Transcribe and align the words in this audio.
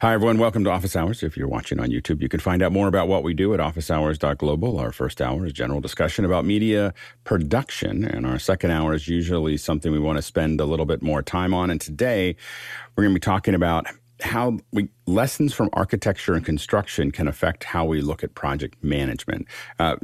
Hi, 0.00 0.14
everyone. 0.14 0.38
Welcome 0.38 0.62
to 0.62 0.70
Office 0.70 0.94
Hours. 0.94 1.24
If 1.24 1.36
you're 1.36 1.48
watching 1.48 1.80
on 1.80 1.88
YouTube, 1.88 2.22
you 2.22 2.28
can 2.28 2.38
find 2.38 2.62
out 2.62 2.70
more 2.70 2.86
about 2.86 3.08
what 3.08 3.24
we 3.24 3.34
do 3.34 3.52
at 3.52 3.58
officehours.global. 3.58 4.78
Our 4.78 4.92
first 4.92 5.20
hour 5.20 5.44
is 5.44 5.52
general 5.52 5.80
discussion 5.80 6.24
about 6.24 6.44
media 6.44 6.94
production, 7.24 8.04
and 8.04 8.24
our 8.24 8.38
second 8.38 8.70
hour 8.70 8.94
is 8.94 9.08
usually 9.08 9.56
something 9.56 9.90
we 9.90 9.98
want 9.98 10.16
to 10.16 10.22
spend 10.22 10.60
a 10.60 10.66
little 10.66 10.86
bit 10.86 11.02
more 11.02 11.20
time 11.20 11.52
on. 11.52 11.68
And 11.68 11.80
today, 11.80 12.36
we're 12.94 13.02
going 13.02 13.12
to 13.12 13.18
be 13.18 13.24
talking 13.24 13.56
about 13.56 13.88
how 14.20 14.60
we 14.72 14.88
lessons 15.06 15.52
from 15.52 15.68
architecture 15.72 16.34
and 16.34 16.44
construction 16.44 17.10
can 17.10 17.26
affect 17.26 17.64
how 17.64 17.84
we 17.84 18.00
look 18.00 18.22
at 18.22 18.36
project 18.36 18.76
management. 18.84 19.48
Uh, 19.80 19.96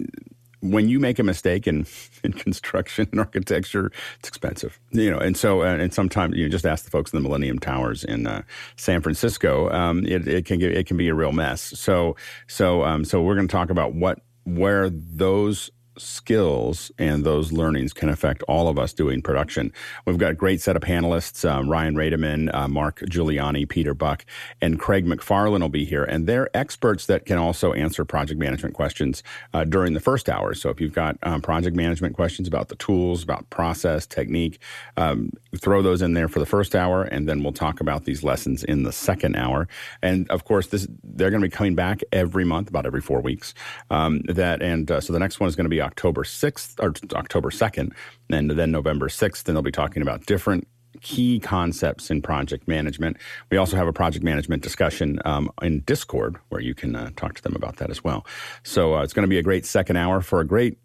when 0.65 0.89
you 0.89 0.99
make 0.99 1.19
a 1.19 1.23
mistake 1.23 1.67
in, 1.67 1.87
in 2.25 2.33
construction 2.33 3.09
and 3.11 3.21
architecture, 3.21 3.93
it's 4.19 4.29
expensive, 4.29 4.81
you 4.91 5.11
know. 5.11 5.19
And 5.19 5.37
so, 5.37 5.63
uh, 5.63 5.77
and 5.77 5.93
sometimes 5.93 6.37
you 6.37 6.45
know, 6.45 6.49
just 6.49 6.67
ask 6.67 6.85
the 6.85 6.91
folks 6.91 7.13
in 7.13 7.19
the 7.19 7.23
Millennium 7.23 7.59
Towers 7.59 8.03
in 8.03 8.27
uh, 8.27 8.43
San 8.77 9.03
Francisco. 9.03 9.71
Um, 9.71 10.07
it, 10.07 10.27
it, 10.27 10.47
can 10.47 10.59
get, 10.59 10.73
it 10.73 10.87
can 10.87 10.97
be 10.97 11.09
a 11.09 11.15
real 11.15 11.33
mess. 11.33 11.61
So, 11.61 12.17
so, 12.47 12.83
um, 12.85 13.05
so 13.05 13.23
we're 13.23 13.35
going 13.35 13.49
to 13.49 13.53
talk 13.53 13.71
about 13.71 13.95
what 13.95 14.21
where 14.45 14.91
those 14.91 15.71
skills 15.97 16.91
and 16.99 17.25
those 17.25 17.53
learnings 17.53 17.93
can 17.93 18.09
affect 18.09 18.43
all 18.45 18.69
of 18.69 18.79
us 18.79 18.93
doing 18.93 19.23
production. 19.23 19.73
We've 20.07 20.19
got 20.19 20.33
a 20.33 20.35
great 20.35 20.61
set 20.61 20.77
of 20.77 20.83
panelists 20.83 21.49
um, 21.49 21.69
Ryan 21.69 21.95
Rademan, 21.95 22.55
uh, 22.55 22.69
Mark 22.69 23.01
Giuliani, 23.01 23.69
Peter 23.69 23.95
Buck, 23.95 24.25
and 24.61 24.79
Craig 24.79 25.07
McFarland 25.07 25.61
will 25.61 25.69
be 25.69 25.85
here. 25.85 26.05
And 26.05 26.27
they're 26.27 26.55
experts 26.57 27.07
that 27.07 27.27
can 27.27 27.39
also 27.39 27.73
answer 27.73 28.05
project 28.05 28.41
management 28.41 28.75
questions 28.75 29.23
uh, 29.53 29.65
during 29.65 29.95
the 29.95 30.01
first 30.01 30.29
hour. 30.29 30.55
So 30.55 30.71
if 30.71 30.81
you've 30.81 30.93
got 30.93 31.17
um, 31.23 31.41
project 31.41 31.77
management 31.77 32.15
questions 32.15 32.49
about 32.49 32.69
the 32.69 32.77
tools, 32.77 33.23
about 33.23 33.49
process, 33.51 34.07
technique, 34.07 34.59
um, 34.97 35.31
throw 35.57 35.83
those 35.83 36.03
in 36.03 36.15
there 36.15 36.29
for 36.29 36.39
the 36.39 36.47
first 36.47 36.75
hour, 36.75 37.05
and 37.05 37.29
then 37.29 37.43
we'll 37.43 37.53
talk 37.53 37.81
about 37.81 38.05
these 38.05 38.23
lessons 38.23 38.65
in 38.65 38.83
the 38.83 38.93
second 38.93 39.37
hour. 39.37 39.69
And 40.03 40.29
of 40.31 40.45
course, 40.45 40.69
this 40.69 40.87
they're 41.03 41.31
going 41.31 41.43
to 41.43 41.49
be 41.49 41.55
coming 41.55 41.75
back 41.75 42.03
every 42.13 42.45
month, 42.45 42.69
about 42.69 42.87
every 42.87 43.01
four 43.01 43.21
weeks. 43.21 43.55
Um, 43.91 44.23
that 44.23 44.63
and 44.63 44.91
uh, 44.91 45.01
so 45.01 45.13
the 45.13 45.19
next 45.19 45.41
one 45.41 45.49
is 45.49 45.57
going 45.57 45.65
to 45.65 45.71
be 45.71 45.81
October 45.85 46.25
6th 46.25 46.83
or 46.83 46.95
October 47.17 47.51
2nd, 47.51 47.93
and 48.31 48.51
then 48.51 48.71
November 48.71 49.09
6th, 49.09 49.47
and 49.47 49.57
they'll 49.57 49.63
be 49.63 49.71
talking 49.71 50.03
about 50.03 50.27
different 50.27 50.67
key 51.01 51.39
concepts 51.39 52.11
in 52.11 52.23
project 52.23 52.67
management. 52.67 53.17
We 53.51 53.57
also 53.57 53.77
have 53.77 53.87
a 53.87 53.93
project 53.93 54.25
management 54.25 54.63
discussion 54.63 55.21
um, 55.25 55.51
in 55.63 55.81
Discord 55.81 56.39
where 56.49 56.61
you 56.61 56.75
can 56.75 56.97
uh, 56.97 57.11
talk 57.17 57.35
to 57.35 57.43
them 57.43 57.55
about 57.55 57.77
that 57.77 57.91
as 57.91 58.03
well. 58.03 58.27
So 58.63 58.95
uh, 58.95 59.03
it's 59.03 59.13
going 59.13 59.25
to 59.25 59.29
be 59.29 59.39
a 59.39 59.43
great 59.43 59.67
second 59.67 59.97
hour 59.97 60.21
for 60.21 60.41
a 60.41 60.47
great 60.47 60.79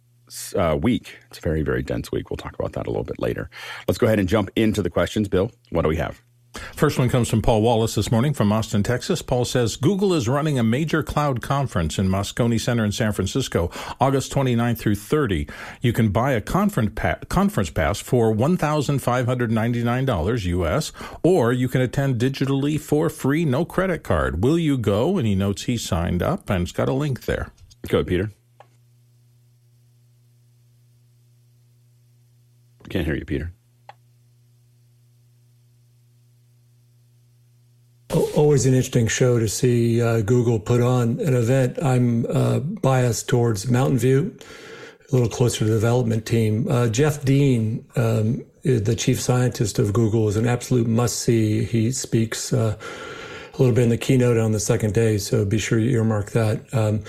uh, 0.56 0.78
week. 0.80 1.18
It's 1.30 1.40
a 1.40 1.42
very, 1.42 1.62
very 1.62 1.82
dense 1.82 2.12
week. 2.12 2.30
We'll 2.30 2.38
talk 2.38 2.56
about 2.58 2.74
that 2.74 2.86
a 2.86 2.90
little 2.90 3.04
bit 3.04 3.20
later. 3.20 3.50
Let's 3.88 3.98
go 3.98 4.08
ahead 4.08 4.20
and 4.20 4.28
jump 4.28 4.50
into 4.56 4.82
the 4.82 4.90
questions. 4.90 5.28
Bill, 5.28 5.52
what 5.70 5.84
do 5.84 5.90
we 5.90 5.98
have? 5.98 6.22
First 6.54 6.98
one 6.98 7.10
comes 7.10 7.30
from 7.30 7.44
Paul 7.44 7.62
Wallace 7.62 7.94
this 7.96 8.12
morning 8.12 8.34
from 8.34 8.52
Austin, 8.52 8.82
Texas. 8.82 9.22
Paul 9.22 9.46
says 9.46 9.76
Google 9.76 10.16
is 10.16 10.28
running 10.28 10.58
a 10.58 10.64
major 10.64 11.04
cloud 11.04 11.42
conference 11.42 12.00
in 12.00 12.10
Moscone 12.10 12.60
Center 12.60 12.84
in 12.84 12.92
San 12.92 13.12
Francisco, 13.12 13.70
August 14.00 14.32
29 14.32 14.76
through 14.76 14.96
30. 14.96 15.48
You 15.82 15.94
can 15.94 16.10
buy 16.10 16.32
a 16.32 16.42
conference, 16.42 16.94
pa- 16.96 17.20
conference 17.30 17.70
pass 17.70 18.00
for 18.00 18.34
$1,599 18.34 20.46
US, 20.46 20.92
or 21.22 21.54
you 21.54 21.68
can 21.68 21.82
attend 21.82 22.20
digitally 22.20 22.80
for 22.80 23.10
free, 23.10 23.46
no 23.46 23.64
credit 23.64 24.02
card. 24.04 24.44
Will 24.44 24.58
you 24.58 24.76
go? 24.78 25.20
And 25.20 25.28
he 25.28 25.36
notes 25.36 25.64
he 25.64 25.78
signed 25.78 26.24
up, 26.24 26.50
and 26.50 26.64
it's 26.64 26.72
got 26.72 26.90
a 26.90 26.94
link 26.94 27.26
there. 27.26 27.52
Go 27.88 28.00
ahead, 28.00 28.08
Peter. 28.08 28.32
Can't 32.90 33.06
hear 33.06 33.16
you, 33.16 33.26
Peter. 33.26 33.54
Always 38.40 38.66
an 38.66 38.74
interesting 38.74 39.08
show 39.08 39.38
to 39.38 39.50
see 39.50 40.02
uh, 40.02 40.22
Google 40.22 40.62
put 40.62 40.82
on 40.82 41.20
an 41.20 41.36
event. 41.36 41.78
I'm 41.84 42.26
uh, 42.28 42.60
biased 42.60 43.28
towards 43.28 43.70
Mountain 43.70 43.98
View, 43.98 44.34
a 45.12 45.14
little 45.14 45.28
closer 45.28 45.60
to 45.60 45.66
the 45.66 45.72
development 45.72 46.26
team. 46.26 46.66
Uh, 46.70 46.88
Jeff 46.88 47.26
Dean, 47.26 47.86
um, 47.98 48.46
the 48.64 48.96
chief 48.96 49.20
scientist 49.20 49.78
of 49.78 49.92
Google, 49.92 50.30
is 50.30 50.38
an 50.38 50.48
absolute 50.48 50.88
must 50.88 51.20
see. 51.20 51.66
He 51.66 51.92
speaks 51.92 52.54
uh, 52.54 52.78
a 53.54 53.58
little 53.58 53.76
bit 53.76 53.84
in 53.84 53.90
the 53.90 53.98
keynote 53.98 54.38
on 54.38 54.54
the 54.54 54.60
second 54.62 54.94
day, 54.94 55.18
so 55.18 55.44
be 55.44 55.60
sure 55.60 55.78
you 55.78 55.90
earmark 55.90 56.32
that. 56.32 56.62
Um, 56.74 57.04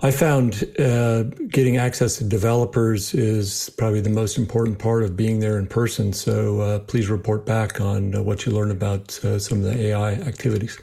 I 0.00 0.12
found 0.12 0.64
uh, 0.78 1.24
getting 1.48 1.76
access 1.76 2.18
to 2.18 2.24
developers 2.24 3.14
is 3.14 3.68
probably 3.78 4.00
the 4.00 4.10
most 4.10 4.38
important 4.38 4.78
part 4.78 5.02
of 5.02 5.16
being 5.16 5.40
there 5.40 5.58
in 5.58 5.66
person. 5.66 6.12
So 6.12 6.60
uh, 6.60 6.78
please 6.80 7.10
report 7.10 7.44
back 7.44 7.80
on 7.80 8.14
uh, 8.14 8.22
what 8.22 8.46
you 8.46 8.52
learn 8.52 8.70
about 8.70 9.18
uh, 9.24 9.40
some 9.40 9.58
of 9.58 9.64
the 9.64 9.76
AI 9.88 10.12
activities. 10.12 10.78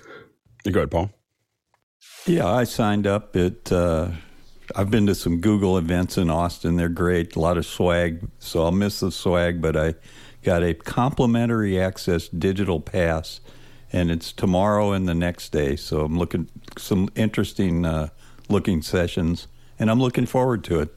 You 0.66 0.74
go 0.74 0.82
ahead, 0.82 0.92
Paul. 0.92 1.12
Yeah, 2.26 2.48
I 2.48 2.66
signed 2.66 3.08
up. 3.08 3.38
It. 3.38 3.72
Uh, 3.72 4.10
I've 4.76 4.92
been 4.92 5.06
to 5.06 5.16
some 5.16 5.40
Google 5.40 5.78
events 5.78 6.18
in 6.18 6.30
Austin. 6.30 6.76
They're 6.76 6.90
great. 6.90 7.38
A 7.38 7.40
lot 7.40 7.58
of 7.58 7.66
swag. 7.66 8.28
So 8.40 8.64
I'll 8.64 8.72
miss 8.72 9.00
the 9.00 9.12
swag, 9.12 9.62
but 9.62 9.78
I 9.78 9.96
got 10.44 10.62
a 10.62 10.74
complimentary 10.74 11.80
access 11.80 12.28
digital 12.28 12.82
pass, 12.82 13.40
and 13.94 14.12
it's 14.12 14.34
tomorrow 14.34 14.92
and 14.92 15.08
the 15.08 15.16
next 15.16 15.54
day. 15.54 15.78
So 15.78 16.02
I'm 16.02 16.20
looking 16.20 16.50
some 16.78 17.08
interesting 17.16 17.86
uh, 17.86 18.10
looking 18.50 18.82
sessions, 18.82 19.48
and 19.80 19.90
I'm 19.90 20.00
looking 20.00 20.26
forward 20.26 20.64
to 20.66 20.80
it. 20.80 20.96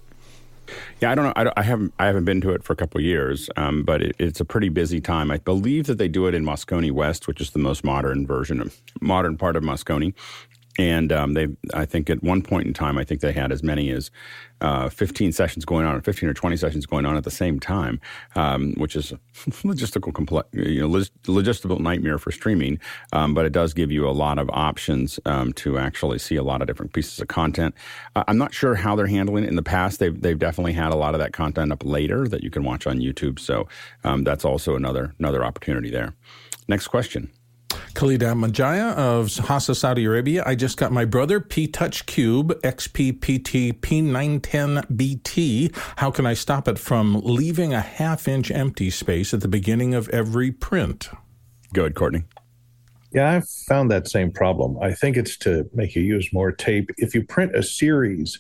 Yeah, 1.01 1.11
I 1.11 1.15
don't 1.15 1.25
know. 1.25 1.33
I, 1.35 1.45
don't, 1.45 1.59
I 1.59 1.63
haven't 1.63 1.95
I 1.99 2.07
haven't 2.07 2.25
been 2.25 2.41
to 2.43 2.51
it 2.51 2.63
for 2.63 2.73
a 2.73 2.77
couple 2.77 3.01
years, 3.01 3.49
um, 3.57 3.85
but 3.85 4.03
it, 4.03 4.17
it's 4.19 4.41
a 4.41 4.45
pretty 4.45 4.69
busy 4.69 5.01
time. 5.01 5.31
I 5.31 5.39
believe 5.39 5.87
that 5.87 5.97
they 5.99 6.09
do 6.09 6.27
it 6.27 6.35
in 6.35 6.45
Moscone 6.45 6.91
West, 6.93 7.27
which 7.27 7.41
is 7.41 7.51
the 7.51 7.59
most 7.59 7.85
modern 7.85 8.27
version 8.27 8.61
of 8.61 8.77
modern 9.01 9.37
part 9.39 9.57
of 9.57 9.63
Moscone, 9.63 10.15
and 10.79 11.13
um, 11.13 11.35
they, 11.35 11.49
I 11.75 11.85
think 11.85 12.09
at 12.09 12.23
one 12.23 12.41
point 12.41 12.69
in 12.69 12.73
time, 12.73 12.97
I 12.99 13.05
think 13.05 13.21
they 13.21 13.33
had 13.33 13.51
as 13.51 13.65
many 13.65 13.91
as 13.91 14.13
uh, 14.61 14.89
15 14.89 15.33
sessions 15.33 15.65
going 15.65 15.85
on, 15.85 15.97
or 15.97 16.01
15 16.01 16.29
or 16.29 16.35
20 16.35 16.57
sessions 16.57 16.87
going 16.87 17.05
on 17.05 17.17
at 17.17 17.25
the 17.25 17.31
same 17.33 17.59
time, 17.59 18.01
um, 18.37 18.75
which 18.75 18.95
is 18.95 19.13
logistical 19.37 20.15
complex, 20.15 20.49
you 20.53 20.81
know, 20.81 20.89
logistical 20.89 21.81
nightmare 21.81 22.19
for 22.19 22.31
streaming. 22.31 22.79
Um, 23.13 23.35
but 23.35 23.45
it 23.45 23.53
does 23.53 23.75
give 23.75 23.91
you 23.91 24.09
a 24.09 24.11
lot 24.11 24.39
of 24.39 24.49
options 24.51 25.19
um, 25.27 25.53
to 25.55 25.79
actually 25.79 26.19
see 26.19 26.37
a 26.37 26.45
lot 26.45 26.61
of 26.61 26.69
different 26.69 26.93
pieces 26.93 27.19
of 27.21 27.27
content. 27.27 27.75
Uh, 28.15 28.23
I'm 28.29 28.39
not 28.39 28.55
sure 28.55 28.77
how 28.77 28.95
they're 28.95 29.07
handling 29.07 29.45
it. 29.45 29.49
In 29.49 29.57
the 29.57 29.63
past, 29.63 29.99
they've 29.99 30.19
they've 30.21 30.39
definitely 30.39 30.75
had 30.75 30.93
a 30.93 30.97
lot 30.97 31.15
of 31.15 31.21
that 31.21 31.33
content 31.33 31.73
up 31.73 31.85
later 31.85 32.29
that 32.29 32.45
you 32.45 32.51
can 32.51 32.63
watch 32.63 32.87
on 32.87 32.99
YouTube. 32.99 33.41
So 33.41 33.69
um, 34.05 34.23
that's 34.23 34.45
also 34.45 34.77
another 34.77 35.15
another 35.19 35.45
opportunity 35.45 35.91
there. 35.91 36.15
Next 36.69 36.89
question. 36.89 37.31
Khalid 37.99 38.21
Majaya 38.21 38.95
of 38.95 39.27
Hassa, 39.27 39.75
Saudi 39.75 40.05
Arabia. 40.05 40.45
I 40.47 40.55
just 40.55 40.77
got 40.77 40.93
my 40.93 41.05
brother 41.05 41.41
P 41.41 41.67
Touch 41.67 42.07
Cube 42.07 42.51
XPPT 42.63 43.73
P910BT. 43.81 45.77
How 45.97 46.13
can 46.13 46.25
I 46.25 46.35
stop 46.35 46.69
it 46.69 46.79
from 46.79 47.21
leaving 47.25 47.75
a 47.75 47.81
half 47.81 48.29
inch 48.29 48.53
empty 48.53 48.91
space 48.91 49.35
at 49.35 49.41
the 49.41 49.49
beginning 49.49 49.95
of 49.95 50.09
every 50.11 50.53
print? 50.53 51.11
Go 51.73 51.83
ahead, 51.83 51.97
Courtney. 51.97 52.23
Yeah, 53.11 53.33
I've 53.33 53.49
found 53.49 53.91
that 53.91 54.07
same 54.07 54.31
problem. 54.31 54.79
I 54.81 54.93
think 54.93 55.17
it's 55.17 55.37
to 55.39 55.69
make 55.75 55.97
you 55.97 56.03
use 56.03 56.33
more 56.33 56.53
tape. 56.53 56.91
If 56.99 57.17
you 57.17 57.25
print 57.25 57.57
a 57.57 57.65
series 57.65 58.39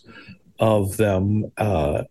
of 0.60 0.98
them, 0.98 1.50
uh, 1.56 2.04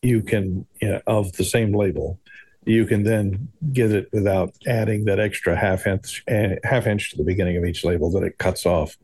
you 0.00 0.22
can, 0.22 0.64
you 0.80 0.90
know, 0.90 1.00
of 1.08 1.32
the 1.32 1.44
same 1.44 1.74
label, 1.74 2.20
you 2.66 2.84
can 2.84 3.04
then 3.04 3.48
get 3.72 3.92
it 3.92 4.08
without 4.12 4.52
adding 4.66 5.04
that 5.04 5.20
extra 5.20 5.56
half 5.56 5.86
inch 5.86 6.22
eh, 6.26 6.56
half 6.64 6.86
inch 6.86 7.12
to 7.12 7.16
the 7.16 7.22
beginning 7.22 7.56
of 7.56 7.64
each 7.64 7.84
label 7.84 8.10
that 8.10 8.24
it 8.24 8.38
cuts 8.38 8.66
off. 8.66 8.96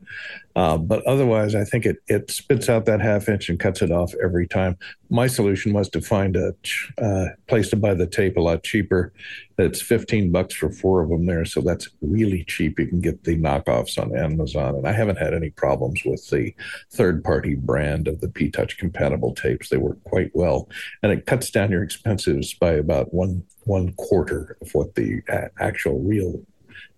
Uh, 0.55 0.77
but 0.77 1.03
otherwise, 1.05 1.55
I 1.55 1.63
think 1.63 1.85
it 1.85 1.97
it 2.07 2.29
spits 2.29 2.69
out 2.69 2.85
that 2.85 3.01
half 3.01 3.27
inch 3.27 3.49
and 3.49 3.59
cuts 3.59 3.81
it 3.81 3.91
off 3.91 4.13
every 4.23 4.47
time. 4.47 4.77
My 5.09 5.27
solution 5.27 5.73
was 5.73 5.89
to 5.89 6.01
find 6.01 6.35
a 6.35 6.53
uh, 7.01 7.29
place 7.47 7.69
to 7.71 7.75
buy 7.75 7.95
the 7.95 8.05
tape 8.05 8.37
a 8.37 8.41
lot 8.41 8.63
cheaper. 8.63 9.13
That's 9.57 9.81
fifteen 9.81 10.31
bucks 10.31 10.53
for 10.53 10.69
four 10.69 11.01
of 11.01 11.09
them 11.09 11.25
there, 11.25 11.45
so 11.45 11.61
that's 11.61 11.89
really 12.01 12.43
cheap. 12.43 12.79
You 12.79 12.87
can 12.87 13.01
get 13.01 13.23
the 13.23 13.37
knockoffs 13.37 13.97
on 13.97 14.15
Amazon, 14.15 14.75
and 14.75 14.87
I 14.87 14.91
haven't 14.91 15.17
had 15.17 15.33
any 15.33 15.49
problems 15.49 16.03
with 16.05 16.27
the 16.29 16.53
third 16.91 17.23
party 17.23 17.55
brand 17.55 18.07
of 18.07 18.21
the 18.21 18.29
P 18.29 18.51
Touch 18.51 18.77
compatible 18.77 19.33
tapes. 19.33 19.69
They 19.69 19.77
work 19.77 20.03
quite 20.03 20.31
well, 20.35 20.69
and 21.01 21.11
it 21.11 21.25
cuts 21.25 21.49
down 21.49 21.71
your 21.71 21.83
expenses 21.83 22.53
by 22.53 22.73
about 22.73 23.13
one 23.13 23.43
one 23.63 23.93
quarter 23.93 24.57
of 24.61 24.69
what 24.73 24.93
the 24.95 25.21
actual 25.59 25.99
real 25.99 26.41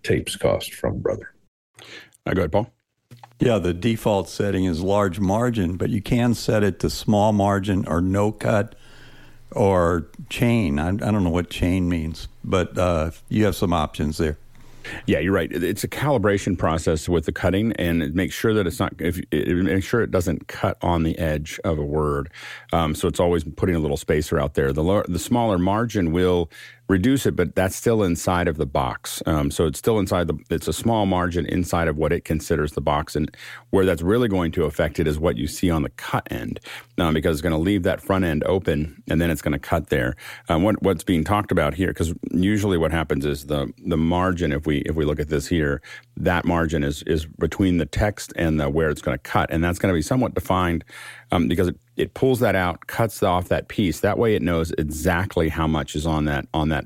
tapes 0.03 0.35
cost 0.35 0.73
from 0.73 0.99
Brother. 0.99 1.33
I 2.25 2.33
go 2.33 2.41
ahead, 2.41 2.51
Paul. 2.51 2.71
Yeah, 3.39 3.57
the 3.59 3.73
default 3.73 4.29
setting 4.29 4.65
is 4.65 4.81
large 4.81 5.19
margin, 5.19 5.75
but 5.75 5.89
you 5.89 6.01
can 6.01 6.33
set 6.33 6.63
it 6.63 6.79
to 6.79 6.89
small 6.89 7.33
margin 7.33 7.85
or 7.87 8.01
no 8.01 8.31
cut 8.31 8.75
or 9.51 10.07
chain. 10.29 10.79
I, 10.79 10.89
I 10.89 10.91
don't 10.91 11.23
know 11.23 11.29
what 11.29 11.49
chain 11.49 11.89
means, 11.89 12.29
but 12.43 12.77
uh, 12.77 13.11
you 13.27 13.43
have 13.45 13.55
some 13.55 13.73
options 13.73 14.17
there. 14.17 14.37
Yeah, 15.07 15.19
you're 15.19 15.33
right. 15.33 15.51
It's 15.51 15.83
a 15.83 15.87
calibration 15.87 16.57
process 16.57 17.09
with 17.09 17.25
the 17.25 17.31
cutting, 17.31 17.73
and 17.73 18.13
make 18.13 18.31
sure 18.31 18.53
that 18.53 18.67
it's 18.67 18.79
not. 18.79 18.93
If 18.99 19.19
make 19.31 19.83
sure 19.83 20.01
it 20.01 20.11
doesn't 20.11 20.47
cut 20.47 20.77
on 20.83 21.01
the 21.01 21.17
edge 21.17 21.59
of 21.63 21.79
a 21.79 21.83
word. 21.83 22.29
Um, 22.71 22.93
so 22.93 23.07
it's 23.07 23.19
always 23.19 23.43
putting 23.43 23.75
a 23.75 23.79
little 23.79 23.97
spacer 23.97 24.39
out 24.39 24.53
there. 24.53 24.71
The 24.71 25.03
the 25.07 25.17
smaller 25.17 25.57
margin 25.57 26.11
will 26.11 26.51
reduce 26.87 27.25
it, 27.25 27.35
but 27.35 27.55
that's 27.55 27.75
still 27.75 28.03
inside 28.03 28.47
of 28.47 28.57
the 28.57 28.65
box. 28.65 29.21
Um, 29.25 29.49
so 29.49 29.65
it's 29.65 29.79
still 29.79 29.99
inside 29.99 30.27
the. 30.27 30.37
It's 30.49 30.67
a 30.67 30.73
small 30.73 31.05
margin 31.05 31.45
inside 31.47 31.87
of 31.87 31.97
what 31.97 32.11
it 32.13 32.25
considers 32.25 32.73
the 32.73 32.81
box, 32.81 33.15
and 33.15 33.35
where 33.71 33.85
that's 33.85 34.01
really 34.01 34.27
going 34.27 34.51
to 34.53 34.65
affect 34.65 34.99
it 34.99 35.07
is 35.07 35.19
what 35.19 35.37
you 35.37 35.47
see 35.47 35.69
on 35.69 35.83
the 35.83 35.89
cut 35.89 36.27
end, 36.31 36.59
um, 36.97 37.13
because 37.13 37.35
it's 37.35 37.41
going 37.41 37.53
to 37.53 37.57
leave 37.57 37.83
that 37.83 38.01
front 38.01 38.25
end 38.25 38.43
open, 38.45 39.01
and 39.07 39.19
then 39.19 39.31
it's 39.31 39.41
going 39.41 39.53
to 39.53 39.59
cut 39.59 39.89
there. 39.89 40.15
Um, 40.49 40.63
what, 40.63 40.81
what's 40.81 41.03
being 41.03 41.23
talked 41.23 41.51
about 41.51 41.73
here, 41.73 41.87
because 41.87 42.13
usually 42.31 42.77
what 42.77 42.91
happens 42.91 43.25
is 43.25 43.47
the 43.47 43.71
the 43.85 43.97
margin. 43.97 44.51
If 44.51 44.67
we 44.67 44.77
if 44.79 44.95
we 44.95 45.05
look 45.05 45.19
at 45.19 45.29
this 45.29 45.47
here, 45.47 45.81
that 46.17 46.45
margin 46.45 46.83
is 46.83 47.03
is 47.03 47.25
between 47.25 47.77
the 47.77 47.85
text 47.85 48.31
and 48.35 48.59
the 48.59 48.69
where 48.69 48.89
it's 48.89 49.01
going 49.01 49.17
to 49.17 49.23
cut, 49.23 49.49
and 49.51 49.63
that's 49.63 49.79
going 49.79 49.91
to 49.93 49.97
be 49.97 50.01
somewhat 50.03 50.35
defined 50.35 50.83
um, 51.31 51.47
because 51.47 51.67
it, 51.67 51.77
it 51.95 52.13
pulls 52.13 52.39
that 52.39 52.55
out, 52.55 52.87
cuts 52.87 53.23
off 53.23 53.49
that 53.49 53.67
piece. 53.67 54.01
That 54.01 54.17
way, 54.17 54.35
it 54.35 54.41
knows 54.41 54.71
exactly 54.77 55.49
how 55.49 55.67
much 55.67 55.95
is 55.95 56.05
on 56.05 56.25
that 56.25 56.47
on 56.53 56.69
that 56.69 56.85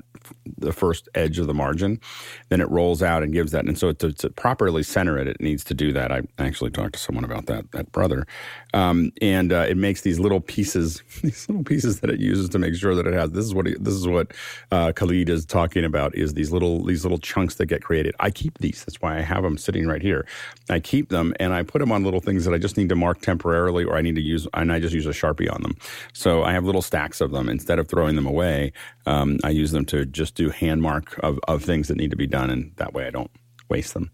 the 0.58 0.72
first 0.72 1.08
edge 1.14 1.38
of 1.38 1.46
the 1.46 1.54
margin. 1.54 2.00
Then 2.48 2.60
it 2.60 2.70
rolls 2.70 3.02
out 3.02 3.22
and 3.22 3.32
gives 3.32 3.52
that. 3.52 3.64
And 3.64 3.78
so 3.78 3.92
to, 3.92 4.12
to 4.12 4.30
properly 4.30 4.82
center 4.82 5.18
it, 5.18 5.26
it 5.26 5.40
needs 5.40 5.64
to 5.64 5.74
do 5.74 5.92
that. 5.92 6.12
I 6.12 6.22
actually 6.38 6.70
talked 6.70 6.94
to 6.94 6.98
someone 6.98 7.24
about 7.24 7.46
that, 7.46 7.70
that 7.72 7.90
brother. 7.92 8.26
Um, 8.72 9.12
and 9.20 9.52
uh, 9.52 9.66
it 9.68 9.76
makes 9.76 10.02
these 10.02 10.20
little 10.20 10.40
pieces, 10.40 11.02
these 11.22 11.48
little 11.48 11.64
pieces 11.64 12.00
that 12.00 12.10
it 12.10 12.20
uses 12.20 12.48
to 12.50 12.58
make 12.58 12.74
sure 12.74 12.94
that 12.94 13.06
it 13.06 13.14
has. 13.14 13.30
This 13.30 13.44
is 13.44 13.54
what 13.54 13.66
he, 13.66 13.74
this 13.78 13.94
is 13.94 14.06
what 14.06 14.32
uh, 14.70 14.92
Khalid 14.92 15.28
is 15.28 15.44
talking 15.44 15.84
about. 15.84 16.14
Is 16.14 16.34
these 16.34 16.52
little 16.52 16.84
these 16.84 17.04
little 17.04 17.18
chunks 17.18 17.56
that 17.56 17.66
get 17.66 17.82
created. 17.82 18.14
I 18.20 18.30
keep 18.30 18.58
these. 18.58 18.84
That's 18.84 19.00
why 19.00 19.18
I 19.18 19.20
have 19.20 19.42
them 19.42 19.58
sitting 19.58 19.86
right 19.86 20.02
here. 20.02 20.26
I 20.68 20.80
keep 20.80 21.08
them 21.08 21.34
and 21.40 21.52
I 21.52 21.62
put 21.62 21.80
them 21.80 21.92
on 21.92 22.04
little 22.04 22.20
things 22.20 22.44
that 22.44 22.54
I 22.54 22.58
just 22.58 22.76
need 22.76 22.88
to 22.90 22.96
mark 22.96 23.20
temporarily, 23.20 23.84
or 23.84 23.96
I 23.96 24.02
need 24.02 24.14
to 24.16 24.22
use, 24.22 24.46
and 24.54 24.72
I 24.72 24.80
just 24.80 24.94
use 24.94 25.06
a 25.06 25.10
sharpie 25.10 25.52
on 25.52 25.62
them. 25.62 25.76
So 26.12 26.42
I 26.42 26.52
have 26.52 26.64
little 26.64 26.82
stacks 26.82 27.20
of 27.20 27.30
them 27.30 27.48
instead 27.48 27.78
of 27.78 27.88
throwing 27.88 28.16
them 28.16 28.26
away. 28.26 28.72
Um, 29.06 29.38
I 29.44 29.50
use 29.50 29.72
them 29.72 29.84
to 29.86 30.06
just 30.06 30.34
do 30.34 30.50
hand 30.50 30.82
mark 30.82 31.18
of, 31.22 31.38
of 31.48 31.64
things 31.64 31.88
that 31.88 31.96
need 31.96 32.10
to 32.10 32.16
be 32.16 32.26
done, 32.26 32.50
and 32.50 32.72
that 32.76 32.94
way 32.94 33.06
I 33.06 33.10
don't 33.10 33.30
waste 33.68 33.94
them. 33.94 34.10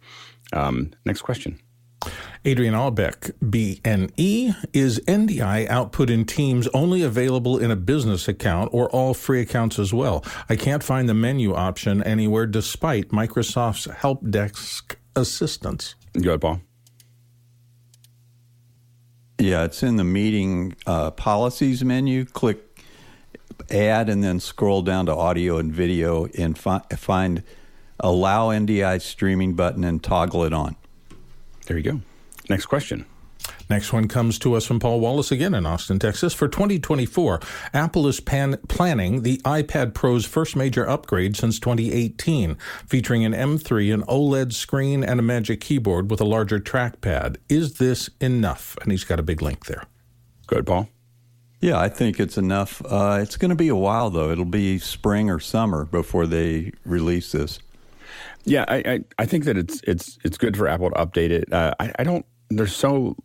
Um, 0.53 0.93
next 1.05 1.23
question. 1.23 1.59
Adrian 2.45 2.75
Albeck, 2.75 3.33
BNE, 3.43 4.55
is 4.73 5.01
NDI 5.01 5.69
output 5.69 6.11
in 6.11 6.25
Teams 6.25 6.69
only 6.69 7.03
available 7.03 7.59
in 7.59 7.73
a 7.73 7.77
business 7.77 8.29
account 8.29 8.71
or 8.73 8.89
all 8.91 9.15
free 9.15 9.41
accounts 9.41 9.79
as 9.79 9.93
well? 9.93 10.25
I 10.49 10.55
can't 10.55 10.85
find 10.85 11.09
the 11.09 11.15
menu 11.15 11.55
option 11.55 12.03
anywhere 12.05 12.47
despite 12.47 13.09
Microsoft's 13.09 13.87
help 13.87 14.31
desk 14.31 14.97
assistance. 15.17 15.97
Go 16.21 16.31
ahead, 16.31 16.41
Paul. 16.41 16.61
Yeah, 19.39 19.65
it's 19.65 19.83
in 19.83 19.97
the 19.97 20.05
meeting 20.05 20.77
uh, 20.87 21.11
policies 21.11 21.85
menu. 21.85 22.25
Click 22.25 22.63
add 23.71 24.09
and 24.09 24.23
then 24.23 24.41
scroll 24.41 24.83
down 24.83 25.07
to 25.07 25.15
audio 25.15 25.59
and 25.59 25.73
video 25.73 26.27
and 26.39 26.57
fi- 26.57 26.83
find 26.97 27.43
allow 28.01 28.49
NDI 28.49 29.01
streaming 29.01 29.55
button 29.55 29.85
and 29.85 30.03
toggle 30.03 30.45
it 30.45 30.53
on. 30.53 30.77
There 31.67 31.77
you 31.77 31.83
go. 31.83 32.01
Next 32.49 32.67
question. 32.67 33.07
Next 33.69 33.93
one 33.93 34.09
comes 34.09 34.39
to 34.41 34.55
us 34.55 34.65
from 34.65 34.79
Paul 34.81 35.01
Wallace 35.01 35.33
again 35.33 35.55
in 35.55 35.67
Austin, 35.67 35.99
Texas. 35.99 36.33
For 36.33 36.49
2024, 36.49 37.41
Apple 37.75 38.07
is 38.07 38.21
pan- 38.21 38.59
planning 38.69 39.23
the 39.23 39.39
iPad 39.39 39.93
Pro's 39.95 40.25
first 40.25 40.57
major 40.57 40.89
upgrade 40.89 41.37
since 41.37 41.59
2018, 41.59 42.57
featuring 42.87 43.25
an 43.25 43.33
M3, 43.33 43.93
an 43.93 44.03
OLED 44.05 44.53
screen, 44.53 45.03
and 45.05 45.21
a 45.21 45.23
Magic 45.23 45.61
Keyboard 45.61 46.11
with 46.11 46.21
a 46.21 46.25
larger 46.25 46.61
trackpad. 46.61 47.37
Is 47.49 47.75
this 47.75 48.09
enough? 48.21 48.77
And 48.83 48.93
he's 48.93 49.05
got 49.05 49.21
a 49.21 49.25
big 49.25 49.43
link 49.43 49.67
there. 49.67 49.85
Good, 50.47 50.67
Paul. 50.67 50.89
Yeah, 51.61 51.81
I 51.81 51.89
think 51.89 52.21
it's 52.21 52.39
enough. 52.39 52.83
Uh, 52.85 53.19
it's 53.21 53.37
going 53.37 53.49
to 53.49 53.57
be 53.57 53.69
a 53.69 53.77
while 53.77 54.11
though. 54.11 54.31
It'll 54.31 54.45
be 54.45 54.79
spring 54.79 55.31
or 55.31 55.41
summer 55.41 55.85
before 55.87 56.27
they 56.27 56.73
release 56.85 57.33
this. 57.33 57.59
Yeah, 58.47 58.65
I, 58.69 58.77
I, 58.77 59.01
I 59.19 59.27
think 59.27 59.45
that 59.45 59.59
it's 59.59 59.81
it's 59.85 60.19
it's 60.25 60.39
good 60.39 60.57
for 60.57 60.69
Apple 60.69 60.91
to 60.91 60.97
update 60.97 61.31
it. 61.31 61.53
Uh, 61.53 61.75
I, 61.81 61.93
I 61.99 62.05
don't. 62.05 62.25
There's 62.49 62.75
so 62.75 63.17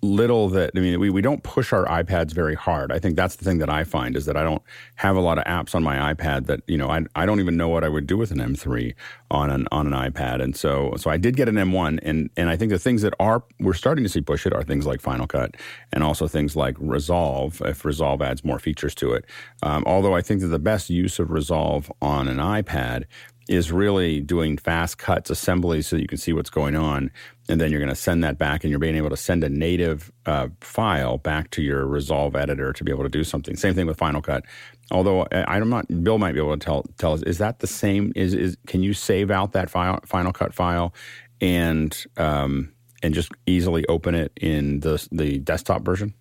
little 0.00 0.48
that 0.48 0.70
I 0.76 0.80
mean 0.80 1.00
we, 1.00 1.10
we 1.10 1.20
don't 1.20 1.42
push 1.42 1.72
our 1.72 1.84
iPads 1.86 2.32
very 2.32 2.54
hard. 2.54 2.92
I 2.92 2.98
think 2.98 3.16
that's 3.16 3.36
the 3.36 3.44
thing 3.44 3.58
that 3.58 3.70
I 3.70 3.82
find 3.82 4.16
is 4.16 4.26
that 4.26 4.36
I 4.36 4.44
don't 4.44 4.62
have 4.96 5.16
a 5.16 5.20
lot 5.20 5.38
of 5.38 5.44
apps 5.44 5.74
on 5.74 5.82
my 5.82 6.14
iPad 6.14 6.46
that 6.46 6.60
you 6.68 6.78
know 6.78 6.88
I, 6.88 7.04
I 7.16 7.26
don't 7.26 7.40
even 7.40 7.56
know 7.56 7.68
what 7.68 7.82
I 7.82 7.88
would 7.88 8.06
do 8.06 8.16
with 8.16 8.30
an 8.30 8.38
M3 8.38 8.94
on 9.30 9.50
an 9.50 9.66
on 9.72 9.92
an 9.92 9.92
iPad. 9.92 10.40
And 10.42 10.54
so 10.56 10.94
so 10.96 11.10
I 11.10 11.16
did 11.16 11.36
get 11.36 11.48
an 11.48 11.56
M1 11.56 11.98
and 12.02 12.30
and 12.36 12.48
I 12.48 12.56
think 12.56 12.70
the 12.70 12.78
things 12.78 13.02
that 13.02 13.14
are 13.18 13.42
we're 13.58 13.74
starting 13.74 14.04
to 14.04 14.08
see 14.08 14.20
push 14.20 14.46
it 14.46 14.52
are 14.52 14.62
things 14.62 14.86
like 14.86 15.00
Final 15.00 15.26
Cut 15.26 15.56
and 15.92 16.04
also 16.04 16.28
things 16.28 16.54
like 16.54 16.76
Resolve 16.78 17.60
if 17.64 17.84
Resolve 17.84 18.22
adds 18.22 18.44
more 18.44 18.58
features 18.58 18.94
to 18.96 19.12
it. 19.14 19.24
Um, 19.62 19.82
although 19.86 20.14
I 20.14 20.22
think 20.22 20.40
that 20.42 20.48
the 20.48 20.58
best 20.60 20.90
use 20.90 21.18
of 21.18 21.30
Resolve 21.30 21.90
on 22.00 22.28
an 22.28 22.38
iPad 22.38 23.04
is 23.48 23.72
really 23.72 24.20
doing 24.20 24.56
fast 24.56 24.98
cuts 24.98 25.30
assemblies 25.30 25.86
so 25.86 25.96
you 25.96 26.06
can 26.06 26.18
see 26.18 26.32
what's 26.32 26.50
going 26.50 26.76
on. 26.76 27.10
And 27.48 27.60
then 27.60 27.70
you're 27.70 27.80
going 27.80 27.88
to 27.88 27.96
send 27.96 28.22
that 28.24 28.36
back 28.36 28.62
and 28.62 28.70
you're 28.70 28.78
being 28.78 28.96
able 28.96 29.10
to 29.10 29.16
send 29.16 29.42
a 29.42 29.48
native 29.48 30.12
uh, 30.26 30.48
file 30.60 31.16
back 31.16 31.50
to 31.52 31.62
your 31.62 31.86
resolve 31.86 32.36
editor 32.36 32.72
to 32.74 32.84
be 32.84 32.92
able 32.92 33.04
to 33.04 33.08
do 33.08 33.24
something. 33.24 33.56
Same 33.56 33.74
thing 33.74 33.86
with 33.86 33.96
final 33.96 34.20
cut. 34.20 34.44
Although 34.90 35.26
i'm 35.32 35.68
not 35.68 35.86
bill 36.02 36.18
might 36.18 36.32
be 36.32 36.38
able 36.38 36.56
to 36.56 36.64
tell 36.64 36.82
tell 36.96 37.12
us 37.12 37.22
is 37.24 37.36
that 37.38 37.58
the 37.58 37.66
same 37.66 38.10
is 38.16 38.32
is 38.32 38.56
can 38.66 38.82
you 38.82 38.94
save 38.94 39.30
out 39.30 39.52
that 39.52 39.68
file 39.68 40.00
final 40.06 40.32
cut 40.32 40.54
file 40.54 40.94
and 41.42 42.06
um, 42.16 42.72
and 43.02 43.14
just 43.14 43.30
easily 43.46 43.84
open 43.86 44.14
it 44.14 44.32
in 44.40 44.80
the 44.80 45.06
the 45.12 45.38
desktop 45.38 45.82
version 45.82 46.14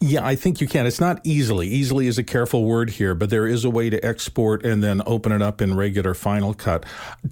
yeah, 0.00 0.24
I 0.24 0.34
think 0.34 0.60
you 0.60 0.66
can. 0.66 0.86
It's 0.86 1.00
not 1.00 1.20
easily. 1.24 1.68
Easily 1.68 2.06
is 2.06 2.16
a 2.16 2.24
careful 2.24 2.64
word 2.64 2.90
here, 2.90 3.14
but 3.14 3.28
there 3.28 3.46
is 3.46 3.64
a 3.64 3.70
way 3.70 3.90
to 3.90 4.04
export 4.04 4.64
and 4.64 4.82
then 4.82 5.02
open 5.06 5.32
it 5.32 5.42
up 5.42 5.60
in 5.60 5.76
regular 5.76 6.14
Final 6.14 6.54
Cut. 6.54 6.86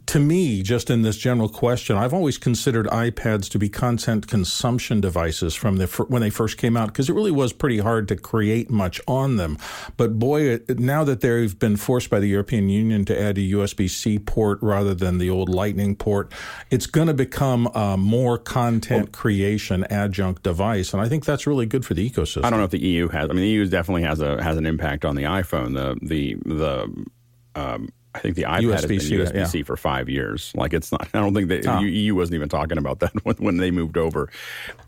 To 0.07 0.19
me, 0.19 0.63
just 0.63 0.91
in 0.91 1.03
this 1.03 1.17
general 1.17 1.49
question, 1.49 1.97
I've 1.97 2.13
always 2.13 2.37
considered 2.37 2.87
iPads 2.89 3.49
to 3.51 3.59
be 3.59 3.69
content 3.69 4.27
consumption 4.27 5.01
devices 5.01 5.55
from 5.55 5.77
the 5.77 5.87
when 6.09 6.21
they 6.21 6.31
first 6.31 6.59
came 6.59 6.77
out 6.77 6.89
because 6.89 7.09
it 7.09 7.15
really 7.15 7.31
was 7.31 7.53
pretty 7.53 7.79
hard 7.79 8.07
to 8.09 8.17
create 8.17 8.71
much 8.71 9.01
on 9.09 9.37
them. 9.37 9.57
But 9.97 10.19
boy, 10.19 10.61
now 10.69 11.05
that 11.05 11.21
they've 11.21 11.59
been 11.59 11.77
forced 11.77 12.11
by 12.11 12.21
the 12.21 12.29
European 12.29 12.69
Union 12.69 13.05
to 13.07 13.19
add 13.19 13.39
a 13.39 13.43
USB-C 13.43 14.19
port 14.21 14.59
rather 14.61 14.95
than 14.95 15.19
the 15.19 15.31
old 15.31 15.49
Lightning 15.49 15.97
port, 15.97 16.33
it's 16.71 16.87
going 16.87 17.09
to 17.09 17.15
become 17.15 17.67
a 17.75 17.97
more 17.97 18.37
content 18.37 19.13
creation 19.13 19.85
adjunct 19.85 20.43
device, 20.43 20.93
and 20.93 21.01
I 21.01 21.09
think 21.09 21.25
that's 21.25 21.47
really 21.47 21.67
good 21.67 21.87
for 21.87 21.95
the 21.95 22.09
ecosystem 22.09 22.26
ecosystem. 22.27 22.45
I 22.45 22.51
don't 22.51 22.59
know 22.59 22.65
if 22.65 22.71
the 22.71 22.83
EU 22.83 23.09
has. 23.09 23.31
I 23.31 23.33
mean, 23.33 23.43
the 23.43 23.49
EU 23.49 23.67
definitely 23.67 24.03
has 24.03 24.21
a 24.21 24.43
has 24.43 24.57
an 24.57 24.67
impact 24.67 25.05
on 25.05 25.17
the 25.17 25.25
iPhone. 25.25 25.75
The 25.75 25.99
the 26.07 26.35
the 26.45 27.07
um, 27.55 27.89
I 28.17 28.19
think 28.19 28.35
the 28.35 28.45
iPad 28.45 28.61
USB-C, 28.61 29.19
has 29.19 29.31
been 29.31 29.43
USB-C 29.43 29.59
yeah. 29.59 29.65
for 29.65 29.77
five 29.77 30.09
years. 30.09 30.53
Like 30.55 30.73
it's 30.73 30.91
not. 30.91 31.07
I 31.15 31.21
don't 31.21 31.35
think 31.35 31.49
the 31.49 31.63
oh. 31.71 31.81
EU 31.81 32.15
wasn't 32.15 32.37
even 32.37 32.49
talking 32.49 32.79
about 32.79 33.01
that 33.01 33.13
when, 33.25 33.37
when 33.37 33.57
they 33.59 33.71
moved 33.71 33.99
over. 33.99 34.31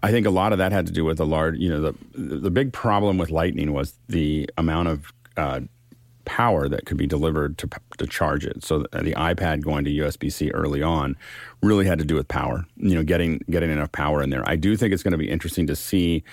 I 0.02 0.10
think 0.10 0.26
a 0.26 0.30
lot 0.30 0.52
of 0.52 0.58
that 0.58 0.72
had 0.72 0.86
to 0.86 0.92
do 0.92 1.04
with 1.04 1.18
the 1.18 1.26
large. 1.26 1.58
You 1.58 1.68
know, 1.68 1.80
the 1.80 1.94
the 2.14 2.50
big 2.50 2.72
problem 2.72 3.18
with 3.18 3.30
Lightning 3.30 3.72
was 3.72 3.94
the 4.08 4.48
amount 4.56 4.88
of 4.88 5.12
uh, 5.36 5.60
power 6.24 6.68
that 6.68 6.86
could 6.86 6.96
be 6.96 7.06
delivered 7.06 7.58
to 7.58 7.68
to 7.98 8.06
charge 8.06 8.46
it. 8.46 8.64
So 8.64 8.80
the 8.92 9.14
iPad 9.14 9.62
going 9.62 9.84
to 9.84 9.90
USB 9.90 10.32
C 10.32 10.50
early 10.50 10.82
on 10.82 11.16
really 11.62 11.86
had 11.86 11.98
to 11.98 12.04
do 12.04 12.14
with 12.14 12.28
power. 12.28 12.64
You 12.76 12.94
know, 12.94 13.02
getting 13.02 13.42
getting 13.50 13.70
enough 13.70 13.92
power 13.92 14.22
in 14.22 14.30
there. 14.30 14.48
I 14.48 14.56
do 14.56 14.74
think 14.76 14.94
it's 14.94 15.02
going 15.02 15.12
to 15.12 15.18
be 15.18 15.28
interesting 15.28 15.66
to 15.66 15.76
see 15.76 16.24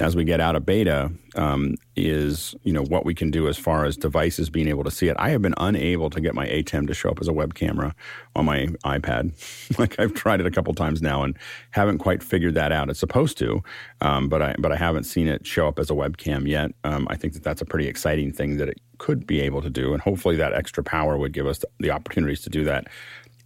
as 0.00 0.16
we 0.16 0.24
get 0.24 0.40
out 0.40 0.56
of 0.56 0.64
beta 0.64 1.10
um, 1.34 1.74
is 1.96 2.54
you 2.62 2.72
know 2.72 2.82
what 2.82 3.04
we 3.04 3.14
can 3.14 3.30
do 3.30 3.48
as 3.48 3.56
far 3.56 3.84
as 3.84 3.96
devices 3.96 4.50
being 4.50 4.68
able 4.68 4.84
to 4.84 4.90
see 4.90 5.08
it. 5.08 5.16
I 5.18 5.30
have 5.30 5.42
been 5.42 5.54
unable 5.58 6.10
to 6.10 6.20
get 6.20 6.34
my 6.34 6.46
ATEM 6.46 6.86
to 6.88 6.94
show 6.94 7.10
up 7.10 7.20
as 7.20 7.28
a 7.28 7.32
web 7.32 7.54
camera 7.54 7.94
on 8.34 8.44
my 8.44 8.66
iPad. 8.84 9.32
like 9.78 9.98
I've 9.98 10.14
tried 10.14 10.40
it 10.40 10.46
a 10.46 10.50
couple 10.50 10.74
times 10.74 11.02
now 11.02 11.22
and 11.22 11.36
haven't 11.70 11.98
quite 11.98 12.22
figured 12.22 12.54
that 12.54 12.72
out. 12.72 12.90
It's 12.90 13.00
supposed 13.00 13.38
to, 13.38 13.62
um, 14.00 14.28
but 14.28 14.42
I 14.42 14.54
but 14.58 14.72
I 14.72 14.76
haven't 14.76 15.04
seen 15.04 15.28
it 15.28 15.46
show 15.46 15.68
up 15.68 15.78
as 15.78 15.90
a 15.90 15.94
webcam 15.94 16.48
yet. 16.48 16.72
Um, 16.84 17.06
I 17.10 17.16
think 17.16 17.34
that 17.34 17.44
that's 17.44 17.62
a 17.62 17.66
pretty 17.66 17.88
exciting 17.88 18.32
thing 18.32 18.56
that 18.56 18.68
it 18.68 18.80
could 18.98 19.26
be 19.26 19.40
able 19.40 19.62
to 19.62 19.70
do, 19.70 19.92
and 19.92 20.02
hopefully 20.02 20.36
that 20.36 20.52
extra 20.52 20.82
power 20.82 21.16
would 21.16 21.32
give 21.32 21.46
us 21.46 21.64
the 21.78 21.90
opportunities 21.90 22.40
to 22.42 22.50
do 22.50 22.64
that. 22.64 22.88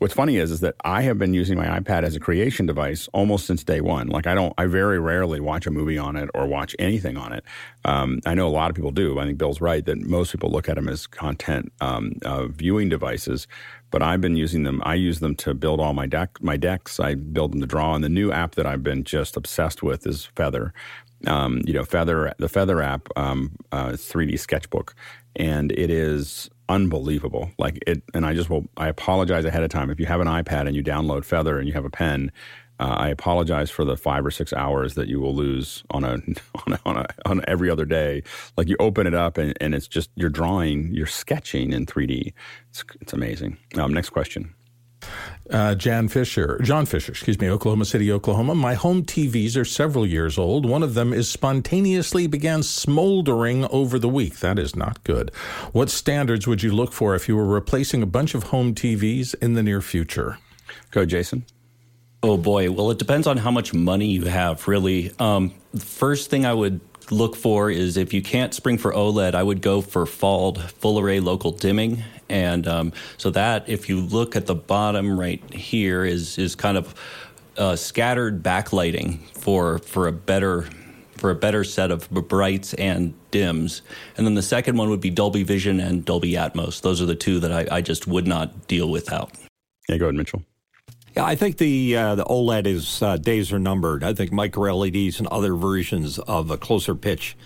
What's 0.02 0.14
funny 0.14 0.38
is 0.38 0.50
is 0.50 0.59
that 0.62 0.75
I 0.85 1.02
have 1.02 1.16
been 1.16 1.32
using 1.32 1.56
my 1.56 1.78
iPad 1.78 2.02
as 2.02 2.16
a 2.16 2.18
creation 2.18 2.66
device 2.66 3.09
almost 3.12 3.47
since 3.47 3.62
day 3.62 3.80
one. 3.80 4.09
Like 4.09 4.26
I 4.26 4.35
don't, 4.35 4.52
I 4.59 4.66
very 4.66 4.99
rarely 4.99 5.38
watch 5.38 5.64
a 5.64 5.71
movie 5.71 5.97
on 5.97 6.16
it 6.16 6.28
or 6.35 6.49
watch 6.49 6.75
anything 6.80 7.16
on 7.16 7.32
it. 7.32 7.44
Um, 7.85 8.18
I 8.26 8.35
know 8.35 8.49
a 8.49 8.50
lot 8.50 8.68
of 8.68 8.75
people 8.75 8.90
do. 8.90 9.21
I 9.21 9.26
think 9.26 9.38
Bill's 9.38 9.61
right 9.61 9.87
that 9.87 9.99
most 9.99 10.32
people 10.32 10.50
look 10.50 10.68
at 10.68 10.75
them 10.75 10.88
as 10.88 11.06
content 11.06 11.73
um, 11.80 12.14
uh, 12.25 12.49
viewing 12.49 12.88
devices. 12.88 13.47
But 13.92 14.02
I've 14.02 14.21
been 14.21 14.35
using 14.35 14.64
them. 14.64 14.82
I 14.85 14.94
use 14.94 15.21
them 15.21 15.37
to 15.37 15.54
build 15.54 15.78
all 15.78 15.94
my 15.94 16.06
deck, 16.06 16.30
my 16.42 16.56
decks. 16.56 16.99
I 16.99 17.14
build 17.14 17.52
them 17.52 17.61
to 17.61 17.66
draw. 17.68 17.94
And 17.94 18.02
the 18.02 18.09
new 18.09 18.32
app 18.32 18.56
that 18.56 18.66
I've 18.66 18.82
been 18.82 19.04
just 19.04 19.37
obsessed 19.37 19.85
with 19.85 20.04
is 20.04 20.25
Feather. 20.35 20.75
Um, 21.28 21.62
you 21.64 21.75
know, 21.75 21.85
Feather, 21.85 22.32
the 22.38 22.49
Feather 22.49 22.82
app, 22.82 23.06
um, 23.14 23.54
uh, 23.71 23.90
3D 23.90 24.37
sketchbook, 24.40 24.97
and 25.37 25.71
it 25.71 25.90
is 25.90 26.50
unbelievable. 26.73 27.50
Like 27.59 27.79
it, 27.87 28.02
and 28.14 28.25
I 28.25 28.35
just 28.35 28.50
will. 28.50 28.69
I 28.76 28.88
apologize 28.88 29.45
ahead 29.45 29.62
of 29.62 29.71
time 29.71 29.91
if 29.91 30.00
you 30.00 30.07
have 30.07 30.21
an 30.21 30.26
iPad 30.26 30.67
and 30.67 30.75
you 30.75 30.83
download 30.83 31.25
Feather 31.25 31.59
and 31.59 31.69
you 31.69 31.75
have 31.75 31.85
a 31.85 31.91
pen. 31.91 32.33
Uh, 32.81 32.97
I 32.99 33.09
apologize 33.11 33.71
for 33.71 33.85
the 33.85 33.97
five 33.97 34.25
or 34.26 34.31
six 34.31 34.52
hours 34.52 34.95
that 34.95 35.07
you 35.07 35.21
will 35.21 35.35
lose 35.35 35.85
on 35.91 36.02
a 36.02 36.14
on 36.67 36.73
a, 36.73 36.81
on, 36.85 36.97
a, 36.97 37.07
on 37.26 37.45
every 37.47 37.71
other 37.71 37.85
day. 37.85 38.23
Like 38.57 38.69
you 38.69 38.76
open 38.81 39.07
it 39.07 39.14
up 39.14 39.38
and, 39.38 39.57
and 39.61 39.75
it's 39.75 39.87
just 39.87 40.11
you're 40.17 40.31
drawing, 40.31 40.93
you're 40.93 41.07
sketching 41.07 41.73
in 41.73 41.87
3D. 41.87 42.33
It's, 42.71 42.85
it's 43.00 43.12
amazing. 43.12 43.59
Um, 43.76 43.93
next 43.93 44.11
question. 44.11 44.55
Uh, 45.50 45.75
Jan 45.75 46.08
Fisher, 46.08 46.58
John 46.62 46.87
Fisher, 46.87 47.12
excuse 47.12 47.38
me, 47.40 47.49
Oklahoma 47.50 47.84
City, 47.84 48.12
Oklahoma. 48.12 48.54
My 48.54 48.75
home 48.75 49.02
TVs 49.02 49.56
are 49.56 49.64
several 49.64 50.06
years 50.06 50.38
old. 50.38 50.64
One 50.64 50.82
of 50.82 50.94
them 50.94 51.12
is 51.12 51.28
spontaneously 51.28 52.26
began 52.28 52.62
smoldering 52.62 53.64
over 53.66 53.99
the 53.99 54.08
week. 54.08 54.38
That 54.38 54.58
is 54.58 54.76
not 54.76 55.02
good. 55.04 55.30
What 55.72 55.90
standards 55.90 56.46
would 56.46 56.62
you 56.62 56.72
look 56.72 56.92
for 56.92 57.14
if 57.16 57.28
you 57.28 57.37
were 57.37 57.44
replacing 57.44 58.02
a 58.02 58.06
bunch 58.06 58.34
of 58.34 58.44
home 58.44 58.75
TVs 58.75 59.34
in 59.42 59.54
the 59.54 59.62
near 59.62 59.82
future? 59.82 60.38
Go, 60.92 61.04
Jason. 61.04 61.44
Oh 62.22 62.37
boy. 62.37 62.70
Well, 62.70 62.90
it 62.92 62.99
depends 62.99 63.26
on 63.26 63.37
how 63.37 63.50
much 63.50 63.75
money 63.75 64.06
you 64.06 64.26
have, 64.26 64.68
really. 64.68 65.11
Um, 65.18 65.52
first 65.76 66.30
thing 66.30 66.46
I 66.46 66.54
would 66.54 66.80
look 67.11 67.34
for 67.34 67.68
is 67.68 67.96
if 67.96 68.14
you 68.14 68.22
can't 68.22 68.54
spring 68.54 68.78
for 68.78 68.92
OLED, 68.92 69.34
I 69.34 69.42
would 69.42 69.61
go 69.61 69.80
for 69.80 70.06
FALD, 70.06 70.62
full 70.70 71.00
array 71.00 71.18
local 71.18 71.50
dimming. 71.50 72.04
And 72.32 72.66
um, 72.66 72.92
so 73.18 73.30
that, 73.30 73.68
if 73.68 73.90
you 73.90 74.00
look 74.00 74.36
at 74.36 74.46
the 74.46 74.54
bottom 74.54 75.20
right 75.20 75.42
here, 75.52 76.02
is 76.04 76.38
is 76.38 76.54
kind 76.54 76.78
of 76.78 76.94
uh, 77.58 77.76
scattered 77.76 78.42
backlighting 78.42 79.20
for 79.36 79.78
for 79.78 80.08
a 80.08 80.12
better 80.12 80.66
for 81.18 81.30
a 81.30 81.34
better 81.34 81.62
set 81.62 81.90
of 81.90 82.10
brights 82.10 82.72
and 82.74 83.14
dims. 83.30 83.82
And 84.16 84.26
then 84.26 84.34
the 84.34 84.42
second 84.42 84.76
one 84.78 84.88
would 84.88 85.00
be 85.00 85.10
Dolby 85.10 85.44
Vision 85.44 85.78
and 85.78 86.04
Dolby 86.04 86.32
Atmos. 86.32 86.80
Those 86.80 87.00
are 87.02 87.06
the 87.06 87.14
two 87.14 87.38
that 87.40 87.52
I, 87.52 87.76
I 87.76 87.80
just 87.82 88.08
would 88.08 88.26
not 88.26 88.66
deal 88.66 88.90
without. 88.90 89.30
Yeah, 89.88 89.98
go 89.98 90.06
ahead, 90.06 90.16
Mitchell. 90.16 90.42
Yeah, 91.14 91.26
I 91.26 91.36
think 91.36 91.58
the 91.58 91.94
uh, 91.94 92.14
the 92.14 92.24
OLED 92.24 92.66
is 92.66 93.02
uh, 93.02 93.18
days 93.18 93.52
are 93.52 93.58
numbered. 93.58 94.02
I 94.02 94.14
think 94.14 94.32
micro 94.32 94.74
LEDs 94.74 95.18
and 95.18 95.28
other 95.28 95.54
versions 95.54 96.18
of 96.18 96.50
a 96.50 96.56
closer 96.56 96.94
pitch 96.94 97.36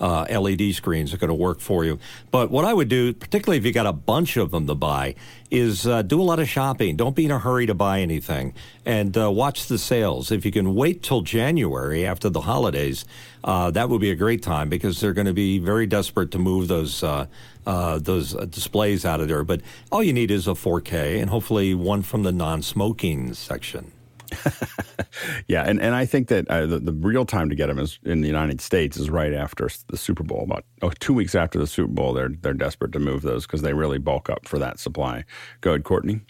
uh, 0.00 0.26
LED 0.28 0.74
screens 0.74 1.12
are 1.12 1.16
going 1.16 1.28
to 1.28 1.34
work 1.34 1.60
for 1.60 1.84
you. 1.84 1.98
But 2.30 2.50
what 2.50 2.64
I 2.64 2.74
would 2.74 2.88
do, 2.88 3.12
particularly 3.12 3.58
if 3.58 3.64
you 3.64 3.72
got 3.72 3.86
a 3.86 3.92
bunch 3.92 4.36
of 4.36 4.50
them 4.50 4.66
to 4.66 4.74
buy, 4.74 5.14
is 5.50 5.86
uh, 5.86 6.02
do 6.02 6.20
a 6.20 6.24
lot 6.24 6.38
of 6.38 6.48
shopping. 6.48 6.96
Don't 6.96 7.14
be 7.16 7.24
in 7.24 7.30
a 7.30 7.38
hurry 7.38 7.66
to 7.66 7.74
buy 7.74 8.00
anything, 8.00 8.54
and 8.84 9.16
uh, 9.16 9.30
watch 9.30 9.66
the 9.66 9.78
sales. 9.78 10.30
If 10.30 10.44
you 10.44 10.52
can 10.52 10.74
wait 10.74 11.02
till 11.02 11.22
January 11.22 12.06
after 12.06 12.28
the 12.28 12.42
holidays, 12.42 13.04
uh, 13.44 13.70
that 13.70 13.88
would 13.88 14.00
be 14.00 14.10
a 14.10 14.16
great 14.16 14.42
time 14.42 14.68
because 14.68 15.00
they're 15.00 15.12
going 15.12 15.26
to 15.26 15.32
be 15.34 15.58
very 15.58 15.86
desperate 15.86 16.30
to 16.32 16.38
move 16.38 16.68
those. 16.68 17.02
Uh, 17.02 17.26
uh, 17.66 17.98
those 17.98 18.32
displays 18.46 19.04
out 19.04 19.20
of 19.20 19.26
there, 19.26 19.42
but 19.42 19.60
all 19.90 20.00
you 20.00 20.12
need 20.12 20.30
is 20.30 20.46
a 20.46 20.52
4K 20.52 21.20
and 21.20 21.30
hopefully 21.30 21.74
one 21.74 22.00
from 22.00 22.22
the 22.22 22.30
non-smoking 22.30 23.34
section. 23.34 23.90
yeah, 25.48 25.62
and, 25.62 25.80
and 25.80 25.94
I 25.94 26.06
think 26.06 26.28
that 26.28 26.48
uh, 26.48 26.66
the, 26.66 26.78
the 26.78 26.92
real 26.92 27.24
time 27.24 27.48
to 27.50 27.56
get 27.56 27.66
them 27.68 27.78
is 27.78 27.98
in 28.04 28.20
the 28.20 28.26
United 28.26 28.60
States 28.60 28.96
is 28.96 29.10
right 29.10 29.32
after 29.32 29.68
the 29.88 29.96
Super 29.96 30.22
Bowl. 30.22 30.42
About 30.42 30.64
oh, 30.82 30.90
two 30.98 31.14
weeks 31.14 31.34
after 31.34 31.58
the 31.58 31.66
Super 31.66 31.92
Bowl, 31.92 32.12
they're 32.12 32.30
they're 32.40 32.54
desperate 32.54 32.92
to 32.92 32.98
move 32.98 33.22
those 33.22 33.46
because 33.46 33.62
they 33.62 33.72
really 33.72 33.98
bulk 33.98 34.28
up 34.30 34.46
for 34.46 34.58
that 34.58 34.78
supply. 34.78 35.24
Go 35.60 35.70
ahead, 35.70 35.84
Courtney. 35.84 36.20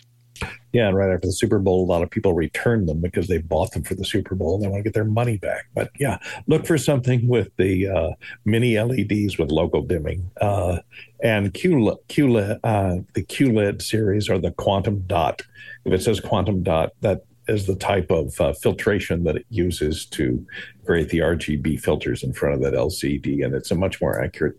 Yeah, 0.72 0.88
and 0.88 0.96
right 0.96 1.10
after 1.10 1.28
the 1.28 1.32
Super 1.32 1.58
Bowl, 1.58 1.84
a 1.84 1.88
lot 1.90 2.02
of 2.02 2.10
people 2.10 2.34
return 2.34 2.84
them 2.84 3.00
because 3.00 3.28
they 3.28 3.38
bought 3.38 3.72
them 3.72 3.82
for 3.82 3.94
the 3.94 4.04
Super 4.04 4.34
Bowl 4.34 4.56
and 4.56 4.64
they 4.64 4.68
want 4.68 4.80
to 4.80 4.84
get 4.84 4.92
their 4.92 5.04
money 5.04 5.38
back. 5.38 5.68
But 5.74 5.90
yeah, 5.98 6.18
look 6.46 6.66
for 6.66 6.76
something 6.76 7.26
with 7.28 7.48
the 7.56 7.88
uh, 7.88 8.10
mini 8.44 8.78
LEDs 8.78 9.38
with 9.38 9.50
local 9.50 9.82
dimming 9.82 10.30
uh, 10.40 10.80
and 11.22 11.54
QLED, 11.54 11.96
QLED 12.08 12.60
uh, 12.62 13.02
the 13.14 13.24
QLED 13.24 13.80
series 13.80 14.28
or 14.28 14.38
the 14.38 14.50
Quantum 14.50 15.04
Dot. 15.06 15.40
If 15.86 15.94
it 15.94 16.02
says 16.02 16.20
Quantum 16.20 16.62
Dot, 16.62 16.92
that 17.00 17.24
is 17.48 17.66
the 17.66 17.76
type 17.76 18.10
of 18.10 18.40
uh, 18.40 18.52
filtration 18.52 19.24
that 19.24 19.36
it 19.36 19.46
uses 19.50 20.06
to 20.06 20.44
create 20.84 21.08
the 21.08 21.18
RGB 21.18 21.80
filters 21.80 22.22
in 22.22 22.32
front 22.32 22.54
of 22.54 22.60
that 22.62 22.74
LCD, 22.74 23.44
and 23.44 23.54
it's 23.54 23.70
a 23.70 23.74
much 23.74 24.00
more 24.00 24.22
accurate 24.22 24.56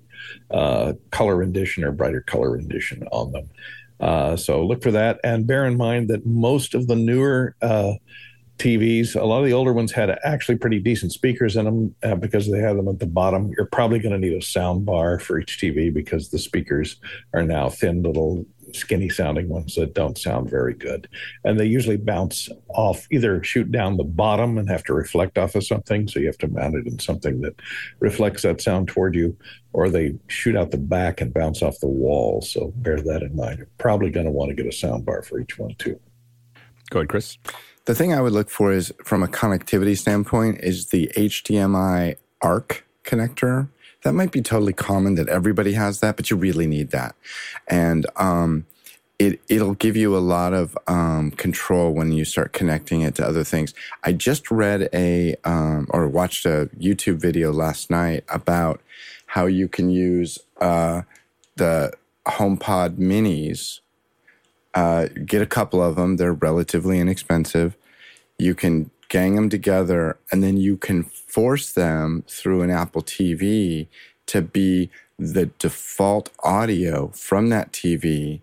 uh, 0.51 0.93
color 1.11 1.37
rendition 1.37 1.83
or 1.83 1.91
brighter 1.91 2.21
color 2.21 2.51
rendition 2.51 3.03
on 3.11 3.31
them. 3.31 3.49
Uh, 3.99 4.35
so 4.35 4.65
look 4.65 4.83
for 4.83 4.91
that, 4.91 5.19
and 5.23 5.47
bear 5.47 5.65
in 5.65 5.77
mind 5.77 6.07
that 6.09 6.25
most 6.25 6.75
of 6.75 6.87
the 6.87 6.95
newer 6.95 7.55
uh, 7.61 7.93
TVs, 8.57 9.19
a 9.19 9.23
lot 9.23 9.39
of 9.39 9.45
the 9.45 9.53
older 9.53 9.73
ones 9.73 9.91
had 9.91 10.09
actually 10.23 10.57
pretty 10.57 10.79
decent 10.79 11.11
speakers 11.11 11.55
in 11.55 11.65
them 11.65 11.95
uh, 12.03 12.15
because 12.15 12.49
they 12.49 12.59
had 12.59 12.77
them 12.77 12.87
at 12.87 12.99
the 12.99 13.05
bottom. 13.05 13.51
You're 13.55 13.67
probably 13.67 13.99
going 13.99 14.19
to 14.19 14.27
need 14.27 14.35
a 14.35 14.41
sound 14.41 14.85
bar 14.85 15.19
for 15.19 15.39
each 15.39 15.59
TV 15.59 15.93
because 15.93 16.29
the 16.29 16.39
speakers 16.39 16.97
are 17.33 17.43
now 17.43 17.69
thin 17.69 18.01
little 18.01 18.45
skinny 18.73 19.09
sounding 19.09 19.49
ones 19.49 19.75
that 19.75 19.93
don't 19.93 20.17
sound 20.17 20.49
very 20.49 20.73
good. 20.73 21.07
And 21.43 21.59
they 21.59 21.65
usually 21.65 21.97
bounce 21.97 22.49
off, 22.69 23.07
either 23.11 23.43
shoot 23.43 23.71
down 23.71 23.97
the 23.97 24.03
bottom 24.03 24.57
and 24.57 24.69
have 24.69 24.83
to 24.85 24.93
reflect 24.93 25.37
off 25.37 25.55
of 25.55 25.65
something. 25.65 26.07
So 26.07 26.19
you 26.19 26.27
have 26.27 26.37
to 26.39 26.47
mount 26.47 26.75
it 26.75 26.87
in 26.87 26.99
something 26.99 27.41
that 27.41 27.55
reflects 27.99 28.43
that 28.43 28.61
sound 28.61 28.87
toward 28.87 29.15
you, 29.15 29.37
or 29.73 29.89
they 29.89 30.15
shoot 30.27 30.55
out 30.55 30.71
the 30.71 30.77
back 30.77 31.21
and 31.21 31.33
bounce 31.33 31.61
off 31.61 31.79
the 31.79 31.87
wall. 31.87 32.41
So 32.41 32.73
bear 32.77 33.01
that 33.01 33.21
in 33.21 33.35
mind. 33.35 33.59
You're 33.59 33.69
probably 33.77 34.09
going 34.09 34.25
to 34.25 34.31
want 34.31 34.49
to 34.49 34.55
get 34.55 34.65
a 34.65 34.75
sound 34.75 35.05
bar 35.05 35.21
for 35.21 35.39
each 35.39 35.57
one, 35.57 35.75
too. 35.75 35.99
Go 36.89 36.99
ahead, 36.99 37.09
Chris. 37.09 37.37
The 37.85 37.95
thing 37.95 38.13
I 38.13 38.21
would 38.21 38.33
look 38.33 38.49
for 38.49 38.73
is 38.73 38.93
from 39.03 39.23
a 39.23 39.27
connectivity 39.27 39.97
standpoint 39.97 40.59
is 40.61 40.87
the 40.87 41.11
HDMI 41.15 42.17
ARC 42.41 42.85
connector 43.05 43.69
that 44.07 44.13
might 44.13 44.31
be 44.31 44.41
totally 44.41 44.71
common 44.71 45.15
that 45.15 45.27
everybody 45.27 45.73
has 45.73 45.99
that, 45.99 46.15
but 46.15 46.31
you 46.31 46.37
really 46.37 46.65
need 46.65 46.91
that. 46.91 47.13
And 47.67 48.05
um, 48.15 48.65
it 49.19 49.41
it'll 49.49 49.73
give 49.73 49.97
you 49.97 50.15
a 50.15 50.19
lot 50.19 50.53
of 50.53 50.77
um, 50.87 51.31
control 51.31 51.93
when 51.93 52.13
you 52.13 52.23
start 52.23 52.53
connecting 52.53 53.01
it 53.01 53.15
to 53.15 53.27
other 53.27 53.43
things. 53.43 53.73
I 54.05 54.13
just 54.13 54.49
read 54.49 54.87
a 54.93 55.35
um, 55.43 55.87
or 55.89 56.07
watched 56.07 56.45
a 56.45 56.69
YouTube 56.79 57.17
video 57.17 57.51
last 57.51 57.89
night 57.89 58.23
about 58.29 58.79
how 59.25 59.45
you 59.45 59.67
can 59.67 59.89
use 59.89 60.39
uh, 60.61 61.01
the 61.57 61.91
HomePod 62.27 62.95
Minis. 62.95 63.81
Uh, 64.73 65.07
get 65.25 65.41
a 65.41 65.45
couple 65.45 65.83
of 65.83 65.97
them; 65.97 66.15
they're 66.15 66.31
relatively 66.31 66.97
inexpensive. 66.97 67.75
You 68.39 68.55
can 68.55 68.89
gang 69.09 69.35
them 69.35 69.49
together, 69.49 70.17
and 70.31 70.43
then 70.43 70.57
you 70.57 70.77
can 70.77 71.03
force 71.03 71.71
them 71.71 72.23
through 72.27 72.61
an 72.61 72.71
Apple 72.71 73.01
TV 73.01 73.87
to 74.27 74.41
be 74.41 74.89
the 75.17 75.47
default 75.59 76.29
audio 76.43 77.07
from 77.09 77.49
that 77.49 77.71
TV 77.71 78.41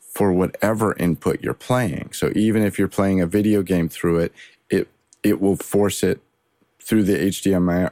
for 0.00 0.32
whatever 0.32 0.96
input 0.96 1.40
you're 1.42 1.54
playing. 1.54 2.10
So 2.12 2.32
even 2.34 2.62
if 2.62 2.78
you're 2.78 2.88
playing 2.88 3.20
a 3.20 3.26
video 3.26 3.62
game 3.62 3.88
through 3.88 4.18
it, 4.18 4.32
it 4.68 4.88
it 5.22 5.40
will 5.40 5.56
force 5.56 6.02
it 6.02 6.20
through 6.82 7.04
the 7.04 7.16
HDMI 7.16 7.90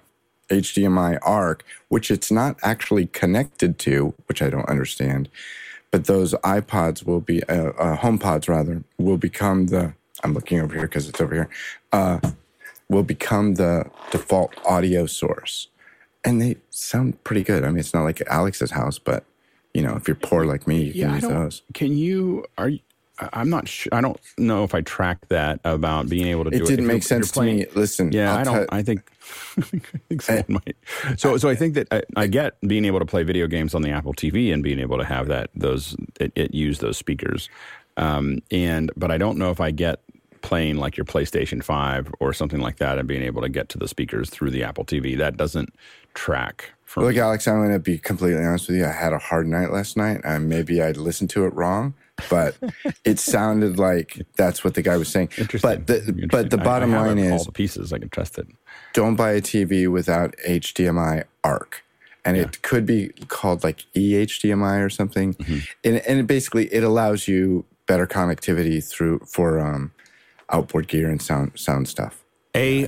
HDMI 0.50 1.18
ARC, 1.22 1.64
which 1.88 2.10
it's 2.10 2.30
not 2.30 2.56
actually 2.62 3.06
connected 3.06 3.78
to, 3.80 4.14
which 4.26 4.42
I 4.42 4.50
don't 4.50 4.68
understand. 4.68 5.28
But 5.90 6.04
those 6.04 6.34
iPods 6.34 7.06
will 7.06 7.20
be, 7.20 7.42
uh, 7.44 7.70
uh, 7.70 7.96
HomePods 7.98 8.48
rather, 8.48 8.82
will 8.98 9.16
become 9.16 9.66
the 9.66 9.94
I'm 10.24 10.34
looking 10.34 10.60
over 10.60 10.74
here 10.74 10.82
because 10.82 11.08
it's 11.08 11.20
over 11.20 11.34
here, 11.34 11.48
uh, 11.92 12.20
will 12.88 13.02
become 13.02 13.54
the 13.54 13.90
default 14.10 14.54
audio 14.66 15.06
source. 15.06 15.68
And 16.24 16.40
they 16.42 16.56
sound 16.70 17.22
pretty 17.24 17.42
good. 17.42 17.64
I 17.64 17.68
mean, 17.68 17.78
it's 17.78 17.94
not 17.94 18.02
like 18.02 18.20
Alex's 18.26 18.72
house, 18.72 18.98
but 18.98 19.24
you 19.74 19.82
know, 19.82 19.94
if 19.96 20.08
you're 20.08 20.16
poor 20.16 20.44
like 20.44 20.66
me, 20.66 20.82
you 20.82 20.92
yeah, 20.94 21.06
can 21.06 21.14
use 21.14 21.22
those. 21.22 21.62
Can 21.74 21.96
you? 21.96 22.44
Are 22.56 22.68
you? 22.68 22.80
I'm 23.32 23.50
not 23.50 23.66
sure. 23.66 23.92
I 23.92 24.00
don't 24.00 24.18
know 24.36 24.64
if 24.64 24.74
I 24.74 24.80
tracked 24.80 25.28
that 25.30 25.60
about 25.64 26.08
being 26.08 26.28
able 26.28 26.44
to 26.44 26.50
do 26.50 26.56
it. 26.56 26.62
It 26.62 26.66
didn't 26.66 26.86
make 26.86 27.02
sense 27.02 27.30
to 27.32 27.42
me. 27.42 27.66
Listen, 27.74 28.12
yeah, 28.12 28.32
I'll 28.32 28.38
I 28.38 28.44
do 28.44 28.50
not 28.50 28.66
I 28.70 28.82
think. 28.82 29.10
I 29.58 29.62
think 30.08 30.22
someone 30.22 30.44
I, 30.48 30.52
might. 30.52 31.20
So, 31.20 31.36
so 31.36 31.48
I 31.48 31.54
think 31.54 31.74
that 31.74 31.88
I, 31.90 32.02
I, 32.16 32.26
get 32.28 32.58
being 32.62 32.84
able 32.84 32.98
to 32.98 33.04
play 33.04 33.24
video 33.24 33.46
games 33.46 33.74
on 33.74 33.82
the 33.82 33.90
Apple 33.90 34.14
TV 34.14 34.52
and 34.52 34.62
being 34.62 34.78
able 34.78 34.98
to 34.98 35.04
have 35.04 35.26
that 35.28 35.50
those 35.54 35.96
it, 36.20 36.32
it 36.34 36.54
use 36.54 36.78
those 36.78 36.96
speakers, 36.96 37.50
um, 37.98 38.38
and 38.50 38.90
but 38.96 39.10
I 39.10 39.18
don't 39.18 39.36
know 39.36 39.50
if 39.50 39.60
I 39.60 39.70
get 39.70 40.00
playing 40.40 40.76
like 40.76 40.96
your 40.96 41.04
PlayStation 41.04 41.62
5 41.62 42.14
or 42.20 42.32
something 42.32 42.60
like 42.60 42.76
that 42.76 42.96
and 42.96 43.06
being 43.06 43.22
able 43.22 43.42
to 43.42 43.48
get 43.48 43.68
to 43.70 43.78
the 43.78 43.88
speakers 43.88 44.30
through 44.30 44.50
the 44.50 44.62
Apple 44.62 44.84
TV. 44.84 45.18
That 45.18 45.36
doesn't 45.36 45.74
track. 46.14 46.72
For 46.84 47.02
Look, 47.02 47.16
me. 47.16 47.20
Alex, 47.20 47.46
I'm 47.46 47.58
going 47.58 47.72
to 47.72 47.78
be 47.78 47.98
completely 47.98 48.42
honest 48.42 48.68
with 48.68 48.78
you. 48.78 48.86
I 48.86 48.92
had 48.92 49.12
a 49.12 49.18
hard 49.18 49.46
night 49.46 49.72
last 49.72 49.96
night. 49.96 50.20
and 50.24 50.48
maybe 50.48 50.80
I 50.80 50.92
listened 50.92 51.28
to 51.30 51.44
it 51.44 51.52
wrong, 51.54 51.92
but 52.30 52.56
it 53.04 53.18
sounded 53.18 53.78
like 53.78 54.26
that's 54.36 54.64
what 54.64 54.74
the 54.74 54.82
guy 54.82 54.96
was 54.96 55.08
saying. 55.08 55.30
Interesting. 55.36 55.68
But 55.68 55.86
the, 55.86 55.98
Interesting. 55.98 56.28
But 56.28 56.50
the 56.50 56.56
bottom 56.56 56.94
I, 56.94 56.98
I 56.98 57.06
line 57.08 57.18
is 57.18 57.32
all 57.32 57.44
the 57.44 57.52
pieces. 57.52 57.92
I 57.92 57.98
can 57.98 58.08
trust 58.08 58.38
it. 58.38 58.46
Don't 58.94 59.16
buy 59.16 59.32
a 59.32 59.42
TV 59.42 59.88
without 59.88 60.34
HDMI 60.46 61.24
ARC. 61.44 61.84
And 62.24 62.36
yeah. 62.36 62.44
it 62.44 62.62
could 62.62 62.86
be 62.86 63.08
called 63.28 63.64
like 63.64 63.84
eHDMI 63.94 64.84
or 64.84 64.88
something. 64.88 65.34
Mm-hmm. 65.34 65.58
And, 65.84 65.96
and 65.98 66.20
it 66.20 66.26
basically, 66.26 66.72
it 66.72 66.84
allows 66.84 67.28
you 67.28 67.64
better 67.88 68.06
connectivity 68.06 68.84
through 68.86 69.18
for 69.26 69.58
um, 69.58 69.90
outboard 70.50 70.86
gear 70.86 71.10
and 71.10 71.20
sound 71.20 71.50
sound 71.56 71.88
stuff. 71.88 72.24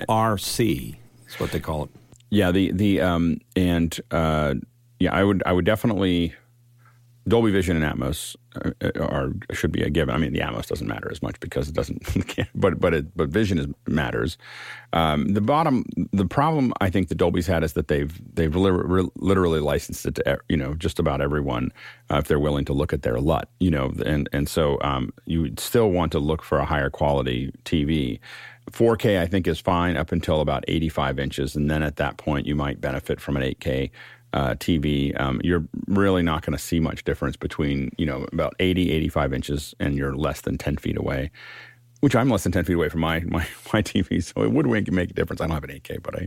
ARC 0.08 0.60
is 0.60 0.94
what 1.38 1.50
they 1.50 1.58
call 1.58 1.84
it. 1.84 1.90
Yeah, 2.30 2.52
the 2.52 2.70
the 2.70 3.00
um 3.00 3.40
and 3.56 3.98
uh, 4.12 4.54
yeah, 5.00 5.12
I 5.12 5.24
would 5.24 5.42
I 5.44 5.52
would 5.52 5.64
definitely 5.64 6.34
Dolby 7.28 7.50
Vision 7.50 7.80
and 7.80 7.84
Atmos 7.84 8.34
are, 8.56 8.74
are, 9.00 9.32
should 9.52 9.72
be 9.72 9.82
a 9.82 9.90
given. 9.90 10.14
I 10.14 10.18
mean, 10.18 10.32
the 10.32 10.40
Atmos 10.40 10.66
doesn't 10.66 10.86
matter 10.86 11.10
as 11.10 11.22
much 11.22 11.38
because 11.40 11.68
it 11.68 11.74
doesn't, 11.74 12.02
but 12.54 12.80
but 12.80 12.94
it, 12.94 13.16
but 13.16 13.28
Vision 13.28 13.58
is, 13.58 13.66
matters. 13.86 14.38
Um, 14.92 15.34
the 15.34 15.40
bottom, 15.40 15.84
the 16.12 16.26
problem 16.26 16.72
I 16.80 16.88
think 16.90 17.08
the 17.08 17.14
Dolby's 17.14 17.46
had 17.46 17.62
is 17.62 17.74
that 17.74 17.88
they've 17.88 18.20
they've 18.34 18.54
li- 18.54 19.08
literally 19.16 19.60
licensed 19.60 20.06
it 20.06 20.14
to 20.16 20.38
you 20.48 20.56
know 20.56 20.74
just 20.74 20.98
about 20.98 21.20
everyone 21.20 21.72
uh, 22.10 22.16
if 22.16 22.28
they're 22.28 22.40
willing 22.40 22.64
to 22.64 22.72
look 22.72 22.92
at 22.92 23.02
their 23.02 23.20
LUT, 23.20 23.48
you 23.60 23.70
know, 23.70 23.92
and 24.04 24.28
and 24.32 24.48
so 24.48 24.78
um, 24.80 25.12
you 25.26 25.52
still 25.58 25.90
want 25.90 26.12
to 26.12 26.18
look 26.18 26.42
for 26.42 26.58
a 26.58 26.64
higher 26.64 26.90
quality 26.90 27.52
TV. 27.64 28.18
4K 28.70 29.18
I 29.18 29.26
think 29.26 29.48
is 29.48 29.58
fine 29.58 29.96
up 29.96 30.12
until 30.12 30.40
about 30.40 30.64
85 30.68 31.18
inches, 31.18 31.56
and 31.56 31.68
then 31.68 31.82
at 31.82 31.96
that 31.96 32.18
point 32.18 32.46
you 32.46 32.54
might 32.54 32.80
benefit 32.80 33.20
from 33.20 33.36
an 33.36 33.42
8K 33.42 33.90
uh, 34.32 34.54
TV, 34.54 35.18
um, 35.20 35.40
you're 35.42 35.64
really 35.86 36.22
not 36.22 36.44
going 36.44 36.56
to 36.56 36.62
see 36.62 36.80
much 36.80 37.04
difference 37.04 37.36
between, 37.36 37.90
you 37.98 38.06
know, 38.06 38.26
about 38.32 38.54
80, 38.58 38.92
85 38.92 39.32
inches 39.32 39.74
and 39.80 39.96
you're 39.96 40.14
less 40.14 40.42
than 40.42 40.58
10 40.58 40.76
feet 40.76 40.96
away, 40.96 41.30
which 42.00 42.14
I'm 42.14 42.30
less 42.30 42.44
than 42.44 42.52
10 42.52 42.64
feet 42.64 42.74
away 42.74 42.88
from 42.88 43.00
my, 43.00 43.20
my, 43.26 43.46
my 43.72 43.82
TV. 43.82 44.22
So 44.22 44.42
it 44.42 44.52
would 44.52 44.66
make 44.66 45.10
a 45.10 45.14
difference. 45.14 45.40
I 45.40 45.46
don't 45.46 45.54
have 45.54 45.64
an 45.64 45.70
8K, 45.70 46.02
but 46.02 46.14
I, 46.16 46.26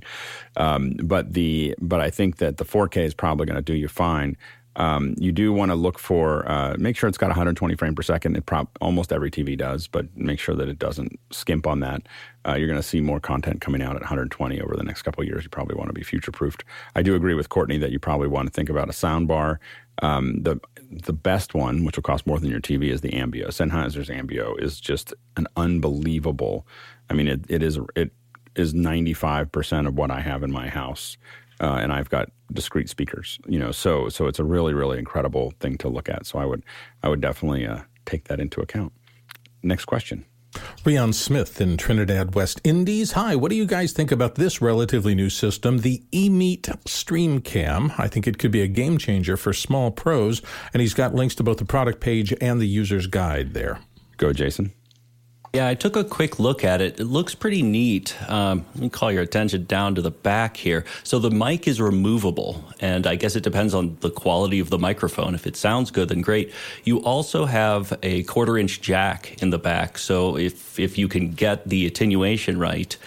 um, 0.57 0.93
but 1.03 1.33
the, 1.33 1.75
but 1.79 2.01
I 2.01 2.09
think 2.09 2.37
that 2.37 2.57
the 2.57 2.65
4K 2.65 3.03
is 3.03 3.13
probably 3.13 3.45
going 3.45 3.55
to 3.55 3.61
do 3.61 3.73
you 3.73 3.87
fine. 3.87 4.37
Um, 4.75 5.15
you 5.17 5.31
do 5.31 5.53
want 5.53 5.69
to 5.69 5.75
look 5.75 5.99
for 5.99 6.49
uh, 6.49 6.75
make 6.77 6.97
sure 6.97 7.07
it's 7.07 7.17
got 7.17 7.27
120 7.27 7.75
frame 7.75 7.95
per 7.95 8.01
second. 8.01 8.35
It 8.35 8.49
almost 8.81 9.13
every 9.13 9.29
TV 9.29 9.57
does, 9.57 9.87
but 9.87 10.05
make 10.17 10.39
sure 10.39 10.55
that 10.55 10.67
it 10.67 10.79
doesn't 10.79 11.19
skimp 11.31 11.67
on 11.67 11.79
that. 11.81 12.03
Uh, 12.45 12.55
you're 12.55 12.67
going 12.67 12.79
to 12.79 12.87
see 12.87 12.99
more 12.99 13.19
content 13.19 13.61
coming 13.61 13.81
out 13.81 13.95
at 13.95 14.01
120 14.01 14.59
over 14.61 14.75
the 14.75 14.83
next 14.83 15.03
couple 15.03 15.23
years. 15.23 15.43
You 15.43 15.49
probably 15.49 15.75
want 15.75 15.89
to 15.89 15.93
be 15.93 16.03
future 16.03 16.31
proofed. 16.31 16.63
I 16.95 17.01
do 17.01 17.15
agree 17.15 17.35
with 17.35 17.49
Courtney 17.49 17.77
that 17.77 17.91
you 17.91 17.99
probably 17.99 18.27
want 18.27 18.47
to 18.47 18.51
think 18.51 18.69
about 18.69 18.89
a 18.89 18.93
sound 18.93 19.27
bar. 19.27 19.59
Um, 20.01 20.41
the 20.41 20.59
the 20.89 21.13
best 21.13 21.53
one, 21.53 21.85
which 21.85 21.97
will 21.97 22.03
cost 22.03 22.27
more 22.27 22.39
than 22.39 22.49
your 22.49 22.59
TV, 22.59 22.89
is 22.89 23.01
the 23.01 23.11
AMBEO. 23.11 23.47
Sennheiser's 23.47 24.09
AMBEO 24.09 24.59
is 24.61 24.79
just 24.79 25.13
an 25.37 25.47
unbelievable. 25.55 26.67
I 27.09 27.13
mean, 27.13 27.27
it, 27.27 27.41
it 27.47 27.63
is 27.63 27.79
it 27.95 28.11
is 28.55 28.73
95 28.73 29.51
percent 29.51 29.87
of 29.87 29.95
what 29.95 30.11
I 30.11 30.21
have 30.21 30.41
in 30.43 30.51
my 30.51 30.67
house 30.67 31.17
uh, 31.63 31.79
and 31.81 31.93
I've 31.93 32.09
got 32.09 32.29
discrete 32.51 32.89
speakers. 32.89 33.39
You 33.47 33.57
know, 33.57 33.71
so 33.71 34.09
so 34.09 34.27
it's 34.27 34.39
a 34.39 34.43
really 34.43 34.73
really 34.73 34.99
incredible 34.99 35.53
thing 35.59 35.77
to 35.79 35.89
look 35.89 36.09
at. 36.09 36.25
So 36.25 36.37
I 36.37 36.45
would 36.45 36.63
I 37.01 37.09
would 37.09 37.21
definitely 37.21 37.65
uh, 37.65 37.81
take 38.05 38.25
that 38.25 38.39
into 38.39 38.61
account. 38.61 38.93
Next 39.63 39.85
question. 39.85 40.25
Rion 40.85 41.13
Smith 41.13 41.59
in 41.59 41.77
Trinidad 41.77 42.35
West 42.35 42.61
Indies. 42.63 43.13
Hi, 43.13 43.35
what 43.35 43.49
do 43.49 43.55
you 43.55 43.65
guys 43.65 43.91
think 43.91 44.11
about 44.11 44.35
this 44.35 44.61
relatively 44.61 45.15
new 45.15 45.29
system, 45.29 45.79
the 45.79 46.03
eMeet 46.11 46.61
StreamCam? 46.85 47.97
I 47.97 48.07
think 48.07 48.27
it 48.27 48.37
could 48.37 48.51
be 48.51 48.61
a 48.61 48.67
game 48.67 48.99
changer 48.99 49.35
for 49.35 49.51
small 49.51 49.89
pros, 49.89 50.43
and 50.73 50.81
he's 50.81 50.93
got 50.93 51.15
links 51.15 51.33
to 51.35 51.43
both 51.43 51.57
the 51.57 51.65
product 51.65 52.01
page 52.01 52.35
and 52.39 52.61
the 52.61 52.67
user's 52.67 53.07
guide 53.07 53.55
there. 53.55 53.79
Go, 54.17 54.31
Jason. 54.31 54.73
Yeah, 55.53 55.67
I 55.67 55.75
took 55.75 55.95
a 55.95 56.03
quick 56.03 56.39
look 56.39 56.63
at 56.63 56.81
it. 56.81 56.99
It 56.99 57.03
looks 57.03 57.35
pretty 57.35 57.61
neat. 57.61 58.17
Um, 58.27 58.65
let 58.73 58.81
me 58.81 58.89
call 58.89 59.11
your 59.11 59.21
attention 59.21 59.65
down 59.65 59.93
to 59.93 60.01
the 60.01 60.09
back 60.09 60.57
here. 60.57 60.83
So 61.03 61.19
the 61.19 61.29
mic 61.29 61.67
is 61.67 61.79
removable, 61.79 62.65
and 62.79 63.05
I 63.05 63.13
guess 63.13 63.35
it 63.35 63.43
depends 63.43 63.75
on 63.75 63.95
the 63.99 64.09
quality 64.09 64.59
of 64.59 64.71
the 64.71 64.79
microphone. 64.79 65.35
If 65.35 65.45
it 65.45 65.55
sounds 65.55 65.91
good, 65.91 66.09
then 66.09 66.21
great. 66.21 66.51
You 66.85 67.03
also 67.03 67.45
have 67.45 67.93
a 68.01 68.23
quarter 68.23 68.57
inch 68.57 68.81
jack 68.81 69.43
in 69.43 69.51
the 69.51 69.59
back, 69.59 69.99
so 69.99 70.37
if 70.37 70.79
if 70.79 70.97
you 70.97 71.07
can 71.07 71.33
get 71.33 71.69
the 71.69 71.85
attenuation 71.85 72.57
right. 72.57 72.97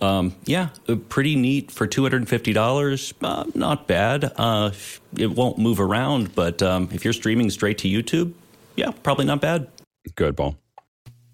Um, 0.00 0.34
yeah, 0.46 0.70
uh, 0.88 0.96
pretty 0.96 1.36
neat 1.36 1.70
for 1.70 1.86
two 1.86 2.04
hundred 2.04 2.22
and 2.22 2.28
fifty 2.28 2.54
dollars. 2.54 3.12
Uh, 3.20 3.44
not 3.54 3.86
bad. 3.86 4.32
Uh, 4.36 4.70
it 5.14 5.32
won't 5.32 5.58
move 5.58 5.78
around, 5.78 6.34
but 6.34 6.62
um, 6.62 6.88
if 6.90 7.04
you're 7.04 7.12
streaming 7.12 7.50
straight 7.50 7.76
to 7.78 7.88
YouTube, 7.88 8.32
yeah, 8.76 8.92
probably 9.02 9.26
not 9.26 9.42
bad. 9.42 9.68
Good, 10.16 10.38
Paul. 10.38 10.56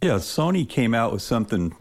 Yeah, 0.00 0.12
Sony 0.12 0.68
came 0.68 0.94
out 0.94 1.12
with 1.12 1.22
something 1.22 1.74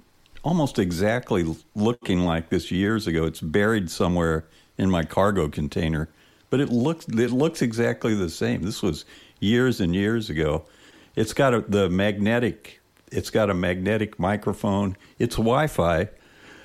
almost 0.44 0.80
exactly 0.80 1.56
looking 1.76 2.22
like 2.22 2.50
this 2.50 2.72
years 2.72 3.06
ago. 3.06 3.26
It's 3.26 3.42
buried 3.42 3.92
somewhere 3.92 4.46
in 4.78 4.90
my 4.90 5.04
cargo 5.04 5.48
container, 5.50 6.10
but 6.50 6.60
it 6.60 6.70
looks 6.70 7.08
it 7.08 7.32
looks 7.32 7.62
exactly 7.62 8.16
the 8.16 8.30
same. 8.30 8.64
This 8.64 8.82
was 8.82 9.06
years 9.40 9.80
and 9.80 9.94
years 9.94 10.32
ago. 10.32 10.66
It's 11.16 11.34
got 11.34 11.54
a, 11.54 11.62
the 11.62 11.90
magnetic. 11.90 12.82
It's 13.12 13.30
got 13.30 13.52
a 13.52 13.54
magnetic 13.54 14.18
microphone. 14.18 14.98
It's 15.20 15.36
Wi-Fi, 15.36 16.10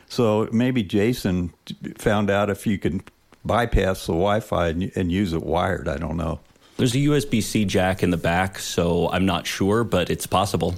so 0.08 0.48
maybe 0.52 0.82
Jason 0.82 1.52
found 1.98 2.30
out 2.30 2.48
if 2.48 2.66
you 2.66 2.78
can 2.78 3.02
bypass 3.44 4.06
the 4.06 4.12
Wi-Fi 4.12 4.68
and, 4.68 4.92
and 4.96 5.12
use 5.12 5.34
it 5.34 5.42
wired. 5.42 5.86
I 5.86 5.98
don't 5.98 6.16
know. 6.16 6.40
There's 6.78 6.94
a 6.94 6.98
USB 6.98 7.42
C 7.42 7.66
jack 7.66 8.02
in 8.02 8.08
the 8.08 8.16
back, 8.16 8.58
so 8.58 9.10
I'm 9.10 9.26
not 9.26 9.46
sure, 9.46 9.84
but 9.84 10.08
it's 10.08 10.26
possible. 10.26 10.76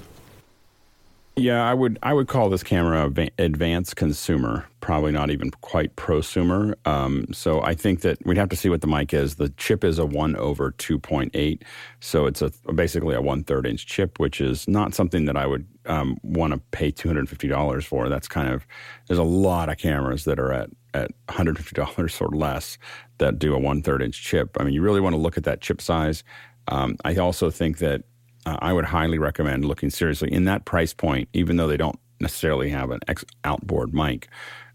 Yeah, 1.37 1.69
I 1.69 1.73
would 1.73 1.99
I 2.01 2.13
would 2.13 2.29
call 2.29 2.49
this 2.49 2.63
camera 2.63 3.11
advanced 3.37 3.97
consumer, 3.97 4.65
probably 4.79 5.11
not 5.11 5.31
even 5.31 5.51
quite 5.51 5.93
prosumer. 5.97 6.75
Um, 6.87 7.25
so 7.33 7.61
I 7.61 7.73
think 7.75 8.01
that 8.01 8.25
we'd 8.25 8.37
have 8.37 8.47
to 8.49 8.55
see 8.55 8.69
what 8.69 8.79
the 8.79 8.87
mic 8.87 9.13
is. 9.13 9.35
The 9.35 9.49
chip 9.57 9.83
is 9.83 9.99
a 9.99 10.05
one 10.05 10.37
over 10.37 10.71
two 10.71 10.97
point 10.97 11.31
eight, 11.33 11.65
so 11.99 12.25
it's 12.25 12.41
a 12.41 12.51
basically 12.73 13.15
a 13.15 13.21
one 13.21 13.43
third 13.43 13.65
inch 13.65 13.85
chip, 13.85 14.17
which 14.17 14.39
is 14.39 14.65
not 14.69 14.93
something 14.95 15.25
that 15.25 15.35
I 15.35 15.45
would 15.45 15.67
um, 15.87 16.17
want 16.23 16.53
to 16.53 16.59
pay 16.71 16.89
two 16.89 17.09
hundred 17.09 17.27
fifty 17.27 17.49
dollars 17.49 17.83
for. 17.83 18.07
That's 18.07 18.29
kind 18.29 18.47
of 18.47 18.65
there's 19.07 19.19
a 19.19 19.23
lot 19.23 19.67
of 19.67 19.77
cameras 19.77 20.23
that 20.23 20.39
are 20.39 20.53
at 20.53 20.69
at 20.93 21.11
one 21.27 21.35
hundred 21.35 21.57
fifty 21.57 21.75
dollars 21.81 22.21
or 22.21 22.29
less 22.29 22.77
that 23.17 23.39
do 23.39 23.53
a 23.53 23.59
one 23.59 23.81
third 23.81 24.01
inch 24.01 24.23
chip. 24.23 24.55
I 24.57 24.63
mean, 24.63 24.73
you 24.73 24.81
really 24.81 25.01
want 25.01 25.15
to 25.15 25.21
look 25.21 25.37
at 25.37 25.43
that 25.43 25.59
chip 25.59 25.81
size. 25.81 26.23
Um, 26.69 26.95
I 27.03 27.17
also 27.17 27.49
think 27.49 27.79
that 27.79 28.03
uh, 28.45 28.57
I 28.59 28.73
would 28.73 28.85
highly 28.85 29.17
recommend 29.17 29.65
looking 29.65 29.89
seriously 29.89 30.31
in 30.31 30.45
that 30.45 30.65
price 30.65 30.93
point, 30.93 31.29
even 31.33 31.57
though 31.57 31.67
they 31.67 31.77
don't 31.77 31.99
necessarily 32.19 32.69
have 32.69 32.91
an 32.91 32.99
outboard 33.43 33.93
mic. 33.93 34.27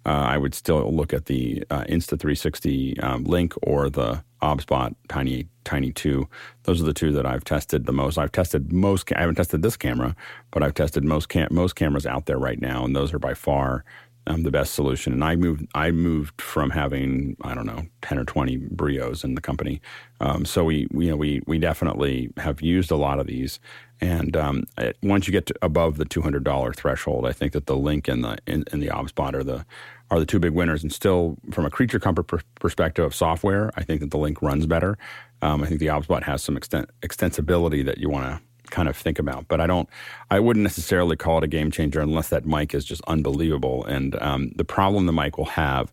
Uh, 0.07 0.11
I 0.11 0.39
would 0.39 0.55
still 0.55 0.95
look 0.95 1.13
at 1.13 1.27
the 1.27 1.63
uh, 1.71 1.85
Insta360 1.85 3.03
um, 3.05 3.25
Link 3.25 3.53
or 3.63 3.91
the 3.91 4.25
OBSBot 4.41 4.95
Tiny 5.09 5.47
Tiny 5.65 5.93
2. 5.93 6.27
Those 6.63 6.81
are 6.81 6.87
the 6.87 6.95
two 6.95 7.13
that 7.13 7.27
I've 7.27 7.45
tested 7.45 7.85
the 7.85 7.93
most. 7.93 8.17
I've 8.17 8.33
tested 8.33 8.73
most. 8.73 9.13
I 9.15 9.21
haven't 9.21 9.35
tested 9.35 9.61
this 9.61 9.77
camera, 9.77 10.17
but 10.53 10.63
I've 10.63 10.73
tested 10.73 11.05
most 11.05 11.29
cam- 11.29 11.49
most 11.51 11.75
cameras 11.77 12.07
out 12.07 12.25
there 12.25 12.39
right 12.39 12.61
now, 12.61 12.85
and 12.85 12.97
those 12.97 13.13
are 13.13 13.19
by 13.19 13.35
far 13.35 13.85
um, 14.31 14.43
the 14.45 14.51
best 14.51 14.75
solution. 14.75 15.13
And 15.13 15.25
I 15.25 15.37
moved 15.37 15.67
I 15.75 15.91
moved 15.91 16.41
from 16.41 16.71
having 16.71 17.37
I 17.43 17.55
don't 17.55 17.67
know 17.67 17.87
ten 18.03 18.19
or 18.19 18.25
twenty 18.25 18.59
Brios 18.59 19.25
in 19.25 19.35
the 19.35 19.41
company, 19.41 19.81
um, 20.21 20.45
so 20.45 20.65
we, 20.65 20.87
we, 20.93 21.07
you 21.07 21.11
know 21.11 21.17
we 21.17 21.43
we 21.47 21.59
definitely 21.59 22.31
have 22.37 22.61
used 22.61 22.91
a 22.91 22.97
lot 22.97 23.19
of 23.19 23.27
these. 23.27 23.59
And 24.03 24.35
um, 24.35 24.65
it, 24.79 24.97
once 25.03 25.27
you 25.27 25.33
get 25.33 25.51
above 25.61 25.99
the 25.99 26.05
two 26.05 26.23
hundred 26.23 26.45
dollar 26.45 26.73
threshold, 26.73 27.27
I 27.27 27.33
think 27.33 27.53
that 27.53 27.67
the 27.67 27.77
Link 27.77 28.09
and 28.09 28.25
the 28.25 28.39
and, 28.47 28.69
and 28.73 28.83
the 28.83 28.89
OBSBot 28.89 29.35
are 29.35 29.45
the 29.45 29.67
are 30.11 30.19
the 30.19 30.27
two 30.27 30.39
big 30.39 30.53
winners. 30.53 30.83
And 30.83 30.93
still, 30.93 31.37
from 31.51 31.67
a 31.67 31.71
creature 31.71 32.01
comfort 32.01 32.25
per- 32.25 32.41
perspective 32.61 33.05
of 33.05 33.15
software, 33.15 33.71
I 33.77 33.83
think 33.83 34.01
that 34.01 34.11
the 34.11 34.19
Link 34.19 34.41
runs 34.43 34.67
better. 34.67 34.97
Um, 35.43 35.63
I 35.63 35.67
think 35.67 35.81
the 35.81 35.87
OBSBot 35.87 36.23
has 36.25 36.43
some 36.43 36.57
extent, 36.57 36.91
extensibility 37.03 37.85
that 37.85 37.99
you 37.99 38.11
want 38.11 38.27
to 38.27 38.50
kind 38.71 38.89
of 38.89 38.97
think 38.97 39.19
about. 39.19 39.49
But 39.49 39.61
I 39.61 39.67
don't, 39.67 39.89
I 40.31 40.41
wouldn't 40.41 40.63
necessarily 40.63 41.17
call 41.17 41.39
it 41.39 41.45
a 41.45 41.49
game 41.49 41.71
changer 41.71 42.01
unless 42.01 42.29
that 42.29 42.47
mic 42.47 42.75
is 42.75 42.85
just 42.85 43.03
unbelievable. 43.07 43.85
And 43.85 44.21
um, 44.23 44.53
the 44.57 44.65
problem 44.65 45.07
the 45.07 45.13
mic 45.13 45.39
will 45.39 45.45
have 45.47 45.93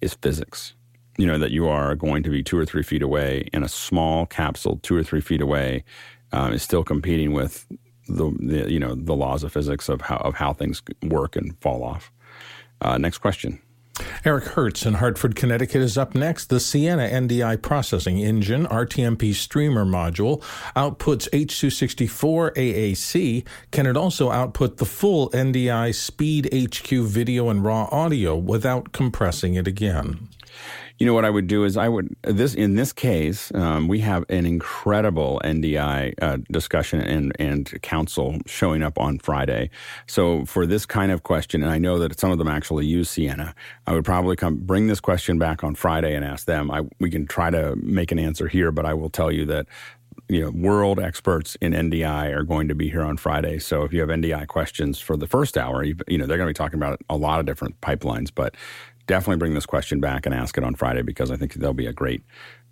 is 0.00 0.14
physics. 0.14 0.74
You 1.18 1.26
know, 1.26 1.38
that 1.38 1.50
you 1.50 1.66
are 1.66 1.94
going 1.94 2.22
to 2.24 2.30
be 2.30 2.42
two 2.42 2.58
or 2.58 2.66
three 2.66 2.82
feet 2.82 3.02
away 3.02 3.48
in 3.52 3.62
a 3.62 3.68
small 3.68 4.26
capsule, 4.26 4.78
two 4.82 4.94
or 4.94 5.02
three 5.02 5.22
feet 5.22 5.40
away, 5.40 5.82
um, 6.32 6.52
is 6.52 6.62
still 6.62 6.84
competing 6.84 7.32
with 7.32 7.66
the, 8.08 8.30
the, 8.38 8.70
you 8.70 8.78
know 8.78 8.94
the 8.94 9.14
laws 9.14 9.42
of 9.42 9.52
physics 9.52 9.88
of 9.88 10.00
how 10.00 10.16
of 10.18 10.34
how 10.34 10.52
things 10.52 10.82
work 11.02 11.36
and 11.36 11.58
fall 11.60 11.82
off. 11.82 12.12
Uh, 12.80 12.98
next 12.98 13.18
question. 13.18 13.60
Eric 14.24 14.44
Hertz 14.44 14.84
in 14.84 14.94
Hartford, 14.94 15.36
Connecticut 15.36 15.82
is 15.82 15.96
up 15.96 16.14
next. 16.14 16.46
The 16.46 16.60
Sienna 16.60 17.08
NDI 17.08 17.60
processing 17.62 18.18
engine, 18.18 18.66
RTMP 18.66 19.34
streamer 19.34 19.84
module, 19.84 20.42
outputs 20.74 21.28
H264 21.30 22.54
AAC. 22.54 23.46
Can 23.70 23.86
it 23.86 23.96
also 23.96 24.30
output 24.30 24.78
the 24.78 24.84
full 24.84 25.30
NDI 25.30 25.94
Speed 25.94 26.48
HQ 26.52 26.88
video 27.06 27.48
and 27.48 27.64
raw 27.64 27.88
audio 27.90 28.36
without 28.36 28.92
compressing 28.92 29.54
it 29.54 29.66
again? 29.66 30.28
You 30.98 31.04
know 31.04 31.12
what 31.12 31.26
I 31.26 31.30
would 31.30 31.46
do 31.46 31.64
is 31.64 31.76
I 31.76 31.88
would 31.90 32.16
this 32.22 32.54
in 32.54 32.74
this 32.74 32.92
case 32.92 33.52
um, 33.54 33.86
we 33.86 34.00
have 34.00 34.24
an 34.30 34.46
incredible 34.46 35.42
NDI 35.44 36.14
uh, 36.22 36.38
discussion 36.50 37.00
and 37.00 37.36
and 37.38 37.82
council 37.82 38.38
showing 38.46 38.82
up 38.82 38.98
on 38.98 39.18
Friday. 39.18 39.68
So 40.06 40.46
for 40.46 40.64
this 40.66 40.86
kind 40.86 41.12
of 41.12 41.22
question, 41.22 41.62
and 41.62 41.70
I 41.70 41.76
know 41.76 41.98
that 41.98 42.18
some 42.18 42.30
of 42.30 42.38
them 42.38 42.48
actually 42.48 42.86
use 42.86 43.10
Sienna, 43.10 43.54
I 43.86 43.92
would 43.92 44.06
probably 44.06 44.36
come 44.36 44.56
bring 44.56 44.86
this 44.86 45.00
question 45.00 45.38
back 45.38 45.62
on 45.62 45.74
Friday 45.74 46.14
and 46.14 46.24
ask 46.24 46.46
them. 46.46 46.70
I 46.70 46.82
we 46.98 47.10
can 47.10 47.26
try 47.26 47.50
to 47.50 47.76
make 47.76 48.10
an 48.10 48.18
answer 48.18 48.48
here, 48.48 48.72
but 48.72 48.86
I 48.86 48.94
will 48.94 49.10
tell 49.10 49.30
you 49.30 49.44
that 49.46 49.66
you 50.28 50.40
know, 50.40 50.50
world 50.50 50.98
experts 50.98 51.56
in 51.60 51.72
NDI 51.72 52.34
are 52.34 52.42
going 52.42 52.68
to 52.68 52.74
be 52.74 52.90
here 52.90 53.02
on 53.02 53.16
Friday. 53.16 53.58
So 53.58 53.82
if 53.82 53.92
you 53.92 54.00
have 54.00 54.08
NDI 54.08 54.46
questions 54.48 54.98
for 54.98 55.16
the 55.16 55.26
first 55.26 55.56
hour, 55.56 55.84
you, 55.84 55.94
you 56.08 56.18
know, 56.18 56.26
they're 56.26 56.38
going 56.38 56.48
to 56.48 56.58
be 56.58 56.64
talking 56.64 56.78
about 56.78 57.00
a 57.08 57.16
lot 57.16 57.38
of 57.38 57.46
different 57.46 57.80
pipelines, 57.80 58.30
but 58.34 58.54
definitely 59.06 59.36
bring 59.36 59.54
this 59.54 59.66
question 59.66 60.00
back 60.00 60.26
and 60.26 60.34
ask 60.34 60.56
it 60.58 60.64
on 60.64 60.74
Friday 60.74 61.02
because 61.02 61.30
I 61.30 61.36
think 61.36 61.54
there'll 61.54 61.74
be 61.74 61.86
a 61.86 61.92
great 61.92 62.22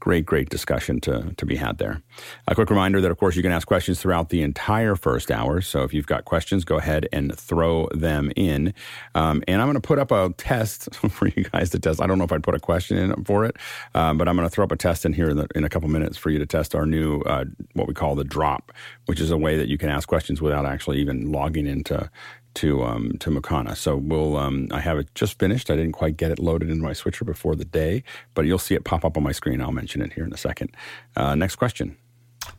great, 0.05 0.27
great 0.27 0.51
discussion 0.51 1.01
to, 1.01 1.33
to 1.39 1.47
be 1.47 1.57
had 1.57 1.79
there. 1.79 2.03
A 2.47 2.55
quick 2.55 2.69
reminder 2.69 3.01
that, 3.01 3.11
of 3.11 3.17
course, 3.17 3.37
you 3.37 3.43
can 3.43 3.53
ask 3.53 3.67
questions 3.67 4.03
throughout 4.03 4.29
the 4.29 4.43
entire 4.43 4.97
first 4.97 5.31
hour. 5.31 5.63
So 5.63 5.83
if 5.83 5.95
you've 5.95 6.07
got 6.07 6.27
questions, 6.27 6.63
go 6.63 6.77
ahead 6.77 7.09
and 7.11 7.35
throw 7.35 7.89
them 7.89 8.31
in. 8.37 8.75
Um, 9.15 9.43
and 9.49 9.63
I'm 9.63 9.67
going 9.67 9.77
to 9.77 9.81
put 9.81 9.99
up 9.99 10.11
a 10.11 10.35
test 10.37 10.95
for 11.09 11.29
you 11.29 11.45
guys 11.45 11.71
to 11.71 11.79
test. 11.79 12.03
I 12.03 12.07
don't 12.07 12.19
know 12.19 12.25
if 12.25 12.33
I'd 12.33 12.43
put 12.43 12.55
a 12.55 12.61
question 12.61 12.99
in 12.99 13.25
for 13.25 13.47
it, 13.47 13.57
um, 13.95 14.19
but 14.19 14.29
I'm 14.29 14.37
going 14.37 14.47
to 14.47 14.55
throw 14.55 14.65
up 14.65 14.73
a 14.73 14.77
test 14.77 15.07
in 15.07 15.15
here 15.15 15.31
in, 15.31 15.39
the, 15.39 15.49
in, 15.55 15.65
a 15.65 15.71
couple 15.71 15.89
minutes 15.89 16.19
for 16.19 16.29
you 16.29 16.39
to 16.39 16.45
test 16.45 16.75
our 16.75 16.85
new, 16.85 17.23
uh, 17.23 17.47
what 17.73 17.89
we 17.89 17.95
call 17.95 18.15
the 18.15 18.25
drop, 18.25 18.73
which 19.07 19.21
is 19.21 19.31
a 19.31 19.39
way 19.39 19.57
that 19.57 19.69
you 19.69 19.79
can 19.79 19.89
ask 19.89 20.07
questions 20.07 20.43
without 20.43 20.67
actually 20.67 20.99
even 20.99 21.33
logging 21.33 21.67
into 21.67 22.11
to 22.55 22.83
um, 22.85 23.13
to 23.19 23.31
Mukana. 23.31 23.77
So 23.77 23.97
we'll 23.97 24.37
um, 24.37 24.69
I 24.71 24.81
have 24.81 24.99
it 24.99 25.15
just 25.15 25.39
finished. 25.39 25.71
I 25.71 25.77
didn't 25.77 25.93
quite 25.93 26.17
get 26.17 26.31
it 26.31 26.39
loaded 26.39 26.71
into 26.71 26.83
my 26.83 26.93
switcher 26.93 27.25
before 27.25 27.55
the 27.55 27.65
day, 27.65 28.03
but 28.35 28.45
you'll 28.45 28.59
see 28.59 28.75
it 28.75 28.85
pop 28.85 29.05
up 29.05 29.17
on 29.17 29.23
my 29.23 29.33
screen. 29.33 29.61
I'll 29.61 29.73
mention 29.73 30.03
it 30.03 30.13
here 30.13 30.25
in 30.25 30.33
a 30.33 30.37
second. 30.37 30.75
Uh, 31.17 31.35
next 31.35 31.57
question. 31.57 31.97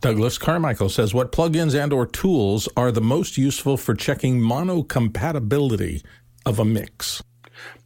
Douglas 0.01 0.37
Carmichael 0.37 0.89
says, 0.89 1.13
"What 1.13 1.31
plugins 1.31 1.79
and/or 1.79 2.07
tools 2.07 2.67
are 2.75 2.91
the 2.91 3.01
most 3.01 3.37
useful 3.37 3.77
for 3.77 3.93
checking 3.93 4.41
mono 4.41 4.83
compatibility 4.83 6.01
of 6.45 6.59
a 6.59 6.65
mix?" 6.65 7.23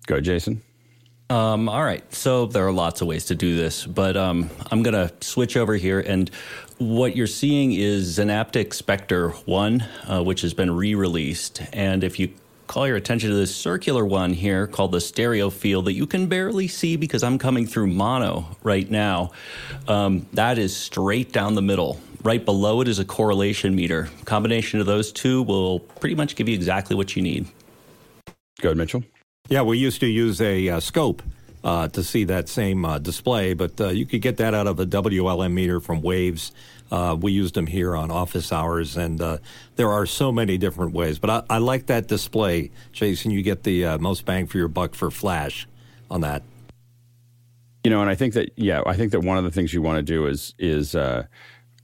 Go, 0.07 0.19
Jason. 0.19 0.61
Um, 1.29 1.69
all 1.69 1.83
right. 1.83 2.11
So 2.13 2.47
there 2.47 2.65
are 2.65 2.71
lots 2.71 3.01
of 3.01 3.07
ways 3.07 3.25
to 3.25 3.35
do 3.35 3.55
this, 3.55 3.85
but 3.85 4.17
um, 4.17 4.49
I'm 4.71 4.81
going 4.81 4.95
to 4.95 5.13
switch 5.21 5.55
over 5.55 5.75
here. 5.75 5.99
And 5.99 6.31
what 6.79 7.13
you're 7.15 7.27
seeing 7.27 7.73
is 7.73 8.17
Xenaptic 8.17 8.73
Spectre 8.73 9.29
1, 9.29 9.81
uh, 10.07 10.23
which 10.23 10.41
has 10.41 10.53
been 10.53 10.71
re 10.71 10.95
released. 10.95 11.61
And 11.73 12.03
if 12.03 12.17
you 12.19 12.33
call 12.67 12.87
your 12.87 12.95
attention 12.95 13.29
to 13.29 13.35
this 13.35 13.53
circular 13.53 14.05
one 14.05 14.31
here 14.33 14.65
called 14.65 14.93
the 14.93 15.01
stereo 15.01 15.49
field 15.49 15.85
that 15.85 15.93
you 15.93 16.07
can 16.07 16.27
barely 16.27 16.67
see 16.67 16.95
because 16.95 17.21
I'm 17.21 17.37
coming 17.37 17.67
through 17.67 17.87
mono 17.87 18.55
right 18.63 18.89
now, 18.89 19.31
um, 19.87 20.25
that 20.33 20.57
is 20.57 20.75
straight 20.75 21.33
down 21.33 21.55
the 21.55 21.61
middle. 21.61 21.99
Right 22.23 22.43
below 22.43 22.81
it 22.81 22.87
is 22.87 22.99
a 22.99 23.05
correlation 23.05 23.75
meter. 23.75 24.09
Combination 24.25 24.79
of 24.79 24.85
those 24.85 25.11
two 25.11 25.43
will 25.43 25.79
pretty 25.79 26.15
much 26.15 26.35
give 26.35 26.47
you 26.47 26.55
exactly 26.55 26.95
what 26.95 27.15
you 27.15 27.21
need. 27.21 27.47
Go 28.61 28.69
ahead, 28.69 28.77
Mitchell. 28.77 29.03
Yeah, 29.49 29.63
we 29.63 29.77
used 29.77 29.99
to 30.01 30.07
use 30.07 30.39
a 30.41 30.69
uh, 30.69 30.79
scope 30.79 31.23
uh, 31.63 31.87
to 31.89 32.03
see 32.03 32.23
that 32.25 32.47
same 32.49 32.85
uh, 32.85 32.99
display, 32.99 33.53
but 33.53 33.79
uh, 33.81 33.89
you 33.89 34.05
could 34.05 34.21
get 34.21 34.37
that 34.37 34.53
out 34.53 34.67
of 34.67 34.79
a 34.79 34.85
WLM 34.85 35.51
meter 35.51 35.79
from 35.79 36.01
Waves. 36.01 36.51
Uh, 36.91 37.15
we 37.19 37.31
used 37.31 37.53
them 37.53 37.67
here 37.67 37.95
on 37.95 38.09
office 38.09 38.51
hours, 38.51 38.97
and 38.97 39.21
uh, 39.21 39.37
there 39.75 39.91
are 39.91 40.05
so 40.05 40.31
many 40.31 40.57
different 40.57 40.93
ways. 40.93 41.19
But 41.19 41.29
I, 41.29 41.55
I, 41.55 41.57
like 41.59 41.85
that 41.87 42.07
display, 42.07 42.71
Jason. 42.91 43.31
You 43.31 43.43
get 43.43 43.63
the 43.63 43.97
most 43.99 44.25
bang 44.25 44.47
for 44.47 44.57
your 44.57 44.67
buck 44.67 44.95
for 44.95 45.11
flash 45.11 45.67
on 46.09 46.21
that. 46.21 46.41
You 47.83 47.91
know, 47.91 48.01
and 48.01 48.09
I 48.09 48.15
think 48.15 48.33
that 48.33 48.51
yeah, 48.55 48.81
I 48.85 48.95
think 48.95 49.11
that 49.11 49.21
one 49.21 49.37
of 49.37 49.43
the 49.43 49.51
things 49.51 49.73
you 49.73 49.81
want 49.81 49.97
to 49.97 50.03
do 50.03 50.25
is 50.25 50.55
is 50.57 50.95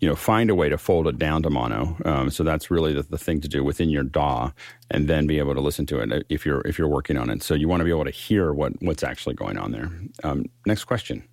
you 0.06 0.12
know, 0.12 0.16
find 0.16 0.52
a 0.52 0.56
way 0.56 0.70
to 0.70 0.78
fold 0.78 1.08
it 1.08 1.18
down 1.18 1.42
to 1.42 1.50
mono. 1.50 1.98
Um, 2.06 2.30
so 2.30 2.44
that's 2.44 2.70
really 2.70 2.94
the, 2.94 3.02
the, 3.02 3.18
thing 3.18 3.42
to 3.42 3.48
do 3.48 3.64
within 3.64 3.90
your 3.90 4.04
DAW, 4.04 4.52
and 4.92 5.08
then 5.08 5.26
be 5.26 5.40
able 5.40 5.56
to 5.56 5.62
listen 5.62 5.88
to 5.88 6.00
it 6.00 6.14
uh, 6.14 6.20
if 6.30 6.46
you're 6.46 6.62
if 6.62 6.78
you're 6.78 6.88
working 6.88 7.18
on 7.18 7.32
it. 7.32 7.42
So 7.42 7.56
you 7.56 7.68
want 7.68 7.80
to 7.80 7.86
be 7.86 7.90
able 7.90 8.06
to 8.06 8.12
hear 8.12 8.54
what 8.54 8.74
what's 8.84 9.02
actually 9.02 9.34
going 9.34 9.58
on 9.58 9.72
there. 9.72 9.90
Um, 10.24 10.46
next 10.68 10.84
question. 10.84 11.28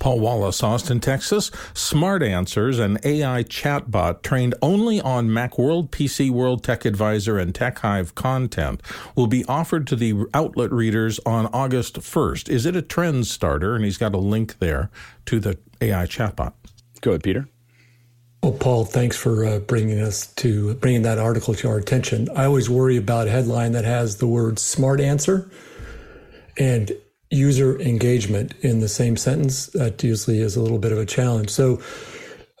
Paul 0.00 0.18
Wallace, 0.18 0.60
Austin, 0.60 0.98
Texas. 0.98 1.52
Smart 1.72 2.24
Answers, 2.24 2.80
an 2.80 2.98
AI 3.04 3.44
chatbot 3.44 4.22
trained 4.22 4.56
only 4.60 5.00
on 5.00 5.28
Macworld, 5.28 5.90
PC 5.90 6.30
World, 6.30 6.64
Tech 6.64 6.84
Advisor, 6.84 7.38
and 7.38 7.54
TechHive 7.54 8.16
content, 8.16 8.82
will 9.14 9.28
be 9.28 9.44
offered 9.44 9.86
to 9.86 9.94
the 9.94 10.26
outlet 10.34 10.72
readers 10.72 11.20
on 11.24 11.46
August 11.52 12.00
1st. 12.00 12.48
Is 12.48 12.66
it 12.66 12.74
a 12.74 12.82
trend 12.82 13.28
starter? 13.28 13.76
And 13.76 13.84
he's 13.84 13.98
got 13.98 14.14
a 14.14 14.18
link 14.18 14.58
there 14.58 14.90
to 15.26 15.38
the 15.38 15.58
AI 15.80 16.06
chatbot. 16.06 16.54
Go 17.00 17.12
ahead, 17.12 17.22
Peter. 17.22 17.48
Well, 18.44 18.52
Paul, 18.52 18.84
thanks 18.84 19.16
for 19.16 19.46
uh, 19.46 19.58
bringing 19.60 20.02
us 20.02 20.26
to 20.34 20.74
bringing 20.74 21.00
that 21.00 21.16
article 21.16 21.54
to 21.54 21.68
our 21.70 21.78
attention. 21.78 22.28
I 22.36 22.44
always 22.44 22.68
worry 22.68 22.98
about 22.98 23.26
a 23.26 23.30
headline 23.30 23.72
that 23.72 23.86
has 23.86 24.18
the 24.18 24.26
word 24.26 24.58
"smart 24.58 25.00
answer" 25.00 25.50
and 26.58 26.92
user 27.30 27.80
engagement 27.80 28.52
in 28.60 28.80
the 28.80 28.88
same 28.90 29.16
sentence. 29.16 29.68
That 29.68 30.04
usually 30.04 30.40
is 30.40 30.56
a 30.56 30.60
little 30.60 30.78
bit 30.78 30.92
of 30.92 30.98
a 30.98 31.06
challenge. 31.06 31.48
So, 31.48 31.80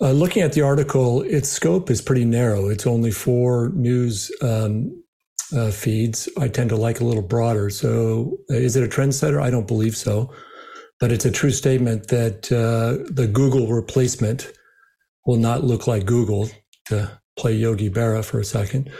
uh, 0.00 0.12
looking 0.12 0.40
at 0.40 0.54
the 0.54 0.62
article, 0.62 1.20
its 1.20 1.50
scope 1.50 1.90
is 1.90 2.00
pretty 2.00 2.24
narrow. 2.24 2.70
It's 2.70 2.86
only 2.86 3.10
four 3.10 3.68
news 3.74 4.32
um, 4.40 5.04
uh, 5.54 5.70
feeds. 5.70 6.30
I 6.40 6.48
tend 6.48 6.70
to 6.70 6.76
like 6.76 7.00
a 7.00 7.04
little 7.04 7.20
broader. 7.22 7.68
So, 7.68 8.38
uh, 8.50 8.54
is 8.54 8.74
it 8.74 8.84
a 8.84 8.88
trendsetter? 8.88 9.38
I 9.38 9.50
don't 9.50 9.68
believe 9.68 9.98
so, 9.98 10.32
but 10.98 11.12
it's 11.12 11.26
a 11.26 11.30
true 11.30 11.50
statement 11.50 12.08
that 12.08 12.50
uh, 12.50 13.04
the 13.12 13.26
Google 13.26 13.66
replacement 13.66 14.50
will 15.26 15.36
not 15.36 15.64
look 15.64 15.86
like 15.86 16.04
Google 16.04 16.48
to 16.86 17.20
play 17.36 17.54
Yogi 17.54 17.90
Berra 17.90 18.24
for 18.24 18.38
a 18.38 18.44
second. 18.44 18.90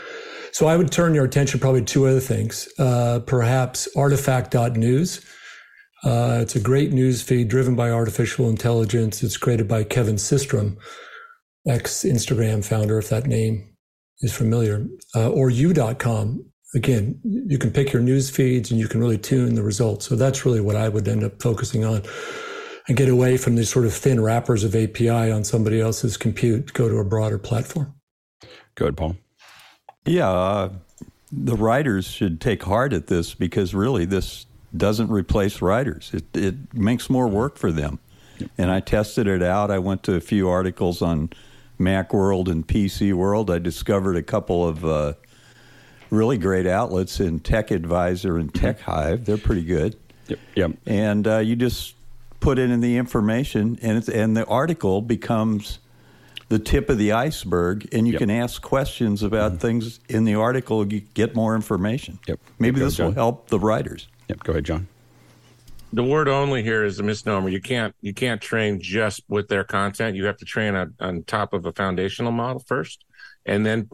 So 0.51 0.67
I 0.67 0.77
would 0.77 0.91
turn 0.91 1.13
your 1.13 1.25
attention 1.25 1.59
probably 1.59 1.83
to 1.83 2.07
other 2.07 2.19
things. 2.19 2.69
Uh, 2.79 3.19
perhaps 3.25 3.87
artifact.news. 3.95 5.25
Uh, 6.03 6.39
it's 6.41 6.55
a 6.55 6.59
great 6.59 6.91
news 6.91 7.21
feed 7.21 7.47
driven 7.49 7.75
by 7.75 7.89
artificial 7.89 8.47
intelligence. 8.47 9.23
It's 9.23 9.37
created 9.37 9.67
by 9.67 9.83
Kevin 9.83 10.15
Systrom, 10.15 10.77
ex 11.67 12.03
Instagram 12.03 12.63
founder, 12.63 12.97
if 12.97 13.09
that 13.09 13.27
name 13.27 13.75
is 14.21 14.33
familiar, 14.33 14.85
uh, 15.15 15.29
or 15.29 15.49
you.com. 15.49 16.45
Again, 16.73 17.19
you 17.23 17.57
can 17.57 17.71
pick 17.71 17.91
your 17.91 18.01
news 18.01 18.29
feeds 18.29 18.69
and 18.69 18.79
you 18.79 18.87
can 18.87 18.99
really 18.99 19.17
tune 19.17 19.55
the 19.55 19.63
results. 19.63 20.05
So 20.05 20.15
that's 20.15 20.45
really 20.45 20.61
what 20.61 20.75
I 20.75 20.89
would 20.89 21.07
end 21.07 21.23
up 21.23 21.41
focusing 21.41 21.85
on 21.85 22.03
and 22.87 22.97
get 22.97 23.09
away 23.09 23.37
from 23.37 23.55
these 23.55 23.69
sort 23.69 23.85
of 23.85 23.93
thin 23.93 24.21
wrappers 24.21 24.63
of 24.63 24.75
API 24.75 25.09
on 25.09 25.43
somebody 25.43 25.81
else's 25.81 26.17
compute, 26.17 26.73
go 26.73 26.87
to 26.87 26.97
a 26.97 27.03
broader 27.03 27.37
platform. 27.37 27.93
Go 28.75 28.85
ahead, 28.85 28.97
Paul. 28.97 29.15
Yeah, 30.05 30.29
uh, 30.29 30.69
the 31.31 31.55
writers 31.55 32.05
should 32.05 32.39
take 32.39 32.63
heart 32.63 32.93
at 32.93 33.07
this 33.07 33.33
because 33.33 33.73
really 33.73 34.05
this 34.05 34.45
doesn't 34.75 35.09
replace 35.09 35.61
writers. 35.61 36.11
It, 36.13 36.25
it 36.35 36.73
makes 36.73 37.09
more 37.09 37.27
work 37.27 37.57
for 37.57 37.71
them. 37.71 37.99
And 38.57 38.69
I 38.69 38.81
tested 38.81 39.27
it 39.27 39.41
out. 39.41 39.71
I 39.71 39.79
went 39.79 40.03
to 40.03 40.15
a 40.15 40.19
few 40.19 40.49
articles 40.49 41.01
on 41.01 41.29
Macworld 41.79 42.49
and 42.49 42.67
PC 42.67 43.13
World. 43.13 43.49
I 43.49 43.59
discovered 43.59 44.17
a 44.17 44.23
couple 44.23 44.67
of 44.67 44.85
uh, 44.85 45.13
really 46.09 46.37
great 46.37 46.67
outlets 46.67 47.19
in 47.19 47.39
Tech 47.39 47.71
Advisor 47.71 48.37
and 48.37 48.53
TechHive. 48.53 49.25
They're 49.25 49.37
pretty 49.37 49.63
good. 49.63 49.95
Yep. 50.27 50.39
yep. 50.55 50.71
And 50.85 51.27
uh, 51.27 51.37
you 51.37 51.55
just 51.55 51.95
put 52.39 52.59
in 52.59 52.79
the 52.79 52.97
information, 52.97 53.77
and 53.81 54.07
and 54.09 54.35
the 54.35 54.45
article 54.45 55.01
becomes 55.01 55.79
the 56.49 56.59
tip 56.59 56.89
of 56.89 56.97
the 56.97 57.11
iceberg, 57.11 57.87
and 57.91 58.07
you 58.07 58.13
yep. 58.13 58.19
can 58.19 58.29
ask 58.29 58.61
questions 58.61 59.23
about 59.23 59.53
mm-hmm. 59.53 59.61
things 59.61 59.99
in 60.09 60.25
the 60.25 60.35
article. 60.35 60.91
You 60.91 61.01
get 61.01 61.35
more 61.35 61.55
information. 61.55 62.19
Yep. 62.27 62.39
Maybe 62.59 62.79
yep, 62.79 62.87
this 62.87 62.99
will 62.99 63.11
help 63.11 63.49
the 63.49 63.59
writers. 63.59 64.07
Yep. 64.29 64.43
Go 64.43 64.51
ahead, 64.53 64.65
John. 64.65 64.87
The 65.93 66.03
word 66.03 66.27
"only" 66.27 66.61
here 66.61 66.83
is 66.83 66.99
a 66.99 67.03
misnomer. 67.03 67.49
You 67.49 67.61
can't 67.61 67.95
you 68.01 68.13
can't 68.13 68.41
train 68.41 68.79
just 68.81 69.23
with 69.27 69.47
their 69.47 69.63
content. 69.63 70.15
You 70.15 70.25
have 70.25 70.37
to 70.37 70.45
train 70.45 70.75
on, 70.75 70.93
on 70.99 71.23
top 71.23 71.53
of 71.53 71.65
a 71.65 71.71
foundational 71.71 72.31
model 72.31 72.59
first, 72.59 73.05
and 73.45 73.65
then 73.65 73.87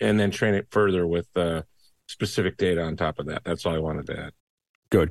and 0.00 0.18
then 0.18 0.30
train 0.30 0.54
it 0.54 0.68
further 0.70 1.06
with 1.06 1.28
uh, 1.36 1.62
specific 2.08 2.56
data 2.56 2.82
on 2.82 2.96
top 2.96 3.18
of 3.18 3.26
that. 3.26 3.44
That's 3.44 3.66
all 3.66 3.74
I 3.74 3.78
wanted 3.78 4.06
to 4.06 4.18
add. 4.18 4.32
Go 4.90 5.00
ahead, 5.00 5.10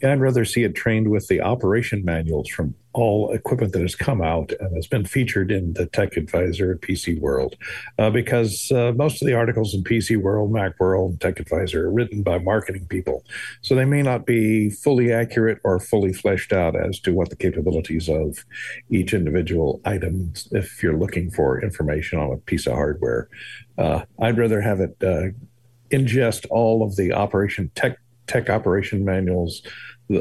Courtney. 0.00 0.12
I'd 0.12 0.20
rather 0.20 0.44
see 0.44 0.64
it 0.64 0.74
trained 0.74 1.10
with 1.10 1.28
the 1.28 1.40
operation 1.40 2.04
manuals 2.04 2.48
from 2.48 2.74
all 2.92 3.30
equipment 3.32 3.72
that 3.72 3.82
has 3.82 3.94
come 3.94 4.20
out 4.20 4.52
and 4.58 4.74
has 4.74 4.88
been 4.88 5.04
featured 5.04 5.52
in 5.52 5.74
the 5.74 5.86
Tech 5.86 6.16
Advisor 6.16 6.72
and 6.72 6.80
PC 6.80 7.20
World, 7.20 7.54
uh, 7.98 8.10
because 8.10 8.72
uh, 8.72 8.92
most 8.96 9.22
of 9.22 9.26
the 9.26 9.34
articles 9.34 9.74
in 9.74 9.84
PC 9.84 10.16
World, 10.16 10.52
Mac 10.52 10.78
World, 10.80 11.20
Tech 11.20 11.38
Advisor 11.38 11.86
are 11.86 11.92
written 11.92 12.22
by 12.22 12.38
marketing 12.38 12.86
people, 12.86 13.24
so 13.62 13.74
they 13.74 13.84
may 13.84 14.02
not 14.02 14.26
be 14.26 14.70
fully 14.70 15.12
accurate 15.12 15.58
or 15.62 15.78
fully 15.78 16.12
fleshed 16.12 16.52
out 16.52 16.74
as 16.74 16.98
to 17.00 17.12
what 17.12 17.30
the 17.30 17.36
capabilities 17.36 18.08
of 18.08 18.44
each 18.90 19.14
individual 19.14 19.80
item. 19.84 20.32
If 20.50 20.82
you're 20.82 20.98
looking 20.98 21.30
for 21.30 21.62
information 21.62 22.18
on 22.18 22.32
a 22.32 22.38
piece 22.38 22.66
of 22.66 22.72
hardware, 22.72 23.28
uh, 23.78 24.02
I'd 24.20 24.38
rather 24.38 24.60
have 24.60 24.80
it 24.80 24.96
uh, 25.00 25.28
ingest 25.90 26.46
all 26.50 26.82
of 26.82 26.96
the 26.96 27.12
operation 27.12 27.70
tech 27.74 27.98
tech 28.30 28.48
operation 28.48 29.04
manuals 29.04 29.62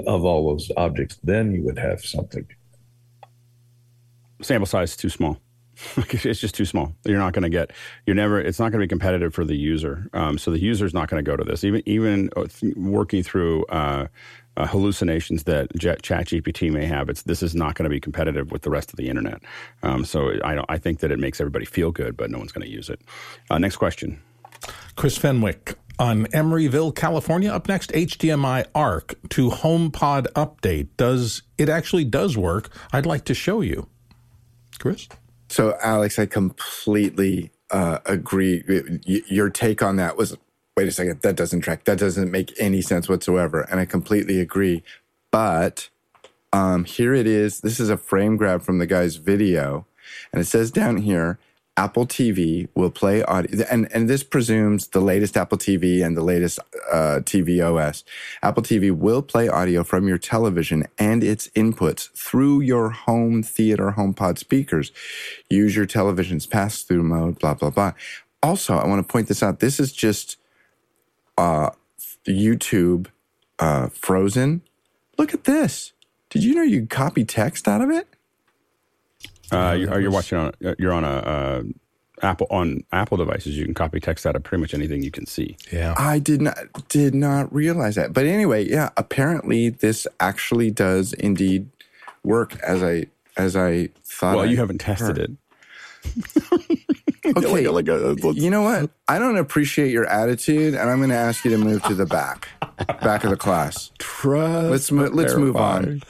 of 0.08 0.26
all 0.26 0.50
those 0.50 0.72
objects, 0.78 1.19
then 1.24 1.54
you 1.54 1.63
would 1.63 1.78
have 1.78 2.04
something. 2.04 2.45
Sample 4.41 4.65
size 4.65 4.91
is 4.91 4.98
too 4.98 5.10
small. 5.10 5.38
it's 5.95 6.41
just 6.41 6.56
too 6.56 6.65
small. 6.65 6.93
You're 7.06 7.19
not 7.19 7.34
going 7.34 7.43
to 7.43 7.50
get. 7.50 7.72
You're 8.06 8.15
never. 8.15 8.39
It's 8.39 8.60
not 8.60 8.72
going 8.72 8.82
to 8.82 8.84
be 8.84 8.88
competitive 8.88 9.34
for 9.34 9.45
the 9.45 9.56
user. 9.56 10.10
Um, 10.13 10.38
so 10.38 10.52
the 10.52 10.60
user 10.60 10.86
is 10.86 10.93
not 10.93 11.10
going 11.10 11.24
to 11.24 11.30
go 11.30 11.38
to 11.38 11.43
this. 11.43 11.63
Even 11.63 11.82
even 11.86 12.30
uh, 12.36 12.45
working 12.76 13.24
through 13.24 13.65
uh, 13.67 14.08
uh, 14.58 14.67
hallucinations 14.67 15.43
that 15.43 15.72
ChatGPT 15.76 16.72
may 16.72 16.86
have, 16.86 17.08
it's 17.08 17.24
this 17.24 17.41
is 17.41 17.56
not 17.56 17.76
going 17.76 17.86
to 17.86 17.89
be 17.89 18.00
competitive 18.00 18.52
with 18.52 18.63
the 18.63 18.69
rest 18.69 18.91
of 18.91 18.98
the 18.98 19.08
internet. 19.08 19.41
Um, 19.84 20.04
so 20.04 20.34
I 20.43 20.56
don't. 20.56 20.65
I 20.67 20.78
think 20.78 21.00
that 21.00 21.12
it 21.12 21.19
makes 21.19 21.39
everybody 21.39 21.65
feel 21.65 21.91
good, 21.91 22.17
but 22.17 22.30
no 22.30 22.39
one's 22.39 22.52
going 22.52 22.67
to 22.67 22.72
use 22.72 22.89
it. 22.89 23.00
Uh, 23.50 23.58
next 23.58 23.78
question. 23.78 24.22
Chris 24.98 25.17
Fenwick 25.17 25.78
on 26.00 26.26
Emeryville, 26.28 26.96
California. 26.96 27.52
Up 27.52 27.68
next, 27.68 27.92
HDMI 27.92 28.66
ARC 28.74 29.16
to 29.30 29.50
HomePod 29.50 30.28
update. 30.34 30.88
Does 30.98 31.44
it 31.58 31.70
actually 31.70 32.06
does 32.06 32.38
work? 32.38 32.70
I'd 32.92 33.06
like 33.06 33.26
to 33.26 33.34
show 33.34 33.62
you. 33.62 33.88
Chris? 34.80 35.08
So, 35.50 35.78
Alex, 35.84 36.18
I 36.18 36.26
completely 36.26 37.52
uh, 37.70 38.00
agree. 38.06 38.64
Your 39.06 39.50
take 39.50 39.84
on 39.84 39.98
that 39.98 40.18
was 40.18 40.36
wait 40.80 40.88
a 40.88 40.92
second, 40.94 41.22
that 41.24 41.36
doesn't 41.36 41.60
track. 41.60 41.84
That 41.84 42.00
doesn't 42.00 42.32
make 42.32 42.54
any 42.58 42.82
sense 42.82 43.10
whatsoever. 43.10 43.68
And 43.70 43.82
I 43.82 43.86
completely 43.86 44.40
agree. 44.40 44.82
But 45.30 45.90
um, 46.54 46.86
here 46.86 47.14
it 47.14 47.28
is. 47.28 47.60
This 47.60 47.82
is 47.82 47.90
a 47.90 47.98
frame 47.98 48.38
grab 48.38 48.62
from 48.62 48.78
the 48.78 48.88
guy's 48.88 49.18
video. 49.18 49.86
And 50.32 50.42
it 50.42 50.46
says 50.46 50.72
down 50.72 50.98
here 50.98 51.38
Apple 51.80 52.06
TV 52.06 52.68
will 52.76 52.89
play 52.89 53.24
audio, 53.24 53.65
and, 53.72 53.89
and 53.94 54.10
this 54.10 54.22
presumes 54.22 54.88
the 54.88 55.00
latest 55.00 55.38
Apple 55.38 55.58
TV 55.58 56.06
and 56.06 56.18
the 56.18 56.22
latest 56.22 56.60
uh, 56.92 57.22
TV 57.24 57.63
OS. 57.63 58.04
Apple 58.44 58.62
TV 58.62 58.92
will 58.92 59.22
play 59.22 59.48
audio 59.48 59.86
from 59.86 60.06
your 60.06 60.18
television 60.18 60.86
and 60.98 61.24
its 61.24 61.48
inputs 61.56 62.12
through 62.12 62.60
your 62.60 62.89
home 62.89 63.42
theater 63.42 63.94
HomePod 63.98 64.38
speakers. 64.38 64.92
Use 65.50 65.74
your 65.74 65.86
television's 65.86 66.46
pass 66.46 66.84
through 66.84 67.04
mode, 67.04 67.39
blah, 67.39 67.54
blah, 67.54 67.70
blah. 67.70 67.94
Also, 68.44 68.76
I 68.76 68.86
want 68.86 69.08
to 69.08 69.10
point 69.10 69.30
this 69.30 69.42
out. 69.42 69.62
This 69.62 69.80
is 69.80 69.94
just 69.94 70.36
uh, 71.38 71.70
YouTube 72.28 73.08
uh, 73.58 73.88
frozen. 73.88 74.63
Look 75.18 75.34
at 75.34 75.46
this. 75.46 75.94
Did 76.30 76.44
you 76.44 76.56
know 76.56 76.63
you 76.63 76.88
copy 76.88 77.24
text 77.24 77.70
out 77.70 77.80
of 77.80 77.89
it? 77.89 78.06
Uh, 79.52 79.74
you, 79.80 79.90
are 79.90 80.00
you 80.00 80.12
watching 80.12 80.38
on? 80.38 80.54
You're 80.78 80.94
on 80.94 81.04
a 81.04 81.08
uh, 81.08 81.64
Apple 82.22 82.48
on 82.50 82.84
Apple 82.92 83.18
devices. 83.18 83.58
You 83.58 83.66
can 83.66 83.74
copy 83.74 84.00
text 84.00 84.26
out 84.26 84.36
of 84.36 84.44
pretty 84.44 84.62
much 84.62 84.74
anything 84.74 85.04
you 85.04 85.12
can 85.12 85.26
see. 85.26 85.58
Yeah, 85.72 85.94
I 85.98 86.20
did 86.20 86.42
not 86.42 86.58
did 86.90 87.16
not 87.16 87.54
realize 87.54 87.96
that. 87.96 88.14
But 88.14 88.26
anyway, 88.26 88.68
yeah, 88.68 88.90
apparently 88.98 89.70
this 89.70 90.08
actually 90.20 90.72
does 90.72 91.14
indeed 91.14 91.70
work 92.24 92.60
as 92.62 92.84
I 92.84 93.08
as 93.38 93.56
I 93.56 93.90
thought. 94.04 94.36
Well, 94.36 94.46
I 94.46 94.50
you 94.50 94.58
haven't 94.58 94.80
tested 94.80 95.18
heard. 95.18 95.38
it. 96.04 96.79
Okay, 97.38 97.68
like 97.70 97.88
a- 97.88 98.15
let's- 98.22 98.38
you 98.38 98.50
know 98.50 98.62
what? 98.63 98.89
I 99.08 99.20
don't 99.20 99.38
appreciate 99.38 99.92
your 99.92 100.06
attitude, 100.06 100.74
and 100.76 100.89
I'm 100.89 100.98
going 100.98 101.10
to 101.10 101.15
ask 101.15 101.44
you 101.46 101.52
to 101.52 101.58
move 101.58 101.82
to 101.84 101.96
the 101.96 102.06
back, 102.06 102.48
back 103.02 103.24
of 103.24 103.30
the 103.30 103.38
class. 103.38 103.92
Trust. 103.98 104.70
Let's 104.70 104.92
mo- 104.92 105.10
let's 105.13 105.36
move 105.36 105.56
on. 105.56 106.02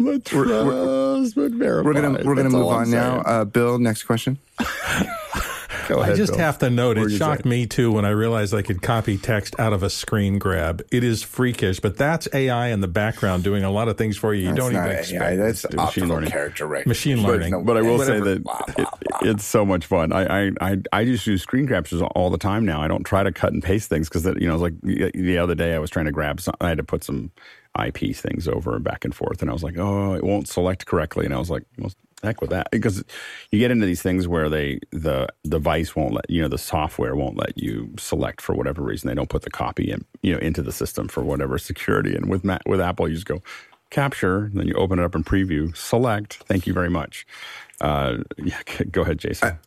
We're- 0.00 0.20
trust 0.20 1.34
but 1.34 1.52
verify. 1.52 1.86
We're 1.86 1.94
gonna 1.94 2.22
we're 2.24 2.34
gonna 2.34 2.50
move 2.50 2.68
I'm 2.68 2.82
on 2.82 2.90
now. 2.90 3.20
Uh, 3.20 3.44
Bill, 3.44 3.78
next 3.78 4.04
question. 4.04 4.38
Go 5.88 6.00
I 6.00 6.14
just 6.14 6.32
Bill. 6.32 6.40
have 6.40 6.58
to 6.58 6.70
note, 6.70 6.98
What 6.98 7.10
it 7.12 7.16
shocked 7.16 7.44
saying? 7.44 7.50
me 7.50 7.66
too 7.66 7.92
when 7.92 8.04
I 8.04 8.10
realized 8.10 8.54
I 8.54 8.62
could 8.62 8.82
copy 8.82 9.18
text 9.18 9.58
out 9.58 9.72
of 9.72 9.82
a 9.82 9.90
screen 9.90 10.38
grab. 10.38 10.82
It 10.90 11.04
is 11.04 11.22
freakish, 11.22 11.80
but 11.80 11.96
that's 11.96 12.28
AI 12.32 12.68
in 12.68 12.80
the 12.80 12.88
background 12.88 13.44
doing 13.44 13.64
a 13.64 13.70
lot 13.70 13.88
of 13.88 13.96
things 13.98 14.16
for 14.16 14.34
you 14.34 14.42
you 14.48 14.54
That's 14.54 14.58
don't 14.58 14.72
not 14.74 14.84
even 14.86 14.96
AI, 14.96 15.00
expect. 15.00 15.36
That's 15.38 15.64
Machine 15.64 15.78
optical 15.80 16.08
learning. 16.08 16.30
character 16.30 16.66
recognition. 16.66 17.12
Machine 17.12 17.22
But 17.26 17.28
learning. 17.32 17.50
no, 17.52 17.62
But 17.62 17.76
I 17.76 17.82
will 17.82 17.98
say 18.00 18.20
that 18.20 18.42
blah, 18.44 18.60
it, 18.68 18.76
blah, 18.76 18.90
blah. 19.00 19.18
it's 19.30 19.44
so 19.44 19.64
much 19.64 19.86
fun. 19.86 20.12
I, 20.12 20.46
I 20.46 20.50
I 20.60 20.76
I 20.92 21.04
just 21.04 21.26
use 21.26 21.42
screen 21.42 21.66
grabs 21.66 21.92
all 22.14 22.30
the 22.30 22.38
time 22.38 22.64
now. 22.64 22.80
I 22.82 22.88
don't 22.88 23.04
try 23.04 23.22
to 23.22 23.32
cut 23.32 23.52
and 23.52 23.62
paste 23.62 23.88
things 23.88 24.08
because 24.08 24.24
you 24.24 24.46
know, 24.48 24.54
it's 24.54 24.62
like 24.62 24.80
the, 24.82 25.10
the 25.14 25.38
other 25.38 25.54
day 25.54 25.74
I 25.74 25.78
was 25.78 25.90
trying 25.90 26.06
to 26.06 26.12
grab. 26.12 26.40
Some, 26.40 26.54
I 26.60 26.68
had 26.68 26.78
to 26.78 26.84
put 26.84 27.04
some 27.04 27.30
IP 27.84 28.14
things 28.14 28.46
over 28.48 28.74
and 28.76 28.84
back 28.84 29.04
and 29.04 29.14
forth, 29.14 29.40
and 29.42 29.50
I 29.50 29.52
was 29.52 29.62
like, 29.64 29.76
oh, 29.78 30.14
it 30.14 30.22
won't 30.24 30.48
select 30.48 30.86
correctly, 30.86 31.24
and 31.24 31.34
I 31.34 31.38
was 31.38 31.50
like, 31.50 31.64
well, 31.78 31.92
heck 32.24 32.40
with 32.40 32.50
that, 32.50 32.70
because 32.72 33.04
you 33.50 33.58
get 33.58 33.70
into 33.70 33.86
these 33.86 34.02
things 34.02 34.28
where 34.28 34.48
they 34.48 34.80
the 34.92 35.28
device 35.44 35.96
won't 35.96 36.14
let 36.14 36.28
you 36.30 36.42
know 36.42 36.48
the 36.48 36.58
software 36.58 37.16
won't 37.16 37.36
let 37.36 37.56
you 37.56 37.90
select 37.98 38.40
for 38.40 38.54
whatever 38.54 38.82
reason. 38.82 39.08
They 39.08 39.14
don't 39.14 39.30
put 39.30 39.42
the 39.42 39.50
copy 39.50 39.90
in 39.90 40.04
you 40.22 40.32
know 40.34 40.38
into 40.40 40.62
the 40.62 40.72
system 40.72 41.08
for 41.08 41.22
whatever 41.24 41.58
security. 41.58 42.14
And 42.16 42.28
with 42.30 42.44
with 42.66 42.80
Apple, 42.80 43.08
you 43.08 43.14
just 43.14 43.26
go 43.26 43.42
capture, 43.90 44.50
then 44.54 44.68
you 44.68 44.74
open 44.74 44.98
it 44.98 45.04
up 45.04 45.14
in 45.14 45.24
preview, 45.24 45.76
select. 45.76 46.34
Thank 46.48 46.66
you 46.66 46.74
very 46.74 46.90
much. 46.90 47.26
Uh, 47.80 48.18
yeah, 48.38 48.60
go 48.90 49.02
ahead, 49.02 49.18
Jason. 49.18 49.58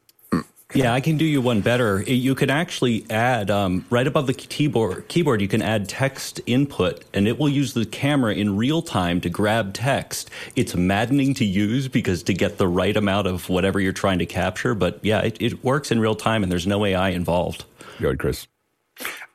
Yeah, 0.73 0.93
I 0.93 0.99
can 0.99 1.15
do 1.15 1.23
you 1.23 1.41
one 1.41 1.62
better. 1.62 2.01
You 2.01 2.36
can 2.36 2.49
actually 2.49 3.06
add 3.10 3.49
um, 3.49 3.86
right 3.89 4.06
above 4.06 4.27
the 4.27 4.34
keyboard. 4.34 5.08
Keyboard, 5.08 5.39
you 5.39 5.47
can 5.47 5.62
add 5.62 5.88
text 5.88 6.41
input, 6.45 7.06
and 7.13 7.25
it 7.25 7.39
will 7.39 7.47
use 7.47 7.73
the 7.73 7.86
camera 7.86 8.34
in 8.34 8.58
real 8.58 8.82
time 8.82 9.21
to 9.21 9.30
grab 9.30 9.73
text. 9.73 10.30
It's 10.58 10.75
maddening 10.75 11.34
to 11.36 11.45
use 11.45 11.88
because 11.88 12.21
to 12.23 12.34
get 12.34 12.58
the 12.58 12.67
right 12.67 12.97
amount 12.97 13.27
of 13.27 13.47
whatever 13.47 13.80
you're 13.80 13.93
trying 13.93 14.19
to 14.19 14.25
capture. 14.25 14.75
But 14.75 14.99
yeah, 15.03 15.21
it, 15.21 15.41
it 15.41 15.63
works 15.63 15.89
in 15.89 16.01
real 16.01 16.15
time, 16.15 16.43
and 16.43 16.51
there's 16.51 16.67
no 16.67 16.84
AI 16.84 17.10
involved. 17.10 17.63
go 18.01 18.10
ahead, 18.10 18.19
Chris. 18.19 18.47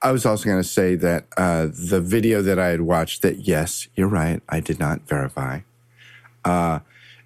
I 0.02 0.12
was 0.12 0.26
also 0.26 0.44
going 0.44 0.62
to 0.62 0.68
say 0.68 0.96
that 0.96 1.28
uh, 1.38 1.68
the 1.72 2.00
video 2.00 2.42
that 2.42 2.58
I 2.58 2.68
had 2.68 2.82
watched, 2.82 3.22
that 3.22 3.38
yes, 3.38 3.88
you're 3.94 4.08
right, 4.08 4.42
I 4.50 4.60
did 4.60 4.78
not 4.78 5.08
verify. 5.08 5.60
Uh, 6.44 6.80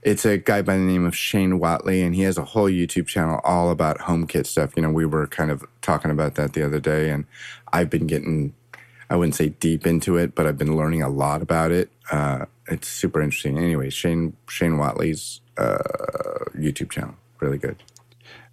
it's 0.07 0.25
a 0.25 0.39
guy 0.39 0.63
by 0.63 0.77
the 0.77 0.85
name 0.85 1.05
of 1.05 1.17
Shane 1.17 1.59
Whatley, 1.59 2.07
and 2.07 2.15
he 2.15 2.23
has 2.23 2.39
a 2.39 2.45
whole 2.45 2.71
YouTube 2.71 3.09
channel 3.09 3.41
all 3.43 3.73
about 3.73 3.99
HomeKit 3.99 4.47
stuff. 4.47 4.71
You 4.77 4.83
know, 4.83 4.91
we 4.91 5.05
were 5.05 5.27
kind 5.27 5.51
of 5.51 5.65
talking 5.83 6.13
about 6.13 6.37
that 6.37 6.53
the 6.53 6.65
other 6.65 6.79
day, 6.79 7.11
and 7.11 7.25
I've 7.73 7.91
been 7.91 8.07
getting, 8.07 8.55
I 9.11 9.17
wouldn't 9.17 9.35
say 9.35 9.49
deep 9.49 9.85
into 9.85 10.17
it, 10.17 10.37
but 10.37 10.47
I've 10.47 10.57
been 10.57 10.77
learning 10.77 11.03
a 11.03 11.09
lot 11.09 11.43
about 11.43 11.73
it. 11.73 11.91
Uh, 12.13 12.45
it's 12.69 12.87
super 12.87 13.21
interesting. 13.21 13.59
Anyway, 13.59 13.91
Shane 13.91 14.37
Shane 14.49 14.75
Whatley's 14.75 15.41
uh, 15.59 15.83
YouTube 16.55 16.91
channel, 16.91 17.17
really 17.41 17.59
good. 17.59 17.83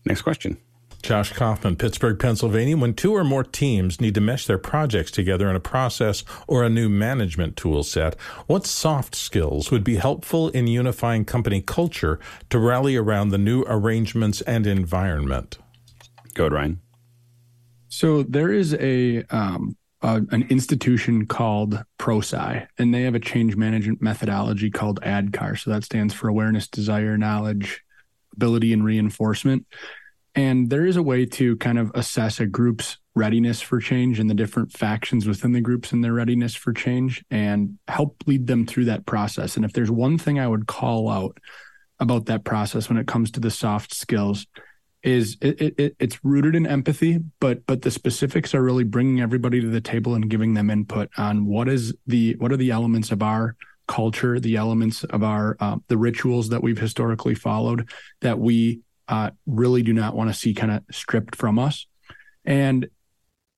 Next 0.05 0.23
question. 0.23 0.57
Josh 1.03 1.33
Kaufman, 1.33 1.75
Pittsburgh, 1.75 2.17
Pennsylvania. 2.17 2.77
When 2.77 2.93
two 2.93 3.13
or 3.13 3.25
more 3.25 3.43
teams 3.43 3.99
need 3.99 4.15
to 4.15 4.21
mesh 4.21 4.47
their 4.47 4.57
projects 4.57 5.11
together 5.11 5.49
in 5.49 5.55
a 5.55 5.59
process 5.59 6.23
or 6.47 6.63
a 6.63 6.69
new 6.69 6.87
management 6.87 7.57
tool 7.57 7.83
set, 7.83 8.19
what 8.47 8.65
soft 8.65 9.13
skills 9.13 9.69
would 9.69 9.83
be 9.83 9.97
helpful 9.97 10.47
in 10.49 10.65
unifying 10.65 11.25
company 11.25 11.61
culture 11.61 12.19
to 12.49 12.57
rally 12.57 12.95
around 12.95 13.29
the 13.29 13.37
new 13.37 13.65
arrangements 13.67 14.39
and 14.41 14.65
environment? 14.65 15.57
Go 16.35 16.45
ahead, 16.45 16.53
Ryan. 16.53 16.81
So 17.89 18.23
there 18.23 18.53
is 18.53 18.73
a 18.75 19.23
um, 19.25 19.75
uh, 20.01 20.21
an 20.31 20.43
institution 20.49 21.25
called 21.25 21.83
ProSci, 21.99 22.65
and 22.77 22.93
they 22.93 23.03
have 23.03 23.15
a 23.15 23.19
change 23.19 23.55
management 23.55 24.01
methodology 24.01 24.69
called 24.71 25.01
ADKAR. 25.01 25.59
So 25.59 25.69
that 25.71 25.83
stands 25.83 26.13
for 26.13 26.27
awareness, 26.29 26.67
desire, 26.67 27.17
knowledge, 27.17 27.81
ability, 28.33 28.73
and 28.73 28.83
reinforcement. 28.83 29.65
And 30.35 30.69
there 30.69 30.85
is 30.85 30.95
a 30.95 31.03
way 31.03 31.25
to 31.25 31.55
kind 31.57 31.77
of 31.77 31.91
assess 31.93 32.39
a 32.39 32.45
group's 32.45 32.97
readiness 33.15 33.61
for 33.61 33.79
change 33.79 34.19
and 34.19 34.29
the 34.29 34.33
different 34.33 34.71
factions 34.71 35.27
within 35.27 35.51
the 35.51 35.61
groups 35.61 35.91
and 35.91 36.03
their 36.03 36.13
readiness 36.13 36.55
for 36.55 36.73
change 36.73 37.23
and 37.29 37.77
help 37.87 38.23
lead 38.25 38.47
them 38.47 38.65
through 38.65 38.85
that 38.85 39.05
process. 39.05 39.55
And 39.55 39.63
if 39.63 39.73
there's 39.73 39.91
one 39.91 40.17
thing 40.17 40.39
I 40.39 40.47
would 40.47 40.65
call 40.65 41.09
out 41.09 41.37
about 41.99 42.25
that 42.25 42.43
process 42.43 42.89
when 42.89 42.97
it 42.97 43.07
comes 43.07 43.29
to 43.31 43.39
the 43.39 43.51
soft 43.51 43.93
skills, 43.93 44.47
is 45.03 45.37
it, 45.41 45.61
it, 45.61 45.75
it 45.77 45.95
it's 45.99 46.23
rooted 46.23 46.55
in 46.55 46.65
empathy, 46.65 47.19
but 47.39 47.65
but 47.67 47.81
the 47.81 47.91
specifics 47.91 48.55
are 48.55 48.63
really 48.63 48.85
bringing 48.85 49.19
everybody 49.19 49.59
to 49.59 49.67
the 49.67 49.81
table 49.81 50.15
and 50.15 50.29
giving 50.29 50.53
them 50.53 50.69
input 50.69 51.09
on 51.17 51.45
what 51.45 51.67
is 51.67 51.93
the 52.07 52.35
what 52.37 52.53
are 52.53 52.57
the 52.57 52.71
elements 52.71 53.11
of 53.11 53.21
our 53.21 53.55
culture, 53.87 54.39
the 54.39 54.55
elements 54.55 55.03
of 55.03 55.21
our 55.21 55.57
uh, 55.59 55.75
the 55.89 55.97
rituals 55.97 56.49
that 56.49 56.63
we've 56.63 56.79
historically 56.79 57.35
followed 57.35 57.89
that 58.21 58.39
we 58.39 58.79
uh, 59.07 59.31
really 59.45 59.83
do 59.83 59.93
not 59.93 60.15
want 60.15 60.29
to 60.29 60.33
see 60.33 60.53
kind 60.53 60.71
of 60.71 60.83
stripped 60.91 61.35
from 61.35 61.59
us. 61.59 61.87
And 62.45 62.87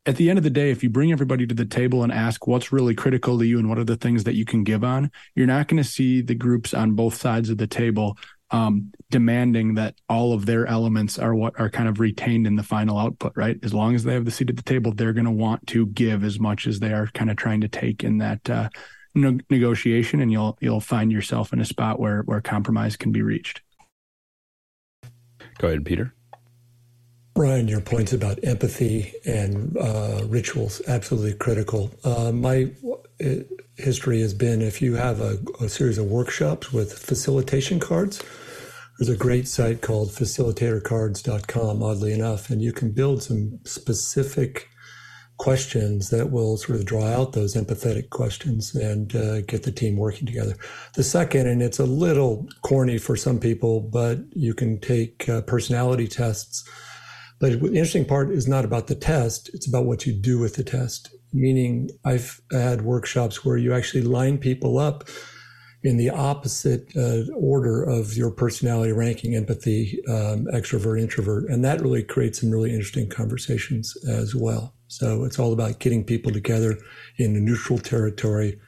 at 0.05 0.17
the 0.17 0.29
end 0.29 0.37
of 0.37 0.43
the 0.43 0.49
day, 0.51 0.69
if 0.69 0.83
you 0.83 0.89
bring 0.89 1.11
everybody 1.11 1.47
to 1.47 1.55
the 1.55 1.65
table 1.65 2.03
and 2.03 2.11
ask 2.11 2.45
what's 2.45 2.71
really 2.71 2.93
critical 2.93 3.39
to 3.39 3.45
you 3.45 3.57
and 3.57 3.67
what 3.67 3.79
are 3.79 3.83
the 3.83 3.95
things 3.95 4.23
that 4.25 4.35
you 4.35 4.45
can 4.45 4.63
give 4.63 4.83
on, 4.83 5.09
you're 5.33 5.47
not 5.47 5.67
going 5.67 5.81
to 5.81 5.89
see 5.89 6.21
the 6.21 6.35
groups 6.35 6.73
on 6.73 6.91
both 6.91 7.15
sides 7.15 7.49
of 7.49 7.57
the 7.57 7.67
table 7.67 8.17
um, 8.51 8.91
demanding 9.09 9.73
that 9.75 9.95
all 10.07 10.33
of 10.33 10.45
their 10.45 10.67
elements 10.67 11.17
are 11.17 11.33
what 11.33 11.59
are 11.59 11.69
kind 11.69 11.89
of 11.89 11.99
retained 11.99 12.45
in 12.45 12.55
the 12.55 12.63
final 12.63 12.97
output, 12.97 13.33
right? 13.35 13.57
As 13.63 13.73
long 13.73 13.95
as 13.95 14.03
they 14.03 14.13
have 14.13 14.25
the 14.25 14.31
seat 14.31 14.49
at 14.49 14.55
the 14.55 14.61
table, 14.61 14.93
they're 14.93 15.13
going 15.13 15.25
to 15.25 15.31
want 15.31 15.65
to 15.67 15.87
give 15.87 16.23
as 16.23 16.39
much 16.39 16.67
as 16.67 16.79
they 16.79 16.93
are 16.93 17.07
kind 17.07 17.31
of 17.31 17.37
trying 17.37 17.61
to 17.61 17.67
take 17.67 18.03
in 18.03 18.19
that 18.19 18.47
uh, 18.49 18.69
ne- 19.15 19.39
negotiation, 19.49 20.21
and 20.21 20.31
you'll 20.31 20.57
you'll 20.61 20.79
find 20.79 21.11
yourself 21.11 21.53
in 21.53 21.59
a 21.59 21.65
spot 21.65 21.99
where 21.99 22.21
where 22.21 22.41
compromise 22.41 22.95
can 22.95 23.11
be 23.11 23.23
reached. 23.23 23.61
Go 25.57 25.67
ahead, 25.67 25.85
Peter. 25.85 26.13
Brian, 27.33 27.67
your 27.67 27.81
points 27.81 28.13
about 28.13 28.39
empathy 28.43 29.13
and 29.25 29.75
uh, 29.77 30.21
rituals 30.27 30.81
absolutely 30.87 31.33
critical. 31.33 31.91
Uh, 32.05 32.31
my 32.31 32.71
uh, 33.23 33.35
history 33.75 34.21
has 34.21 34.33
been 34.33 34.61
if 34.61 34.81
you 34.81 34.95
have 34.95 35.19
a, 35.19 35.37
a, 35.59 35.67
series 35.67 35.97
of 35.97 36.05
workshops 36.05 36.71
with 36.71 36.93
facilitation 36.93 37.77
cards, 37.77 38.23
there's 38.97 39.09
a 39.09 39.17
great 39.17 39.49
site 39.49 39.81
called 39.81 40.11
facilitatorcards.com, 40.11 41.83
oddly 41.83 42.13
enough, 42.13 42.49
and 42.49 42.61
you 42.61 42.71
can 42.71 42.91
build 42.91 43.21
some 43.21 43.59
specific 43.65 44.69
questions 45.37 46.09
that 46.09 46.31
will 46.31 46.57
sort 46.57 46.79
of 46.79 46.85
draw 46.85 47.05
out 47.05 47.33
those 47.33 47.55
empathetic 47.55 48.09
questions 48.09 48.73
and 48.75 49.15
uh, 49.15 49.41
get 49.41 49.63
the 49.63 49.71
team 49.71 49.97
working 49.97 50.25
together. 50.25 50.55
The 50.95 51.03
second, 51.03 51.47
and 51.47 51.61
it's 51.61 51.79
a 51.79 51.85
little 51.85 52.47
corny 52.61 52.97
for 52.97 53.15
some 53.15 53.39
people, 53.39 53.81
but 53.81 54.19
you 54.31 54.53
can 54.53 54.79
take 54.79 55.27
uh, 55.29 55.41
personality 55.41 56.07
tests 56.07 56.63
But 57.39 57.59
the 57.59 57.67
interesting 57.67 58.05
part 58.05 58.31
is 58.31 58.47
not 58.47 58.65
about 58.65 58.87
the 58.87 58.95
test, 58.95 59.49
it's 59.53 59.67
about 59.67 59.85
what 59.85 60.05
you 60.05 60.13
do 60.13 60.39
with 60.39 60.55
the 60.55 60.63
test. 60.63 61.13
Meaning, 61.33 61.89
I've 62.05 62.41
had 62.51 62.83
workshops 62.83 63.43
where 63.43 63.57
you 63.57 63.73
actually 63.73 64.03
line 64.03 64.37
people 64.37 64.79
up 64.79 65.03
in 65.83 65.97
the 65.97 66.09
opposite 66.09 66.91
uh, 66.95 67.31
order 67.35 67.83
of 67.83 68.15
your 68.15 68.31
personality 68.31 68.93
ranking 68.93 69.35
empathy, 69.35 69.99
um, 70.07 70.47
extrovert, 70.53 70.99
introvert. 70.99 71.49
And 71.49 71.63
that 71.65 71.81
really 71.81 72.03
creates 72.03 72.39
some 72.39 72.49
really 72.51 72.71
interesting 72.71 73.09
conversations 73.09 73.95
as 74.09 74.33
well. 74.33 74.73
So 74.87 75.23
it's 75.23 75.39
all 75.39 75.53
about 75.53 75.79
getting 75.79 76.03
people 76.03 76.31
together 76.31 76.77
in 77.17 77.35
a 77.35 77.39
neutral 77.39 77.79
territory 77.79 78.59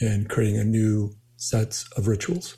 and 0.00 0.28
creating 0.28 0.58
a 0.58 0.64
new 0.64 1.12
sets 1.36 1.88
of 1.96 2.08
rituals. 2.08 2.56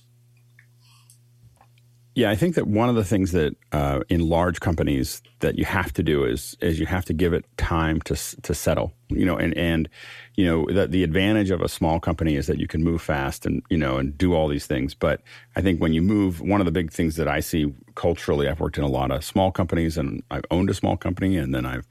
Yeah, 2.17 2.31
I 2.31 2.35
think 2.35 2.55
that 2.55 2.67
one 2.67 2.89
of 2.89 2.95
the 2.95 3.05
things 3.05 3.33
that 3.33 3.55
uh, 3.73 4.01
in 4.09 4.27
large 4.27 4.61
companies 4.61 5.21
that 5.41 5.59
you 5.59 5.67
have 5.67 5.93
to 5.93 6.03
do 6.03 6.25
is 6.25 6.57
is 6.63 6.81
you 6.81 6.87
have 6.87 7.05
to 7.05 7.13
give 7.13 7.35
it 7.35 7.45
time 7.59 8.01
to 8.03 8.17
to 8.41 8.55
settle. 8.55 8.95
You 9.11 9.27
know, 9.27 9.37
and 9.37 9.55
and 9.55 9.87
you 10.35 10.47
know 10.47 10.67
the 10.73 10.87
the 10.87 11.05
advantage 11.05 11.51
of 11.51 11.61
a 11.61 11.69
small 11.69 12.01
company 12.01 12.37
is 12.37 12.47
that 12.47 12.59
you 12.59 12.67
can 12.67 12.83
move 12.83 13.03
fast 13.03 13.45
and 13.45 13.63
you 13.69 13.77
know 13.77 13.99
and 13.99 14.17
do 14.17 14.33
all 14.33 14.49
these 14.49 14.65
things. 14.65 14.95
But 14.95 15.21
I 15.57 15.61
think 15.61 15.79
when 15.79 15.93
you 15.93 16.01
move, 16.01 16.41
one 16.41 16.63
of 16.63 16.65
the 16.65 16.73
big 16.73 16.91
things 16.91 17.17
that 17.17 17.29
I 17.29 17.41
see 17.41 17.75
culturally, 17.97 18.49
I've 18.49 18.61
worked 18.61 18.79
in 18.79 18.85
a 18.85 18.89
lot 18.89 19.11
of 19.11 19.23
small 19.23 19.53
companies 19.53 19.99
and 19.99 20.23
I've 20.31 20.47
owned 20.51 20.71
a 20.71 20.75
small 20.75 20.97
company, 20.97 21.37
and 21.37 21.55
then 21.55 21.67
I've 21.67 21.87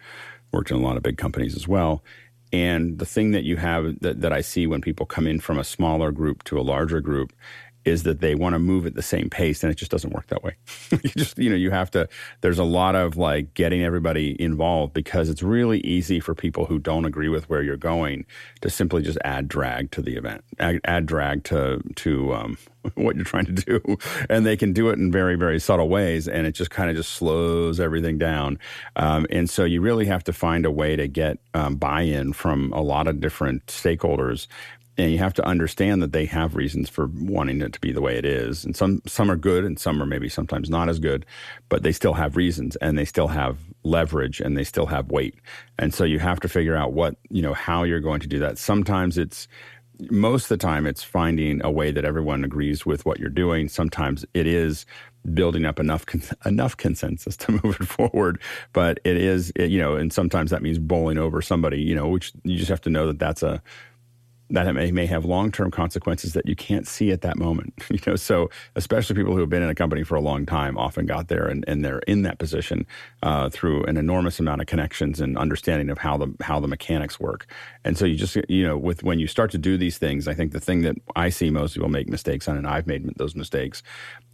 worked 0.56 0.72
in 0.72 0.78
a 0.78 0.82
lot 0.82 0.98
of 0.98 1.04
big 1.04 1.18
companies 1.18 1.56
as 1.56 1.68
well. 1.68 2.04
And 2.54 2.98
the 3.00 3.06
thing 3.06 3.32
that 3.32 3.44
you 3.44 3.58
have 3.58 4.00
that, 4.00 4.22
that 4.22 4.32
I 4.32 4.42
see 4.42 4.66
when 4.66 4.82
people 4.82 5.06
come 5.06 5.28
in 5.28 5.40
from 5.42 5.60
a 5.60 5.64
smaller 5.64 6.12
group 6.12 6.44
to 6.46 6.58
a 6.58 6.64
larger 6.64 7.02
group 7.02 7.34
is 7.86 8.04
that 8.04 8.20
they 8.20 8.36
want 8.36 8.54
to 8.54 8.60
move 8.60 8.86
at 8.86 8.96
the 8.96 9.02
same 9.02 9.30
pace 9.30 9.64
and 9.64 9.72
it 9.72 9.76
just 9.76 9.92
doesn't 9.92 10.14
work 10.14 10.28
that 10.28 10.44
way. 10.44 10.56
you 10.92 11.12
just, 11.12 11.38
you 11.38 11.50
know, 11.50 11.56
you 11.56 11.72
have 11.72 11.92
to, 11.92 12.10
there's 12.42 12.60
a 12.60 12.64
lot 12.64 12.96
of 12.96 13.16
like 13.16 13.54
getting 13.54 13.84
everybody 13.84 14.40
involved 14.42 14.94
because 14.94 15.30
it's 15.30 15.44
really 15.44 15.80
easy 15.82 16.20
for 16.20 16.34
people 16.34 16.66
who 16.66 16.80
don't 16.80 17.06
agree 17.06 17.30
with 17.30 17.50
where 17.50 17.62
you're 17.62 17.78
going 17.78 18.26
to 18.62 18.70
simply 18.70 19.04
just 19.04 19.18
add 19.24 19.48
drag 19.48 19.92
to 19.92 20.02
the 20.02 20.16
event, 20.16 20.44
add, 20.60 20.82
add 20.86 21.06
drag 21.06 21.44
to, 21.46 21.82
to, 21.96 22.34
um, 22.34 22.58
what 22.96 23.16
you're 23.16 23.26
trying 23.26 23.46
to 23.46 23.52
do. 23.52 23.98
And 24.30 24.46
they 24.46 24.58
can 24.58 24.74
do 24.74 24.90
it 24.90 25.00
in 25.00 25.12
very, 25.12 25.36
very 25.36 25.60
subtle 25.60 25.90
ways. 25.90 26.28
And 26.28 26.46
it 26.46 26.54
just 26.54 26.72
kind 26.72 26.90
of 26.90 26.96
just 26.96 27.12
slows 27.14 27.80
everything 27.80 28.18
down. 28.18 28.60
Um, 28.96 29.26
and 29.30 29.50
so 29.50 29.64
you 29.64 29.82
really 29.82 30.06
have 30.06 30.24
to 30.26 30.34
find 30.34 30.66
a 30.66 30.72
way 30.72 30.96
to 30.96 31.08
get 31.08 31.40
um, 31.54 31.76
buy 31.76 32.02
in 32.02 32.34
from 32.34 32.72
a 32.74 32.82
lot 32.82 33.08
of 33.08 33.20
different 33.20 33.66
stakeholders 33.68 34.48
and 34.98 35.12
you 35.12 35.18
have 35.18 35.34
to 35.34 35.46
understand 35.46 36.02
that 36.02 36.14
they 36.14 36.26
have 36.26 36.56
reasons 36.56 36.90
for 36.90 37.08
wanting 37.08 37.62
it 37.62 37.74
to 37.74 37.80
be 37.80 37.92
the 37.92 38.02
way 38.02 38.18
it 38.18 38.26
is. 38.26 38.64
And 38.64 38.76
some 38.76 39.02
some 39.06 39.30
are 39.30 39.36
good 39.36 39.66
and 39.66 39.80
some 39.80 40.02
are 40.02 40.06
maybe 40.06 40.30
sometimes 40.30 40.70
not 40.70 40.90
as 40.90 41.00
good 41.00 41.26
but 41.70 41.84
they 41.84 41.92
still 41.92 42.14
have 42.14 42.36
reasons 42.36 42.76
and 42.78 42.98
they 42.98 43.06
still 43.06 43.28
have 43.28 43.58
leverage 43.84 44.40
and 44.40 44.58
they 44.58 44.64
still 44.64 44.86
have 44.86 45.12
weight. 45.12 45.36
And 45.78 45.94
so 45.94 46.04
you 46.04 46.20
have 46.20 46.40
to 46.42 46.50
figure 46.50 46.76
out 46.76 46.94
what 46.94 47.16
you 47.30 47.42
know 47.42 47.54
how 47.54 47.84
you're 47.84 48.00
going 48.00 48.22
to 48.22 48.28
do 48.28 48.40
that. 48.40 48.58
Sometimes 48.58 49.18
it's 49.18 49.48
most 50.12 50.46
of 50.46 50.50
the 50.50 50.58
time 50.58 50.86
it's 50.86 51.04
finding 51.04 51.64
a 51.64 51.72
way 51.72 51.92
that 51.92 52.04
everyone 52.06 52.44
agrees 52.44 52.86
with 52.86 53.06
what 53.06 53.20
you're 53.20 53.30
doing. 53.30 53.70
Sometimes 53.70 54.26
it 54.34 54.46
is 54.48 54.86
building 55.34 55.66
up 55.66 55.80
enough 55.80 56.06
enough 56.46 56.78
consensus 56.78 57.36
to 57.42 57.52
move 57.52 57.78
it 57.80 57.88
forward 57.88 58.40
but 58.74 59.00
it 59.04 59.18
is 59.18 59.52
it, 59.56 59.72
you 59.72 59.80
know 59.80 59.96
and 59.96 60.14
sometimes 60.14 60.52
that 60.52 60.62
means 60.62 60.78
bowling 60.78 61.18
over 61.18 61.42
somebody 61.42 61.82
you 61.82 61.96
know 61.96 62.08
which 62.08 62.32
you 62.44 62.58
just 62.58 62.70
have 62.70 62.82
to 62.82 62.92
know 62.92 63.08
that 63.08 63.18
that's 63.18 63.42
a 63.42 63.60
that 64.50 64.72
may, 64.74 64.92
may 64.92 65.06
have 65.06 65.26
long-term 65.26 65.72
consequences 65.72 66.34
that 66.34 66.48
you 66.48 66.56
can't 66.56 66.88
see 66.88 67.12
at 67.12 67.22
that 67.22 67.38
moment 67.38 67.74
you 67.90 68.00
know? 68.06 68.16
So 68.16 68.50
especially 68.76 69.16
people 69.16 69.34
who 69.34 69.40
have 69.40 69.50
been 69.50 69.64
in 69.64 69.70
a 69.70 69.76
company 69.76 70.04
for 70.04 70.16
a 70.16 70.22
long 70.22 70.46
time 70.46 70.78
often 70.78 71.06
got 71.06 71.28
there 71.28 71.48
and, 71.48 71.66
and 71.68 71.84
they're 71.84 72.00
in 72.00 72.22
that 72.24 72.38
position 72.38 72.86
uh, 73.24 73.50
through 73.50 73.84
an 73.86 73.98
enormous 73.98 74.40
amount 74.40 74.62
of 74.62 74.68
connections 74.68 75.20
and 75.20 75.38
understanding 75.38 75.90
of 75.90 75.98
how 75.98 76.18
the 76.18 76.34
how 76.42 76.60
the 76.60 76.68
mechanics 76.68 77.20
work. 77.20 77.48
And 77.84 77.98
so 77.98 78.06
you 78.06 78.16
just 78.16 78.38
you 78.50 78.66
know 78.66 78.78
with 78.78 79.04
when 79.04 79.20
you 79.20 79.28
start 79.28 79.52
to 79.52 79.58
do 79.58 79.78
these 79.78 79.98
things 79.98 80.28
i 80.28 80.34
think 80.34 80.52
the 80.52 80.60
thing 80.60 80.82
that 80.82 80.96
i 81.16 81.30
see 81.30 81.50
most 81.50 81.74
people 81.74 81.90
make 81.90 82.10
mistakes 82.10 82.48
on 82.48 82.58
and 82.58 82.68
i've 82.68 82.88
made 82.88 83.12
those 83.18 83.36
mistakes 83.36 83.84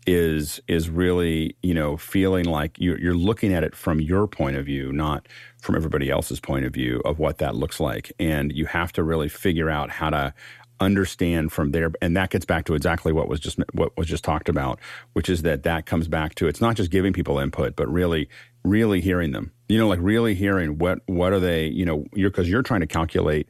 is 0.08 0.60
is 0.68 0.90
really 0.90 1.56
you 1.62 1.74
know 1.74 1.96
feeling 1.96 2.46
like 2.46 2.76
you're, 2.80 3.00
you're 3.00 3.14
looking 3.14 3.54
at 3.54 3.64
it 3.64 3.76
from 3.76 4.02
your 4.02 4.28
point 4.28 4.58
of 4.58 4.66
view 4.66 4.92
not 4.92 5.28
from 5.62 5.76
everybody 5.76 6.10
else's 6.10 6.40
point 6.40 6.66
of 6.66 6.74
view 6.74 7.02
of 7.06 7.20
what 7.20 7.38
that 7.38 7.56
looks 7.56 7.80
like. 7.80 8.12
And 8.20 8.52
you 8.52 8.66
have 8.66 8.92
to 8.94 9.04
really 9.04 9.30
figure 9.30 9.70
out 9.70 9.92
how 9.92 10.10
to 10.10 10.34
understand 10.80 11.52
from 11.52 11.70
there 11.72 11.92
and 12.02 12.18
that 12.18 12.32
gets 12.32 12.44
back 12.44 12.66
to 12.66 12.74
exactly 12.74 13.14
what 13.14 13.28
was 13.28 13.40
just 13.40 13.60
what 13.74 13.96
was 13.98 14.08
just 14.08 14.24
talked 14.24 14.50
about 14.50 14.80
which 15.14 15.30
is 15.30 15.44
that 15.44 15.62
that 15.62 15.86
comes 15.86 16.08
back 16.08 16.34
to 16.34 16.48
it's 16.48 16.60
not 16.60 16.76
just 16.76 16.90
giving 16.90 17.14
people 17.14 17.38
input 17.38 17.76
but 17.76 17.88
really 17.88 18.28
really 18.64 19.00
hearing 19.00 19.32
them 19.32 19.52
you 19.70 19.78
know 19.78 19.88
like 19.88 20.00
really 20.02 20.34
hearing 20.34 20.80
what 20.80 20.98
what 21.06 21.34
are 21.34 21.40
they 21.40 21.68
you 21.68 21.86
know 21.86 22.04
you're 22.16 22.32
because 22.32 22.50
you're 22.50 22.64
trying 22.64 22.80
to 22.80 22.88
calculate 22.88 23.48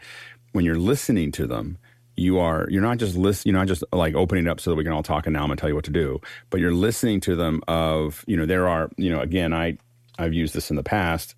when 0.52 0.66
you're 0.66 0.76
listening 0.76 1.32
to 1.32 1.48
them 1.48 1.78
you 2.22 2.40
are 2.40 2.68
you're 2.70 2.82
not 2.82 2.98
just 2.98 3.16
list 3.16 3.46
you're 3.46 3.56
not 3.56 3.68
just 3.68 3.84
like 3.92 4.16
opening 4.16 4.46
it 4.46 4.50
up 4.50 4.60
so 4.60 4.70
that 4.70 4.76
we 4.76 4.84
can 4.84 4.94
all 4.94 5.04
talk 5.04 5.26
and 5.26 5.34
now 5.34 5.42
I'm 5.42 5.48
gonna 5.48 5.58
tell 5.58 5.70
you 5.70 5.76
what 5.76 5.86
to 5.86 5.92
do 5.92 6.22
but 6.50 6.60
you're 6.60 6.74
listening 6.74 7.20
to 7.22 7.36
them 7.36 7.62
of 7.68 8.24
you 8.28 8.38
know 8.38 8.46
there 8.46 8.68
are 8.68 8.90
you 8.98 9.10
know 9.10 9.20
again 9.20 9.54
I 9.54 9.78
I've 10.20 10.34
used 10.34 10.54
this 10.54 10.70
in 10.70 10.76
the 10.76 10.84
past 10.84 11.36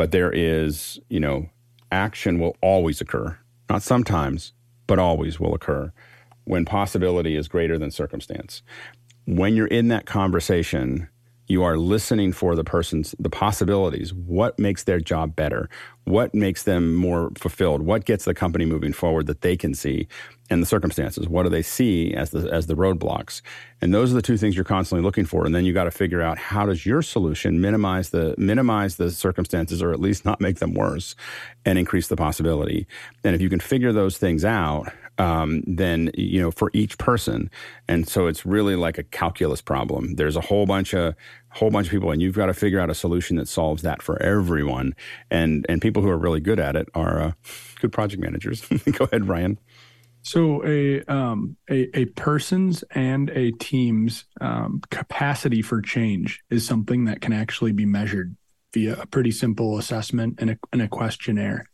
but 0.00 0.12
there 0.12 0.32
is, 0.32 0.98
you 1.10 1.20
know, 1.20 1.50
action 1.92 2.38
will 2.38 2.56
always 2.62 3.02
occur. 3.02 3.36
Not 3.68 3.82
sometimes, 3.82 4.54
but 4.86 4.98
always 4.98 5.38
will 5.38 5.54
occur 5.54 5.92
when 6.44 6.64
possibility 6.64 7.36
is 7.36 7.48
greater 7.48 7.78
than 7.78 7.90
circumstance. 7.90 8.62
When 9.26 9.54
you're 9.54 9.66
in 9.66 9.88
that 9.88 10.06
conversation, 10.06 11.08
you 11.50 11.64
are 11.64 11.76
listening 11.76 12.32
for 12.32 12.54
the 12.54 12.62
person's 12.62 13.12
the 13.18 13.28
possibilities. 13.28 14.14
What 14.14 14.56
makes 14.58 14.84
their 14.84 15.00
job 15.00 15.34
better? 15.34 15.68
What 16.04 16.32
makes 16.32 16.62
them 16.62 16.94
more 16.94 17.32
fulfilled? 17.36 17.82
What 17.82 18.04
gets 18.04 18.24
the 18.24 18.34
company 18.34 18.64
moving 18.64 18.92
forward 18.92 19.26
that 19.26 19.40
they 19.40 19.56
can 19.56 19.74
see? 19.74 20.06
And 20.48 20.62
the 20.62 20.66
circumstances 20.66 21.28
what 21.28 21.42
do 21.42 21.48
they 21.48 21.62
see 21.62 22.14
as 22.14 22.30
the 22.30 22.48
as 22.52 22.68
the 22.68 22.74
roadblocks? 22.76 23.42
And 23.80 23.92
those 23.92 24.12
are 24.12 24.14
the 24.14 24.22
two 24.22 24.36
things 24.36 24.54
you're 24.54 24.64
constantly 24.64 25.02
looking 25.02 25.24
for. 25.24 25.44
And 25.44 25.52
then 25.52 25.64
you 25.64 25.72
got 25.72 25.84
to 25.84 25.90
figure 25.90 26.22
out 26.22 26.38
how 26.38 26.66
does 26.66 26.86
your 26.86 27.02
solution 27.02 27.60
minimize 27.60 28.10
the 28.10 28.36
minimize 28.38 28.96
the 28.96 29.10
circumstances 29.10 29.82
or 29.82 29.92
at 29.92 30.00
least 30.00 30.24
not 30.24 30.40
make 30.40 30.60
them 30.60 30.74
worse 30.74 31.16
and 31.64 31.78
increase 31.78 32.06
the 32.06 32.16
possibility. 32.16 32.86
And 33.24 33.34
if 33.34 33.40
you 33.40 33.48
can 33.48 33.60
figure 33.60 33.92
those 33.92 34.18
things 34.18 34.44
out 34.44 34.92
um, 35.20 35.62
then 35.66 36.10
you 36.14 36.40
know 36.40 36.50
for 36.50 36.70
each 36.72 36.96
person. 36.98 37.50
And 37.88 38.08
so 38.08 38.26
it's 38.26 38.46
really 38.46 38.74
like 38.74 38.96
a 38.96 39.02
calculus 39.02 39.60
problem. 39.60 40.14
There's 40.14 40.36
a 40.36 40.40
whole 40.40 40.64
bunch 40.64 40.94
of 40.94 41.14
whole 41.52 41.70
bunch 41.70 41.88
of 41.88 41.90
people 41.90 42.10
and 42.10 42.22
you've 42.22 42.36
got 42.36 42.46
to 42.46 42.54
figure 42.54 42.80
out 42.80 42.90
a 42.90 42.94
solution 42.94 43.36
that 43.36 43.48
solves 43.48 43.82
that 43.82 44.02
for 44.02 44.20
everyone. 44.22 44.94
And 45.30 45.66
and 45.68 45.82
people 45.82 46.02
who 46.02 46.08
are 46.08 46.18
really 46.18 46.40
good 46.40 46.60
at 46.60 46.76
it 46.76 46.88
are 46.94 47.20
uh, 47.20 47.32
good 47.80 47.92
project 47.92 48.22
managers. 48.22 48.60
Go 48.92 49.04
ahead 49.06 49.28
ryan. 49.28 49.58
So 50.22 50.64
a 50.66 51.02
um, 51.04 51.56
a, 51.70 51.98
a 51.98 52.04
person's 52.06 52.82
and 52.90 53.30
a 53.30 53.52
team's 53.52 54.24
um, 54.40 54.82
capacity 54.90 55.62
for 55.62 55.80
change 55.80 56.42
is 56.50 56.66
something 56.66 57.06
that 57.06 57.20
can 57.20 57.32
actually 57.32 57.72
be 57.72 57.86
measured 57.86 58.36
via 58.72 59.00
a 59.00 59.06
pretty 59.06 59.30
simple 59.30 59.78
assessment 59.78 60.36
and 60.38 60.50
a, 60.50 60.58
and 60.72 60.82
a 60.82 60.88
questionnaire. 60.88 61.69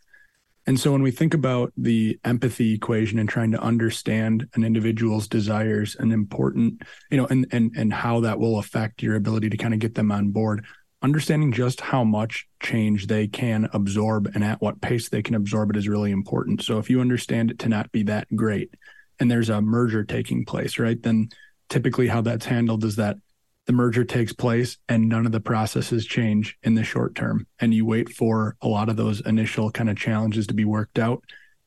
And 0.69 0.81
so 0.81 0.91
when 0.91 1.03
we 1.03 1.13
think 1.13 1.33
about 1.33 1.73
the 1.77 2.19
empathy 2.25 2.75
equation 2.75 3.21
and 3.21 3.29
trying 3.29 3.53
to 3.53 3.61
understand 3.61 4.49
an 4.55 4.65
individual's 4.65 5.29
desires 5.29 5.95
and 5.99 6.13
important, 6.13 6.83
you 7.11 7.17
know, 7.17 7.27
and 7.27 7.47
and 7.53 7.73
and 7.77 7.93
how 7.93 8.21
that 8.21 8.41
will 8.41 8.59
affect 8.59 9.03
your 9.03 9.15
ability 9.15 9.49
to 9.51 9.57
kind 9.57 9.75
of 9.75 9.81
get 9.81 9.95
them 9.95 10.11
on 10.11 10.31
board, 10.31 10.65
understanding 11.03 11.53
just 11.53 11.81
how 11.81 12.03
much 12.03 12.49
change 12.61 13.07
they 13.07 13.29
can 13.29 13.69
absorb 13.73 14.29
and 14.35 14.43
at 14.43 14.61
what 14.61 14.81
pace 14.81 15.09
they 15.09 15.23
can 15.23 15.37
absorb 15.37 15.71
it 15.71 15.77
is 15.77 15.89
really 15.89 16.11
important. 16.11 16.63
So 16.63 16.79
if 16.79 16.91
you 16.91 17.01
understand 17.01 17.53
it 17.53 17.61
to 17.61 17.69
not 17.69 17.93
be 17.93 18.03
that 18.05 18.27
great 18.35 18.75
and 19.21 19.31
there's 19.31 19.51
a 19.51 19.63
merger 19.63 20.05
taking 20.05 20.45
place, 20.45 20.79
right? 20.81 21.01
Then 21.01 21.29
typically 21.69 22.09
how 22.09 22.23
that's 22.23 22.47
handled 22.47 22.85
is 22.85 22.97
that 22.97 23.19
the 23.67 23.73
merger 23.73 24.05
takes 24.05 24.33
place 24.33 24.79
and 24.89 25.09
none 25.09 25.27
of 25.27 25.33
the 25.33 25.41
processes 25.41 26.07
change 26.07 26.57
in 26.63 26.75
the 26.75 26.85
short 26.85 27.15
term. 27.15 27.47
And 27.59 27.75
you 27.75 27.85
wait 27.85 28.09
for 28.09 28.57
a 28.63 28.69
lot 28.69 28.89
of 28.89 28.97
those 28.97 29.21
initial 29.21 29.71
kind 29.71 29.91
of 29.91 29.97
challenges 29.97 30.47
to 30.47 30.55
be 30.55 30.65
worked 30.65 30.99
out. 30.99 31.23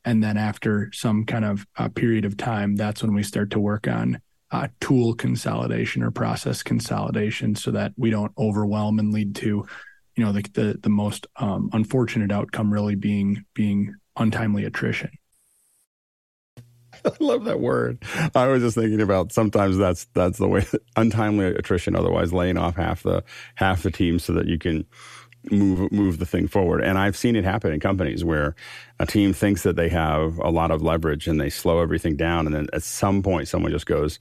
And 0.05 0.23
then 0.23 0.38
after 0.38 0.91
some 0.93 1.25
kind 1.25 1.43
of 1.43 1.67
uh, 1.77 1.89
period 1.89 2.23
of 2.23 2.38
time, 2.38 2.75
that's 2.75 3.03
when 3.03 3.13
we 3.13 3.23
start 3.23 3.51
to 3.51 3.59
work 3.59 3.88
on 3.88 4.21
uh, 4.51 4.69
tool 4.79 5.13
consolidation 5.13 6.01
or 6.01 6.09
process 6.09 6.63
consolidation 6.63 7.53
so 7.53 7.71
that 7.71 7.91
we 7.97 8.09
don't 8.09 8.31
overwhelm 8.38 8.97
and 8.97 9.13
lead 9.13 9.35
to, 9.35 9.67
you 10.15 10.23
know, 10.23 10.31
the, 10.31 10.41
the, 10.53 10.79
the 10.81 10.89
most 10.89 11.27
um, 11.35 11.69
unfortunate 11.73 12.31
outcome 12.31 12.71
really 12.71 12.95
being, 12.95 13.43
being 13.53 13.93
untimely 14.15 14.63
attrition. 14.63 15.12
I 17.05 17.12
love 17.19 17.45
that 17.45 17.59
word. 17.59 18.03
I 18.35 18.47
was 18.47 18.62
just 18.62 18.75
thinking 18.75 19.01
about 19.01 19.31
sometimes 19.31 19.77
that's 19.77 20.05
that's 20.13 20.38
the 20.38 20.47
way 20.47 20.65
untimely 20.95 21.47
attrition, 21.47 21.95
otherwise 21.95 22.33
laying 22.33 22.57
off 22.57 22.75
half 22.75 23.03
the 23.03 23.23
half 23.55 23.83
the 23.83 23.91
team 23.91 24.19
so 24.19 24.33
that 24.33 24.47
you 24.47 24.58
can 24.58 24.85
move 25.52 25.91
move 25.91 26.19
the 26.19 26.25
thing 26.25 26.47
forward. 26.47 26.83
And 26.83 26.97
I've 26.97 27.17
seen 27.17 27.35
it 27.35 27.43
happen 27.43 27.71
in 27.71 27.79
companies 27.79 28.23
where 28.23 28.56
a 29.00 29.06
team 29.06 29.33
thinks 29.33 29.63
that 29.63 29.75
they 29.75 29.89
have 29.89 30.37
a 30.39 30.50
lot 30.50 30.71
of 30.71 30.81
leverage 30.81 31.27
and 31.27 31.39
they 31.39 31.50
slow 31.50 31.81
everything 31.81 32.15
down, 32.15 32.45
and 32.45 32.56
then 32.56 32.67
at 32.73 32.83
some 32.83 33.23
point 33.23 33.47
someone 33.47 33.71
just 33.71 33.85
goes, 33.85 34.19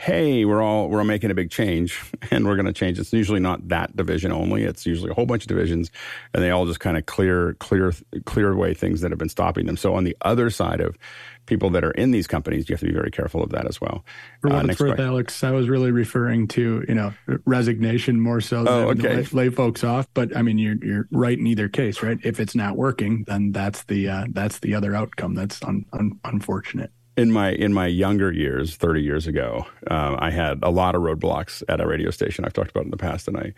hey, 0.00 0.46
we're 0.46 0.62
all 0.62 0.88
we're 0.88 0.98
all 0.98 1.04
making 1.04 1.30
a 1.30 1.34
big 1.34 1.50
change, 1.50 2.02
and 2.30 2.46
we're 2.46 2.56
going 2.56 2.66
to 2.66 2.72
change. 2.72 2.98
It's 2.98 3.12
usually 3.12 3.40
not 3.40 3.68
that 3.68 3.94
division 3.94 4.32
only. 4.32 4.64
It's 4.64 4.86
usually 4.86 5.10
a 5.10 5.14
whole 5.14 5.26
bunch 5.26 5.44
of 5.44 5.48
divisions, 5.48 5.90
and 6.32 6.42
they 6.42 6.50
all 6.50 6.64
just 6.66 6.80
kind 6.80 6.96
of 6.96 7.06
clear 7.06 7.54
clear 7.54 7.92
clear 8.24 8.52
away 8.52 8.72
things 8.74 9.02
that 9.02 9.10
have 9.10 9.18
been 9.18 9.28
stopping 9.28 9.66
them. 9.66 9.76
So 9.76 9.94
on 9.94 10.04
the 10.04 10.16
other 10.22 10.48
side 10.48 10.80
of 10.80 10.96
people 11.44 11.68
that 11.70 11.84
are 11.84 11.90
in 11.92 12.12
these 12.12 12.26
companies, 12.26 12.68
you 12.68 12.74
have 12.74 12.80
to 12.80 12.86
be 12.86 12.92
very 12.92 13.10
careful 13.10 13.42
of 13.42 13.50
that 13.50 13.66
as 13.66 13.80
well. 13.80 14.04
For 14.40 14.50
uh, 14.50 14.64
it's 14.64 14.80
worth, 14.80 14.96
question. 14.96 15.06
Alex, 15.06 15.44
I 15.44 15.50
was 15.50 15.68
really 15.68 15.90
referring 15.90 16.48
to 16.48 16.82
you 16.88 16.94
know 16.94 17.12
resignation 17.44 18.20
more 18.20 18.40
so 18.40 18.64
oh, 18.66 18.94
than 18.94 19.04
okay. 19.06 19.16
lay, 19.16 19.48
lay, 19.48 19.50
folks 19.50 19.84
off. 19.84 20.08
But 20.14 20.34
I 20.34 20.40
mean, 20.40 20.56
you're 20.56 20.82
you're 20.82 21.08
right 21.10 21.38
in 21.38 21.46
either 21.46 21.68
case, 21.68 22.02
right? 22.02 22.18
If 22.22 22.40
it's 22.40 22.54
not 22.54 22.76
working, 22.76 23.24
then 23.26 23.52
that's 23.52 23.84
the 23.84 24.08
uh, 24.08 24.24
that's 24.30 24.60
the 24.60 24.74
other 24.74 24.94
outcome. 24.94 25.34
That's 25.34 25.62
un, 25.62 25.84
un, 25.92 26.18
unfortunate 26.24 26.90
in 27.20 27.32
my 27.32 27.52
in 27.52 27.72
my 27.72 27.86
younger 27.86 28.32
years, 28.32 28.76
thirty 28.76 29.02
years 29.02 29.26
ago, 29.26 29.66
uh, 29.90 30.16
I 30.18 30.30
had 30.30 30.60
a 30.62 30.70
lot 30.70 30.94
of 30.94 31.02
roadblocks 31.02 31.62
at 31.68 31.80
a 31.80 31.86
radio 31.86 32.10
station. 32.10 32.44
I've 32.44 32.52
talked 32.52 32.70
about 32.70 32.84
in 32.84 32.90
the 32.90 32.96
past, 32.96 33.28
and 33.28 33.36
I 33.36 33.52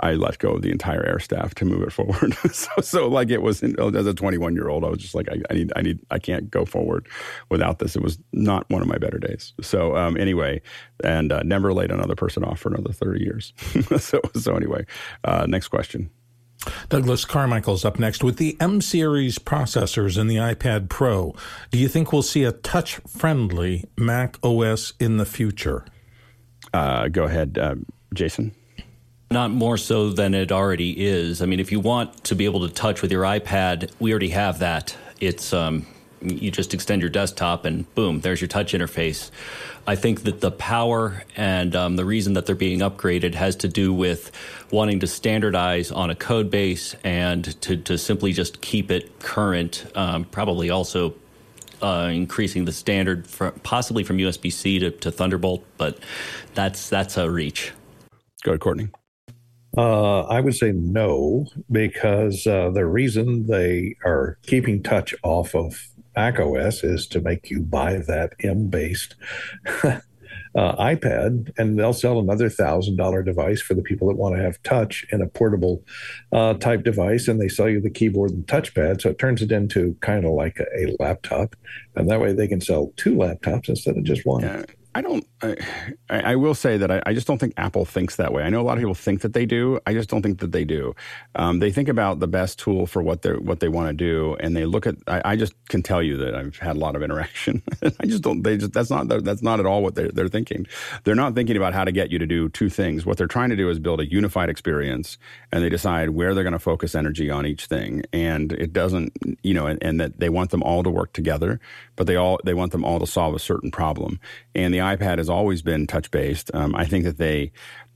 I 0.00 0.14
let 0.14 0.38
go 0.38 0.52
of 0.52 0.62
the 0.62 0.70
entire 0.70 1.04
air 1.04 1.18
staff 1.18 1.54
to 1.56 1.64
move 1.64 1.82
it 1.82 1.92
forward. 1.92 2.34
so, 2.52 2.68
so 2.80 3.08
like 3.08 3.30
it 3.30 3.42
was 3.42 3.62
in, 3.62 3.78
as 3.96 4.06
a 4.06 4.14
21 4.14 4.54
year 4.54 4.68
old, 4.68 4.84
I 4.84 4.88
was 4.88 4.98
just 4.98 5.14
like, 5.14 5.28
I, 5.30 5.36
I, 5.50 5.54
need, 5.54 5.72
I 5.74 5.82
need, 5.82 6.00
I 6.10 6.18
can't 6.18 6.50
go 6.50 6.64
forward 6.64 7.08
without 7.48 7.78
this. 7.78 7.96
It 7.96 8.02
was 8.02 8.18
not 8.32 8.68
one 8.68 8.82
of 8.82 8.88
my 8.88 8.98
better 8.98 9.18
days. 9.18 9.54
So 9.62 9.96
um, 9.96 10.16
anyway, 10.16 10.60
and 11.02 11.32
uh, 11.32 11.42
never 11.44 11.72
laid 11.72 11.90
another 11.90 12.14
person 12.14 12.44
off 12.44 12.60
for 12.60 12.68
another 12.68 12.92
30 12.92 13.24
years. 13.24 13.54
so 13.98 14.20
so 14.34 14.54
anyway, 14.54 14.84
uh, 15.24 15.46
next 15.48 15.68
question. 15.68 16.10
Douglas 16.88 17.24
Carmichael's 17.24 17.84
up 17.84 17.98
next 17.98 18.22
with 18.24 18.36
the 18.36 18.56
M 18.60 18.80
series 18.80 19.38
processors 19.38 20.18
in 20.18 20.26
the 20.26 20.36
iPad 20.36 20.88
Pro. 20.88 21.34
Do 21.70 21.78
you 21.78 21.88
think 21.88 22.12
we'll 22.12 22.22
see 22.22 22.44
a 22.44 22.52
touch 22.52 22.96
friendly 23.06 23.84
Mac 23.96 24.36
OS 24.42 24.92
in 24.98 25.16
the 25.16 25.26
future? 25.26 25.84
Uh, 26.72 27.08
go 27.08 27.24
ahead, 27.24 27.58
uh, 27.58 27.76
Jason. 28.14 28.54
Not 29.30 29.50
more 29.50 29.76
so 29.76 30.10
than 30.10 30.34
it 30.34 30.52
already 30.52 31.04
is. 31.04 31.42
I 31.42 31.46
mean, 31.46 31.58
if 31.58 31.72
you 31.72 31.80
want 31.80 32.24
to 32.24 32.34
be 32.34 32.44
able 32.44 32.66
to 32.66 32.72
touch 32.72 33.02
with 33.02 33.10
your 33.10 33.24
iPad, 33.24 33.90
we 33.98 34.12
already 34.12 34.28
have 34.28 34.60
that. 34.60 34.96
It's 35.20 35.52
um, 35.52 35.86
you 36.20 36.50
just 36.50 36.74
extend 36.74 37.02
your 37.02 37.10
desktop 37.10 37.64
and 37.64 37.92
boom, 37.94 38.20
there's 38.20 38.40
your 38.40 38.48
touch 38.48 38.72
interface. 38.72 39.30
I 39.88 39.94
think 39.94 40.24
that 40.24 40.40
the 40.40 40.50
power 40.50 41.22
and 41.36 41.76
um, 41.76 41.96
the 41.96 42.04
reason 42.04 42.32
that 42.32 42.46
they're 42.46 42.56
being 42.56 42.80
upgraded 42.80 43.34
has 43.34 43.54
to 43.56 43.68
do 43.68 43.92
with 43.92 44.32
wanting 44.72 45.00
to 45.00 45.06
standardize 45.06 45.92
on 45.92 46.10
a 46.10 46.16
code 46.16 46.50
base 46.50 46.96
and 47.04 47.44
to, 47.62 47.76
to 47.76 47.96
simply 47.96 48.32
just 48.32 48.60
keep 48.60 48.90
it 48.90 49.20
current. 49.20 49.86
Um, 49.94 50.24
probably 50.24 50.70
also 50.70 51.14
uh, 51.80 52.10
increasing 52.12 52.64
the 52.64 52.72
standard, 52.72 53.28
for, 53.28 53.52
possibly 53.62 54.02
from 54.02 54.18
USB 54.18 54.52
C 54.52 54.80
to, 54.80 54.90
to, 54.90 55.12
Thunderbolt, 55.12 55.64
but 55.76 55.98
that's 56.54 56.88
that's 56.88 57.16
a 57.16 57.30
reach. 57.30 57.72
Go 58.42 58.52
ahead, 58.52 58.60
Courtney. 58.60 58.88
Uh, 59.76 60.22
I 60.22 60.40
would 60.40 60.54
say 60.54 60.72
no, 60.72 61.46
because 61.70 62.46
uh, 62.46 62.70
the 62.70 62.86
reason 62.86 63.46
they 63.46 63.94
are 64.04 64.38
keeping 64.46 64.82
touch 64.82 65.14
off 65.22 65.54
of 65.54 65.88
Mac 66.16 66.40
OS 66.40 66.82
is 66.82 67.06
to 67.08 67.20
make 67.20 67.50
you 67.50 67.60
buy 67.60 67.98
that 67.98 68.32
M 68.42 68.68
based 68.68 69.14
uh, 69.84 70.00
iPad, 70.54 71.52
and 71.58 71.78
they'll 71.78 71.92
sell 71.92 72.18
another 72.18 72.48
thousand 72.48 72.96
dollar 72.96 73.22
device 73.22 73.60
for 73.60 73.74
the 73.74 73.82
people 73.82 74.08
that 74.08 74.16
want 74.16 74.34
to 74.34 74.42
have 74.42 74.62
touch 74.62 75.06
in 75.12 75.20
a 75.20 75.26
portable 75.26 75.84
uh, 76.32 76.54
type 76.54 76.82
device, 76.82 77.28
and 77.28 77.40
they 77.40 77.48
sell 77.48 77.68
you 77.68 77.80
the 77.80 77.90
keyboard 77.90 78.30
and 78.30 78.46
touchpad, 78.46 79.02
so 79.02 79.10
it 79.10 79.18
turns 79.18 79.42
it 79.42 79.52
into 79.52 79.94
kind 80.00 80.24
of 80.24 80.32
like 80.32 80.58
a, 80.58 80.86
a 80.86 80.96
laptop, 80.98 81.54
and 81.94 82.08
that 82.08 82.20
way 82.20 82.32
they 82.32 82.48
can 82.48 82.60
sell 82.60 82.92
two 82.96 83.14
laptops 83.14 83.68
instead 83.68 83.96
of 83.96 84.04
just 84.04 84.24
one. 84.24 84.42
Yeah. 84.42 84.64
I 84.96 85.02
don't. 85.02 85.26
I, 85.42 85.56
I, 86.08 86.36
will 86.36 86.54
say 86.54 86.78
that 86.78 86.90
I, 86.90 87.02
I, 87.04 87.12
just 87.12 87.26
don't 87.26 87.36
think 87.36 87.52
Apple 87.58 87.84
thinks 87.84 88.16
that 88.16 88.32
way. 88.32 88.44
I 88.44 88.48
know 88.48 88.62
a 88.62 88.64
lot 88.64 88.78
of 88.78 88.80
people 88.80 88.94
think 88.94 89.20
that 89.20 89.34
they 89.34 89.44
do. 89.44 89.78
I 89.86 89.92
just 89.92 90.08
don't 90.08 90.22
think 90.22 90.38
that 90.38 90.52
they 90.52 90.64
do. 90.64 90.94
Um, 91.34 91.58
they 91.58 91.70
think 91.70 91.90
about 91.90 92.18
the 92.18 92.26
best 92.26 92.58
tool 92.58 92.86
for 92.86 93.02
what 93.02 93.20
they 93.20 93.32
what 93.34 93.60
they 93.60 93.68
want 93.68 93.88
to 93.88 93.92
do, 93.92 94.38
and 94.40 94.56
they 94.56 94.64
look 94.64 94.86
at. 94.86 94.94
I, 95.06 95.20
I, 95.32 95.36
just 95.36 95.52
can 95.68 95.82
tell 95.82 96.02
you 96.02 96.16
that 96.16 96.34
I've 96.34 96.56
had 96.56 96.76
a 96.76 96.78
lot 96.78 96.96
of 96.96 97.02
interaction. 97.02 97.62
I 98.00 98.06
just 98.06 98.22
don't. 98.22 98.40
They 98.40 98.56
just 98.56 98.72
that's 98.72 98.88
not 98.88 99.08
that's 99.22 99.42
not 99.42 99.60
at 99.60 99.66
all 99.66 99.82
what 99.82 99.96
they're 99.96 100.08
they're 100.08 100.28
thinking. 100.28 100.66
They're 101.04 101.14
not 101.14 101.34
thinking 101.34 101.58
about 101.58 101.74
how 101.74 101.84
to 101.84 101.92
get 101.92 102.10
you 102.10 102.18
to 102.18 102.26
do 102.26 102.48
two 102.48 102.70
things. 102.70 103.04
What 103.04 103.18
they're 103.18 103.26
trying 103.26 103.50
to 103.50 103.56
do 103.56 103.68
is 103.68 103.78
build 103.78 104.00
a 104.00 104.10
unified 104.10 104.48
experience, 104.48 105.18
and 105.52 105.62
they 105.62 105.68
decide 105.68 106.10
where 106.10 106.34
they're 106.34 106.42
going 106.42 106.54
to 106.54 106.58
focus 106.58 106.94
energy 106.94 107.28
on 107.28 107.44
each 107.44 107.66
thing. 107.66 108.02
And 108.14 108.52
it 108.52 108.72
doesn't, 108.72 109.12
you 109.42 109.52
know, 109.52 109.66
and, 109.66 109.82
and 109.82 110.00
that 110.00 110.20
they 110.20 110.30
want 110.30 110.52
them 110.52 110.62
all 110.62 110.82
to 110.82 110.88
work 110.88 111.12
together, 111.12 111.60
but 111.96 112.06
they 112.06 112.16
all 112.16 112.38
they 112.44 112.54
want 112.54 112.72
them 112.72 112.84
all 112.84 113.00
to 113.00 113.06
solve 113.06 113.34
a 113.34 113.38
certain 113.38 113.70
problem. 113.70 114.20
And 114.54 114.72
the 114.72 114.78
iPad 114.78 115.18
has 115.18 115.28
always 115.28 115.62
been 115.62 115.86
touch 115.86 116.10
based. 116.10 116.50
Um, 116.54 116.74
I 116.74 116.84
think 116.84 117.04
that 117.04 117.18
they, 117.18 117.52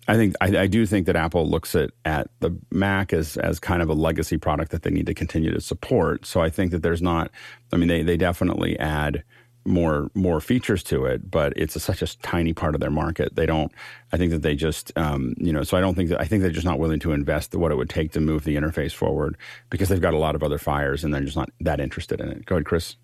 I 0.08 0.16
think 0.16 0.34
I, 0.40 0.56
I, 0.58 0.66
do 0.66 0.86
think 0.86 1.06
that 1.06 1.16
Apple 1.16 1.48
looks 1.48 1.74
at 1.74 1.90
at 2.04 2.28
the 2.40 2.56
Mac 2.70 3.12
as 3.12 3.36
as 3.36 3.60
kind 3.60 3.82
of 3.82 3.88
a 3.88 3.94
legacy 3.94 4.38
product 4.38 4.72
that 4.72 4.82
they 4.82 4.90
need 4.90 5.06
to 5.06 5.14
continue 5.14 5.52
to 5.52 5.60
support. 5.60 6.26
So 6.26 6.40
I 6.40 6.50
think 6.50 6.72
that 6.72 6.82
there's 6.82 7.02
not. 7.02 7.30
I 7.72 7.76
mean, 7.76 7.88
they 7.88 8.02
they 8.02 8.16
definitely 8.16 8.78
add 8.78 9.22
more 9.64 10.10
more 10.14 10.40
features 10.40 10.82
to 10.84 11.04
it, 11.04 11.30
but 11.30 11.52
it's 11.56 11.76
a, 11.76 11.80
such 11.80 12.02
a 12.02 12.18
tiny 12.20 12.52
part 12.52 12.74
of 12.74 12.80
their 12.80 12.90
market. 12.90 13.36
They 13.36 13.46
don't. 13.46 13.70
I 14.12 14.16
think 14.16 14.32
that 14.32 14.42
they 14.42 14.54
just, 14.54 14.90
um, 14.96 15.34
you 15.36 15.52
know. 15.52 15.62
So 15.62 15.76
I 15.76 15.80
don't 15.80 15.94
think 15.94 16.08
that 16.10 16.20
I 16.20 16.24
think 16.24 16.42
they're 16.42 16.50
just 16.50 16.66
not 16.66 16.78
willing 16.78 17.00
to 17.00 17.12
invest 17.12 17.54
what 17.54 17.70
it 17.70 17.76
would 17.76 17.90
take 17.90 18.12
to 18.12 18.20
move 18.20 18.44
the 18.44 18.56
interface 18.56 18.92
forward 18.92 19.36
because 19.68 19.88
they've 19.88 20.00
got 20.00 20.14
a 20.14 20.18
lot 20.18 20.34
of 20.34 20.42
other 20.42 20.58
fires 20.58 21.04
and 21.04 21.12
they're 21.12 21.20
just 21.20 21.36
not 21.36 21.50
that 21.60 21.80
interested 21.80 22.20
in 22.20 22.30
it. 22.30 22.46
Go 22.46 22.56
ahead, 22.56 22.66
Chris. 22.66 22.96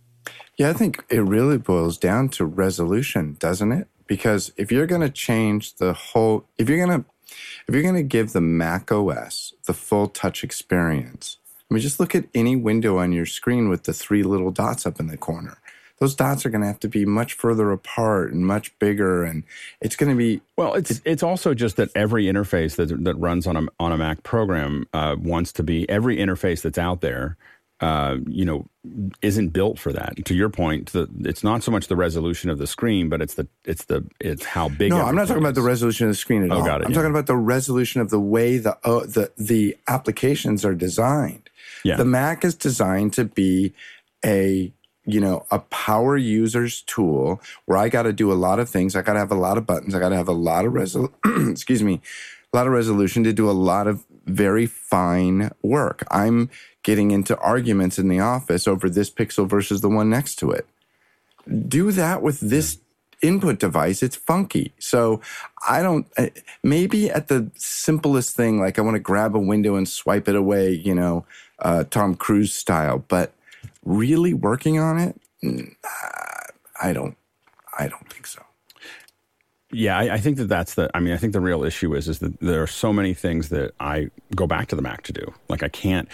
Yeah, 0.56 0.70
I 0.70 0.72
think 0.72 1.04
it 1.08 1.20
really 1.20 1.58
boils 1.58 1.98
down 1.98 2.30
to 2.30 2.44
resolution, 2.44 3.36
doesn't 3.38 3.72
it? 3.72 3.88
Because 4.06 4.52
if 4.56 4.72
you're 4.72 4.86
going 4.86 5.02
to 5.02 5.10
change 5.10 5.74
the 5.74 5.92
whole, 5.92 6.46
if 6.56 6.68
you're 6.68 6.84
going 6.84 7.02
to, 7.02 7.08
if 7.68 7.74
you're 7.74 7.82
going 7.82 7.94
to 7.96 8.02
give 8.02 8.32
the 8.32 8.40
Mac 8.40 8.90
OS 8.90 9.52
the 9.66 9.74
full 9.74 10.08
touch 10.08 10.44
experience, 10.44 11.38
I 11.70 11.74
mean, 11.74 11.82
just 11.82 11.98
look 12.00 12.14
at 12.14 12.26
any 12.34 12.56
window 12.56 12.98
on 12.98 13.12
your 13.12 13.26
screen 13.26 13.68
with 13.68 13.84
the 13.84 13.92
three 13.92 14.22
little 14.22 14.50
dots 14.50 14.86
up 14.86 15.00
in 15.00 15.08
the 15.08 15.16
corner. 15.16 15.58
Those 15.98 16.14
dots 16.14 16.44
are 16.44 16.50
going 16.50 16.60
to 16.60 16.66
have 16.66 16.80
to 16.80 16.88
be 16.88 17.04
much 17.06 17.32
further 17.32 17.72
apart 17.72 18.32
and 18.32 18.46
much 18.46 18.78
bigger, 18.78 19.24
and 19.24 19.44
it's 19.80 19.96
going 19.96 20.10
to 20.10 20.16
be 20.16 20.42
well. 20.56 20.74
It's 20.74 21.00
it's 21.04 21.22
also 21.22 21.54
just 21.54 21.76
that 21.76 21.88
every 21.94 22.26
interface 22.26 22.76
that 22.76 23.04
that 23.04 23.14
runs 23.16 23.46
on 23.46 23.56
a 23.56 23.66
on 23.80 23.92
a 23.92 23.96
Mac 23.96 24.22
program 24.22 24.86
uh, 24.92 25.16
wants 25.18 25.52
to 25.52 25.62
be 25.62 25.88
every 25.88 26.18
interface 26.18 26.62
that's 26.62 26.78
out 26.78 27.00
there 27.00 27.38
uh, 27.80 28.16
you 28.26 28.44
know, 28.44 28.66
isn't 29.20 29.50
built 29.50 29.78
for 29.78 29.92
that. 29.92 30.24
To 30.24 30.34
your 30.34 30.48
point, 30.48 30.92
the, 30.92 31.08
it's 31.20 31.44
not 31.44 31.62
so 31.62 31.70
much 31.70 31.88
the 31.88 31.96
resolution 31.96 32.48
of 32.48 32.58
the 32.58 32.66
screen, 32.66 33.08
but 33.08 33.20
it's 33.20 33.34
the 33.34 33.46
it's 33.64 33.84
the 33.84 34.06
it's 34.20 34.44
how 34.44 34.68
big. 34.68 34.90
No, 34.90 35.02
I'm 35.02 35.14
not 35.14 35.28
talking 35.28 35.42
is. 35.42 35.48
about 35.48 35.54
the 35.56 35.62
resolution 35.62 36.06
of 36.06 36.12
the 36.12 36.16
screen 36.16 36.42
at 36.42 36.50
oh, 36.50 36.58
all. 36.58 36.64
Got 36.64 36.80
it, 36.80 36.84
I'm 36.86 36.92
yeah. 36.92 36.96
talking 36.96 37.10
about 37.10 37.26
the 37.26 37.36
resolution 37.36 38.00
of 38.00 38.10
the 38.10 38.20
way 38.20 38.58
the 38.58 38.78
uh, 38.84 39.00
the 39.00 39.30
the 39.36 39.76
applications 39.88 40.64
are 40.64 40.74
designed. 40.74 41.50
Yeah. 41.84 41.96
The 41.96 42.04
Mac 42.04 42.44
is 42.44 42.54
designed 42.54 43.12
to 43.14 43.24
be 43.24 43.74
a 44.24 44.72
you 45.04 45.20
know 45.20 45.44
a 45.50 45.58
power 45.58 46.16
users 46.16 46.80
tool 46.82 47.42
where 47.66 47.76
I 47.76 47.90
got 47.90 48.04
to 48.04 48.12
do 48.12 48.32
a 48.32 48.34
lot 48.34 48.58
of 48.58 48.70
things. 48.70 48.96
I 48.96 49.02
got 49.02 49.14
to 49.14 49.18
have 49.18 49.32
a 49.32 49.36
lot 49.36 49.58
of 49.58 49.66
buttons. 49.66 49.94
I 49.94 49.98
got 49.98 50.10
to 50.10 50.16
have 50.16 50.28
a 50.28 50.32
lot 50.32 50.64
of 50.64 50.72
resol. 50.72 51.12
excuse 51.50 51.82
me, 51.82 52.00
a 52.52 52.56
lot 52.56 52.66
of 52.66 52.72
resolution 52.72 53.22
to 53.24 53.34
do 53.34 53.50
a 53.50 53.52
lot 53.52 53.86
of 53.86 54.06
very 54.24 54.66
fine 54.66 55.50
work. 55.62 56.04
I'm 56.10 56.50
getting 56.86 57.10
into 57.10 57.36
arguments 57.38 57.98
in 57.98 58.06
the 58.06 58.20
office 58.20 58.68
over 58.68 58.88
this 58.88 59.10
pixel 59.10 59.44
versus 59.44 59.80
the 59.80 59.88
one 59.88 60.08
next 60.08 60.36
to 60.36 60.52
it. 60.52 60.64
Do 61.68 61.90
that 61.90 62.22
with 62.22 62.38
this 62.38 62.78
input 63.20 63.58
device, 63.58 64.04
it's 64.04 64.14
funky. 64.14 64.72
So 64.78 65.20
I 65.68 65.82
don't, 65.82 66.06
maybe 66.62 67.10
at 67.10 67.26
the 67.26 67.50
simplest 67.56 68.36
thing, 68.36 68.60
like 68.60 68.78
I 68.78 68.82
want 68.82 68.94
to 68.94 69.00
grab 69.00 69.34
a 69.34 69.40
window 69.40 69.74
and 69.74 69.88
swipe 69.88 70.28
it 70.28 70.36
away, 70.36 70.70
you 70.70 70.94
know, 70.94 71.26
uh, 71.58 71.82
Tom 71.90 72.14
Cruise 72.14 72.54
style, 72.54 73.04
but 73.08 73.32
really 73.84 74.32
working 74.32 74.78
on 74.78 74.96
it, 74.96 75.20
I 76.80 76.92
don't, 76.92 77.16
I 77.76 77.88
don't 77.88 78.08
think 78.08 78.28
so. 78.28 78.42
Yeah, 79.72 79.98
I, 79.98 80.14
I, 80.14 80.18
think 80.18 80.36
that 80.36 80.48
that's 80.48 80.74
the. 80.74 80.88
I 80.94 81.00
mean, 81.00 81.12
I 81.12 81.16
think 81.16 81.32
the 81.32 81.40
real 81.40 81.64
issue 81.64 81.94
is 81.94 82.08
is 82.08 82.20
that 82.20 82.38
there 82.40 82.62
are 82.62 82.68
so 82.68 82.92
many 82.92 83.14
things 83.14 83.48
that 83.48 83.74
I 83.80 84.10
go 84.34 84.46
back 84.46 84.68
to 84.68 84.76
the 84.76 84.82
Mac 84.82 85.02
to 85.02 85.12
do. 85.12 85.34
Like 85.48 85.64
I 85.64 85.68
can't, 85.68 86.08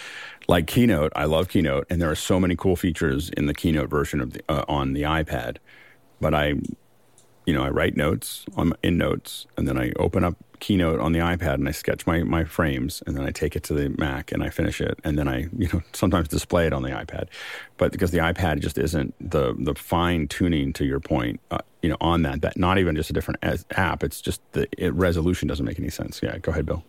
like 0.47 0.67
Keynote. 0.67 1.11
I 1.15 1.25
love 1.25 1.49
Keynote, 1.49 1.87
and 1.89 2.01
there 2.01 2.11
are 2.11 2.15
so 2.15 2.39
many 2.39 2.55
cool 2.55 2.75
features 2.75 3.29
in 3.29 3.45
the 3.45 3.53
Keynote 3.53 3.89
version 3.89 4.21
of 4.21 4.33
the 4.33 4.41
uh, 4.49 4.65
on 4.67 4.93
the 4.93 5.03
iPad. 5.03 5.57
But 6.19 6.33
I, 6.33 6.55
you 7.45 7.53
know, 7.53 7.63
I 7.63 7.69
write 7.69 7.97
notes 7.97 8.45
on 8.55 8.73
in 8.83 8.97
Notes, 8.97 9.47
and 9.57 9.67
then 9.67 9.77
I 9.77 9.91
open 9.97 10.23
up 10.23 10.35
Keynote 10.59 11.01
on 11.01 11.11
the 11.11 11.19
iPad 11.19 11.55
and 11.55 11.67
I 11.67 11.71
sketch 11.71 12.07
my 12.07 12.23
my 12.23 12.43
frames, 12.43 13.03
and 13.05 13.17
then 13.17 13.25
I 13.25 13.31
take 13.31 13.55
it 13.55 13.63
to 13.63 13.73
the 13.73 13.89
Mac 13.97 14.31
and 14.31 14.43
I 14.43 14.49
finish 14.49 14.79
it, 14.81 14.99
and 15.03 15.17
then 15.17 15.27
I 15.27 15.47
you 15.57 15.69
know 15.71 15.81
sometimes 15.93 16.27
display 16.27 16.67
it 16.67 16.73
on 16.73 16.83
the 16.83 16.91
iPad, 16.91 17.27
but 17.77 17.91
because 17.91 18.11
the 18.11 18.19
iPad 18.19 18.61
just 18.61 18.77
isn't 18.77 19.13
the 19.19 19.55
the 19.57 19.75
fine 19.75 20.27
tuning 20.27 20.73
to 20.73 20.85
your 20.85 20.99
point, 20.99 21.39
uh, 21.51 21.59
you 21.81 21.89
know, 21.89 21.97
on 21.99 22.21
that 22.23 22.41
that 22.41 22.57
not 22.57 22.77
even 22.77 22.95
just 22.95 23.09
a 23.09 23.13
different 23.13 23.43
app, 23.71 24.03
it's 24.03 24.21
just 24.21 24.41
the 24.53 24.67
it, 24.77 24.93
resolution 24.93 25.47
doesn't 25.47 25.65
make 25.65 25.79
any 25.79 25.89
sense. 25.89 26.21
Yeah, 26.23 26.37
go 26.37 26.51
ahead, 26.51 26.65
Bill. 26.65 26.83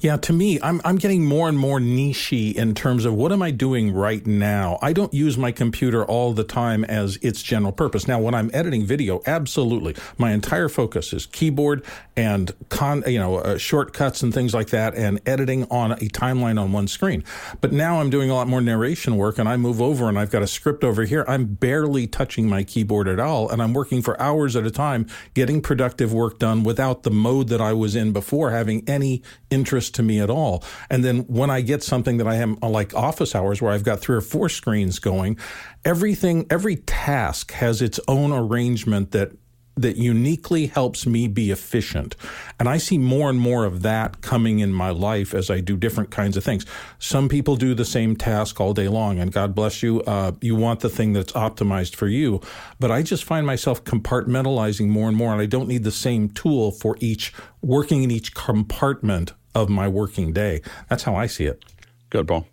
Yeah, 0.00 0.16
to 0.16 0.32
me, 0.32 0.58
I'm 0.60 0.80
I'm 0.84 0.96
getting 0.96 1.24
more 1.24 1.48
and 1.48 1.56
more 1.56 1.78
nichey 1.78 2.54
in 2.54 2.74
terms 2.74 3.04
of 3.04 3.14
what 3.14 3.30
am 3.30 3.42
I 3.42 3.52
doing 3.52 3.92
right 3.94 4.26
now. 4.26 4.78
I 4.82 4.92
don't 4.92 5.14
use 5.14 5.38
my 5.38 5.52
computer 5.52 6.04
all 6.04 6.32
the 6.32 6.44
time 6.44 6.84
as 6.84 7.16
its 7.18 7.42
general 7.42 7.72
purpose. 7.72 8.08
Now, 8.08 8.18
when 8.18 8.34
I'm 8.34 8.50
editing 8.52 8.84
video, 8.84 9.22
absolutely, 9.24 9.94
my 10.18 10.32
entire 10.32 10.68
focus 10.68 11.12
is 11.12 11.26
keyboard 11.26 11.84
and 12.16 12.52
con, 12.70 13.04
you 13.06 13.18
know, 13.18 13.36
uh, 13.36 13.56
shortcuts 13.56 14.22
and 14.22 14.34
things 14.34 14.52
like 14.52 14.70
that, 14.70 14.96
and 14.96 15.20
editing 15.26 15.64
on 15.70 15.92
a 15.92 16.08
timeline 16.08 16.60
on 16.60 16.72
one 16.72 16.88
screen. 16.88 17.22
But 17.60 17.72
now 17.72 18.00
I'm 18.00 18.10
doing 18.10 18.30
a 18.30 18.34
lot 18.34 18.48
more 18.48 18.60
narration 18.60 19.16
work, 19.16 19.38
and 19.38 19.48
I 19.48 19.56
move 19.56 19.80
over 19.80 20.08
and 20.08 20.18
I've 20.18 20.30
got 20.30 20.42
a 20.42 20.48
script 20.48 20.82
over 20.82 21.04
here. 21.04 21.24
I'm 21.28 21.46
barely 21.46 22.08
touching 22.08 22.48
my 22.48 22.64
keyboard 22.64 23.06
at 23.06 23.20
all, 23.20 23.48
and 23.48 23.62
I'm 23.62 23.74
working 23.74 24.02
for 24.02 24.20
hours 24.20 24.56
at 24.56 24.66
a 24.66 24.70
time 24.72 25.06
getting 25.34 25.60
productive 25.60 26.12
work 26.12 26.40
done 26.40 26.64
without 26.64 27.04
the 27.04 27.10
mode 27.10 27.48
that 27.48 27.60
I 27.60 27.72
was 27.72 27.94
in 27.94 28.12
before 28.12 28.50
having 28.50 28.82
any 28.88 29.22
interest 29.52 29.94
to 29.96 30.02
me 30.02 30.18
at 30.20 30.30
all. 30.30 30.64
And 30.90 31.04
then 31.04 31.20
when 31.20 31.50
I 31.50 31.60
get 31.60 31.82
something 31.82 32.16
that 32.16 32.26
I 32.26 32.36
am 32.36 32.58
uh, 32.62 32.68
like 32.68 32.94
office 32.94 33.34
hours 33.34 33.60
where 33.60 33.72
I've 33.72 33.84
got 33.84 34.00
three 34.00 34.16
or 34.16 34.20
four 34.20 34.48
screens 34.48 34.98
going, 34.98 35.38
everything, 35.84 36.46
every 36.50 36.76
task 36.76 37.52
has 37.52 37.82
its 37.82 38.00
own 38.08 38.32
arrangement 38.32 39.12
that 39.12 39.32
that 39.76 39.96
uniquely 39.96 40.66
helps 40.66 41.06
me 41.06 41.28
be 41.28 41.50
efficient. 41.50 42.14
And 42.58 42.68
I 42.68 42.76
see 42.76 42.98
more 42.98 43.30
and 43.30 43.38
more 43.38 43.64
of 43.64 43.82
that 43.82 44.20
coming 44.20 44.58
in 44.58 44.72
my 44.72 44.90
life 44.90 45.34
as 45.34 45.50
I 45.50 45.60
do 45.60 45.76
different 45.76 46.10
kinds 46.10 46.36
of 46.36 46.44
things. 46.44 46.66
Some 46.98 47.28
people 47.28 47.56
do 47.56 47.74
the 47.74 47.84
same 47.84 48.14
task 48.16 48.60
all 48.60 48.74
day 48.74 48.88
long, 48.88 49.18
and 49.18 49.32
God 49.32 49.54
bless 49.54 49.82
you. 49.82 50.02
Uh, 50.02 50.32
you 50.40 50.56
want 50.56 50.80
the 50.80 50.90
thing 50.90 51.14
that's 51.14 51.32
optimized 51.32 51.96
for 51.96 52.06
you. 52.06 52.40
But 52.78 52.90
I 52.90 53.02
just 53.02 53.24
find 53.24 53.46
myself 53.46 53.82
compartmentalizing 53.84 54.88
more 54.88 55.08
and 55.08 55.16
more, 55.16 55.32
and 55.32 55.40
I 55.40 55.46
don't 55.46 55.68
need 55.68 55.84
the 55.84 55.90
same 55.90 56.28
tool 56.28 56.70
for 56.70 56.96
each 57.00 57.32
working 57.62 58.02
in 58.02 58.10
each 58.10 58.34
compartment 58.34 59.32
of 59.54 59.68
my 59.68 59.88
working 59.88 60.32
day. 60.32 60.62
That's 60.88 61.02
how 61.02 61.14
I 61.14 61.26
see 61.26 61.44
it. 61.44 61.64
Good, 62.10 62.28
Paul. 62.28 62.46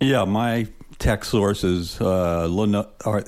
Yeah, 0.00 0.24
my 0.24 0.68
tech 0.98 1.24
sources 1.24 2.00
uh, 2.00 2.48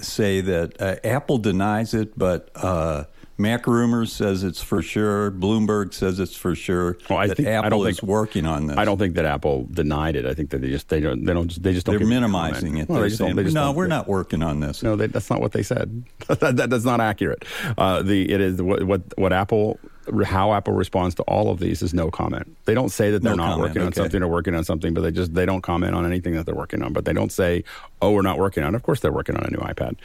say 0.00 0.40
that 0.40 0.80
uh, 0.80 0.96
Apple 1.04 1.38
denies 1.38 1.94
it, 1.94 2.18
but 2.18 2.50
uh, 2.54 3.04
Mac 3.38 3.66
Rumors 3.66 4.12
says 4.12 4.44
it's 4.44 4.62
for 4.62 4.82
sure. 4.82 5.30
Bloomberg 5.30 5.92
says 5.92 6.20
it's 6.20 6.36
for 6.36 6.54
sure. 6.54 6.96
Well, 7.10 7.18
I 7.18 7.28
think 7.28 7.48
Apple 7.48 7.66
I 7.66 7.68
don't 7.70 7.88
is 7.88 8.02
working 8.02 8.46
on 8.46 8.68
this. 8.68 8.76
I 8.76 8.84
don't 8.84 8.98
think 8.98 9.14
that 9.14 9.24
Apple 9.24 9.66
denied 9.70 10.16
it. 10.16 10.26
I 10.26 10.34
think 10.34 10.50
that 10.50 10.60
they 10.60 10.68
just 10.68 10.88
they 10.88 11.00
don't 11.00 11.24
they 11.24 11.32
don't 11.32 11.62
they 11.62 11.72
just 11.72 11.86
don't. 11.86 11.98
They're 11.98 12.06
minimizing 12.06 12.76
it. 12.76 12.88
Well, 12.88 13.00
they're 13.00 13.08
they 13.08 13.16
saying, 13.16 13.36
they 13.36 13.44
no, 13.44 13.72
we're 13.72 13.86
not 13.86 14.06
working 14.06 14.42
on 14.42 14.60
this. 14.60 14.82
No, 14.82 14.96
they, 14.96 15.08
that's 15.08 15.28
not 15.28 15.40
what 15.40 15.52
they 15.52 15.62
said. 15.62 16.04
that, 16.28 16.56
that, 16.56 16.70
that's 16.70 16.84
not 16.84 17.00
accurate. 17.00 17.44
Uh, 17.76 18.02
the 18.02 18.30
it 18.30 18.40
is 18.40 18.62
what 18.62 18.84
what 18.84 19.02
what 19.18 19.32
Apple 19.32 19.80
how 20.24 20.52
Apple 20.52 20.74
responds 20.74 21.14
to 21.16 21.22
all 21.24 21.50
of 21.50 21.58
these 21.58 21.82
is 21.82 21.94
no 21.94 22.10
comment. 22.10 22.56
They 22.64 22.74
don't 22.74 22.88
say 22.88 23.10
that 23.10 23.22
they're 23.22 23.36
no 23.36 23.44
not 23.44 23.50
comment, 23.52 23.68
working 23.68 23.82
on 23.82 23.92
something 23.92 24.22
or 24.22 24.28
working 24.28 24.54
on 24.54 24.64
something, 24.64 24.94
but 24.94 25.02
they 25.02 25.10
just 25.10 25.34
they 25.34 25.46
don't 25.46 25.62
comment 25.62 25.94
on 25.94 26.04
anything 26.04 26.34
that 26.34 26.46
they're 26.46 26.54
working 26.54 26.82
on. 26.82 26.92
But 26.92 27.04
they 27.04 27.12
don't 27.12 27.30
say, 27.30 27.64
"Oh, 28.00 28.12
we're 28.12 28.22
not 28.22 28.38
working 28.38 28.64
on." 28.64 28.74
It. 28.74 28.76
Of 28.76 28.82
course, 28.82 29.00
they're 29.00 29.12
working 29.12 29.36
on 29.36 29.44
a 29.44 29.50
new 29.50 29.58
iPad. 29.58 29.96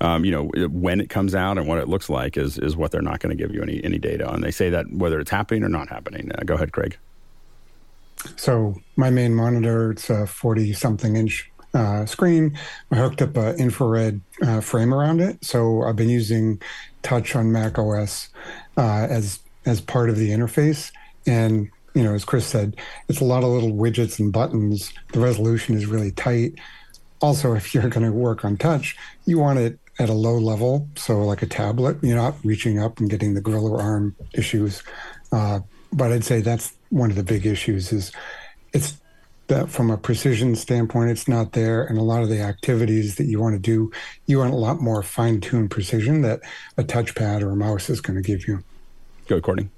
Um, 0.00 0.24
you 0.24 0.30
know, 0.30 0.44
when 0.68 1.00
it 1.00 1.08
comes 1.08 1.34
out 1.34 1.58
and 1.58 1.66
what 1.66 1.78
it 1.78 1.88
looks 1.88 2.08
like 2.08 2.36
is 2.36 2.58
is 2.58 2.76
what 2.76 2.90
they're 2.90 3.02
not 3.02 3.20
going 3.20 3.36
to 3.36 3.42
give 3.42 3.54
you 3.54 3.62
any 3.62 3.82
any 3.82 3.98
data 3.98 4.28
on. 4.28 4.40
They 4.40 4.50
say 4.50 4.70
that 4.70 4.92
whether 4.92 5.20
it's 5.20 5.30
happening 5.30 5.62
or 5.62 5.68
not 5.68 5.88
happening. 5.88 6.30
Uh, 6.32 6.42
go 6.44 6.54
ahead, 6.54 6.72
Craig. 6.72 6.96
So 8.36 8.76
my 8.96 9.10
main 9.10 9.34
monitor, 9.34 9.92
it's 9.92 10.10
a 10.10 10.26
forty 10.26 10.72
something 10.72 11.16
inch 11.16 11.50
uh, 11.76 12.06
screen. 12.06 12.58
I 12.90 12.96
hooked 12.96 13.22
up 13.22 13.36
an 13.36 13.58
infrared 13.58 14.20
uh, 14.42 14.60
frame 14.60 14.94
around 14.94 15.20
it. 15.20 15.44
So 15.44 15.82
I've 15.82 15.96
been 15.96 16.08
using 16.08 16.60
Touch 17.02 17.36
on 17.36 17.52
Mac 17.52 17.78
OS 17.78 18.30
uh, 18.76 19.06
as 19.08 19.40
as 19.66 19.80
part 19.80 20.08
of 20.08 20.16
the 20.16 20.30
interface. 20.30 20.90
And, 21.26 21.68
you 21.94 22.02
know, 22.02 22.14
as 22.14 22.24
Chris 22.24 22.46
said, 22.46 22.76
it's 23.08 23.20
a 23.20 23.24
lot 23.24 23.42
of 23.42 23.50
little 23.50 23.72
widgets 23.72 24.18
and 24.18 24.32
buttons. 24.32 24.92
The 25.12 25.20
resolution 25.20 25.76
is 25.76 25.86
really 25.86 26.12
tight. 26.12 26.54
Also, 27.20 27.52
if 27.56 27.74
you're 27.74 27.88
going 27.88 28.06
to 28.06 28.12
work 28.12 28.44
on 28.44 28.56
touch, 28.56 28.96
you 29.26 29.38
want 29.38 29.58
it 29.58 29.78
at 29.98 30.08
a 30.08 30.14
low 30.14 30.38
level. 30.38 30.88
So, 30.96 31.22
like 31.22 31.42
a 31.42 31.46
tablet, 31.46 31.98
you're 32.02 32.16
not 32.16 32.36
reaching 32.44 32.78
up 32.78 33.00
and 33.00 33.10
getting 33.10 33.34
the 33.34 33.40
gorilla 33.40 33.78
arm 33.78 34.14
issues. 34.34 34.82
Uh, 35.32 35.60
but 35.92 36.12
I'd 36.12 36.24
say 36.24 36.40
that's 36.40 36.74
one 36.90 37.10
of 37.10 37.16
the 37.16 37.22
big 37.22 37.46
issues 37.46 37.92
is 37.92 38.12
it's 38.72 38.96
that 39.48 39.70
from 39.70 39.90
a 39.90 39.96
precision 39.96 40.56
standpoint, 40.56 41.10
it's 41.10 41.28
not 41.28 41.52
there. 41.52 41.84
And 41.84 41.98
a 41.98 42.02
lot 42.02 42.22
of 42.22 42.28
the 42.28 42.40
activities 42.40 43.14
that 43.16 43.26
you 43.26 43.40
want 43.40 43.54
to 43.54 43.60
do, 43.60 43.92
you 44.26 44.38
want 44.38 44.52
a 44.52 44.56
lot 44.56 44.80
more 44.80 45.02
fine 45.02 45.40
tuned 45.40 45.70
precision 45.70 46.22
that 46.22 46.40
a 46.76 46.82
touchpad 46.82 47.42
or 47.42 47.50
a 47.50 47.56
mouse 47.56 47.88
is 47.88 48.00
going 48.00 48.16
to 48.16 48.26
give 48.26 48.48
you. 48.48 48.62
Go, 49.26 49.40
Courtney. 49.40 49.75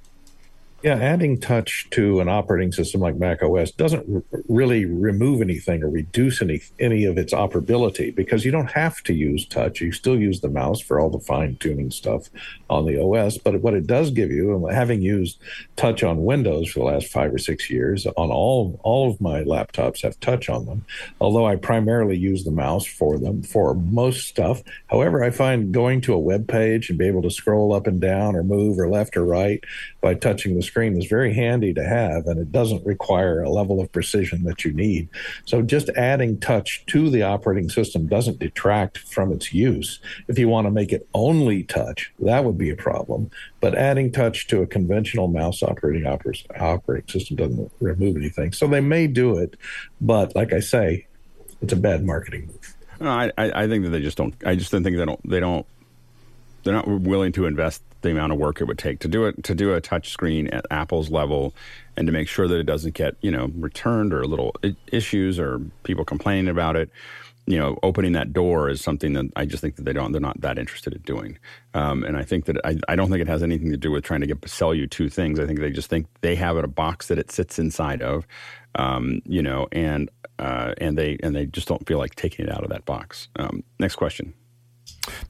Yeah, 0.81 0.95
adding 0.95 1.41
touch 1.41 1.89
to 1.91 2.21
an 2.21 2.29
operating 2.29 2.71
system 2.71 3.01
like 3.01 3.17
Mac 3.17 3.43
OS 3.43 3.73
doesn't 3.73 4.07
r- 4.15 4.23
really 4.49 4.85
remove 4.85 5.43
anything 5.43 5.83
or 5.83 5.91
reduce 5.91 6.41
any 6.41 6.61
any 6.79 7.05
of 7.05 7.19
its 7.19 7.35
operability 7.35 8.15
because 8.15 8.45
you 8.45 8.53
don't 8.53 8.71
have 8.71 9.03
to 9.03 9.13
use 9.13 9.45
touch. 9.45 9.81
You 9.81 9.91
still 9.91 10.17
use 10.17 10.41
the 10.41 10.49
mouse 10.49 10.81
for 10.81 11.01
all 11.01 11.11
the 11.11 11.19
fine 11.19 11.57
tuning 11.57 11.91
stuff 11.91 12.31
on 12.71 12.87
the 12.87 12.97
OS. 13.03 13.39
But 13.39 13.61
what 13.61 13.75
it 13.75 13.89
does 13.89 14.13
give 14.13 14.31
you, 14.31 14.55
and 14.55 14.73
having 14.73 15.03
used 15.03 15.41
touch 15.75 16.05
on 16.05 16.25
Windows 16.25 16.71
for 16.71 16.79
the 16.79 16.85
last 16.85 17.09
five 17.09 17.35
or 17.35 17.39
six 17.39 17.69
years, 17.69 18.07
on 18.07 18.31
all 18.31 18.79
all 18.85 19.11
of 19.11 19.21
my 19.21 19.43
laptops 19.43 20.03
have 20.03 20.21
touch 20.21 20.49
on 20.49 20.67
them. 20.67 20.85
Although 21.21 21.47
I 21.47 21.57
primarily 21.57 22.17
use 22.17 22.45
the 22.45 22.53
mouse 22.53 22.87
for 22.87 23.19
them 23.19 23.43
for 23.43 23.75
most 23.75 24.29
stuff. 24.29 24.63
However, 24.87 25.25
I 25.25 25.31
find 25.31 25.75
going 25.75 26.03
to 26.03 26.15
a 26.15 26.19
web 26.21 26.47
page 26.47 26.89
and 26.89 26.97
be 26.97 27.09
able 27.09 27.23
to 27.23 27.31
scroll 27.33 27.73
up 27.73 27.89
and 27.89 28.01
down 28.01 28.37
or 28.37 28.45
move 28.45 28.79
or 28.79 28.89
left 28.89 29.17
or 29.17 29.25
right 29.25 29.65
by 30.01 30.15
touching 30.15 30.55
the 30.55 30.68
screen 30.69 30.97
is 30.97 31.07
very 31.07 31.35
handy 31.35 31.75
to 31.75 31.85
have, 31.85 32.27
and 32.27 32.39
it 32.39 32.53
doesn't 32.53 32.87
require 32.87 33.43
a 33.43 33.51
level 33.51 33.81
of 33.81 33.91
precision 33.91 34.45
that 34.45 34.65
you 34.65 34.73
need. 34.73 35.09
So 35.45 35.63
just 35.63 35.89
adding 35.91 36.39
touch 36.39 36.85
to 36.87 37.11
the 37.11 37.23
operating 37.23 37.69
system 37.69 38.07
doesn't 38.07 38.39
detract 38.39 38.99
from 38.99 39.33
its 39.33 39.53
use. 39.53 39.99
If 40.29 40.39
you 40.39 40.49
want 40.49 40.67
to 40.67 40.71
make 40.71 40.93
it 40.93 41.09
only 41.15 41.65
touch, 41.65 42.13
that 42.21 42.45
would 42.45 42.57
be 42.57 42.71
a 42.71 42.77
problem. 42.77 43.31
But 43.61 43.75
adding 43.75 44.13
touch 44.13 44.47
to 44.49 44.63
a 44.63 44.67
conventional 44.67 45.27
mouse 45.27 45.63
operating 45.63 46.05
oper- 46.05 46.47
operating 46.61 47.09
system 47.09 47.37
doesn't 47.37 47.73
remove 47.81 48.17
anything. 48.17 48.53
So 48.53 48.69
they 48.69 48.81
may 48.81 49.09
do 49.09 49.37
it, 49.39 49.57
but 50.01 50.37
like 50.37 50.53
I 50.53 50.61
say, 50.61 51.07
it's 51.61 51.73
a 51.73 51.77
bad 51.77 52.05
marketing 52.05 52.47
move. 52.47 52.75
No, 53.01 53.11
I, 53.11 53.33
I 53.37 53.69
think 53.69 53.85
that 53.85 53.91
they 53.91 54.01
just 54.01 54.17
don't. 54.17 54.35
I 54.45 54.57
just 54.57 54.73
don't 54.73 54.83
think 54.83 54.97
they 54.97 55.05
don't. 55.05 55.29
They 55.29 55.41
don't. 55.41 55.67
They're 56.65 56.75
not 56.75 56.89
willing 56.89 57.33
to 57.33 57.47
invest 57.47 57.83
the 58.01 58.11
amount 58.11 58.33
of 58.33 58.39
work 58.39 58.61
it 58.61 58.65
would 58.65 58.79
take 58.79 59.01
to 59.01 59.09
do 59.09 59.25
it 59.25 59.43
to 59.45 59.55
do 59.55 59.75
a 59.75 59.81
touch 59.81 60.11
screen 60.11 60.49
at 60.49 60.65
Apple's 60.71 61.11
level 61.11 61.55
and 61.97 62.07
to 62.07 62.13
make 62.13 62.29
sure 62.29 62.47
that 62.47 62.59
it 62.59 62.65
doesn't 62.65 62.95
get 62.95 63.17
you 63.21 63.31
know 63.31 63.51
returned 63.57 64.13
or 64.13 64.27
little 64.27 64.55
issues 64.93 65.39
or 65.39 65.61
people 65.83 66.05
complaining 66.05 66.49
about 66.49 66.77
it. 66.77 66.91
You 67.47 67.59
know 67.59 67.79
opening 67.83 68.13
that 68.13 68.33
door 68.33 68.69
is 68.69 68.81
something 68.81 69.15
that 69.15 69.27
I 69.35 69.47
just 69.47 69.63
think 69.63 69.77
that 69.77 69.85
they 69.85 69.93
don't 69.93 70.13
they're 70.13 70.21
not 70.21 70.41
that 70.43 70.59
interested 70.59 70.93
in 70.93 71.01
doing. 71.03 71.39
Um, 71.75 72.05
and 72.05 72.17
I 72.17 72.23
think 72.23 72.45
that 72.45 72.57
I, 72.65 72.79
I 72.89 72.95
don't 72.95 73.11
think 73.11 73.23
it 73.23 73.29
has 73.29 73.43
anything 73.43 73.71
to 73.71 73.77
do 73.77 73.91
with 73.91 74.05
trying 74.05 74.21
to 74.21 74.27
get 74.27 74.47
sell 74.49 74.75
you 74.75 74.87
two 74.87 75.09
things. 75.09 75.41
I 75.41 75.47
think 75.47 75.59
they 75.59 75.71
just 75.71 75.89
think 75.89 76.07
they 76.21 76.37
have 76.37 76.57
it 76.57 76.65
a 76.65 76.69
box 76.69 77.09
that 77.09 77.19
it 77.19 77.31
sits 77.31 77.59
inside 77.59 78.03
of 78.03 78.27
um, 78.75 79.23
you 79.25 79.43
know 79.43 79.67
and 79.73 80.11
uh, 80.39 80.75
and 80.79 80.97
they 80.97 81.19
and 81.23 81.35
they 81.35 81.47
just 81.47 81.67
don't 81.67 81.87
feel 81.87 81.99
like 81.99 82.15
taking 82.15 82.47
it 82.47 82.53
out 82.53 82.63
of 82.63 82.71
that 82.71 82.85
box. 82.85 83.29
Um, 83.37 83.65
next 83.81 83.97
question 83.97 84.35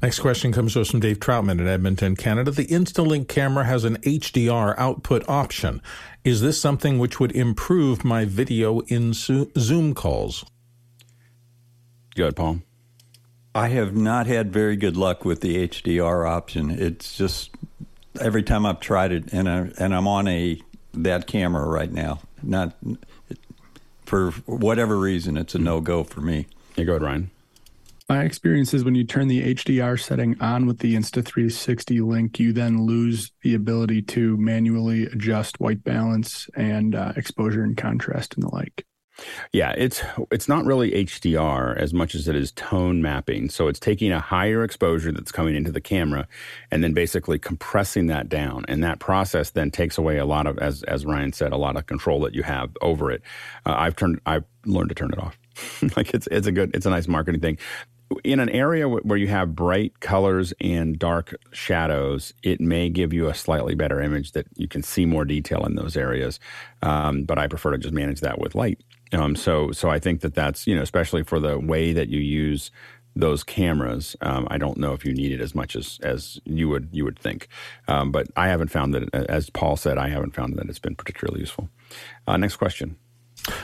Next 0.03 0.21
question 0.21 0.53
comes 0.53 0.75
to 0.75 0.81
us 0.81 0.91
from 0.91 1.01
Dave 1.01 1.21
Troutman 1.21 1.61
in 1.61 1.69
Edmonton, 1.69 2.17
Canada. 2.17 2.51
The 2.51 2.67
Instalink 2.67 3.29
camera 3.29 3.65
has 3.65 3.85
an 3.85 3.97
HDR 3.99 4.75
output 4.79 5.29
option. 5.29 5.83
Is 6.25 6.41
this 6.41 6.61
something 6.61 6.99
which 6.99 7.19
would 7.21 7.33
improve 7.33 8.05
my 8.05 8.25
video 8.25 8.81
in 8.81 9.13
Zoom 9.13 9.95
calls? 9.95 10.45
Good, 12.15 12.37
Paul. 12.37 12.61
I 13.55 13.69
have 13.69 13.97
not 13.97 14.27
had 14.27 14.53
very 14.53 14.77
good 14.77 14.97
luck 14.97 15.25
with 15.25 15.41
the 15.41 15.67
HDR 15.67 16.29
option. 16.29 16.71
It's 16.71 17.17
just 17.17 17.51
every 18.21 18.43
time 18.43 18.67
I've 18.67 18.81
tried 18.81 19.13
it, 19.13 19.33
and 19.33 19.49
I 19.49 19.71
and 19.79 19.95
I'm 19.95 20.07
on 20.07 20.29
a 20.29 20.61
that 20.95 21.27
camera 21.27 21.67
right 21.67 21.91
now. 21.91 22.21
Not 22.43 22.77
for 24.05 24.31
whatever 24.47 24.97
reason, 24.97 25.37
it's 25.37 25.55
a 25.55 25.59
mm-hmm. 25.59 25.65
no 25.65 25.81
go 25.81 26.05
for 26.05 26.21
me. 26.21 26.47
You 26.77 26.85
go 26.85 26.93
ahead, 26.93 27.03
Ryan. 27.03 27.31
My 28.09 28.23
experience 28.23 28.73
is 28.73 28.85
when 28.85 28.95
you 28.95 29.05
turn 29.05 29.29
the 29.29 29.55
HDR 29.55 30.01
setting 30.01 30.41
on 30.41 30.65
with 30.65 30.79
the 30.79 30.97
Insta360 30.97 32.01
link, 32.07 32.41
you 32.41 32.55
then 32.55 32.87
lose 32.87 33.33
the 33.43 33.55
ability 33.55 34.01
to 34.03 34.35
manually 34.39 35.05
adjust 35.05 35.61
white 35.61 35.85
balance 35.85 36.49
and 36.57 36.95
uh, 36.95 37.13
exposure 37.17 37.63
and 37.63 37.77
contrast 37.77 38.33
and 38.33 38.43
the 38.43 38.49
like. 38.49 38.87
Yeah, 39.53 39.75
it's 39.77 40.03
it's 40.31 40.49
not 40.49 40.65
really 40.65 40.93
HDR 40.93 41.77
as 41.77 41.93
much 41.93 42.15
as 42.15 42.29
it 42.29 42.37
is 42.37 42.53
tone 42.53 43.03
mapping. 43.03 43.51
So 43.51 43.69
it's 43.69 43.81
taking 43.81 44.13
a 44.13 44.21
higher 44.21 44.63
exposure 44.63 45.13
that's 45.13 45.33
coming 45.33 45.55
into 45.55 45.73
the 45.73 45.81
camera 45.81 46.29
and 46.71 46.83
then 46.83 46.95
basically 46.95 47.39
compressing 47.39 48.07
that 48.07 48.29
down. 48.29 48.65
And 48.69 48.83
that 48.85 49.01
process 49.01 49.51
then 49.51 49.71
takes 49.71 49.99
away 49.99 50.17
a 50.19 50.25
lot 50.25 50.47
of 50.47 50.57
as 50.59 50.83
as 50.85 51.05
Ryan 51.05 51.33
said, 51.33 51.53
a 51.53 51.57
lot 51.57 51.77
of 51.77 51.87
control 51.87 52.21
that 52.21 52.35
you 52.35 52.45
have 52.45 52.71
over 52.81 53.11
it. 53.11 53.21
Uh, 53.67 53.75
I've 53.77 53.97
turned 53.97 54.21
I've 54.25 54.45
learned 54.65 54.91
to 54.91 54.95
turn 54.95 55.13
it 55.13 55.19
off. 55.19 55.37
like 55.97 56.15
it's 56.15 56.29
it's 56.31 56.47
a 56.47 56.53
good 56.53 56.71
it's 56.75 56.87
a 56.87 56.91
nice 56.91 57.09
marketing 57.09 57.41
thing 57.41 57.59
in 58.25 58.41
an 58.41 58.49
area 58.49 58.89
where 58.89 59.19
you 59.19 59.29
have 59.29 59.55
bright 59.55 60.01
colors 60.01 60.53
and 60.61 60.99
dark 60.99 61.35
shadows, 61.53 62.33
it 62.43 62.61
may 62.61 62.89
give 62.89 63.13
you 63.13 63.29
a 63.29 63.35
slightly 63.35 63.75
better 63.75 64.01
image 64.01 64.33
that 64.33 64.47
you 64.57 64.69
can 64.69 64.83
see 64.83 65.05
more 65.05 65.25
detail 65.25 65.65
in 65.65 65.75
those 65.75 65.97
areas. 65.97 66.41
Um, 66.83 67.25
but 67.25 67.39
I 67.39 67.47
prefer 67.47 67.73
to 67.73 67.79
just 67.79 67.95
manage 67.95 68.21
that 68.21 68.39
with 68.39 68.55
light. 68.55 68.81
Um, 69.13 69.37
so, 69.37 69.73
so 69.73 69.89
I 69.89 69.99
think 69.99 70.21
that 70.21 70.35
that's 70.35 70.67
you 70.67 70.75
know, 70.75 70.83
especially 70.83 71.23
for 71.23 71.41
the 71.41 71.59
way 71.59 71.93
that 71.93 72.09
you 72.09 72.21
use 72.21 72.71
those 73.17 73.43
cameras. 73.43 74.17
Um, 74.21 74.47
I 74.51 74.59
don't 74.59 74.79
know 74.79 74.93
if 74.93 75.05
you 75.05 75.13
need 75.13 75.33
it 75.33 75.41
as 75.41 75.55
much 75.55 75.75
as 75.75 75.99
as 76.03 76.41
you 76.45 76.69
would 76.69 76.89
you 76.93 77.05
would 77.05 77.19
think, 77.19 77.49
um, 77.89 78.13
but 78.13 78.29
I 78.37 78.49
haven't 78.49 78.69
found 78.69 78.95
that. 78.95 79.13
As 79.15 79.51
Paul 79.51 79.77
said, 79.77 79.99
I 79.99 80.09
haven't 80.09 80.35
found 80.35 80.57
that 80.57 80.69
it's 80.69 80.79
been 80.79 80.95
particularly 80.95 81.41
useful. 81.41 81.69
Uh, 82.27 82.37
next 82.37 82.57
question. 82.57 82.97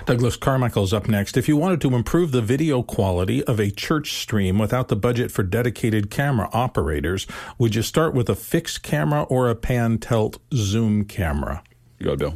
Douglas 0.07 0.37
Carmichael's 0.37 0.93
up 0.93 1.09
next. 1.09 1.37
If 1.37 1.49
you 1.49 1.57
wanted 1.57 1.80
to 1.82 1.95
improve 1.95 2.32
the 2.32 2.43
video 2.43 2.82
quality 2.82 3.43
of 3.45 3.59
a 3.59 3.70
church 3.70 4.14
stream 4.14 4.59
without 4.59 4.89
the 4.89 4.97
budget 4.97 5.30
for 5.30 5.43
dedicated 5.43 6.11
camera 6.11 6.49
operators, 6.53 7.26
would 7.59 7.74
you 7.74 7.82
start 7.82 8.14
with 8.14 8.28
a 8.28 8.35
fixed 8.35 8.82
camera 8.82 9.22
or 9.24 9.49
a 9.49 9.55
pan 9.55 9.99
tilt 9.99 10.39
zoom 10.53 11.05
camera? 11.05 11.62
You 11.99 12.07
Go, 12.07 12.16
Bill. 12.16 12.35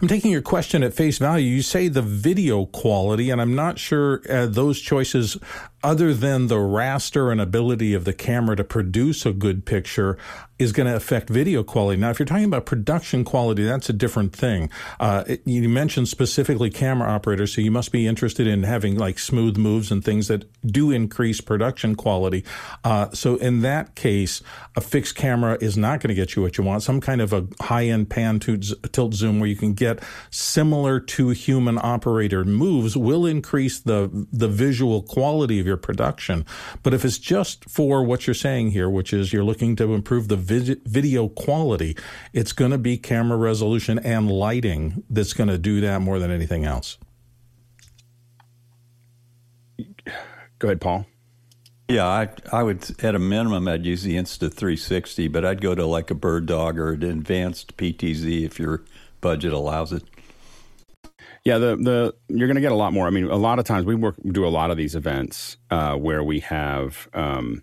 I'm 0.00 0.08
taking 0.08 0.30
your 0.30 0.42
question 0.42 0.82
at 0.82 0.94
face 0.94 1.18
value. 1.18 1.46
You 1.46 1.62
say 1.62 1.88
the 1.88 2.02
video 2.02 2.66
quality, 2.66 3.30
and 3.30 3.40
I'm 3.40 3.54
not 3.54 3.78
sure 3.78 4.20
uh, 4.28 4.46
those 4.46 4.80
choices, 4.80 5.38
other 5.82 6.12
than 6.14 6.48
the 6.48 6.56
raster 6.56 7.30
and 7.30 7.40
ability 7.40 7.94
of 7.94 8.04
the 8.04 8.12
camera 8.12 8.56
to 8.56 8.64
produce 8.64 9.24
a 9.24 9.32
good 9.32 9.64
picture, 9.64 10.18
is 10.58 10.72
going 10.72 10.88
to 10.88 10.96
affect 10.96 11.28
video 11.28 11.62
quality. 11.62 12.00
Now, 12.00 12.10
if 12.10 12.18
you're 12.18 12.26
talking 12.26 12.44
about 12.44 12.66
production 12.66 13.24
quality, 13.24 13.64
that's 13.64 13.88
a 13.88 13.92
different 13.92 14.34
thing. 14.34 14.70
Uh, 14.98 15.22
it, 15.26 15.42
you 15.44 15.68
mentioned 15.68 16.08
specifically 16.08 16.68
camera 16.68 17.08
operators, 17.08 17.54
so 17.54 17.60
you 17.60 17.70
must 17.70 17.92
be 17.92 18.08
interested 18.08 18.46
in 18.46 18.64
having 18.64 18.98
like 18.98 19.20
smooth 19.20 19.56
moves 19.56 19.92
and 19.92 20.04
things 20.04 20.26
that 20.26 20.50
do 20.66 20.90
increase 20.90 21.40
production 21.40 21.94
quality. 21.94 22.44
Uh, 22.82 23.08
so 23.12 23.36
in 23.36 23.60
that 23.60 23.94
case, 23.94 24.42
a 24.74 24.80
fixed 24.80 25.14
camera 25.14 25.56
is 25.60 25.76
not 25.76 26.00
going 26.00 26.08
to 26.08 26.14
get 26.14 26.34
you 26.34 26.42
what 26.42 26.58
you 26.58 26.64
want. 26.64 26.82
Some 26.82 27.00
kind 27.00 27.20
of 27.20 27.32
a 27.32 27.46
high-end 27.60 28.10
pan 28.10 28.40
tilt 28.40 29.14
zoom 29.14 29.38
where 29.38 29.48
you 29.48 29.56
can 29.56 29.74
get 29.74 30.02
similar 30.30 30.98
to 30.98 31.28
human 31.28 31.78
operator 31.80 32.44
moves 32.44 32.96
will 32.96 33.26
increase 33.26 33.78
the 33.78 34.26
the 34.32 34.48
visual 34.48 35.02
quality 35.02 35.60
of 35.60 35.67
your 35.68 35.76
production. 35.76 36.44
But 36.82 36.94
if 36.94 37.04
it's 37.04 37.18
just 37.18 37.68
for 37.70 38.02
what 38.02 38.26
you're 38.26 38.34
saying 38.34 38.72
here, 38.72 38.90
which 38.90 39.12
is 39.12 39.32
you're 39.32 39.44
looking 39.44 39.76
to 39.76 39.94
improve 39.94 40.28
the 40.28 40.36
video 40.36 41.28
quality, 41.28 41.96
it's 42.32 42.52
going 42.52 42.72
to 42.72 42.78
be 42.78 42.96
camera 42.96 43.36
resolution 43.36 43.98
and 44.00 44.30
lighting 44.30 45.04
that's 45.08 45.32
going 45.32 45.48
to 45.48 45.58
do 45.58 45.80
that 45.82 46.00
more 46.00 46.18
than 46.18 46.30
anything 46.30 46.64
else. 46.64 46.98
Go 50.58 50.68
ahead, 50.68 50.80
Paul. 50.80 51.06
Yeah, 51.88 52.06
I 52.06 52.28
I 52.52 52.62
would 52.62 53.02
at 53.02 53.14
a 53.14 53.18
minimum 53.18 53.66
I'd 53.66 53.86
use 53.86 54.02
the 54.02 54.16
Insta360, 54.16 55.32
but 55.32 55.44
I'd 55.44 55.62
go 55.62 55.74
to 55.74 55.86
like 55.86 56.10
a 56.10 56.14
Bird 56.14 56.46
Dog 56.46 56.78
or 56.78 56.92
an 56.92 57.02
advanced 57.02 57.76
PTZ 57.76 58.44
if 58.44 58.58
your 58.58 58.84
budget 59.20 59.52
allows 59.52 59.92
it. 59.92 60.04
Yeah, 61.44 61.58
the 61.58 61.76
the 61.76 62.14
you're 62.28 62.48
going 62.48 62.56
to 62.56 62.60
get 62.60 62.72
a 62.72 62.76
lot 62.76 62.92
more. 62.92 63.06
I 63.06 63.10
mean, 63.10 63.24
a 63.24 63.36
lot 63.36 63.58
of 63.58 63.64
times 63.64 63.86
we 63.86 63.94
work 63.94 64.16
do 64.30 64.46
a 64.46 64.48
lot 64.48 64.70
of 64.70 64.76
these 64.76 64.94
events 64.94 65.56
uh, 65.70 65.94
where 65.94 66.22
we 66.22 66.40
have 66.40 67.08
um, 67.14 67.62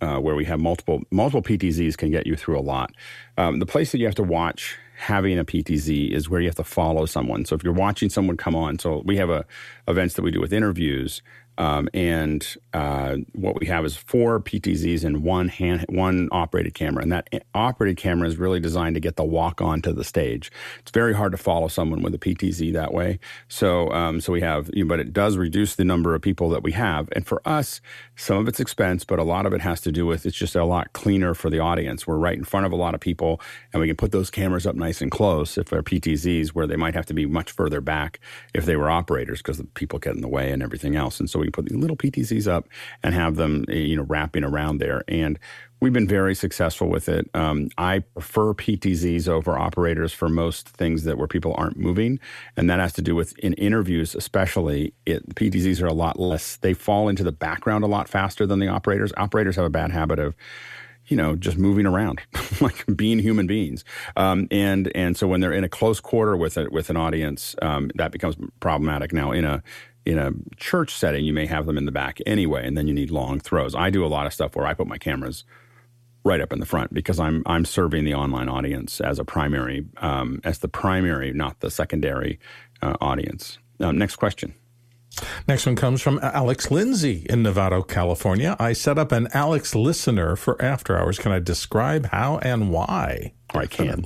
uh, 0.00 0.18
where 0.18 0.34
we 0.34 0.44
have 0.44 0.60
multiple 0.60 1.02
multiple 1.10 1.42
PTZs 1.42 1.96
can 1.96 2.10
get 2.10 2.26
you 2.26 2.36
through 2.36 2.58
a 2.58 2.62
lot. 2.62 2.92
Um, 3.36 3.58
the 3.58 3.66
place 3.66 3.92
that 3.92 3.98
you 3.98 4.06
have 4.06 4.14
to 4.16 4.22
watch 4.22 4.78
having 4.96 5.38
a 5.38 5.44
PTZ 5.44 6.10
is 6.10 6.28
where 6.28 6.40
you 6.40 6.48
have 6.48 6.56
to 6.56 6.64
follow 6.64 7.06
someone. 7.06 7.44
So 7.44 7.54
if 7.54 7.64
you're 7.64 7.72
watching 7.72 8.10
someone 8.10 8.36
come 8.36 8.54
on, 8.54 8.78
so 8.78 9.02
we 9.04 9.16
have 9.16 9.30
a 9.30 9.46
events 9.88 10.14
that 10.14 10.22
we 10.22 10.30
do 10.30 10.40
with 10.40 10.52
interviews 10.52 11.22
um, 11.58 11.88
and 11.92 12.56
uh, 12.72 13.16
what 13.32 13.58
we 13.60 13.66
have 13.66 13.84
is 13.84 13.96
four 13.96 14.40
PTZs 14.40 15.04
and 15.04 15.22
one 15.22 15.48
hand, 15.48 15.84
one 15.88 16.28
operated 16.32 16.74
camera, 16.74 17.02
and 17.02 17.12
that 17.12 17.28
operated 17.54 17.98
camera 17.98 18.26
is 18.28 18.38
really 18.38 18.60
designed 18.60 18.94
to 18.94 19.00
get 19.00 19.16
the 19.16 19.24
walk 19.24 19.60
onto 19.60 19.92
the 19.92 20.04
stage. 20.04 20.50
It's 20.78 20.90
very 20.90 21.14
hard 21.14 21.32
to 21.32 21.38
follow 21.38 21.68
someone 21.68 22.02
with 22.02 22.14
a 22.14 22.18
PTZ 22.18 22.72
that 22.72 22.94
way. 22.94 23.18
So, 23.48 23.90
um, 23.92 24.20
so 24.20 24.32
we 24.32 24.40
have, 24.40 24.70
you 24.72 24.84
know, 24.84 24.88
but 24.88 25.00
it 25.00 25.12
does 25.12 25.36
reduce 25.36 25.74
the 25.74 25.84
number 25.84 26.14
of 26.14 26.22
people 26.22 26.48
that 26.50 26.62
we 26.62 26.72
have. 26.72 27.08
And 27.12 27.26
for 27.26 27.42
us, 27.44 27.80
some 28.16 28.38
of 28.38 28.48
it's 28.48 28.60
expense, 28.60 29.04
but 29.04 29.18
a 29.18 29.24
lot 29.24 29.46
of 29.46 29.52
it 29.52 29.60
has 29.60 29.80
to 29.82 29.92
do 29.92 30.06
with 30.06 30.24
it's 30.24 30.36
just 30.36 30.56
a 30.56 30.64
lot 30.64 30.92
cleaner 30.92 31.34
for 31.34 31.50
the 31.50 31.58
audience. 31.58 32.06
We're 32.06 32.16
right 32.16 32.36
in 32.36 32.44
front 32.44 32.66
of 32.66 32.72
a 32.72 32.76
lot 32.76 32.94
of 32.94 33.00
people, 33.00 33.40
and 33.72 33.80
we 33.80 33.86
can 33.86 33.96
put 33.96 34.12
those 34.12 34.30
cameras 34.30 34.66
up 34.66 34.76
nice 34.76 35.02
and 35.02 35.10
close 35.10 35.58
if 35.58 35.68
they're 35.68 35.82
PTZs, 35.82 36.50
where 36.50 36.66
they 36.66 36.76
might 36.76 36.94
have 36.94 37.06
to 37.06 37.14
be 37.14 37.26
much 37.26 37.50
further 37.50 37.80
back 37.80 38.20
if 38.54 38.64
they 38.64 38.76
were 38.76 38.90
operators 38.90 39.40
because 39.40 39.58
the 39.58 39.64
people 39.64 39.98
get 39.98 40.14
in 40.14 40.20
the 40.20 40.28
way 40.28 40.50
and 40.52 40.62
everything 40.62 40.96
else. 40.96 41.18
And 41.18 41.28
so 41.28 41.39
we 41.40 41.46
can 41.46 41.52
put 41.52 41.66
these 41.66 41.78
little 41.78 41.96
PTZs 41.96 42.46
up 42.46 42.68
and 43.02 43.14
have 43.14 43.36
them, 43.36 43.64
eh, 43.68 43.74
you 43.74 43.96
know, 43.96 44.04
wrapping 44.04 44.44
around 44.44 44.78
there. 44.78 45.02
And 45.08 45.38
we've 45.80 45.92
been 45.92 46.06
very 46.06 46.34
successful 46.34 46.88
with 46.88 47.08
it. 47.08 47.28
Um, 47.34 47.70
I 47.78 48.00
prefer 48.00 48.54
PTZs 48.54 49.28
over 49.28 49.58
operators 49.58 50.12
for 50.12 50.28
most 50.28 50.68
things 50.68 51.04
that 51.04 51.18
where 51.18 51.28
people 51.28 51.54
aren't 51.56 51.78
moving, 51.78 52.20
and 52.56 52.68
that 52.70 52.78
has 52.78 52.92
to 52.94 53.02
do 53.02 53.14
with 53.14 53.36
in 53.38 53.54
interviews, 53.54 54.14
especially. 54.14 54.94
It, 55.06 55.34
PTZs 55.34 55.82
are 55.82 55.86
a 55.86 55.92
lot 55.92 56.20
less; 56.20 56.56
they 56.56 56.74
fall 56.74 57.08
into 57.08 57.24
the 57.24 57.32
background 57.32 57.84
a 57.84 57.88
lot 57.88 58.08
faster 58.08 58.46
than 58.46 58.58
the 58.58 58.68
operators. 58.68 59.12
Operators 59.16 59.56
have 59.56 59.64
a 59.64 59.70
bad 59.70 59.90
habit 59.90 60.18
of 60.18 60.36
you 61.06 61.16
know, 61.16 61.34
just 61.34 61.58
moving 61.58 61.86
around, 61.86 62.20
like 62.60 62.84
being 62.94 63.18
human 63.18 63.46
beings. 63.46 63.84
Um, 64.16 64.46
and 64.50 64.90
and 64.94 65.16
so 65.16 65.26
when 65.26 65.40
they're 65.40 65.52
in 65.52 65.64
a 65.64 65.68
close 65.68 66.00
quarter 66.00 66.36
with 66.36 66.56
it 66.56 66.72
with 66.72 66.88
an 66.88 66.96
audience, 66.96 67.56
um, 67.60 67.90
that 67.96 68.12
becomes 68.12 68.36
problematic. 68.60 69.12
Now 69.12 69.32
in 69.32 69.44
a 69.44 69.62
in 70.06 70.18
a 70.18 70.32
church 70.56 70.94
setting, 70.94 71.24
you 71.24 71.32
may 71.32 71.46
have 71.46 71.66
them 71.66 71.76
in 71.76 71.84
the 71.84 71.92
back 71.92 72.18
anyway, 72.26 72.66
and 72.66 72.76
then 72.76 72.88
you 72.88 72.94
need 72.94 73.10
long 73.10 73.40
throws. 73.40 73.74
I 73.74 73.90
do 73.90 74.04
a 74.04 74.08
lot 74.08 74.26
of 74.26 74.32
stuff 74.32 74.56
where 74.56 74.66
I 74.66 74.74
put 74.74 74.86
my 74.86 74.98
cameras 74.98 75.44
right 76.24 76.40
up 76.40 76.52
in 76.52 76.60
the 76.60 76.66
front 76.66 76.92
because 76.92 77.18
I'm 77.18 77.42
I'm 77.46 77.64
serving 77.64 78.04
the 78.04 78.14
online 78.14 78.48
audience 78.48 79.00
as 79.00 79.18
a 79.18 79.24
primary 79.24 79.86
um, 79.98 80.40
as 80.44 80.58
the 80.58 80.68
primary, 80.68 81.32
not 81.32 81.60
the 81.60 81.70
secondary 81.70 82.38
uh, 82.82 82.96
audience. 83.00 83.58
Um, 83.80 83.98
next 83.98 84.16
question. 84.16 84.54
Next 85.48 85.66
one 85.66 85.76
comes 85.76 86.00
from 86.00 86.20
Alex 86.22 86.70
Lindsay 86.70 87.26
in 87.28 87.42
Novato, 87.42 87.86
California. 87.86 88.56
I 88.58 88.72
set 88.72 88.96
up 88.96 89.12
an 89.12 89.28
Alex 89.34 89.74
listener 89.74 90.36
for 90.36 90.60
after 90.62 90.96
hours. 90.96 91.18
Can 91.18 91.32
I 91.32 91.40
describe 91.40 92.06
how 92.06 92.38
and 92.38 92.70
why? 92.70 93.32
I 93.52 93.66
can 93.66 94.04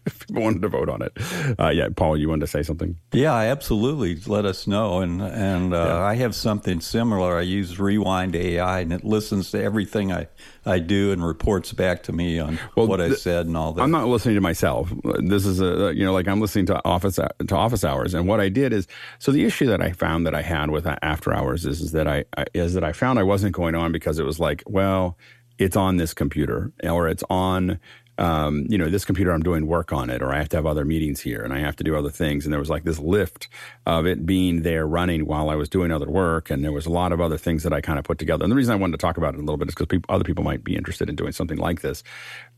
if 0.06 0.26
people 0.26 0.42
wanted 0.42 0.62
to 0.62 0.68
vote 0.68 0.88
on 0.88 1.02
it. 1.02 1.12
Uh, 1.58 1.68
yeah, 1.68 1.88
Paul, 1.94 2.16
you 2.16 2.28
wanted 2.28 2.42
to 2.42 2.46
say 2.46 2.62
something? 2.62 2.96
Yeah, 3.12 3.34
absolutely. 3.34 4.16
Let 4.26 4.44
us 4.44 4.66
know. 4.66 5.00
And 5.00 5.20
and 5.20 5.74
uh, 5.74 5.76
yeah. 5.76 5.98
I 5.98 6.14
have 6.16 6.34
something 6.34 6.80
similar. 6.80 7.36
I 7.36 7.42
use 7.42 7.78
Rewind 7.78 8.36
AI, 8.36 8.80
and 8.80 8.92
it 8.92 9.04
listens 9.04 9.50
to 9.52 9.62
everything 9.62 10.12
I, 10.12 10.28
I 10.64 10.78
do 10.78 11.12
and 11.12 11.24
reports 11.24 11.72
back 11.72 12.02
to 12.04 12.12
me 12.12 12.38
on 12.38 12.58
well, 12.76 12.86
what 12.86 12.98
th- 12.98 13.12
I 13.12 13.14
said 13.14 13.46
and 13.46 13.56
all 13.56 13.72
that. 13.72 13.82
I'm 13.82 13.90
not 13.90 14.08
listening 14.08 14.36
to 14.36 14.40
myself. 14.40 14.92
This 15.20 15.46
is 15.46 15.60
a 15.60 15.92
you 15.94 16.04
know 16.04 16.12
like 16.12 16.28
I'm 16.28 16.40
listening 16.40 16.66
to 16.66 16.84
office 16.84 17.16
to 17.16 17.56
office 17.56 17.84
hours. 17.84 18.14
And 18.14 18.26
what 18.26 18.40
I 18.40 18.48
did 18.48 18.72
is 18.72 18.86
so 19.18 19.32
the 19.32 19.44
issue 19.44 19.66
that 19.66 19.80
I 19.80 19.92
found 19.92 20.26
that 20.26 20.34
I 20.34 20.42
had 20.42 20.70
with 20.70 20.86
after 21.02 21.32
hours 21.34 21.66
is, 21.66 21.80
is 21.80 21.92
that 21.92 22.06
I 22.06 22.24
is 22.54 22.74
that 22.74 22.84
I 22.84 22.92
found 22.92 23.18
I 23.18 23.22
wasn't 23.22 23.54
going 23.54 23.74
on 23.74 23.92
because 23.92 24.18
it 24.18 24.24
was 24.24 24.38
like 24.38 24.62
well 24.66 25.18
it's 25.58 25.76
on 25.76 25.96
this 25.96 26.14
computer 26.14 26.72
or 26.82 27.08
it's 27.08 27.24
on 27.30 27.78
um, 28.18 28.66
you 28.68 28.76
know, 28.76 28.90
this 28.90 29.04
computer, 29.04 29.32
I'm 29.32 29.42
doing 29.42 29.66
work 29.66 29.92
on 29.92 30.10
it, 30.10 30.22
or 30.22 30.32
I 30.32 30.38
have 30.38 30.48
to 30.50 30.56
have 30.56 30.66
other 30.66 30.84
meetings 30.84 31.20
here 31.20 31.42
and 31.42 31.52
I 31.52 31.60
have 31.60 31.76
to 31.76 31.84
do 31.84 31.96
other 31.96 32.10
things. 32.10 32.44
And 32.44 32.52
there 32.52 32.60
was 32.60 32.68
like 32.70 32.84
this 32.84 32.98
lift 32.98 33.48
of 33.86 34.06
it 34.06 34.26
being 34.26 34.62
there 34.62 34.86
running 34.86 35.26
while 35.26 35.48
I 35.48 35.54
was 35.54 35.68
doing 35.68 35.90
other 35.90 36.08
work. 36.08 36.50
And 36.50 36.62
there 36.62 36.72
was 36.72 36.86
a 36.86 36.90
lot 36.90 37.12
of 37.12 37.20
other 37.20 37.38
things 37.38 37.62
that 37.62 37.72
I 37.72 37.80
kind 37.80 37.98
of 37.98 38.04
put 38.04 38.18
together. 38.18 38.44
And 38.44 38.52
the 38.52 38.56
reason 38.56 38.72
I 38.72 38.76
wanted 38.76 38.92
to 38.92 38.98
talk 38.98 39.16
about 39.16 39.34
it 39.34 39.38
a 39.38 39.40
little 39.40 39.56
bit 39.56 39.68
is 39.68 39.74
because 39.74 40.00
other 40.08 40.24
people 40.24 40.44
might 40.44 40.62
be 40.62 40.76
interested 40.76 41.08
in 41.08 41.16
doing 41.16 41.32
something 41.32 41.58
like 41.58 41.80
this. 41.80 42.04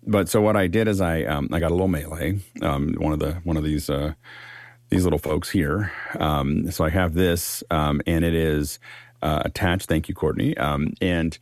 But 0.06 0.28
so 0.28 0.40
what 0.40 0.56
I 0.56 0.66
did 0.66 0.88
is 0.88 1.00
I, 1.00 1.22
um, 1.22 1.48
I 1.52 1.60
got 1.60 1.70
a 1.70 1.74
little 1.74 1.88
Mele, 1.88 2.40
um, 2.60 2.94
one 2.94 3.12
of 3.12 3.20
the, 3.20 3.34
one 3.44 3.56
of 3.56 3.64
these, 3.64 3.88
uh, 3.88 4.14
these 4.90 5.04
little 5.04 5.18
folks 5.18 5.50
here. 5.50 5.92
Um, 6.18 6.70
so 6.70 6.84
I 6.84 6.90
have 6.90 7.14
this, 7.14 7.62
um, 7.70 8.02
and 8.06 8.24
it 8.24 8.34
is 8.34 8.78
uh, 9.22 9.42
attached. 9.44 9.88
Thank 9.88 10.08
you, 10.08 10.14
Courtney. 10.14 10.56
Um, 10.56 10.94
and 11.00 11.38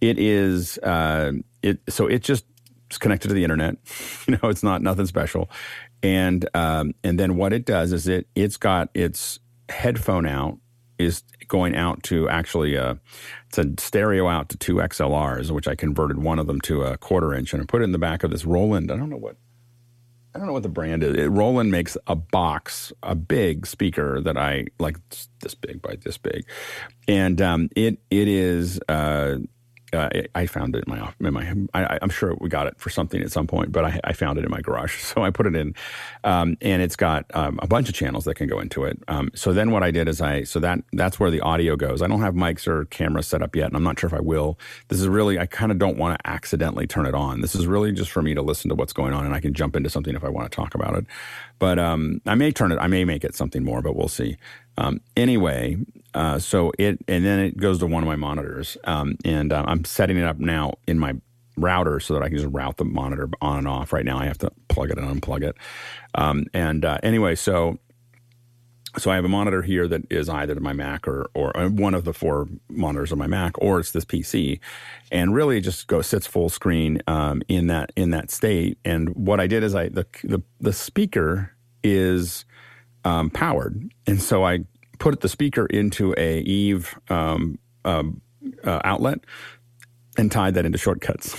it 0.00 0.18
is, 0.18 0.78
uh, 0.78 1.32
it, 1.62 1.80
so 1.88 2.06
it 2.06 2.22
just, 2.22 2.44
it's 2.86 2.98
connected 2.98 3.28
to 3.28 3.34
the 3.34 3.44
internet. 3.44 3.76
You 4.26 4.36
know, 4.42 4.48
it's 4.48 4.64
not 4.64 4.82
nothing 4.82 5.06
special. 5.06 5.48
And 6.02 6.48
um, 6.52 6.94
and 7.04 7.18
then 7.18 7.36
what 7.36 7.52
it 7.52 7.64
does 7.64 7.92
is 7.92 8.08
it 8.08 8.26
it's 8.34 8.56
got 8.56 8.88
its 8.92 9.38
headphone 9.68 10.26
out 10.26 10.58
is 10.98 11.22
going 11.46 11.76
out 11.76 12.02
to 12.04 12.28
actually 12.28 12.74
a, 12.74 12.84
uh, 12.84 12.94
it's 13.48 13.58
a 13.58 13.72
stereo 13.78 14.26
out 14.26 14.48
to 14.48 14.56
two 14.56 14.76
XLRs, 14.76 15.50
which 15.50 15.68
I 15.68 15.74
converted 15.74 16.18
one 16.18 16.38
of 16.38 16.46
them 16.46 16.60
to 16.62 16.82
a 16.82 16.96
quarter 16.96 17.34
inch 17.34 17.52
and 17.52 17.62
I 17.62 17.66
put 17.66 17.82
it 17.82 17.84
in 17.84 17.92
the 17.92 17.98
back 17.98 18.24
of 18.24 18.30
this 18.30 18.44
Roland. 18.44 18.90
I 18.90 18.96
don't 18.96 19.10
know 19.10 19.16
what 19.16 19.36
I 20.34 20.38
don't 20.38 20.48
know 20.48 20.52
what 20.52 20.64
the 20.64 20.68
brand 20.68 21.02
is. 21.02 21.16
It, 21.16 21.28
Roland 21.28 21.70
makes 21.70 21.96
a 22.06 22.14
box, 22.14 22.92
a 23.02 23.14
big 23.14 23.66
speaker 23.66 24.20
that 24.20 24.36
I 24.36 24.66
like 24.78 24.98
this 25.40 25.54
big 25.54 25.80
by 25.80 25.96
this 25.96 26.18
big, 26.18 26.44
and 27.08 27.40
um, 27.40 27.70
it 27.74 28.00
it 28.10 28.28
is 28.28 28.78
uh, 28.86 29.36
uh, 29.92 30.08
I 30.34 30.46
found 30.46 30.74
it 30.74 30.84
in 30.86 30.92
my 30.92 31.12
in 31.20 31.32
my. 31.32 31.54
I, 31.72 31.98
am 32.02 32.10
sure 32.10 32.34
we 32.40 32.48
got 32.48 32.66
it 32.66 32.78
for 32.78 32.90
something 32.90 33.22
at 33.22 33.30
some 33.30 33.46
point, 33.46 33.70
but 33.70 33.84
I, 33.84 34.00
I, 34.02 34.12
found 34.14 34.38
it 34.38 34.44
in 34.44 34.50
my 34.50 34.60
garage, 34.60 34.98
so 35.02 35.22
I 35.22 35.30
put 35.30 35.46
it 35.46 35.54
in, 35.54 35.74
um, 36.24 36.56
and 36.60 36.82
it's 36.82 36.96
got 36.96 37.24
um, 37.34 37.58
a 37.62 37.68
bunch 37.68 37.88
of 37.88 37.94
channels 37.94 38.24
that 38.24 38.34
can 38.34 38.48
go 38.48 38.58
into 38.58 38.84
it. 38.84 38.98
Um, 39.06 39.30
so 39.34 39.52
then 39.52 39.70
what 39.70 39.84
I 39.84 39.92
did 39.92 40.08
is 40.08 40.20
I 40.20 40.42
so 40.42 40.58
that 40.60 40.80
that's 40.92 41.20
where 41.20 41.30
the 41.30 41.40
audio 41.40 41.76
goes. 41.76 42.02
I 42.02 42.08
don't 42.08 42.20
have 42.20 42.34
mics 42.34 42.66
or 42.66 42.86
cameras 42.86 43.28
set 43.28 43.42
up 43.42 43.54
yet, 43.54 43.68
and 43.68 43.76
I'm 43.76 43.84
not 43.84 43.98
sure 43.98 44.08
if 44.08 44.14
I 44.14 44.20
will. 44.20 44.58
This 44.88 45.00
is 45.00 45.06
really 45.06 45.38
I 45.38 45.46
kind 45.46 45.70
of 45.70 45.78
don't 45.78 45.96
want 45.96 46.18
to 46.18 46.28
accidentally 46.28 46.86
turn 46.86 47.06
it 47.06 47.14
on. 47.14 47.40
This 47.40 47.54
is 47.54 47.66
really 47.66 47.92
just 47.92 48.10
for 48.10 48.22
me 48.22 48.34
to 48.34 48.42
listen 48.42 48.68
to 48.70 48.74
what's 48.74 48.92
going 48.92 49.12
on, 49.12 49.24
and 49.24 49.34
I 49.34 49.40
can 49.40 49.54
jump 49.54 49.76
into 49.76 49.88
something 49.88 50.16
if 50.16 50.24
I 50.24 50.28
want 50.28 50.50
to 50.50 50.56
talk 50.56 50.74
about 50.74 50.96
it. 50.96 51.06
But 51.58 51.78
um, 51.78 52.20
I 52.26 52.34
may 52.34 52.50
turn 52.50 52.72
it. 52.72 52.78
I 52.80 52.88
may 52.88 53.04
make 53.04 53.24
it 53.24 53.36
something 53.36 53.62
more, 53.62 53.82
but 53.82 53.94
we'll 53.94 54.08
see. 54.08 54.36
Um, 54.78 55.00
anyway, 55.16 55.78
uh, 56.16 56.38
so 56.38 56.72
it 56.78 56.98
and 57.06 57.26
then 57.26 57.38
it 57.40 57.58
goes 57.58 57.78
to 57.80 57.86
one 57.86 58.02
of 58.02 58.06
my 58.06 58.16
monitors, 58.16 58.78
um, 58.84 59.18
and 59.22 59.52
uh, 59.52 59.64
I'm 59.66 59.84
setting 59.84 60.16
it 60.16 60.24
up 60.24 60.38
now 60.38 60.72
in 60.86 60.98
my 60.98 61.14
router 61.58 62.00
so 62.00 62.14
that 62.14 62.22
I 62.22 62.28
can 62.28 62.38
just 62.38 62.50
route 62.50 62.78
the 62.78 62.86
monitor 62.86 63.28
on 63.42 63.58
and 63.58 63.68
off. 63.68 63.92
Right 63.92 64.04
now, 64.04 64.18
I 64.18 64.24
have 64.24 64.38
to 64.38 64.50
plug 64.68 64.90
it 64.90 64.98
and 64.98 65.20
unplug 65.20 65.42
it. 65.42 65.56
Um, 66.14 66.46
and 66.54 66.86
uh, 66.86 66.96
anyway, 67.02 67.34
so 67.34 67.78
so 68.96 69.10
I 69.10 69.16
have 69.16 69.26
a 69.26 69.28
monitor 69.28 69.60
here 69.60 69.86
that 69.88 70.10
is 70.10 70.30
either 70.30 70.54
to 70.54 70.60
my 70.60 70.72
Mac 70.72 71.06
or 71.06 71.28
or 71.34 71.54
uh, 71.54 71.68
one 71.68 71.92
of 71.92 72.04
the 72.04 72.14
four 72.14 72.48
monitors 72.70 73.12
on 73.12 73.18
my 73.18 73.26
Mac, 73.26 73.52
or 73.58 73.78
it's 73.78 73.90
this 73.90 74.06
PC, 74.06 74.58
and 75.12 75.34
really 75.34 75.60
just 75.60 75.86
goes 75.86 76.06
sits 76.06 76.26
full 76.26 76.48
screen 76.48 77.02
um, 77.06 77.42
in 77.46 77.66
that 77.66 77.92
in 77.94 78.08
that 78.12 78.30
state. 78.30 78.78
And 78.86 79.10
what 79.10 79.38
I 79.38 79.46
did 79.46 79.62
is 79.62 79.74
I 79.74 79.90
the 79.90 80.06
the, 80.24 80.40
the 80.60 80.72
speaker 80.72 81.52
is 81.82 82.46
um, 83.04 83.28
powered, 83.28 83.92
and 84.06 84.22
so 84.22 84.42
I 84.42 84.60
put 84.98 85.20
the 85.20 85.28
speaker 85.28 85.66
into 85.66 86.14
a 86.16 86.40
Eve 86.40 86.98
um, 87.08 87.58
um, 87.84 88.20
uh, 88.64 88.80
outlet 88.84 89.20
and 90.18 90.32
tied 90.32 90.54
that 90.54 90.64
into 90.64 90.78
shortcuts, 90.78 91.36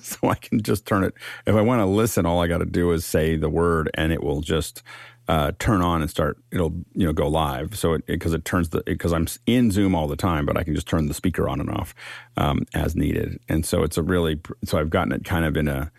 so 0.02 0.28
I 0.28 0.34
can 0.34 0.62
just 0.62 0.86
turn 0.86 1.04
it. 1.04 1.14
If 1.46 1.54
I 1.54 1.62
want 1.62 1.80
to 1.80 1.86
listen, 1.86 2.26
all 2.26 2.42
I 2.42 2.46
got 2.46 2.58
to 2.58 2.66
do 2.66 2.92
is 2.92 3.04
say 3.04 3.36
the 3.36 3.48
word, 3.48 3.90
and 3.94 4.12
it 4.12 4.22
will 4.22 4.42
just 4.42 4.82
uh, 5.28 5.52
turn 5.58 5.82
on 5.82 6.00
and 6.00 6.10
start. 6.10 6.38
It'll 6.50 6.74
you 6.94 7.06
know 7.06 7.12
go 7.12 7.28
live. 7.28 7.76
So 7.76 7.98
because 8.06 8.32
it, 8.32 8.38
it, 8.38 8.44
turns 8.44 8.70
the 8.70 8.82
because 8.84 9.12
I'm 9.12 9.26
in 9.46 9.70
Zoom 9.70 9.94
all 9.94 10.08
the 10.08 10.16
time, 10.16 10.46
but 10.46 10.56
I 10.56 10.64
can 10.64 10.74
just 10.74 10.88
turn 10.88 11.06
the 11.06 11.14
speaker 11.14 11.48
on 11.48 11.60
and 11.60 11.70
off 11.70 11.94
um, 12.36 12.66
as 12.74 12.96
needed. 12.96 13.38
And 13.48 13.64
so 13.64 13.82
it's 13.82 13.98
a 13.98 14.02
really 14.02 14.40
so 14.64 14.78
I've 14.78 14.90
gotten 14.90 15.12
it 15.12 15.24
kind 15.24 15.44
of 15.44 15.56
in 15.56 15.68
a 15.68 15.90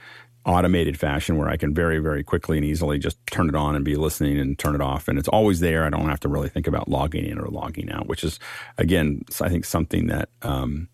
automated 0.45 0.97
fashion 0.97 1.37
where 1.37 1.49
I 1.49 1.57
can 1.57 1.73
very, 1.73 1.99
very 1.99 2.23
quickly 2.23 2.57
and 2.57 2.65
easily 2.65 2.97
just 2.97 3.17
turn 3.27 3.49
it 3.49 3.55
on 3.55 3.75
and 3.75 3.83
be 3.83 3.95
listening 3.95 4.39
and 4.39 4.57
turn 4.57 4.73
it 4.73 4.81
off. 4.81 5.07
And 5.07 5.19
it's 5.19 5.27
always 5.27 5.59
there. 5.59 5.83
I 5.83 5.89
don't 5.89 6.07
have 6.07 6.19
to 6.21 6.29
really 6.29 6.49
think 6.49 6.67
about 6.67 6.87
logging 6.87 7.25
in 7.25 7.37
or 7.37 7.47
logging 7.47 7.91
out, 7.91 8.07
which 8.07 8.23
is, 8.23 8.39
again, 8.77 9.23
I 9.41 9.49
think 9.49 9.65
something 9.65 10.07
that 10.07 10.29
um, 10.41 10.87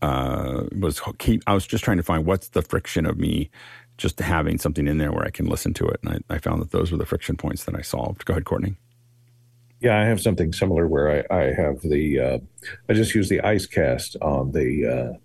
uh, 0.00 0.64
was 0.78 1.00
keep. 1.18 1.42
I 1.46 1.54
was 1.54 1.66
just 1.66 1.84
trying 1.84 1.98
to 1.98 2.02
find 2.02 2.26
what's 2.26 2.48
the 2.48 2.62
friction 2.62 3.06
of 3.06 3.18
me 3.18 3.50
just 3.98 4.18
having 4.18 4.58
something 4.58 4.88
in 4.88 4.98
there 4.98 5.12
where 5.12 5.24
I 5.24 5.30
can 5.30 5.46
listen 5.46 5.74
to 5.74 5.86
it. 5.86 6.00
And 6.02 6.24
I, 6.28 6.34
I 6.34 6.38
found 6.38 6.60
that 6.62 6.70
those 6.70 6.90
were 6.90 6.98
the 6.98 7.06
friction 7.06 7.36
points 7.36 7.64
that 7.64 7.76
I 7.76 7.82
solved. 7.82 8.24
Go 8.24 8.32
ahead, 8.32 8.44
Courtney. 8.44 8.74
Yeah, 9.80 10.00
I 10.00 10.04
have 10.06 10.20
something 10.20 10.52
similar 10.52 10.86
where 10.86 11.24
I, 11.30 11.36
I 11.36 11.52
have 11.52 11.82
the, 11.82 12.18
uh, 12.18 12.38
I 12.88 12.92
just 12.94 13.14
use 13.14 13.28
the 13.28 13.40
IceCast 13.40 14.16
on 14.22 14.52
the 14.52 14.86
uh, 14.86 15.18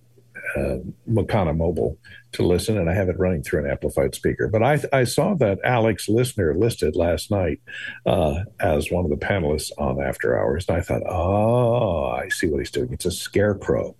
uh, 0.55 0.77
Makana 1.09 1.55
Mobile 1.55 1.97
to 2.33 2.43
listen, 2.43 2.77
and 2.77 2.89
I 2.89 2.93
have 2.93 3.09
it 3.09 3.19
running 3.19 3.43
through 3.43 3.65
an 3.65 3.71
amplified 3.71 4.15
speaker. 4.15 4.47
But 4.47 4.63
I, 4.63 4.81
I 4.93 5.03
saw 5.03 5.33
that 5.35 5.59
Alex 5.63 6.09
Listener 6.09 6.55
listed 6.55 6.95
last 6.95 7.31
night 7.31 7.59
uh, 8.05 8.43
as 8.59 8.91
one 8.91 9.05
of 9.05 9.11
the 9.11 9.17
panelists 9.17 9.71
on 9.77 10.01
After 10.01 10.37
Hours, 10.37 10.65
and 10.67 10.77
I 10.77 10.81
thought, 10.81 11.03
oh, 11.07 12.11
I 12.11 12.29
see 12.29 12.47
what 12.47 12.59
he's 12.59 12.71
doing. 12.71 12.91
It's 12.91 13.05
a 13.05 13.11
scarecrow. 13.11 13.95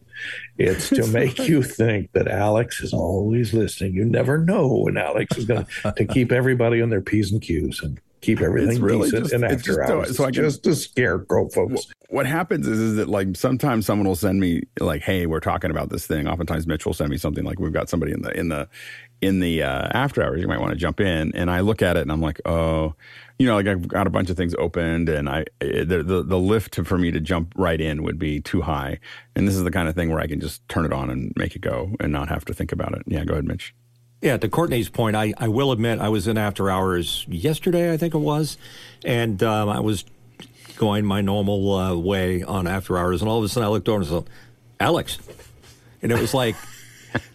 It's 0.58 0.90
to 0.90 1.08
make 1.12 1.48
you 1.48 1.62
think 1.62 2.12
that 2.14 2.28
Alex 2.28 2.82
is 2.82 2.94
always 2.94 3.54
listening. 3.54 3.94
You 3.94 4.06
never 4.06 4.38
know 4.38 4.68
when 4.84 4.98
Alex 4.98 5.38
is 5.38 5.46
going 5.46 5.66
to 5.96 6.06
keep 6.06 6.32
everybody 6.32 6.82
on 6.82 6.90
their 6.90 7.02
p's 7.02 7.32
and 7.32 7.42
q's 7.42 7.82
and 7.82 8.00
keep 8.22 8.42
everything 8.42 8.72
it's 8.72 8.80
really 8.80 9.10
decent 9.10 9.24
just, 9.24 9.34
and 9.34 9.44
after 9.44 9.58
just, 9.58 9.80
hours. 9.80 10.18
So 10.18 10.24
I 10.24 10.32
can, 10.32 10.44
just 10.44 10.64
to 10.64 10.76
scarecrow 10.76 11.50
folks. 11.50 11.88
What 12.10 12.26
happens 12.26 12.68
is, 12.68 12.80
is 12.80 12.96
that 12.96 13.10
like 13.10 13.36
sometimes 13.36 13.86
someone 13.86 14.08
will 14.08 14.16
send 14.16 14.40
me 14.40 14.64
like, 14.80 15.02
"Hey, 15.02 15.26
we're 15.26 15.40
talking 15.40 15.72
about 15.72 15.90
this 15.90 16.08
thing." 16.08 16.28
Oftentimes, 16.28 16.68
Mitch 16.68 16.86
will 16.86 16.94
send 16.94 17.10
me 17.10 17.18
something 17.18 17.44
like, 17.44 17.60
"We've 17.60 17.74
got 17.74 17.90
somebody 17.90 18.12
in 18.12 18.22
the 18.22 18.38
in 18.38 18.50
the 18.50 18.68
in 19.22 19.40
the 19.40 19.64
uh, 19.64 19.90
after 19.94 20.24
hours. 20.24 20.42
You 20.42 20.48
might 20.48 20.60
want 20.60 20.72
to 20.72 20.78
jump 20.78 21.00
in." 21.00 21.36
And 21.36 21.52
I 21.52 21.60
look 21.60 21.82
at 21.82 21.98
it 21.98 22.02
and 22.02 22.12
I'm 22.12 22.22
like, 22.22 22.42
"Oh." 22.46 22.96
You 23.40 23.46
know, 23.46 23.54
like 23.54 23.68
I've 23.68 23.88
got 23.88 24.08
a 24.08 24.10
bunch 24.10 24.32
of 24.32 24.38
things 24.38 24.56
opened, 24.58 25.10
and 25.10 25.30
I 25.30 25.46
the, 25.60 26.04
the 26.04 26.24
the 26.24 26.40
lift 26.40 26.76
for 26.76 26.98
me 26.98 27.12
to 27.12 27.20
jump 27.20 27.54
right 27.56 27.80
in 27.80 28.02
would 28.02 28.18
be 28.18 28.42
too 28.42 28.62
high. 28.62 29.00
And 29.36 29.48
this 29.48 29.56
is 29.56 29.64
the 29.64 29.70
kind 29.70 29.88
of 29.88 29.94
thing 29.94 30.10
where 30.10 30.20
I 30.20 30.26
can 30.26 30.40
just 30.40 30.68
turn 30.70 30.86
it 30.86 30.92
on 30.92 31.12
and 31.12 31.34
make 31.36 31.56
it 31.56 31.62
go, 31.62 31.92
and 32.00 32.12
not 32.12 32.30
have 32.30 32.46
to 32.46 32.54
think 32.56 32.72
about 32.72 32.96
it. 32.96 33.04
Yeah, 33.06 33.26
go 33.26 33.34
ahead, 33.34 33.46
Mitch. 33.46 33.76
Yeah, 34.22 34.38
to 34.38 34.50
Courtney's 34.50 34.90
point, 34.90 35.16
I, 35.16 35.34
I 35.38 35.48
will 35.48 35.72
admit 35.72 36.00
I 36.00 36.10
was 36.10 36.28
in 36.28 36.38
after 36.38 36.72
hours 36.72 37.26
yesterday, 37.28 37.94
I 37.94 37.98
think 37.98 38.16
it 38.16 38.20
was, 38.20 38.58
and 39.06 39.42
um, 39.44 39.70
I 39.70 39.80
was 39.80 40.06
going 40.78 41.06
my 41.06 41.22
normal 41.22 41.74
uh, 41.74 41.96
way 41.96 42.42
on 42.42 42.66
after 42.66 42.98
hours, 42.98 43.22
and 43.22 43.30
all 43.30 43.38
of 43.38 43.44
a 43.44 43.50
sudden 43.50 43.68
I 43.68 43.70
looked 43.70 43.88
over 43.88 44.00
and 44.00 44.08
said, 44.08 44.24
Alex. 44.80 45.20
And 46.02 46.12
it 46.12 46.20
was 46.20 46.34
like, 46.34 46.56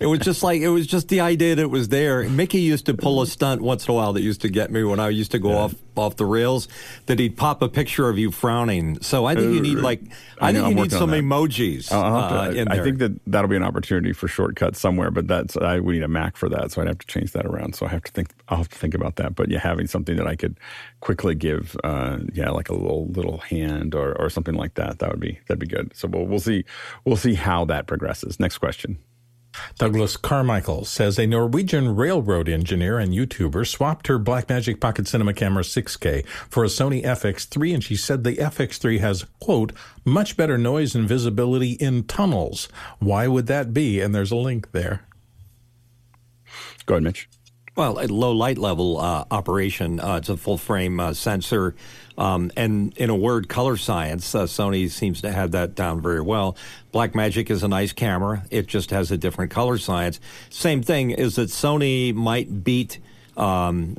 it 0.01 0.07
was 0.07 0.21
just 0.21 0.43
like 0.43 0.61
it 0.61 0.69
was 0.69 0.87
just 0.87 1.09
the 1.09 1.21
idea 1.21 1.55
that 1.55 1.63
it 1.63 1.71
was 1.71 1.89
there. 1.89 2.29
Mickey 2.29 2.61
used 2.61 2.87
to 2.87 2.95
pull 2.95 3.23
a 3.23 3.27
stunt 3.27 3.63
once 3.63 3.87
in 3.87 3.93
a 3.93 3.95
while 3.95 4.13
that 4.13 4.23
used 4.23 4.41
to 4.43 4.49
get 4.49 4.71
me 4.71 4.85
when 4.85 5.01
I 5.01 5.09
used 5.09 5.33
to 5.33 5.39
go 5.39 5.51
yeah. 5.51 5.59
off 5.59 5.75
off 5.97 6.17
the 6.17 6.25
rails. 6.25 6.69
That 7.07 7.19
he'd 7.19 7.37
pop 7.37 7.63
a 7.63 7.69
picture 7.69 8.09
of 8.09 8.19
you 8.19 8.31
frowning. 8.31 9.01
So 9.03 9.25
I 9.25 9.35
think 9.35 9.55
you 9.55 9.61
need 9.61 9.79
like 9.79 10.03
I, 10.41 10.49
I 10.49 10.53
think 10.53 10.69
you 10.69 10.75
need 10.75 10.93
some 10.93 11.11
emojis. 11.11 11.89
To, 11.89 11.97
uh, 11.97 12.55
I 12.69 12.83
think 12.83 12.99
that 12.99 13.13
that'll 13.27 13.49
be 13.49 13.57
an 13.57 13.63
opportunity 13.63 14.13
for 14.13 14.29
shortcuts 14.29 14.81
somewhere. 14.81 15.11
But 15.11 15.27
that's 15.29 15.57
I 15.57 15.81
we 15.81 15.95
need 15.95 16.03
a 16.03 16.09
Mac 16.09 16.37
for 16.37 16.49
that, 16.49 16.73
so 16.73 16.83
I'd 16.83 16.89
have 16.89 16.99
to 16.99 17.07
change 17.07 17.33
that 17.33 17.47
around. 17.47 17.75
So 17.75 17.87
I 17.87 17.91
have 17.91 18.03
to 18.05 18.13
think. 18.13 18.31
I'll 18.49 18.59
have 18.59 18.69
to 18.69 18.79
think 18.79 18.95
about 18.95 19.17
that. 19.17 19.35
But 19.35 19.51
yeah, 19.51 19.59
having 19.59 19.87
something 19.87 20.17
that 20.17 20.27
I 20.27 20.37
could 20.37 20.59
quickly 21.01 21.35
give, 21.35 21.77
uh, 21.85 22.19
yeah, 22.33 22.51
like 22.51 22.69
a 22.69 22.75
little 22.75 23.09
little 23.09 23.39
hand 23.39 23.95
or 23.95 24.19
or 24.21 24.31
something 24.31 24.55
like 24.55 24.75
that. 24.75 24.99
That 24.99 25.11
would 25.11 25.21
be 25.21 25.39
that'd 25.49 25.59
be 25.59 25.67
good. 25.67 25.93
So 25.95 26.09
we'll 26.09 26.27
we'll 26.27 26.41
see 26.41 26.65
we'll 27.05 27.17
see 27.17 27.35
how 27.35 27.65
that 27.67 27.87
progresses. 27.87 28.41
Next 28.41 28.59
question. 28.59 28.99
Douglas 29.79 30.17
Carmichael 30.17 30.85
says 30.85 31.19
a 31.19 31.27
Norwegian 31.27 31.95
railroad 31.95 32.49
engineer 32.49 32.99
and 32.99 33.13
YouTuber 33.13 33.67
swapped 33.67 34.07
her 34.07 34.19
Blackmagic 34.19 34.81
Pocket 34.81 35.07
Cinema 35.07 35.35
Camera 35.35 35.63
6K 35.63 36.27
for 36.49 36.65
a 36.65 36.69
Sony 36.69 37.05
FX3, 37.05 37.75
and 37.75 37.85
she 37.85 37.97
said 37.97 38.25
the 38.25 38.37
FX3 38.37 39.01
has, 39.01 39.27
quote, 39.41 39.73
much 40.05 40.37
better 40.37 40.59
noise 40.59 40.95
and 40.95 41.09
visibility 41.09 41.73
in 41.73 42.05
tunnels. 42.05 42.69
Why 42.99 43.29
would 43.29 43.47
that 43.47 43.73
be? 43.73 44.01
And 44.01 44.15
there's 44.15 44.33
a 44.33 44.37
link 44.37 44.73
there. 44.73 45.07
Go 46.87 46.95
ahead, 46.95 47.05
Mitch. 47.05 47.29
Well, 47.75 47.99
at 48.01 48.11
low 48.11 48.33
light 48.33 48.59
level 48.59 48.99
uh, 48.99 49.25
operation, 49.31 49.99
uh, 49.99 50.17
it's 50.17 50.29
a 50.29 50.37
full 50.37 50.59
frame 50.59 51.01
uh, 51.01 51.15
sensor. 51.15 51.75
Um, 52.19 52.53
and 52.57 52.97
in 52.99 53.11
a 53.11 53.17
word, 53.17 53.49
color 53.49 53.77
science, 53.77 54.35
uh, 54.35 54.45
Sony 54.45 54.91
seems 54.91 55.21
to 55.23 55.33
have 55.33 55.53
that 55.53 55.75
down 55.75 56.01
very 56.01 56.21
well. 56.21 56.57
Blackmagic 56.93 57.51
is 57.51 57.63
a 57.63 57.69
nice 57.69 57.93
camera. 57.93 58.45
It 58.51 58.67
just 58.67 58.91
has 58.91 59.11
a 59.11 59.17
different 59.17 59.51
color 59.51 59.79
science. 59.79 60.21
Same 60.51 60.83
thing 60.83 61.11
is 61.11 61.37
that 61.37 61.49
Sony 61.49 62.15
might 62.15 62.65
beat 62.65 62.99
um, 63.37 63.97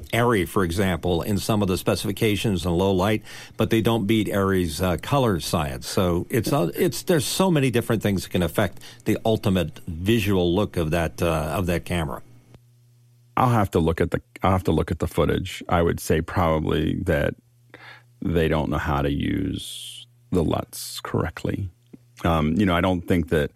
for 0.47 0.63
example, 0.63 1.21
in 1.21 1.37
some 1.37 1.61
of 1.61 1.67
the 1.67 1.77
specifications 1.77 2.65
in 2.65 2.71
low 2.71 2.91
light, 2.91 3.23
but 3.57 3.69
they 3.69 3.81
don't 3.81 4.05
beat 4.05 4.29
Arri's 4.29 4.81
uh, 4.81 4.97
color 4.97 5.39
science. 5.39 5.87
So 5.87 6.27
it's 6.29 6.53
uh, 6.53 6.71
it's 6.75 7.03
there's 7.03 7.25
so 7.25 7.49
many 7.49 7.71
different 7.71 8.03
things 8.03 8.23
that 8.23 8.29
can 8.29 8.43
affect 8.43 8.79
the 9.05 9.17
ultimate 9.25 9.79
visual 9.87 10.53
look 10.53 10.77
of 10.77 10.91
that 10.91 11.21
uh, 11.21 11.53
of 11.55 11.65
that 11.65 11.85
camera. 11.85 12.21
I'll 13.35 13.49
have 13.49 13.71
to 13.71 13.79
look 13.79 13.99
at 13.99 14.11
the 14.11 14.21
I'll 14.43 14.51
have 14.51 14.63
to 14.65 14.71
look 14.71 14.91
at 14.91 14.99
the 14.99 15.07
footage. 15.07 15.63
I 15.67 15.81
would 15.81 15.99
say 15.99 16.21
probably 16.21 16.95
that 17.03 17.33
they 18.23 18.47
don't 18.47 18.69
know 18.69 18.77
how 18.77 19.01
to 19.01 19.11
use 19.11 20.07
the 20.31 20.43
LUTs 20.43 21.01
correctly. 21.01 21.69
Um, 22.23 22.53
you 22.57 22.65
know, 22.65 22.75
I 22.75 22.81
don't 22.81 23.01
think 23.01 23.29
that 23.29 23.51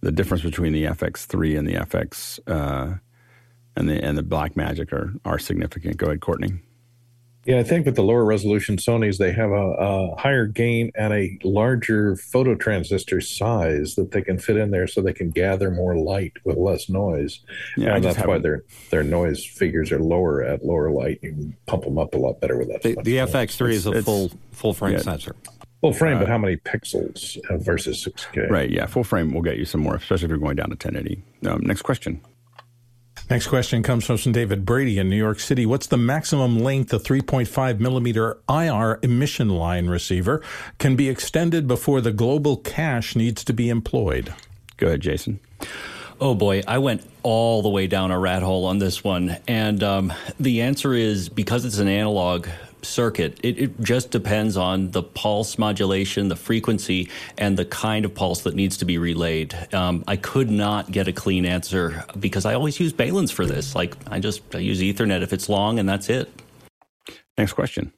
the 0.00 0.12
difference 0.12 0.42
between 0.42 0.72
the 0.72 0.84
FX3 0.84 1.58
and 1.58 1.68
the 1.68 1.74
FX 1.74 2.38
uh, 2.46 2.98
and 3.76 3.88
the 3.88 4.02
and 4.02 4.16
the 4.16 4.22
Blackmagic 4.22 4.92
are 4.92 5.14
are 5.24 5.38
significant. 5.38 5.96
Go 5.96 6.06
ahead, 6.06 6.20
Courtney. 6.20 6.60
Yeah, 7.44 7.58
I 7.58 7.64
think 7.64 7.86
with 7.86 7.96
the 7.96 8.04
lower 8.04 8.24
resolution 8.24 8.76
Sony's, 8.76 9.18
they 9.18 9.32
have 9.32 9.50
a, 9.50 9.72
a, 9.72 10.16
higher 10.16 10.46
gain 10.46 10.92
and 10.94 11.12
a 11.12 11.38
larger 11.42 12.14
photo 12.14 12.54
transistor 12.54 13.20
size 13.20 13.96
that 13.96 14.12
they 14.12 14.22
can 14.22 14.38
fit 14.38 14.56
in 14.56 14.70
there, 14.70 14.86
so 14.86 15.00
they 15.00 15.12
can 15.12 15.30
gather 15.30 15.70
more 15.70 15.96
light 15.96 16.34
with 16.44 16.56
less 16.56 16.88
noise. 16.88 17.40
Yeah, 17.76 17.96
and 17.96 18.04
that's 18.04 18.24
why 18.24 18.38
their 18.38 18.62
their 18.90 19.02
noise 19.02 19.44
figures 19.44 19.90
are 19.90 19.98
lower 19.98 20.44
at 20.44 20.64
lower 20.64 20.90
light. 20.90 21.18
You 21.22 21.32
can 21.32 21.56
pump 21.66 21.82
them 21.82 21.98
up 21.98 22.14
a 22.14 22.18
lot 22.18 22.40
better 22.40 22.56
with 22.56 22.68
that. 22.68 22.82
The, 22.82 22.94
the 23.02 23.16
FX3 23.16 23.70
is 23.72 23.86
a 23.86 24.02
full 24.02 24.30
full 24.52 24.72
frame 24.72 24.92
yeah. 24.92 25.00
sensor. 25.00 25.34
Full 25.80 25.92
frame, 25.92 26.18
uh, 26.18 26.20
but 26.20 26.28
how 26.28 26.38
many 26.38 26.56
pixels 26.58 27.38
versus 27.64 28.06
6K? 28.06 28.48
Right. 28.48 28.70
Yeah, 28.70 28.86
full 28.86 29.02
frame 29.02 29.34
will 29.34 29.42
get 29.42 29.56
you 29.56 29.64
some 29.64 29.80
more, 29.80 29.96
especially 29.96 30.26
if 30.26 30.28
you're 30.28 30.38
going 30.38 30.54
down 30.54 30.68
to 30.68 30.76
1080. 30.76 31.20
Um, 31.48 31.62
next 31.62 31.82
question. 31.82 32.20
Next 33.32 33.46
question 33.46 33.82
comes 33.82 34.04
from 34.04 34.32
David 34.32 34.66
Brady 34.66 34.98
in 34.98 35.08
New 35.08 35.16
York 35.16 35.40
City. 35.40 35.64
What's 35.64 35.86
the 35.86 35.96
maximum 35.96 36.58
length 36.58 36.92
a 36.92 36.98
3.5 36.98 37.80
millimeter 37.80 38.36
IR 38.46 38.98
emission 39.02 39.48
line 39.48 39.86
receiver 39.86 40.42
can 40.76 40.96
be 40.96 41.08
extended 41.08 41.66
before 41.66 42.02
the 42.02 42.12
Global 42.12 42.58
Caché 42.58 43.16
needs 43.16 43.42
to 43.44 43.54
be 43.54 43.70
employed? 43.70 44.34
Go 44.76 44.88
ahead, 44.88 45.00
Jason. 45.00 45.40
Oh 46.20 46.34
boy, 46.34 46.60
I 46.68 46.76
went 46.76 47.08
all 47.22 47.62
the 47.62 47.70
way 47.70 47.86
down 47.86 48.10
a 48.10 48.18
rat 48.18 48.42
hole 48.42 48.66
on 48.66 48.80
this 48.80 49.02
one. 49.02 49.38
And 49.48 49.82
um, 49.82 50.12
the 50.38 50.60
answer 50.60 50.92
is 50.92 51.30
because 51.30 51.64
it's 51.64 51.78
an 51.78 51.88
analog 51.88 52.48
circuit, 52.82 53.38
it, 53.42 53.58
it, 53.58 53.80
just 53.80 54.10
depends 54.10 54.56
on 54.56 54.90
the 54.90 55.02
pulse 55.02 55.58
modulation, 55.58 56.28
the 56.28 56.36
frequency, 56.36 57.08
and 57.38 57.56
the 57.56 57.64
kind 57.64 58.04
of 58.04 58.14
pulse 58.14 58.42
that 58.42 58.54
needs 58.54 58.76
to 58.78 58.84
be 58.84 58.98
relayed. 58.98 59.54
Um, 59.72 60.04
I 60.06 60.16
could 60.16 60.50
not 60.50 60.90
get 60.90 61.08
a 61.08 61.12
clean 61.12 61.46
answer 61.46 62.04
because 62.18 62.44
I 62.44 62.54
always 62.54 62.78
use 62.78 62.92
baluns 62.92 63.32
for 63.32 63.46
this. 63.46 63.74
Like 63.74 63.96
I 64.10 64.20
just 64.20 64.42
I 64.54 64.58
use 64.58 64.80
Ethernet 64.80 65.22
if 65.22 65.32
it's 65.32 65.48
long, 65.48 65.78
and 65.78 65.88
that's 65.88 66.08
it. 66.08 66.30
Next 67.38 67.54
question. 67.54 67.92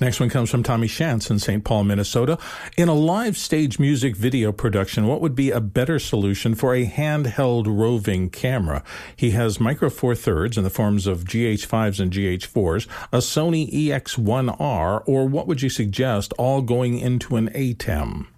Next 0.00 0.20
one 0.20 0.28
comes 0.28 0.50
from 0.50 0.62
Tommy 0.62 0.86
Shantz 0.86 1.30
in 1.30 1.38
St. 1.38 1.64
Paul, 1.64 1.84
Minnesota. 1.84 2.38
In 2.76 2.88
a 2.88 2.94
live 2.94 3.36
stage 3.36 3.78
music 3.78 4.14
video 4.16 4.52
production, 4.52 5.06
what 5.06 5.20
would 5.20 5.34
be 5.34 5.50
a 5.50 5.60
better 5.60 5.98
solution 5.98 6.54
for 6.54 6.74
a 6.74 6.86
handheld 6.86 7.66
roving 7.66 8.30
camera? 8.30 8.84
He 9.16 9.32
has 9.32 9.58
micro 9.58 9.90
four 9.90 10.14
thirds 10.14 10.56
in 10.56 10.62
the 10.64 10.70
forms 10.70 11.06
of 11.06 11.24
GH5s 11.24 11.98
and 11.98 12.12
GH4s, 12.12 12.86
a 13.12 13.18
Sony 13.18 13.70
EX1R, 13.72 15.02
or 15.06 15.26
what 15.26 15.48
would 15.48 15.62
you 15.62 15.70
suggest, 15.70 16.32
all 16.38 16.62
going 16.62 16.98
into 16.98 17.34
an 17.36 17.48
ATEM? 17.48 18.28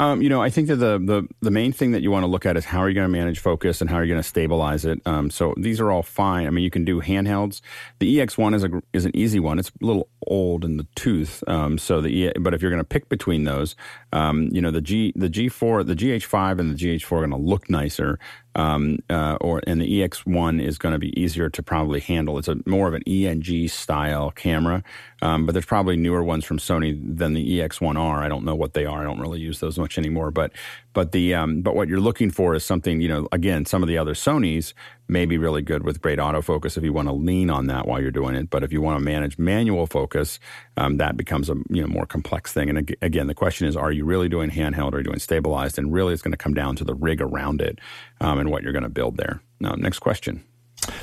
Um, 0.00 0.22
you 0.22 0.30
know, 0.30 0.40
I 0.40 0.48
think 0.48 0.68
that 0.68 0.76
the, 0.76 0.98
the 0.98 1.28
the 1.42 1.50
main 1.50 1.72
thing 1.72 1.90
that 1.90 2.00
you 2.00 2.10
want 2.10 2.22
to 2.22 2.26
look 2.26 2.46
at 2.46 2.56
is 2.56 2.64
how 2.64 2.78
are 2.78 2.88
you 2.88 2.94
going 2.94 3.04
to 3.04 3.12
manage 3.12 3.38
focus 3.38 3.82
and 3.82 3.90
how 3.90 3.96
are 3.96 4.02
you 4.02 4.10
going 4.10 4.22
to 4.22 4.26
stabilize 4.26 4.86
it. 4.86 4.98
Um, 5.04 5.28
so 5.30 5.52
these 5.58 5.78
are 5.78 5.90
all 5.90 6.02
fine. 6.02 6.46
I 6.46 6.50
mean, 6.50 6.64
you 6.64 6.70
can 6.70 6.86
do 6.86 7.02
handhelds. 7.02 7.60
The 7.98 8.16
EX1 8.16 8.54
is 8.54 8.64
a 8.64 8.70
is 8.94 9.04
an 9.04 9.14
easy 9.14 9.40
one. 9.40 9.58
It's 9.58 9.68
a 9.68 9.84
little 9.84 10.08
old 10.26 10.64
in 10.64 10.78
the 10.78 10.86
tooth. 10.94 11.44
Um, 11.46 11.76
so 11.76 12.00
the 12.00 12.32
but 12.40 12.54
if 12.54 12.62
you're 12.62 12.70
going 12.70 12.80
to 12.80 12.88
pick 12.88 13.10
between 13.10 13.44
those, 13.44 13.76
um, 14.14 14.48
you 14.50 14.62
know, 14.62 14.70
the 14.70 14.80
G 14.80 15.12
the 15.16 15.28
G4, 15.28 15.86
the 15.86 15.94
GH5 15.94 16.60
and 16.60 16.74
the 16.74 16.78
GH4 16.82 17.12
are 17.12 17.18
going 17.18 17.30
to 17.32 17.36
look 17.36 17.68
nicer 17.68 18.18
um, 18.54 18.98
uh, 19.08 19.36
or 19.40 19.60
and 19.66 19.80
the 19.80 20.00
EX1 20.00 20.62
is 20.62 20.78
going 20.78 20.92
to 20.92 20.98
be 20.98 21.18
easier 21.20 21.48
to 21.50 21.62
probably 21.62 22.00
handle. 22.00 22.38
It's 22.38 22.48
a 22.48 22.56
more 22.66 22.88
of 22.88 22.94
an 22.94 23.02
ENG 23.06 23.68
style 23.68 24.30
camera, 24.30 24.82
um, 25.22 25.46
but 25.46 25.52
there's 25.52 25.66
probably 25.66 25.96
newer 25.96 26.22
ones 26.22 26.44
from 26.44 26.58
Sony 26.58 26.98
than 27.16 27.34
the 27.34 27.58
EX1R. 27.58 28.18
I 28.18 28.28
don't 28.28 28.44
know 28.44 28.54
what 28.54 28.74
they 28.74 28.84
are. 28.84 29.00
I 29.00 29.04
don't 29.04 29.20
really 29.20 29.40
use 29.40 29.60
those 29.60 29.78
much 29.78 29.98
anymore. 29.98 30.30
But 30.30 30.52
but 30.92 31.12
the 31.12 31.34
um, 31.34 31.62
but 31.62 31.74
what 31.74 31.88
you're 31.88 32.00
looking 32.00 32.30
for 32.30 32.54
is 32.54 32.64
something 32.64 33.00
you 33.00 33.08
know. 33.08 33.28
Again, 33.32 33.66
some 33.66 33.82
of 33.82 33.88
the 33.88 33.98
other 33.98 34.14
Sonys 34.14 34.72
may 35.08 35.26
be 35.26 35.38
really 35.38 35.62
good 35.62 35.84
with 35.84 36.00
great 36.00 36.18
autofocus 36.18 36.76
if 36.76 36.84
you 36.84 36.92
want 36.92 37.08
to 37.08 37.12
lean 37.14 37.50
on 37.50 37.66
that 37.66 37.86
while 37.86 38.00
you're 38.00 38.10
doing 38.10 38.34
it. 38.34 38.48
But 38.48 38.62
if 38.62 38.72
you 38.72 38.80
want 38.80 38.98
to 38.98 39.04
manage 39.04 39.38
manual 39.38 39.86
focus, 39.86 40.38
um, 40.76 40.96
that 40.98 41.16
becomes 41.16 41.50
a 41.50 41.54
you 41.68 41.82
know 41.82 41.88
more 41.88 42.06
complex 42.06 42.52
thing. 42.52 42.70
And 42.70 42.96
again, 43.02 43.26
the 43.26 43.34
question 43.34 43.66
is, 43.66 43.76
are 43.76 43.92
you 43.92 44.04
really 44.04 44.28
doing 44.28 44.50
handheld 44.50 44.92
or 44.92 44.96
are 44.96 44.98
you 45.00 45.04
doing 45.04 45.18
stabilized? 45.18 45.78
And 45.78 45.92
really, 45.92 46.14
it's 46.14 46.22
going 46.22 46.32
to 46.32 46.38
come 46.38 46.54
down 46.54 46.76
to 46.76 46.84
the 46.84 46.94
rig 46.94 47.20
around 47.20 47.60
it 47.60 47.78
um, 48.20 48.38
and 48.38 48.50
what 48.50 48.62
you're 48.62 48.72
going 48.72 48.82
to 48.82 48.88
build 48.88 49.16
there. 49.16 49.42
Now, 49.60 49.74
next 49.74 49.98
question. 49.98 50.44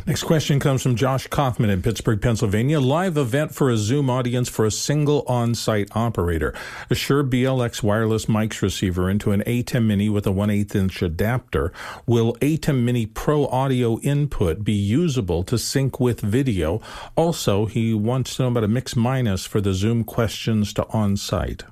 Next 0.06 0.24
question 0.24 0.60
comes 0.60 0.82
from 0.82 0.96
Josh 0.96 1.28
Kaufman 1.28 1.70
in 1.70 1.82
Pittsburgh, 1.82 2.22
Pennsylvania. 2.22 2.80
Live 2.80 3.18
event 3.18 3.54
for 3.54 3.70
a 3.70 3.78
Zoom 3.78 4.10
audience 4.10 4.50
for 4.50 4.66
a 4.66 4.72
single 4.72 5.24
on 5.28 5.54
site 5.54 5.90
operator. 5.96 6.54
A 6.90 6.96
Shure 6.96 7.24
BLX 7.24 7.84
wireless 7.84 8.26
mics 8.26 8.62
receiver 8.62 9.10
into 9.10 9.32
an 9.32 9.44
ATEM 9.46 9.86
Mini 9.86 10.10
with 10.10 10.26
a 10.26 10.32
1 10.32 10.50
8 10.50 10.76
inch 10.76 11.02
adapter. 11.02 11.72
Will 12.06 12.34
ATEM 12.36 12.84
Mini 12.84 13.06
Pro 13.06 13.48
audio 13.48 14.00
input 14.00 14.64
be 14.64 14.74
usable 14.74 15.44
to 15.44 15.58
sync 15.58 16.00
with 16.00 16.22
video? 16.22 16.82
Also, 17.16 17.66
he 17.66 17.94
wants 17.94 18.36
to 18.36 18.44
know 18.44 18.48
about 18.50 18.64
a 18.64 18.68
mix 18.68 18.96
minus 18.96 19.46
for 19.46 19.62
the 19.62 19.74
Zoom 19.74 20.04
questions 20.04 20.74
to 20.74 20.88
on 20.90 21.18
site. 21.18 21.64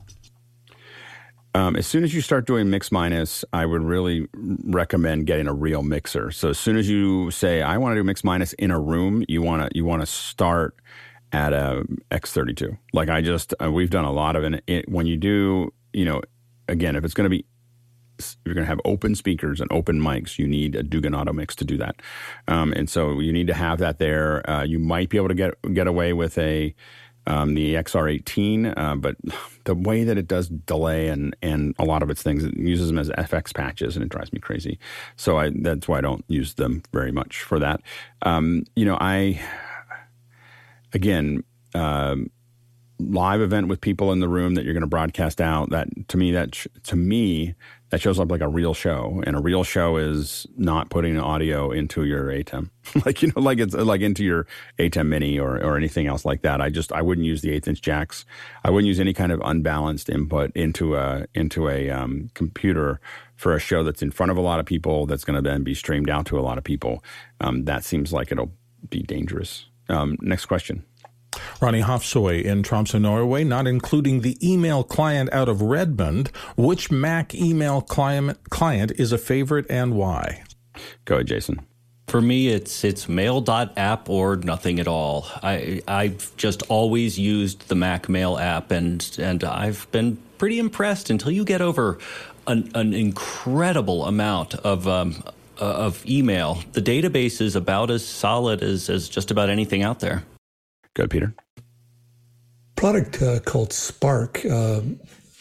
Um, 1.56 1.78
as 1.78 1.88
soon 1.88 2.04
as 2.04 2.14
you 2.14 2.20
start 2.20 2.46
doing 2.46 2.70
mix 2.70 2.92
minus, 2.92 3.46
I 3.54 3.66
would 3.66 3.82
really 3.82 4.28
recommend 4.66 5.26
getting 5.26 5.48
a 5.48 5.54
real 5.54 5.84
mixer. 5.84 6.30
So 6.32 6.50
as 6.50 6.60
soon 6.60 6.76
as 6.76 6.90
you 6.90 7.32
say 7.32 7.62
I 7.62 7.78
want 7.78 7.94
to 7.94 8.00
do 8.02 8.04
mix 8.04 8.26
minus 8.26 8.52
in 8.54 8.72
a 8.72 8.80
room, 8.80 9.24
you 9.30 9.42
want 9.42 9.62
to 9.62 9.70
you 9.74 9.86
want 9.86 10.02
to 10.02 10.06
start 10.06 10.76
at 11.32 11.54
a 11.54 11.86
X32. 12.12 12.78
Like 12.92 13.08
I 13.08 13.22
just 13.22 13.54
uh, 13.64 13.72
we've 13.72 13.90
done 13.90 14.04
a 14.04 14.12
lot 14.12 14.36
of 14.36 14.44
it. 14.44 14.64
it. 14.68 14.90
When 14.90 15.08
you 15.08 15.16
do, 15.16 15.74
you 15.94 16.04
know, 16.04 16.22
again, 16.68 16.98
if 16.98 17.06
it's 17.06 17.14
going 17.14 17.24
to 17.24 17.30
be 17.30 17.46
you're 18.46 18.54
going 18.54 18.66
to 18.66 18.70
have 18.70 18.82
open 18.84 19.16
speakers 19.16 19.62
and 19.62 19.72
open 19.72 20.00
mics, 20.00 20.38
you 20.38 20.48
need 20.48 20.76
a 20.76 20.84
Dugan 20.84 21.16
Auto 21.16 21.32
Mix 21.32 21.56
to 21.56 21.66
do 21.66 21.78
that. 21.78 22.02
Um, 22.50 22.74
and 22.74 22.90
so 22.90 23.20
you 23.22 23.32
need 23.32 23.48
to 23.48 23.54
have 23.54 23.80
that 23.80 23.98
there. 24.00 24.50
Uh, 24.50 24.64
you 24.64 24.80
might 24.80 25.08
be 25.08 25.16
able 25.16 25.30
to 25.30 25.34
get 25.34 25.54
get 25.74 25.88
away 25.88 26.12
with 26.12 26.38
a 26.38 26.76
um, 27.28 27.56
the 27.56 27.76
XR18, 27.76 28.74
uh, 28.78 28.96
but 28.96 29.16
the 29.64 29.76
way 29.76 30.04
that 30.04 30.18
it 30.18 30.28
does 30.28 30.50
delay 30.50 31.08
and, 31.08 31.36
and 31.42 31.76
a 31.80 31.86
lot 31.86 32.04
of 32.04 32.10
its 32.10 32.22
things, 32.22 32.44
it 32.44 32.56
uses 32.58 32.88
them 32.88 33.00
as 33.00 33.10
FX 33.10 33.54
patches 33.54 33.96
and 33.96 34.04
it 34.04 34.10
drives 34.10 34.32
me 34.32 34.40
crazy. 34.40 34.80
So 35.16 35.38
I, 35.38 35.52
that's 35.54 35.88
why 35.88 36.00
I 36.00 36.02
don't 36.02 36.24
use 36.28 36.54
them 36.54 36.84
very 36.94 37.12
much 37.12 37.42
for 37.42 37.60
that. 37.60 37.82
Um, 38.22 38.64
you 38.76 38.86
know, 38.86 38.98
I, 39.00 39.42
again, 40.94 41.44
um, 41.74 42.30
live 43.00 43.42
event 43.42 43.68
with 43.68 43.82
people 43.82 44.12
in 44.12 44.20
the 44.20 44.30
room 44.30 44.56
that 44.56 44.64
you're 44.64 44.74
going 44.74 44.82
to 44.82 44.88
broadcast 44.88 45.42
out 45.42 45.70
that 45.70 45.88
to 46.08 46.18
me 46.18 46.32
that 46.32 46.54
to 46.84 46.96
me 46.96 47.54
that 47.96 48.02
shows 48.02 48.20
up 48.20 48.30
like 48.30 48.42
a 48.42 48.50
real 48.50 48.74
show 48.74 49.24
and 49.26 49.38
a 49.38 49.40
real 49.40 49.64
show 49.64 49.96
is 49.96 50.46
not 50.58 50.90
putting 50.90 51.18
audio 51.18 51.72
into 51.72 52.04
your 52.04 52.26
ATEM 52.26 52.70
like 53.06 53.22
you 53.22 53.32
know 53.34 53.42
like 53.42 53.58
it's 53.58 53.74
like 53.74 54.02
into 54.02 54.22
your 54.22 54.46
ATEM 54.78 55.08
mini 55.08 55.40
or 55.40 55.64
or 55.64 55.78
anything 55.78 56.06
else 56.06 56.26
like 56.26 56.42
that. 56.42 56.60
I 56.60 56.70
just 56.70 56.92
I 56.92 57.02
wouldn't 57.02 57.26
use 57.26 57.42
the 57.42 57.52
eighth 57.52 57.70
inch 57.70 57.82
jacks. 57.82 58.26
I 58.66 58.70
wouldn't 58.70 58.90
use 58.90 59.00
any 59.00 59.14
kind 59.14 59.32
of 59.32 59.40
unbalanced 59.46 60.10
input 60.10 60.52
into 60.56 60.98
a 60.98 61.26
into 61.34 61.70
a 61.70 61.90
um, 61.90 62.30
computer 62.34 63.00
for 63.38 63.56
a 63.56 63.60
show 63.60 63.82
that's 63.82 64.02
in 64.02 64.12
front 64.12 64.30
of 64.30 64.38
a 64.38 64.42
lot 64.42 64.60
of 64.60 64.66
people 64.66 65.06
that's 65.06 65.24
going 65.24 65.42
to 65.42 65.50
then 65.50 65.64
be 65.64 65.74
streamed 65.74 66.10
out 66.10 66.26
to 66.26 66.38
a 66.38 66.42
lot 66.42 66.58
of 66.58 66.66
people. 66.66 67.02
Um, 67.40 67.64
that 67.64 67.86
seems 67.86 68.12
like 68.12 68.30
it'll 68.30 68.52
be 68.90 69.04
dangerous. 69.04 69.68
Um, 69.88 70.18
next 70.20 70.48
question 70.48 70.84
Ronnie 71.62 71.82
Hofsoy 71.82 72.44
in 72.44 72.64
Tromsø, 72.64 73.00
Norway, 73.00 73.44
not 73.44 73.68
including 73.68 74.22
the 74.22 74.38
email 74.42 74.84
client 74.84 75.32
out 75.32 75.50
of 75.50 75.62
Redmond. 75.62 76.32
Which 76.56 76.92
Mac 76.92 77.34
email 77.34 77.82
client, 77.82 78.50
client 78.50 78.92
is 78.98 79.12
a 79.12 79.18
favorite 79.18 79.66
and 79.70 79.96
why? 79.96 80.44
Go 81.06 81.16
ahead, 81.16 81.28
Jason. 81.28 81.66
For 82.08 82.22
me, 82.22 82.50
it's 82.50 82.84
it's 82.84 83.10
mail.app 83.10 84.10
or 84.10 84.36
nothing 84.36 84.80
at 84.80 84.88
all. 84.88 85.28
I 85.42 85.82
I've 85.88 86.36
just 86.38 86.62
always 86.70 87.18
used 87.18 87.68
the 87.68 87.76
Mac 87.76 88.08
Mail 88.08 88.38
app, 88.38 88.70
and 88.70 89.10
and 89.18 89.44
I've 89.44 89.88
been 89.92 90.18
pretty 90.38 90.60
impressed 90.60 91.10
until 91.10 91.32
you 91.32 91.44
get 91.44 91.62
over 91.62 91.98
an, 92.48 92.70
an 92.76 92.94
incredible 92.94 94.06
amount 94.06 94.54
of 94.54 94.88
um, 94.88 95.24
of 95.58 96.06
email. 96.06 96.60
The 96.74 96.82
database 96.82 97.42
is 97.42 97.56
about 97.56 97.90
as 97.90 98.06
solid 98.06 98.62
as, 98.62 98.90
as 98.90 99.10
just 99.10 99.32
about 99.32 99.50
anything 99.50 99.84
out 99.84 100.00
there. 100.00 100.24
Good, 100.96 101.12
Peter. 101.12 101.34
Product 102.78 103.22
uh, 103.22 103.40
called 103.42 103.72
Spark, 103.74 104.44
uh, 104.46 104.82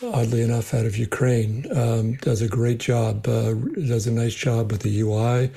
oddly 0.03 0.43
enough, 0.43 0.75
out 0.75 0.85
of 0.85 0.97
Ukraine, 0.97 1.67
um, 1.77 2.15
does 2.15 2.43
a 2.43 2.49
great 2.49 2.79
job. 2.79 3.27
Uh, 3.27 3.55
does 3.55 4.07
a 4.07 4.13
nice 4.13 4.35
job 4.35 4.73
with 4.73 4.83
the 4.83 5.01
UI, 5.01 5.51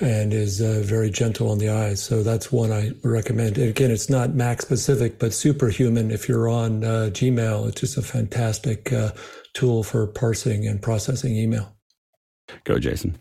and 0.00 0.34
is 0.34 0.60
uh, 0.60 0.82
very 0.84 1.10
gentle 1.10 1.50
on 1.50 1.58
the 1.58 1.68
eyes. 1.68 2.02
So 2.02 2.22
that's 2.22 2.50
one 2.50 2.72
I 2.72 2.92
recommend. 3.04 3.56
And 3.56 3.68
again, 3.68 3.90
it's 3.90 4.10
not 4.10 4.34
Mac 4.34 4.62
specific, 4.62 5.18
but 5.18 5.32
superhuman. 5.32 6.10
If 6.10 6.28
you're 6.28 6.48
on 6.48 6.82
uh, 6.84 7.10
Gmail, 7.12 7.68
it's 7.68 7.80
just 7.80 7.96
a 7.96 8.02
fantastic 8.02 8.92
uh, 8.92 9.12
tool 9.54 9.84
for 9.84 10.06
parsing 10.08 10.66
and 10.66 10.82
processing 10.82 11.36
email. 11.36 11.76
Go, 12.64 12.78
Jason. 12.78 13.16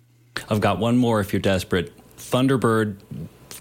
I've 0.50 0.62
got 0.62 0.80
one 0.80 0.98
more. 0.98 1.20
If 1.20 1.34
you're 1.34 1.42
desperate, 1.42 1.92
Thunderbird 2.18 2.98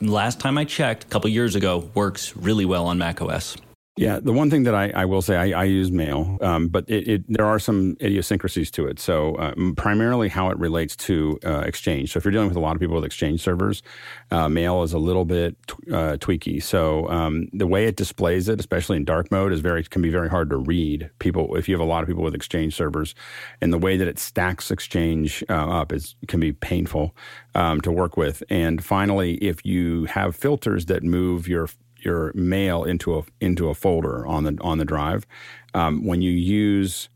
last 0.00 0.40
time 0.40 0.58
I 0.58 0.64
checked, 0.64 1.04
a 1.04 1.06
couple 1.06 1.30
years 1.30 1.54
ago, 1.54 1.90
works 1.94 2.36
really 2.36 2.64
well 2.64 2.86
on 2.86 2.98
Mac 2.98 3.20
OS. 3.20 3.56
Yeah, 3.98 4.20
the 4.20 4.32
one 4.32 4.48
thing 4.48 4.62
that 4.62 4.76
I, 4.76 4.92
I 4.94 5.04
will 5.06 5.22
say, 5.22 5.34
I, 5.36 5.62
I 5.62 5.64
use 5.64 5.90
Mail, 5.90 6.38
um, 6.40 6.68
but 6.68 6.88
it, 6.88 7.08
it, 7.08 7.24
there 7.26 7.44
are 7.44 7.58
some 7.58 7.96
idiosyncrasies 8.00 8.70
to 8.72 8.86
it. 8.86 9.00
So, 9.00 9.36
um, 9.40 9.74
primarily 9.76 10.28
how 10.28 10.50
it 10.50 10.58
relates 10.58 10.94
to 11.08 11.36
uh, 11.44 11.62
Exchange. 11.66 12.12
So, 12.12 12.18
if 12.18 12.24
you're 12.24 12.30
dealing 12.30 12.46
with 12.46 12.56
a 12.56 12.60
lot 12.60 12.76
of 12.76 12.80
people 12.80 12.94
with 12.94 13.04
Exchange 13.04 13.42
servers, 13.42 13.82
uh, 14.30 14.48
Mail 14.48 14.84
is 14.84 14.92
a 14.92 15.00
little 15.00 15.24
bit 15.24 15.56
uh, 15.88 16.16
tweaky. 16.20 16.62
So, 16.62 17.08
um, 17.08 17.48
the 17.52 17.66
way 17.66 17.86
it 17.86 17.96
displays 17.96 18.48
it, 18.48 18.60
especially 18.60 18.98
in 18.98 19.04
dark 19.04 19.32
mode, 19.32 19.52
is 19.52 19.58
very 19.58 19.82
can 19.82 20.00
be 20.00 20.10
very 20.10 20.28
hard 20.28 20.48
to 20.50 20.58
read. 20.58 21.10
People, 21.18 21.56
if 21.56 21.68
you 21.68 21.74
have 21.74 21.84
a 21.84 21.90
lot 21.90 22.04
of 22.04 22.08
people 22.08 22.22
with 22.22 22.36
Exchange 22.36 22.76
servers, 22.76 23.16
and 23.60 23.72
the 23.72 23.78
way 23.78 23.96
that 23.96 24.06
it 24.06 24.20
stacks 24.20 24.70
Exchange 24.70 25.42
uh, 25.48 25.80
up 25.80 25.92
is 25.92 26.14
can 26.28 26.38
be 26.38 26.52
painful 26.52 27.16
um, 27.56 27.80
to 27.80 27.90
work 27.90 28.16
with. 28.16 28.44
And 28.48 28.84
finally, 28.84 29.34
if 29.38 29.66
you 29.66 30.04
have 30.04 30.36
filters 30.36 30.86
that 30.86 31.02
move 31.02 31.48
your 31.48 31.68
your 32.04 32.32
mail 32.34 32.84
into 32.84 33.18
a 33.18 33.22
into 33.40 33.68
a 33.68 33.74
folder 33.74 34.26
on 34.26 34.44
the 34.44 34.56
on 34.60 34.78
the 34.78 34.84
drive. 34.84 35.26
Um, 35.74 36.04
when 36.04 36.22
you 36.22 36.30
use 36.30 37.08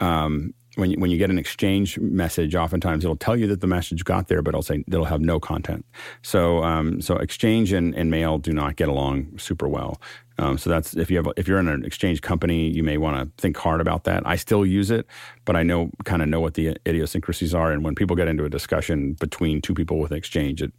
um, 0.00 0.54
when 0.76 0.90
you, 0.90 0.98
when 0.98 1.10
you 1.10 1.18
get 1.18 1.30
an 1.30 1.38
exchange 1.38 1.98
message, 1.98 2.54
oftentimes 2.54 3.04
it'll 3.04 3.16
tell 3.16 3.36
you 3.36 3.46
that 3.48 3.60
the 3.60 3.66
message 3.66 4.04
got 4.04 4.28
there, 4.28 4.40
but 4.40 4.50
it'll 4.50 4.62
say 4.62 4.84
it'll 4.86 5.04
have 5.04 5.20
no 5.20 5.40
content. 5.40 5.84
So 6.22 6.62
um, 6.62 7.00
so 7.00 7.16
exchange 7.16 7.72
and, 7.72 7.94
and 7.94 8.10
mail 8.10 8.38
do 8.38 8.52
not 8.52 8.76
get 8.76 8.88
along 8.88 9.38
super 9.38 9.68
well. 9.68 10.00
Um, 10.38 10.56
so 10.56 10.70
that's 10.70 10.94
if 10.96 11.10
you 11.10 11.18
have 11.18 11.26
if 11.36 11.46
you're 11.46 11.58
in 11.58 11.68
an 11.68 11.84
exchange 11.84 12.22
company, 12.22 12.68
you 12.68 12.82
may 12.82 12.96
want 12.96 13.16
to 13.16 13.42
think 13.42 13.56
hard 13.56 13.80
about 13.80 14.04
that. 14.04 14.22
I 14.24 14.36
still 14.36 14.64
use 14.64 14.90
it, 14.90 15.06
but 15.44 15.54
I 15.54 15.62
know 15.62 15.90
kind 16.04 16.22
of 16.22 16.28
know 16.28 16.40
what 16.40 16.54
the 16.54 16.78
idiosyncrasies 16.86 17.54
are. 17.54 17.72
And 17.72 17.84
when 17.84 17.94
people 17.94 18.16
get 18.16 18.28
into 18.28 18.44
a 18.44 18.50
discussion 18.50 19.14
between 19.14 19.60
two 19.60 19.74
people 19.74 19.98
with 19.98 20.12
an 20.12 20.16
exchange, 20.16 20.62
it 20.62 20.72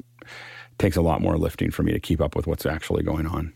takes 0.81 0.97
a 0.97 1.01
lot 1.01 1.21
more 1.21 1.37
lifting 1.37 1.69
for 1.71 1.83
me 1.83 1.91
to 1.93 1.99
keep 1.99 2.19
up 2.19 2.35
with 2.35 2.47
what's 2.47 2.65
actually 2.65 3.03
going 3.03 3.27
on. 3.27 3.53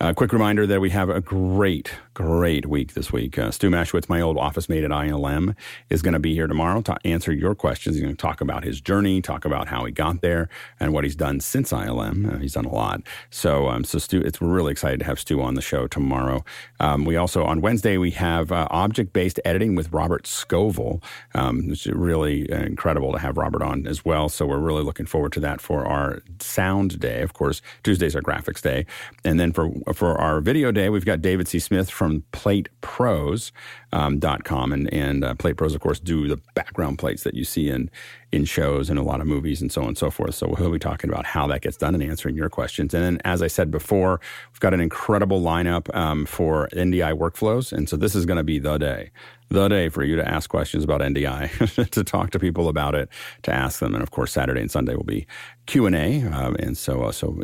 A 0.00 0.14
quick 0.14 0.32
reminder 0.32 0.66
that 0.66 0.80
we 0.80 0.90
have 0.90 1.08
a 1.08 1.20
great, 1.20 1.92
great 2.14 2.66
week 2.66 2.94
this 2.94 3.12
week. 3.12 3.36
Uh, 3.36 3.50
Stu 3.50 3.68
Maschwitz, 3.68 4.08
my 4.08 4.20
old 4.20 4.38
office 4.38 4.68
mate 4.68 4.84
at 4.84 4.92
ILM, 4.92 5.56
is 5.90 6.02
going 6.02 6.12
to 6.12 6.20
be 6.20 6.34
here 6.34 6.46
tomorrow 6.46 6.80
to 6.82 6.96
answer 7.04 7.32
your 7.32 7.56
questions. 7.56 7.96
He's 7.96 8.02
going 8.02 8.14
to 8.14 8.20
talk 8.20 8.40
about 8.40 8.62
his 8.62 8.80
journey, 8.80 9.20
talk 9.20 9.44
about 9.44 9.66
how 9.66 9.84
he 9.84 9.90
got 9.90 10.20
there, 10.20 10.48
and 10.78 10.92
what 10.92 11.02
he's 11.02 11.16
done 11.16 11.40
since 11.40 11.72
ILM. 11.72 12.32
Uh, 12.32 12.38
he's 12.38 12.54
done 12.54 12.64
a 12.64 12.72
lot. 12.72 13.02
So, 13.30 13.68
um, 13.68 13.82
so 13.82 13.98
Stu, 13.98 14.20
it's 14.20 14.40
we're 14.40 14.48
really 14.48 14.70
excited 14.70 15.00
to 15.00 15.06
have 15.06 15.18
Stu 15.18 15.42
on 15.42 15.54
the 15.54 15.62
show 15.62 15.88
tomorrow. 15.88 16.44
Um, 16.78 17.04
we 17.04 17.16
also 17.16 17.44
on 17.44 17.60
Wednesday 17.60 17.96
we 17.96 18.12
have 18.12 18.52
uh, 18.52 18.68
object-based 18.70 19.40
editing 19.44 19.74
with 19.74 19.92
Robert 19.92 20.24
Scovill. 20.24 21.02
Um, 21.34 21.70
it's 21.72 21.86
really 21.88 22.50
incredible 22.50 23.12
to 23.12 23.18
have 23.18 23.36
Robert 23.36 23.62
on 23.62 23.86
as 23.86 24.04
well. 24.04 24.28
So 24.28 24.46
we're 24.46 24.58
really 24.58 24.84
looking 24.84 25.06
forward 25.06 25.32
to 25.32 25.40
that 25.40 25.60
for 25.60 25.84
our 25.84 26.22
sound 26.40 27.00
day. 27.00 27.22
Of 27.22 27.32
course, 27.32 27.62
Tuesdays 27.82 28.14
are 28.14 28.22
graphics 28.22 28.62
day, 28.62 28.86
and 29.24 29.40
then 29.40 29.47
then 29.52 29.52
for 29.84 29.94
for 29.94 30.18
our 30.18 30.40
video 30.40 30.72
day, 30.72 30.88
we've 30.88 31.04
got 31.04 31.20
David 31.22 31.48
C. 31.48 31.58
Smith 31.58 31.90
from 31.90 32.24
PlatePros.com, 32.32 33.52
um, 33.92 34.20
.com. 34.44 34.72
and 34.72 34.92
and 34.92 35.24
uh, 35.24 35.34
Plate 35.34 35.56
Pros, 35.56 35.74
of 35.74 35.80
course, 35.80 35.98
do 35.98 36.28
the 36.28 36.40
background 36.54 36.98
plates 36.98 37.22
that 37.22 37.34
you 37.34 37.44
see 37.44 37.68
in 37.68 37.90
in 38.30 38.44
shows 38.44 38.90
and 38.90 38.98
a 38.98 39.02
lot 39.02 39.20
of 39.20 39.26
movies 39.26 39.62
and 39.62 39.72
so 39.72 39.82
on 39.82 39.88
and 39.88 39.98
so 39.98 40.10
forth. 40.10 40.34
So 40.34 40.54
he'll 40.54 40.70
be 40.70 40.78
talking 40.78 41.08
about 41.08 41.24
how 41.24 41.46
that 41.46 41.62
gets 41.62 41.76
done 41.76 41.94
and 41.94 42.02
answering 42.02 42.36
your 42.36 42.50
questions. 42.50 42.92
And 42.92 43.02
then, 43.02 43.20
as 43.24 43.42
I 43.42 43.46
said 43.46 43.70
before, 43.70 44.20
we've 44.52 44.60
got 44.60 44.74
an 44.74 44.80
incredible 44.80 45.40
lineup 45.40 45.94
um, 45.96 46.26
for 46.26 46.68
NDI 46.72 47.16
workflows, 47.16 47.72
and 47.72 47.88
so 47.88 47.96
this 47.96 48.14
is 48.14 48.26
going 48.26 48.36
to 48.38 48.44
be 48.44 48.58
the 48.58 48.78
day 48.78 49.10
the 49.50 49.68
day 49.68 49.88
for 49.88 50.04
you 50.04 50.16
to 50.16 50.28
ask 50.28 50.50
questions 50.50 50.84
about 50.84 51.00
NDI, 51.00 51.90
to 51.90 52.04
talk 52.04 52.30
to 52.30 52.38
people 52.38 52.68
about 52.68 52.94
it, 52.94 53.08
to 53.42 53.52
ask 53.52 53.80
them, 53.80 53.94
and 53.94 54.02
of 54.02 54.10
course 54.10 54.32
Saturday 54.32 54.60
and 54.60 54.70
Sunday 54.70 54.94
will 54.94 55.04
be 55.04 55.26
Q 55.66 55.86
and 55.86 55.96
A, 55.96 56.22
um, 56.24 56.54
and 56.56 56.76
so 56.76 57.04
uh, 57.04 57.12
so 57.12 57.34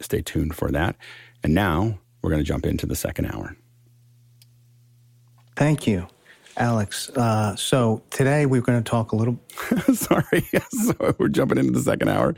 stay 0.00 0.22
tuned 0.22 0.54
for 0.54 0.70
that. 0.70 0.96
And 1.44 1.54
now 1.54 1.98
we're 2.22 2.30
going 2.30 2.42
to 2.42 2.48
jump 2.48 2.66
into 2.66 2.86
the 2.86 2.96
second 2.96 3.26
hour. 3.26 3.56
Thank 5.56 5.86
you, 5.86 6.06
Alex. 6.56 7.10
Uh, 7.10 7.54
so 7.56 8.02
today 8.10 8.46
we're 8.46 8.62
going 8.62 8.82
to 8.82 8.88
talk 8.88 9.12
a 9.12 9.16
little. 9.16 9.38
Sorry, 9.94 10.48
so 10.70 11.14
we're 11.18 11.28
jumping 11.28 11.58
into 11.58 11.72
the 11.72 11.82
second 11.82 12.08
hour. 12.08 12.34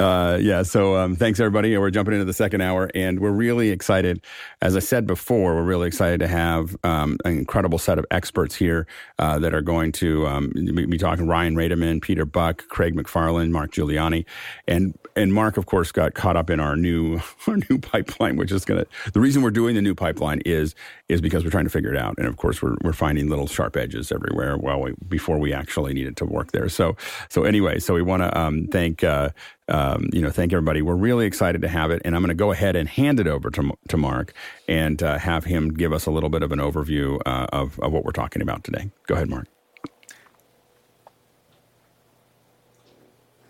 Uh, 0.00 0.38
yeah, 0.40 0.62
so 0.62 0.96
um, 0.96 1.16
thanks 1.16 1.40
everybody. 1.40 1.76
We're 1.76 1.90
jumping 1.90 2.14
into 2.14 2.24
the 2.24 2.32
second 2.32 2.60
hour, 2.60 2.90
and 2.94 3.20
we're 3.20 3.30
really 3.30 3.70
excited. 3.70 4.24
As 4.60 4.76
I 4.76 4.80
said 4.80 5.06
before, 5.06 5.54
we're 5.54 5.62
really 5.62 5.86
excited 5.86 6.20
to 6.20 6.28
have 6.28 6.76
um, 6.84 7.18
an 7.24 7.38
incredible 7.38 7.78
set 7.78 7.98
of 7.98 8.06
experts 8.10 8.54
here 8.54 8.86
uh, 9.18 9.38
that 9.38 9.54
are 9.54 9.62
going 9.62 9.92
to 9.92 10.26
um, 10.26 10.50
be 10.50 10.98
talking. 10.98 11.26
Ryan 11.26 11.54
Raderman, 11.54 12.02
Peter 12.02 12.24
Buck, 12.24 12.68
Craig 12.68 12.94
McFarland, 12.94 13.50
Mark 13.50 13.72
Giuliani, 13.72 14.24
and 14.66 14.98
and 15.16 15.32
Mark, 15.32 15.56
of 15.56 15.66
course, 15.66 15.92
got 15.92 16.14
caught 16.14 16.36
up 16.36 16.50
in 16.50 16.58
our 16.58 16.76
new 16.76 17.20
our 17.46 17.56
new 17.70 17.78
pipeline, 17.78 18.36
which 18.36 18.52
is 18.52 18.64
gonna. 18.64 18.86
The 19.12 19.20
reason 19.20 19.42
we're 19.42 19.50
doing 19.50 19.74
the 19.74 19.82
new 19.82 19.94
pipeline 19.94 20.40
is 20.44 20.74
is 21.08 21.20
because 21.20 21.44
we're 21.44 21.50
trying 21.50 21.64
to 21.64 21.70
figure 21.70 21.92
it 21.92 21.98
out, 21.98 22.16
and 22.18 22.26
of 22.26 22.36
course, 22.36 22.62
we're 22.62 22.76
we're 22.82 22.92
finding 22.92 23.28
little 23.28 23.46
sharp 23.46 23.76
edges 23.76 24.10
everywhere. 24.10 24.56
Well, 24.56 24.80
we, 24.80 24.94
before 25.08 25.38
we 25.38 25.52
actually 25.52 25.94
needed 25.94 26.16
to 26.18 26.24
work 26.24 26.52
there. 26.52 26.68
So 26.68 26.96
so 27.28 27.44
anyway, 27.44 27.78
so 27.78 27.94
we 27.94 28.02
want 28.02 28.22
to 28.22 28.38
um, 28.38 28.66
thank. 28.68 29.04
Uh, 29.04 29.30
um, 29.68 30.10
you 30.12 30.20
know, 30.20 30.30
thank 30.30 30.52
everybody. 30.52 30.82
We're 30.82 30.94
really 30.94 31.26
excited 31.26 31.62
to 31.62 31.68
have 31.68 31.90
it, 31.90 32.02
and 32.04 32.14
I'm 32.14 32.22
going 32.22 32.28
to 32.28 32.34
go 32.34 32.52
ahead 32.52 32.76
and 32.76 32.88
hand 32.88 33.20
it 33.20 33.26
over 33.26 33.50
to 33.50 33.72
to 33.88 33.96
Mark 33.96 34.34
and 34.68 35.02
uh, 35.02 35.18
have 35.18 35.44
him 35.44 35.72
give 35.72 35.92
us 35.92 36.06
a 36.06 36.10
little 36.10 36.28
bit 36.28 36.42
of 36.42 36.52
an 36.52 36.58
overview 36.58 37.20
uh, 37.24 37.46
of 37.52 37.78
of 37.80 37.92
what 37.92 38.04
we're 38.04 38.12
talking 38.12 38.42
about 38.42 38.64
today. 38.64 38.90
Go 39.06 39.14
ahead, 39.14 39.28
Mark. 39.28 39.46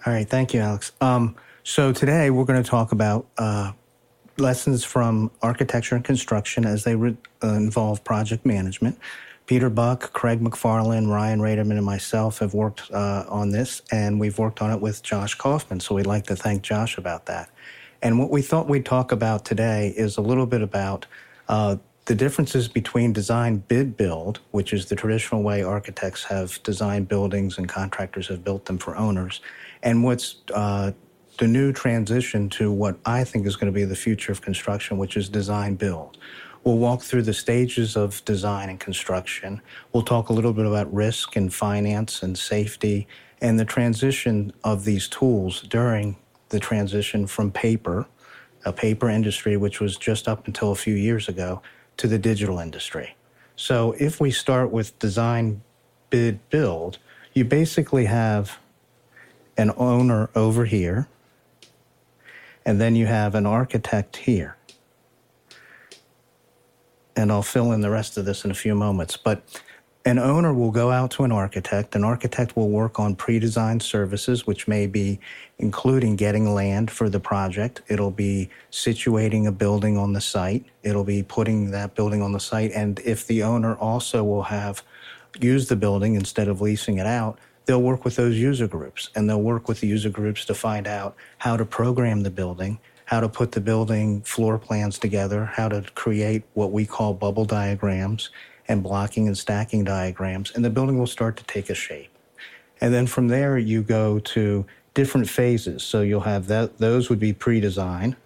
All 0.06 0.12
right, 0.12 0.28
thank 0.28 0.52
you, 0.52 0.60
Alex. 0.60 0.92
Um, 1.00 1.34
so 1.62 1.90
today 1.92 2.28
we're 2.28 2.44
going 2.44 2.62
to 2.62 2.68
talk 2.68 2.92
about 2.92 3.26
uh, 3.38 3.72
lessons 4.36 4.84
from 4.84 5.30
architecture 5.40 5.94
and 5.94 6.04
construction 6.04 6.66
as 6.66 6.84
they 6.84 6.94
re- 6.94 7.16
uh, 7.42 7.54
involve 7.54 8.04
project 8.04 8.44
management. 8.44 8.98
Peter 9.46 9.68
Buck, 9.68 10.12
Craig 10.12 10.40
McFarland, 10.40 11.10
Ryan 11.10 11.38
Raderman, 11.38 11.72
and 11.72 11.84
myself 11.84 12.38
have 12.38 12.54
worked 12.54 12.90
uh, 12.90 13.24
on 13.28 13.50
this, 13.50 13.82
and 13.92 14.18
we've 14.18 14.38
worked 14.38 14.62
on 14.62 14.70
it 14.70 14.80
with 14.80 15.02
Josh 15.02 15.34
Kaufman. 15.34 15.80
So 15.80 15.94
we'd 15.94 16.06
like 16.06 16.26
to 16.26 16.36
thank 16.36 16.62
Josh 16.62 16.96
about 16.96 17.26
that. 17.26 17.50
And 18.00 18.18
what 18.18 18.30
we 18.30 18.40
thought 18.40 18.68
we'd 18.68 18.86
talk 18.86 19.12
about 19.12 19.44
today 19.44 19.92
is 19.96 20.16
a 20.16 20.22
little 20.22 20.46
bit 20.46 20.62
about 20.62 21.06
uh, 21.48 21.76
the 22.06 22.14
differences 22.14 22.68
between 22.68 23.12
design 23.12 23.58
bid 23.58 23.96
build, 23.96 24.40
which 24.50 24.72
is 24.72 24.86
the 24.86 24.96
traditional 24.96 25.42
way 25.42 25.62
architects 25.62 26.24
have 26.24 26.62
designed 26.62 27.08
buildings 27.08 27.58
and 27.58 27.68
contractors 27.68 28.28
have 28.28 28.44
built 28.44 28.64
them 28.64 28.78
for 28.78 28.96
owners, 28.96 29.40
and 29.82 30.04
what's 30.04 30.36
uh, 30.54 30.92
the 31.38 31.48
new 31.48 31.72
transition 31.72 32.48
to 32.48 32.70
what 32.70 32.96
I 33.04 33.24
think 33.24 33.46
is 33.46 33.56
going 33.56 33.72
to 33.72 33.74
be 33.74 33.84
the 33.84 33.96
future 33.96 34.32
of 34.32 34.40
construction, 34.40 34.98
which 34.98 35.16
is 35.16 35.28
design 35.28 35.74
build. 35.74 36.16
We'll 36.64 36.78
walk 36.78 37.02
through 37.02 37.22
the 37.22 37.34
stages 37.34 37.94
of 37.94 38.24
design 38.24 38.70
and 38.70 38.80
construction. 38.80 39.60
We'll 39.92 40.02
talk 40.02 40.30
a 40.30 40.32
little 40.32 40.54
bit 40.54 40.64
about 40.64 40.92
risk 40.92 41.36
and 41.36 41.52
finance 41.52 42.22
and 42.22 42.38
safety 42.38 43.06
and 43.42 43.60
the 43.60 43.66
transition 43.66 44.50
of 44.64 44.86
these 44.86 45.06
tools 45.06 45.60
during 45.60 46.16
the 46.48 46.58
transition 46.58 47.26
from 47.26 47.52
paper, 47.52 48.06
a 48.64 48.72
paper 48.72 49.10
industry 49.10 49.58
which 49.58 49.78
was 49.78 49.98
just 49.98 50.26
up 50.26 50.46
until 50.46 50.72
a 50.72 50.74
few 50.74 50.94
years 50.94 51.28
ago, 51.28 51.60
to 51.98 52.06
the 52.06 52.18
digital 52.18 52.58
industry. 52.58 53.14
So 53.56 53.92
if 53.98 54.18
we 54.18 54.30
start 54.30 54.70
with 54.70 54.98
design, 54.98 55.60
bid, 56.08 56.48
build, 56.48 56.98
you 57.34 57.44
basically 57.44 58.06
have 58.06 58.58
an 59.58 59.70
owner 59.76 60.30
over 60.34 60.64
here, 60.64 61.08
and 62.64 62.80
then 62.80 62.96
you 62.96 63.04
have 63.04 63.34
an 63.34 63.44
architect 63.44 64.16
here 64.16 64.56
and 67.16 67.30
I'll 67.30 67.42
fill 67.42 67.72
in 67.72 67.80
the 67.80 67.90
rest 67.90 68.16
of 68.16 68.24
this 68.24 68.44
in 68.44 68.50
a 68.50 68.54
few 68.54 68.74
moments. 68.74 69.16
But 69.16 69.42
an 70.06 70.18
owner 70.18 70.52
will 70.52 70.70
go 70.70 70.90
out 70.90 71.10
to 71.12 71.24
an 71.24 71.32
architect. 71.32 71.94
An 71.94 72.04
architect 72.04 72.56
will 72.56 72.68
work 72.68 73.00
on 73.00 73.16
pre 73.16 73.38
designed 73.38 73.82
services, 73.82 74.46
which 74.46 74.68
may 74.68 74.86
be 74.86 75.18
including 75.58 76.16
getting 76.16 76.52
land 76.52 76.90
for 76.90 77.08
the 77.08 77.20
project. 77.20 77.80
It'll 77.88 78.10
be 78.10 78.50
situating 78.70 79.46
a 79.46 79.52
building 79.52 79.96
on 79.96 80.12
the 80.12 80.20
site. 80.20 80.66
It'll 80.82 81.04
be 81.04 81.22
putting 81.22 81.70
that 81.70 81.94
building 81.94 82.20
on 82.20 82.32
the 82.32 82.40
site. 82.40 82.72
And 82.72 83.00
if 83.00 83.26
the 83.26 83.42
owner 83.42 83.76
also 83.76 84.22
will 84.22 84.42
have 84.42 84.82
used 85.40 85.70
the 85.70 85.76
building 85.76 86.16
instead 86.16 86.48
of 86.48 86.60
leasing 86.60 86.98
it 86.98 87.06
out, 87.06 87.38
they'll 87.64 87.82
work 87.82 88.04
with 88.04 88.16
those 88.16 88.36
user 88.36 88.68
groups 88.68 89.08
and 89.14 89.28
they'll 89.28 89.40
work 89.40 89.68
with 89.68 89.80
the 89.80 89.86
user 89.86 90.10
groups 90.10 90.44
to 90.44 90.54
find 90.54 90.86
out 90.86 91.16
how 91.38 91.56
to 91.56 91.64
program 91.64 92.22
the 92.22 92.30
building 92.30 92.78
how 93.06 93.20
to 93.20 93.28
put 93.28 93.52
the 93.52 93.60
building 93.60 94.22
floor 94.22 94.58
plans 94.58 94.98
together, 94.98 95.44
how 95.44 95.68
to 95.68 95.82
create 95.94 96.42
what 96.54 96.72
we 96.72 96.86
call 96.86 97.14
bubble 97.14 97.44
diagrams 97.44 98.30
and 98.66 98.82
blocking 98.82 99.26
and 99.26 99.36
stacking 99.36 99.84
diagrams, 99.84 100.50
and 100.52 100.64
the 100.64 100.70
building 100.70 100.98
will 100.98 101.06
start 101.06 101.36
to 101.36 101.44
take 101.44 101.68
a 101.68 101.74
shape. 101.74 102.10
And 102.80 102.92
then 102.94 103.06
from 103.06 103.28
there, 103.28 103.58
you 103.58 103.82
go 103.82 104.18
to 104.18 104.66
different 104.94 105.28
phases. 105.28 105.82
So 105.82 106.00
you'll 106.00 106.20
have 106.20 106.46
that, 106.46 106.78
those 106.78 107.10
would 107.10 107.20
be 107.20 107.32
pre 107.32 107.60
design 107.60 108.16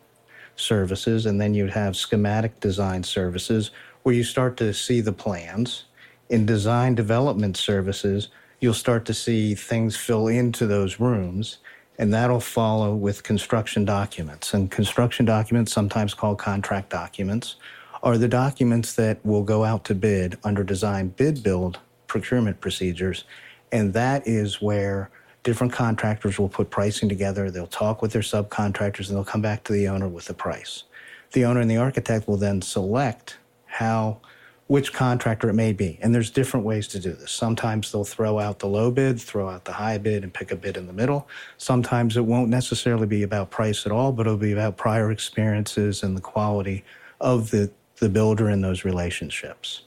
services, 0.57 1.27
and 1.27 1.41
then 1.41 1.55
you'd 1.55 1.71
have 1.71 1.97
schematic 1.97 2.61
design 2.61 3.03
services 3.03 3.71
where 4.03 4.15
you 4.15 4.25
start 4.25 4.57
to 4.59 4.73
see 4.73 5.01
the 5.01 5.13
plans. 5.13 5.85
In 6.29 6.47
design 6.47 6.95
development 6.95 7.57
services, 7.57 8.29
you'll 8.61 8.75
start 8.75 9.05
to 9.07 9.15
see 9.15 9.55
things 9.55 9.97
fill 9.97 10.29
into 10.29 10.67
those 10.67 11.01
rooms 11.01 11.59
and 11.99 12.15
that'll 12.15 12.41
follow 12.41 12.95
with 12.95 13.23
construction 13.23 13.85
documents. 13.85 14.55
And 14.55 14.71
construction 14.71 15.27
documents, 15.27 15.73
sometimes 15.73 16.15
called 16.15 16.39
contract 16.39 16.91
documents, 16.91 17.57
are 18.03 18.17
the 18.17 18.29
documents 18.29 18.95
that 18.95 19.25
will 19.25 19.43
go 19.43 19.65
out 19.65 19.85
to 19.87 19.95
bid 19.95 20.39
under 20.45 20.63
design 20.63 21.09
bid 21.09 21.43
build 21.43 21.81
procurement 22.07 22.61
procedures. 22.61 23.25
And 23.73 23.93
that 23.95 24.27
is 24.27 24.63
where 24.63 25.11
different 25.43 25.73
contractors 25.73 26.39
will 26.39 26.49
put 26.49 26.71
pricing 26.71 27.09
together. 27.09 27.51
They'll 27.51 27.67
talk 27.67 28.01
with 28.01 28.13
their 28.13 28.23
subcontractors 28.23 29.09
and 29.09 29.17
they'll 29.17 29.25
come 29.25 29.43
back 29.43 29.65
to 29.65 29.73
the 29.73 29.89
owner 29.89 30.09
with 30.09 30.27
the 30.27 30.35
price. 30.35 30.85
The 31.33 31.45
owner 31.45 31.61
and 31.61 31.71
the 31.71 31.77
architect 31.77 32.29
will 32.29 32.37
then 32.37 32.63
select 32.63 33.39
how 33.67 34.21
which 34.69 34.93
contractor 34.93 35.49
it 35.49 35.55
may 35.55 35.73
be. 35.73 35.99
And 36.03 36.15
there's 36.15 36.31
different 36.31 36.65
ways 36.65 36.87
to 36.89 37.01
do 37.01 37.15
this. 37.15 37.33
Sometimes 37.33 37.91
they'll 37.91 38.05
throw 38.05 38.39
out 38.39 38.59
the 38.59 38.69
low 38.69 38.91
bid, 38.91 39.19
throw 39.19 39.49
out 39.49 39.65
the 39.65 39.73
high 39.73 39.97
bid, 39.97 40.23
and 40.23 40.33
pick 40.33 40.53
a 40.53 40.57
bid 40.57 40.77
in 40.77 40.87
the 40.87 40.93
middle. 40.93 41.27
Sometimes 41.57 42.19
it 42.19 42.25
won't 42.27 42.51
necessarily 42.51 43.07
be 43.07 43.23
about 43.23 43.51
price 43.51 43.87
at 43.87 43.93
all, 43.93 44.13
but 44.13 44.27
it'll 44.27 44.39
be 44.39 44.53
about 44.53 44.77
prior 44.77 45.11
experiences 45.11 46.03
and 46.03 46.15
the 46.15 46.21
quality 46.21 46.85
of 47.19 47.51
the, 47.51 47.71
the 47.97 48.11
builder 48.11 48.51
in 48.51 48.61
those 48.61 48.85
relationships. 48.85 49.83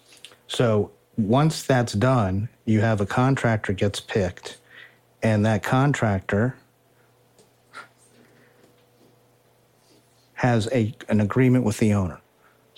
So 0.48 0.92
once 1.16 1.62
that's 1.62 1.94
done, 1.94 2.50
you 2.66 2.82
have 2.82 3.02
a 3.02 3.06
contractor 3.06 3.74
gets 3.74 4.00
picked, 4.00 4.58
and 5.22 5.46
that 5.46 5.62
contractor 5.62 6.56
has 10.34 10.68
a, 10.72 10.92
an 11.08 11.22
agreement 11.22 11.64
with 11.64 11.78
the 11.78 11.94
owner. 11.94 12.20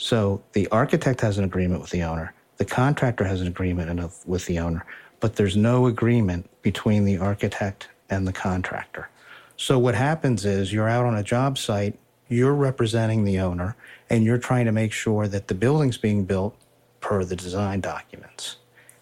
So 0.04 0.44
the 0.52 0.68
architect 0.68 1.22
has 1.22 1.38
an 1.38 1.46
agreement 1.46 1.80
with 1.80 1.92
the 1.92 2.04
owner, 2.04 2.34
the 2.58 2.66
contractor 2.66 3.24
has 3.24 3.40
an 3.40 3.48
agreement 3.48 4.12
with 4.26 4.46
the 4.48 4.60
owner, 4.60 4.86
but 5.22 5.38
there's 5.38 5.56
no 5.56 5.86
agreement 5.86 6.50
between 6.62 7.06
the 7.06 7.20
architect 7.20 7.88
and 8.10 8.28
the 8.28 8.34
contractor. 8.34 9.10
So 9.56 9.80
what 9.80 9.96
happens 9.96 10.44
is 10.44 10.74
you're 10.74 10.90
out 10.90 11.06
on 11.06 11.16
a 11.16 11.24
job 11.24 11.58
site, 11.58 11.98
you're 12.28 12.54
representing 12.54 13.24
the 13.24 13.40
owner, 13.40 13.78
and 14.10 14.26
you're 14.26 14.38
trying 14.38 14.66
to 14.66 14.74
make 14.74 14.92
sure 14.92 15.30
that 15.30 15.48
the 15.48 15.56
building's 15.56 15.98
being 15.98 16.26
built 16.26 16.54
per 17.00 17.24
the 17.24 17.38
design 17.38 17.80
documents. 17.80 18.58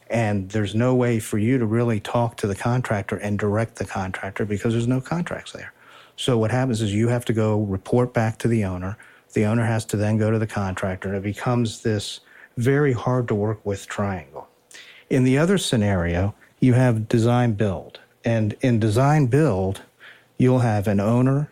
And 0.07 0.51
there's 0.51 0.75
no 0.75 0.93
way 0.93 1.17
for 1.17 1.39
you 1.39 1.57
to 1.57 1.65
really 1.65 1.99
talk 1.99 2.37
to 2.37 2.47
the 2.47 2.55
contractor 2.55 3.15
and 3.15 3.39
direct 3.39 3.77
the 3.77 3.85
contractor 3.85 4.45
because 4.45 4.73
there's 4.73 4.87
no 4.87 5.01
contracts 5.01 5.51
there. 5.51 5.73
So 6.15 6.37
what 6.37 6.51
happens 6.51 6.79
is 6.79 6.93
you 6.93 7.07
have 7.07 7.25
to 7.25 7.33
go 7.33 7.59
report 7.59 8.13
back 8.13 8.37
to 8.37 8.47
the 8.47 8.65
owner. 8.65 8.99
The 9.33 9.45
owner 9.45 9.65
has 9.65 9.85
to 9.85 9.97
then 9.97 10.17
go 10.17 10.31
to 10.31 10.39
the 10.39 10.47
contractor, 10.47 11.09
and 11.09 11.17
it 11.17 11.23
becomes 11.23 11.81
this 11.81 12.19
very 12.57 12.93
hard 12.93 13.27
to 13.29 13.35
work 13.35 13.65
with 13.65 13.87
triangle. 13.87 14.47
In 15.09 15.23
the 15.23 15.37
other 15.37 15.57
scenario, 15.57 16.35
you 16.59 16.73
have 16.73 17.07
design 17.09 17.53
build. 17.53 17.99
And 18.23 18.55
in 18.61 18.79
design 18.79 19.25
build, 19.25 19.81
you'll 20.37 20.59
have 20.59 20.87
an 20.87 20.99
owner 20.99 21.49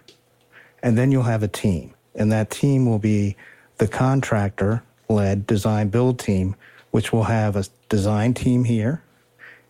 and 0.82 0.98
then 0.98 1.12
you'll 1.12 1.24
have 1.24 1.44
a 1.44 1.48
team. 1.48 1.94
And 2.16 2.32
that 2.32 2.50
team 2.50 2.86
will 2.86 3.00
be 3.00 3.36
the 3.78 3.88
contractor 3.88 4.84
led 5.10 5.48
design 5.48 5.90
build 5.90 6.20
team, 6.20 6.56
which 6.92 7.12
will 7.12 7.24
have 7.24 7.56
a 7.56 7.66
design 7.90 8.34
team 8.34 8.64
here 8.64 9.02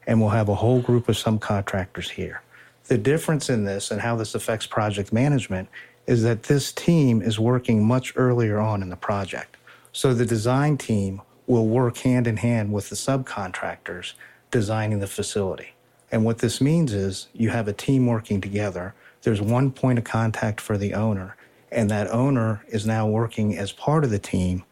and 0.06 0.20
we'll 0.20 0.30
have 0.30 0.50
a 0.50 0.56
whole 0.56 0.82
group 0.82 1.08
of 1.10 1.16
subcontractors 1.16 2.10
here. 2.10 2.42
The 2.86 2.98
difference 2.98 3.50
in 3.50 3.66
this 3.66 3.92
and 3.92 4.02
how 4.02 4.16
this 4.16 4.36
affects 4.36 4.66
project 4.66 5.14
management 5.14 5.70
is 6.10 6.24
that 6.24 6.42
this 6.42 6.72
team 6.72 7.22
is 7.22 7.38
working 7.38 7.86
much 7.86 8.14
earlier 8.16 8.58
on 8.58 8.82
in 8.82 8.90
the 8.90 8.96
project. 8.96 9.56
So 9.92 10.12
the 10.12 10.26
design 10.26 10.76
team 10.76 11.22
will 11.46 11.68
work 11.68 12.00
hand 12.00 12.26
in 12.26 12.38
hand 12.38 12.74
with 12.74 12.90
the 12.90 12.96
subcontractors 12.96 14.14
designing 14.50 15.02
the 15.02 15.06
facility. 15.06 15.76
And 16.12 16.26
what 16.26 16.40
this 16.40 16.60
means 16.60 16.94
is 16.94 17.28
you 17.34 17.52
have 17.52 17.68
a 17.68 17.74
team 17.74 18.08
working 18.08 18.42
together. 18.42 18.96
There's 19.22 19.40
one 19.40 19.70
point 19.72 20.00
of 20.00 20.04
contact 20.04 20.60
for 20.60 20.80
the 20.80 20.96
owner, 20.96 21.36
and 21.72 21.92
that 21.92 22.08
owner 22.08 22.66
is 22.70 22.88
now 22.88 23.08
working 23.08 23.56
as 23.56 23.72
part 23.72 24.04
of 24.04 24.10
the 24.10 24.18
team, 24.18 24.64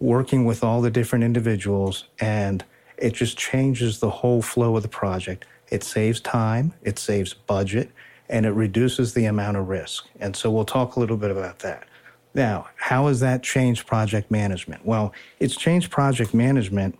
working 0.00 0.44
with 0.44 0.64
all 0.64 0.80
the 0.80 0.90
different 0.90 1.22
individuals, 1.22 2.06
and 2.18 2.64
it 2.98 3.14
just 3.14 3.38
changes 3.38 4.00
the 4.00 4.10
whole 4.10 4.42
flow 4.42 4.74
of 4.74 4.82
the 4.82 4.88
project. 4.88 5.44
It 5.68 5.84
saves 5.84 6.20
time, 6.20 6.72
it 6.82 6.98
saves 6.98 7.32
budget, 7.32 7.92
and 8.30 8.46
it 8.46 8.52
reduces 8.52 9.12
the 9.12 9.26
amount 9.26 9.56
of 9.56 9.68
risk. 9.68 10.06
And 10.20 10.34
so 10.34 10.50
we'll 10.50 10.64
talk 10.64 10.96
a 10.96 11.00
little 11.00 11.16
bit 11.16 11.30
about 11.30 11.58
that. 11.58 11.86
Now, 12.32 12.68
how 12.76 13.08
has 13.08 13.18
that 13.20 13.42
changed 13.42 13.86
project 13.86 14.30
management? 14.30 14.86
Well, 14.86 15.12
it's 15.40 15.56
changed 15.56 15.90
project 15.90 16.32
management 16.32 16.96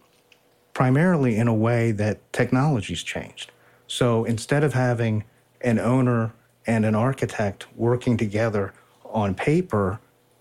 primarily 0.75 1.37
in 1.37 1.47
a 1.47 1.55
way 1.55 1.93
that 1.93 2.33
technology's 2.33 3.03
changed. 3.03 3.53
So 3.87 4.25
instead 4.25 4.65
of 4.65 4.75
having 4.75 5.25
an 5.61 5.79
owner 5.79 6.33
and 6.67 6.85
an 6.85 6.97
architect 6.97 7.67
working 7.77 8.17
together 8.17 8.75
on 9.05 9.35
paper 9.35 10.01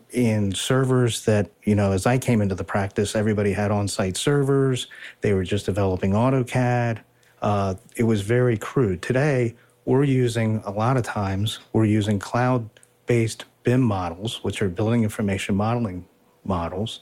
in 0.09 0.53
servers 0.55 1.23
that, 1.25 1.51
you 1.63 1.75
know, 1.75 1.91
as 1.91 2.07
I 2.07 2.17
came 2.17 2.41
into 2.41 2.55
the 2.55 2.63
practice, 2.63 3.15
everybody 3.15 3.53
had 3.53 3.69
on 3.69 3.87
site 3.87 4.17
servers, 4.17 4.87
they 5.21 5.33
were 5.33 5.43
just 5.43 5.67
developing 5.67 6.13
AutoCAD. 6.13 6.99
Uh, 7.43 7.75
it 7.95 8.03
was 8.03 8.21
very 8.21 8.57
crude. 8.57 9.03
Today, 9.03 9.55
we're 9.89 10.03
using 10.03 10.61
a 10.65 10.71
lot 10.71 10.97
of 10.97 11.03
times, 11.03 11.57
we're 11.73 11.83
using 11.83 12.19
cloud 12.19 12.69
based 13.07 13.45
BIM 13.63 13.81
models, 13.81 14.43
which 14.43 14.61
are 14.61 14.69
building 14.69 15.01
information 15.01 15.55
modeling 15.55 16.05
models, 16.45 16.99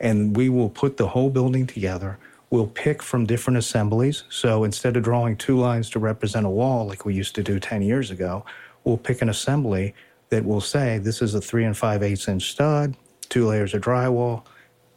and 0.00 0.34
we 0.34 0.48
will 0.48 0.70
put 0.70 0.96
the 0.96 1.08
whole 1.08 1.28
building 1.28 1.66
together. 1.66 2.18
We'll 2.48 2.66
pick 2.66 3.02
from 3.02 3.26
different 3.26 3.58
assemblies. 3.58 4.24
So 4.30 4.64
instead 4.64 4.96
of 4.96 5.02
drawing 5.02 5.36
two 5.36 5.58
lines 5.58 5.90
to 5.90 5.98
represent 5.98 6.46
a 6.46 6.48
wall 6.48 6.86
like 6.86 7.04
we 7.04 7.12
used 7.12 7.34
to 7.34 7.42
do 7.42 7.60
10 7.60 7.82
years 7.82 8.10
ago, 8.10 8.46
we'll 8.84 8.96
pick 8.96 9.20
an 9.20 9.28
assembly 9.28 9.94
that 10.30 10.42
will 10.42 10.62
say 10.62 10.96
this 10.96 11.20
is 11.20 11.34
a 11.34 11.42
three 11.42 11.66
and 11.66 11.76
five 11.76 12.02
eighths 12.02 12.26
inch 12.26 12.52
stud, 12.52 12.96
two 13.28 13.48
layers 13.48 13.74
of 13.74 13.82
drywall. 13.82 14.46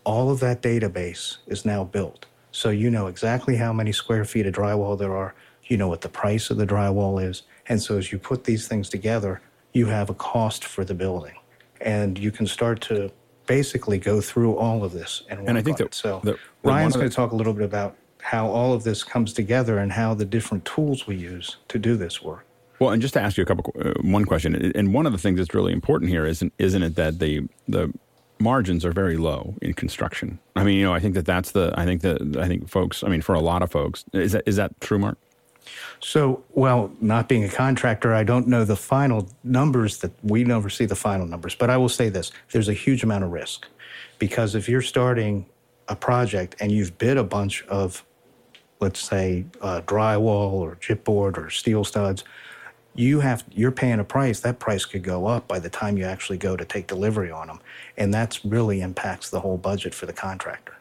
All 0.05 0.31
of 0.31 0.39
that 0.39 0.61
database 0.61 1.39
is 1.47 1.65
now 1.65 1.83
built. 1.83 2.25
So 2.53 2.69
you 2.69 2.89
know 2.89 3.07
exactly 3.07 3.57
how 3.57 3.73
many 3.73 3.91
square 3.91 4.23
feet 4.23 4.45
of 4.45 4.55
drywall 4.55 4.97
there 4.97 5.13
are. 5.13 5.35
You 5.73 5.77
know 5.77 5.87
what 5.87 6.01
the 6.01 6.09
price 6.09 6.51
of 6.51 6.57
the 6.57 6.67
drywall 6.67 7.17
is. 7.27 7.41
And 7.67 7.81
so 7.81 7.97
as 7.97 8.11
you 8.11 8.19
put 8.19 8.43
these 8.43 8.67
things 8.67 8.89
together, 8.89 9.41
you 9.71 9.87
have 9.87 10.11
a 10.11 10.13
cost 10.13 10.63
for 10.63 10.85
the 10.85 10.93
building. 10.93 11.33
And 11.81 12.19
you 12.19 12.29
can 12.29 12.45
start 12.45 12.79
to 12.81 13.11
basically 13.47 13.97
go 13.97 14.21
through 14.21 14.55
all 14.55 14.83
of 14.83 14.91
this 14.91 15.23
and, 15.29 15.49
and 15.49 15.57
I 15.57 15.63
think 15.63 15.77
that 15.77 15.95
so 15.95 16.21
the, 16.23 16.33
the 16.33 16.37
Ryan's 16.69 16.95
going 16.95 17.09
to 17.09 17.15
talk 17.15 17.31
a 17.31 17.35
little 17.35 17.53
bit 17.53 17.63
about 17.63 17.97
how 18.21 18.47
all 18.47 18.71
of 18.71 18.83
this 18.83 19.03
comes 19.03 19.33
together 19.33 19.79
and 19.79 19.91
how 19.91 20.13
the 20.13 20.25
different 20.25 20.63
tools 20.63 21.07
we 21.07 21.15
use 21.15 21.57
to 21.69 21.79
do 21.79 21.97
this 21.97 22.21
work. 22.21 22.45
Well, 22.79 22.91
and 22.91 23.01
just 23.01 23.15
to 23.15 23.19
ask 23.19 23.35
you 23.35 23.43
a 23.43 23.45
couple, 23.45 23.73
uh, 23.83 23.93
one 24.01 24.25
question, 24.25 24.71
and 24.75 24.93
one 24.93 25.07
of 25.07 25.11
the 25.11 25.17
things 25.17 25.39
that's 25.39 25.55
really 25.55 25.73
important 25.73 26.11
here 26.11 26.25
isn't 26.25 26.53
isn't 26.59 26.83
it 26.83 26.95
that 26.95 27.17
the 27.17 27.49
the 27.67 27.91
margins 28.39 28.85
are 28.85 28.93
very 28.93 29.17
low 29.17 29.55
in 29.61 29.73
construction? 29.73 30.37
I 30.55 30.63
mean, 30.63 30.77
you 30.77 30.85
know, 30.85 30.93
I 30.93 30.99
think 30.99 31.15
that 31.15 31.25
that's 31.25 31.51
the 31.51 31.73
I 31.75 31.83
think 31.83 32.01
that 32.01 32.37
I 32.37 32.47
think 32.47 32.69
folks, 32.69 33.03
I 33.03 33.09
mean, 33.09 33.21
for 33.21 33.35
a 33.35 33.41
lot 33.41 33.61
of 33.63 33.71
folks, 33.71 34.05
is 34.13 34.31
that 34.33 34.43
is 34.45 34.55
that 34.55 34.79
true, 34.79 34.99
Mark? 34.99 35.17
So, 35.99 36.43
well, 36.51 36.91
not 36.99 37.29
being 37.29 37.43
a 37.43 37.49
contractor, 37.49 38.13
I 38.13 38.23
don't 38.23 38.47
know 38.47 38.65
the 38.65 38.75
final 38.75 39.29
numbers 39.43 39.97
that 39.97 40.11
we 40.23 40.43
never 40.43 40.69
see 40.69 40.85
the 40.85 40.95
final 40.95 41.25
numbers, 41.25 41.55
but 41.55 41.69
I 41.69 41.77
will 41.77 41.89
say 41.89 42.09
this 42.09 42.31
there's 42.51 42.69
a 42.69 42.73
huge 42.73 43.03
amount 43.03 43.23
of 43.23 43.31
risk. 43.31 43.67
Because 44.19 44.55
if 44.55 44.69
you're 44.69 44.81
starting 44.81 45.45
a 45.87 45.95
project 45.95 46.55
and 46.59 46.71
you've 46.71 46.97
bid 46.97 47.17
a 47.17 47.23
bunch 47.23 47.65
of, 47.67 48.05
let's 48.79 48.99
say, 48.99 49.45
uh, 49.61 49.81
drywall 49.85 50.51
or 50.51 50.75
chipboard 50.75 51.37
or 51.37 51.49
steel 51.49 51.83
studs, 51.83 52.23
you 52.95 53.19
have 53.21 53.43
you're 53.51 53.71
paying 53.71 53.99
a 53.99 54.03
price 54.03 54.39
that 54.41 54.59
price 54.59 54.85
could 54.85 55.03
go 55.03 55.25
up 55.25 55.47
by 55.47 55.59
the 55.59 55.69
time 55.69 55.97
you 55.97 56.05
actually 56.05 56.37
go 56.37 56.55
to 56.55 56.63
take 56.63 56.87
delivery 56.87 57.31
on 57.31 57.47
them 57.47 57.59
and 57.97 58.13
that's 58.13 58.45
really 58.45 58.81
impacts 58.81 59.29
the 59.29 59.39
whole 59.39 59.57
budget 59.57 59.93
for 59.93 60.05
the 60.05 60.13
contractor. 60.13 60.77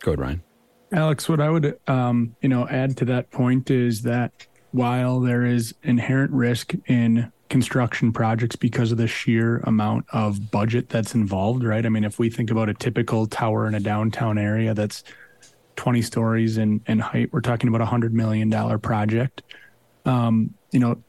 Go 0.00 0.12
ahead 0.12 0.20
ryan 0.20 0.42
Alex, 0.92 1.28
what 1.28 1.40
I 1.40 1.50
would 1.50 1.78
um, 1.86 2.34
you 2.40 2.48
know 2.48 2.66
add 2.68 2.96
to 2.98 3.04
that 3.06 3.30
point 3.30 3.70
is 3.70 4.02
that 4.02 4.32
while 4.72 5.20
there 5.20 5.44
is 5.44 5.74
inherent 5.82 6.32
risk 6.32 6.74
in 6.86 7.32
construction 7.48 8.12
projects 8.12 8.56
because 8.56 8.92
of 8.92 8.98
the 8.98 9.06
sheer 9.06 9.58
amount 9.64 10.04
of 10.12 10.50
budget 10.50 10.88
that's 10.88 11.14
involved, 11.14 11.64
right? 11.64 11.84
I 11.84 11.88
mean, 11.88 12.04
if 12.04 12.18
we 12.18 12.30
think 12.30 12.50
about 12.50 12.68
a 12.68 12.74
typical 12.74 13.26
tower 13.26 13.66
in 13.66 13.74
a 13.74 13.80
downtown 13.80 14.38
area 14.38 14.74
that's 14.74 15.04
20 15.76 16.02
stories 16.02 16.58
in, 16.58 16.82
in 16.86 16.98
height, 16.98 17.32
we're 17.32 17.40
talking 17.40 17.68
about 17.68 17.80
a 17.80 17.86
$100 17.86 18.12
million 18.12 18.50
project. 18.80 19.42
Um, 20.04 20.54
you 20.72 20.80
know, 20.80 21.02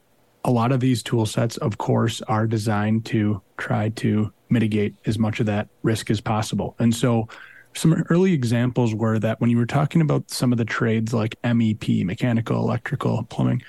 a 0.44 0.50
lot 0.50 0.72
of 0.72 0.80
these 0.80 1.02
tool 1.02 1.26
sets, 1.26 1.58
of 1.58 1.76
course, 1.76 2.22
are 2.22 2.46
designed 2.46 3.04
to 3.06 3.42
try 3.58 3.90
to 3.90 4.32
mitigate 4.48 4.94
as 5.04 5.18
much 5.18 5.40
of 5.40 5.46
that 5.46 5.68
risk 5.82 6.10
as 6.10 6.20
possible. 6.20 6.74
And 6.78 6.94
so, 6.94 7.28
some 7.74 8.04
early 8.10 8.32
examples 8.32 8.94
were 8.94 9.18
that 9.18 9.40
when 9.40 9.50
you 9.50 9.56
were 9.56 9.66
talking 9.66 10.00
about 10.00 10.30
some 10.30 10.52
of 10.52 10.58
the 10.58 10.64
trades 10.64 11.14
like 11.14 11.40
MEP, 11.42 12.04
mechanical, 12.04 12.58
electrical, 12.58 13.22
plumbing, 13.24 13.62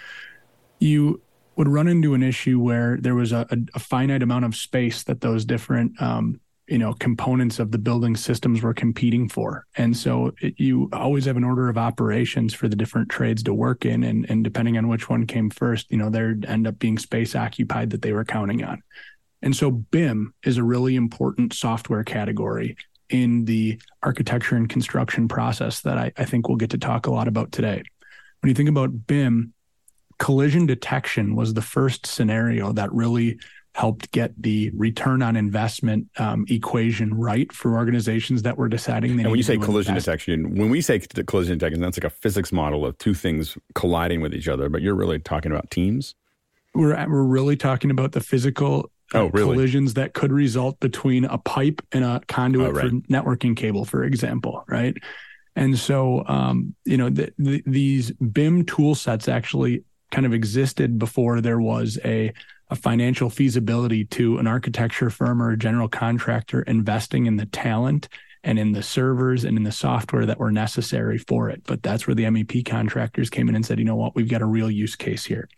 you 0.80 1.22
would 1.56 1.68
run 1.68 1.88
into 1.88 2.14
an 2.14 2.24
issue 2.24 2.60
where 2.60 2.98
there 3.00 3.16
was 3.16 3.32
a, 3.32 3.48
a 3.76 3.80
finite 3.80 4.24
amount 4.24 4.46
of 4.46 4.56
space 4.56 5.04
that 5.04 5.22
those 5.22 5.46
different 5.46 6.02
um, 6.02 6.40
you 6.68 6.78
know 6.78 6.94
components 6.94 7.60
of 7.60 7.72
the 7.72 7.78
building 7.78 8.16
systems 8.16 8.62
were 8.62 8.74
competing 8.74 9.28
for. 9.28 9.66
And 9.76 9.96
so 9.96 10.32
it, 10.42 10.56
you 10.58 10.90
always 10.94 11.26
have 11.26 11.38
an 11.38 11.44
order 11.44 11.70
of 11.70 11.78
operations 11.78 12.54
for 12.54 12.68
the 12.68 12.76
different 12.76 13.10
trades 13.10 13.44
to 13.44 13.54
work 13.54 13.86
in. 13.86 14.04
And, 14.04 14.28
and 14.30 14.44
depending 14.44 14.78
on 14.78 14.88
which 14.88 15.10
one 15.10 15.28
came 15.28 15.50
first 15.50 15.92
you 15.92 15.98
know 15.98 16.10
there'd 16.10 16.46
end 16.46 16.68
up 16.68 16.80
being 16.80 16.98
space 16.98 17.36
occupied 17.36 17.90
that 17.92 18.02
they 18.02 18.14
were 18.14 18.26
counting 18.26 18.64
on. 18.64 18.82
And 19.44 19.56
so 19.56 19.72
bim 19.72 20.34
is 20.46 20.58
a 20.58 20.64
really 20.64 20.96
important 20.96 21.54
software 21.54 22.04
category 22.04 22.78
in 23.12 23.46
the 23.46 23.80
architecture 24.02 24.56
and 24.56 24.70
construction 24.70 25.28
process 25.28 25.82
that 25.82 25.98
I, 25.98 26.12
I 26.18 26.26
think 26.26 26.48
we'll 26.48 26.58
get 26.58 26.72
to 26.72 26.78
talk 26.78 27.08
a 27.08 27.12
lot 27.12 27.28
about 27.28 27.52
today. 27.52 27.84
When 28.42 28.50
you 28.50 28.56
think 28.56 28.70
about 28.70 29.06
BIM, 29.06 29.54
collision 30.18 30.66
detection 30.66 31.36
was 31.36 31.54
the 31.54 31.62
first 31.62 32.06
scenario 32.08 32.72
that 32.74 32.92
really 32.94 33.40
helped 33.74 34.12
get 34.12 34.34
the 34.42 34.70
return 34.72 35.22
on 35.22 35.36
investment 35.36 36.08
um, 36.18 36.46
equation 36.50 37.14
right 37.14 37.52
for 37.54 37.76
organizations 37.76 38.42
that 38.42 38.58
were 38.58 38.68
deciding. 38.68 39.12
and 39.12 39.30
when 39.30 39.38
you 39.38 39.44
say 39.44 39.58
collision 39.58 39.92
invest. 39.92 40.06
detection, 40.06 40.56
when 40.56 40.70
we 40.70 40.82
say 40.82 41.00
collision 41.00 41.58
detection, 41.58 41.82
that's 41.82 41.98
like 41.98 42.04
a 42.04 42.10
physics 42.10 42.52
model 42.52 42.86
of 42.86 42.98
two 42.98 43.14
things 43.14 43.58
colliding 43.74 44.22
with 44.22 44.34
each 44.34 44.48
other. 44.48 44.68
But 44.68 44.82
you're 44.82 44.96
really 44.96 45.20
talking 45.20 45.52
about 45.52 45.72
teams. 45.72 46.16
We're 46.74 46.96
we're 47.08 47.24
really 47.24 47.56
talking 47.56 47.92
about 47.92 48.12
the 48.12 48.22
physical 48.22 48.92
oh, 49.14 49.28
really? 49.28 49.54
collisions 49.54 49.94
that 49.96 50.14
could 50.14 50.32
result 50.32 50.80
between 50.80 51.26
a 51.26 51.38
pipe 51.38 51.82
and 51.92 52.04
a 52.04 52.22
conduit 52.28 52.70
oh, 52.70 52.72
right. 52.72 52.90
for 52.90 52.96
networking 53.12 53.56
cable, 53.56 53.86
for 53.86 54.04
example, 54.04 54.64
right? 54.68 54.96
And 55.56 55.78
so, 55.78 56.26
um, 56.28 56.76
you 56.86 56.98
know, 56.98 57.10
the, 57.10 57.34
the, 57.38 57.64
these 57.66 58.12
BIM 58.12 58.66
tool 58.66 58.96
sets 58.96 59.28
actually 59.28 59.84
kind 60.12 60.26
of 60.26 60.34
existed 60.34 61.00
before 61.00 61.42
there 61.42 61.60
was 61.60 62.00
a 62.06 62.34
a 62.72 62.76
financial 62.76 63.30
feasibility 63.30 64.06
to 64.06 64.38
an 64.38 64.48
architecture 64.48 65.10
firm 65.10 65.42
or 65.42 65.52
a 65.52 65.58
general 65.58 65.90
contractor 65.90 66.62
investing 66.62 67.26
in 67.26 67.36
the 67.36 67.46
talent 67.48 68.08
and 68.46 68.58
in 68.58 68.72
the 68.72 68.82
servers 68.82 69.44
and 69.44 69.58
in 69.58 69.64
the 69.64 69.72
software 69.74 70.26
that 70.26 70.40
were 70.40 70.52
necessary 70.52 71.18
for 71.18 71.50
it. 71.50 71.62
But 71.66 71.84
that's 71.84 72.08
where 72.08 72.16
the 72.16 72.24
MEP 72.24 72.66
contractors 72.66 73.30
came 73.30 73.50
in 73.50 73.56
and 73.56 73.66
said, 73.66 73.78
you 73.78 73.86
know 73.86 73.98
what, 73.98 74.16
we've 74.16 74.30
got 74.30 74.42
a 74.42 74.46
real 74.46 74.72
use 74.72 74.96
case 74.96 75.26
here. 75.26 75.50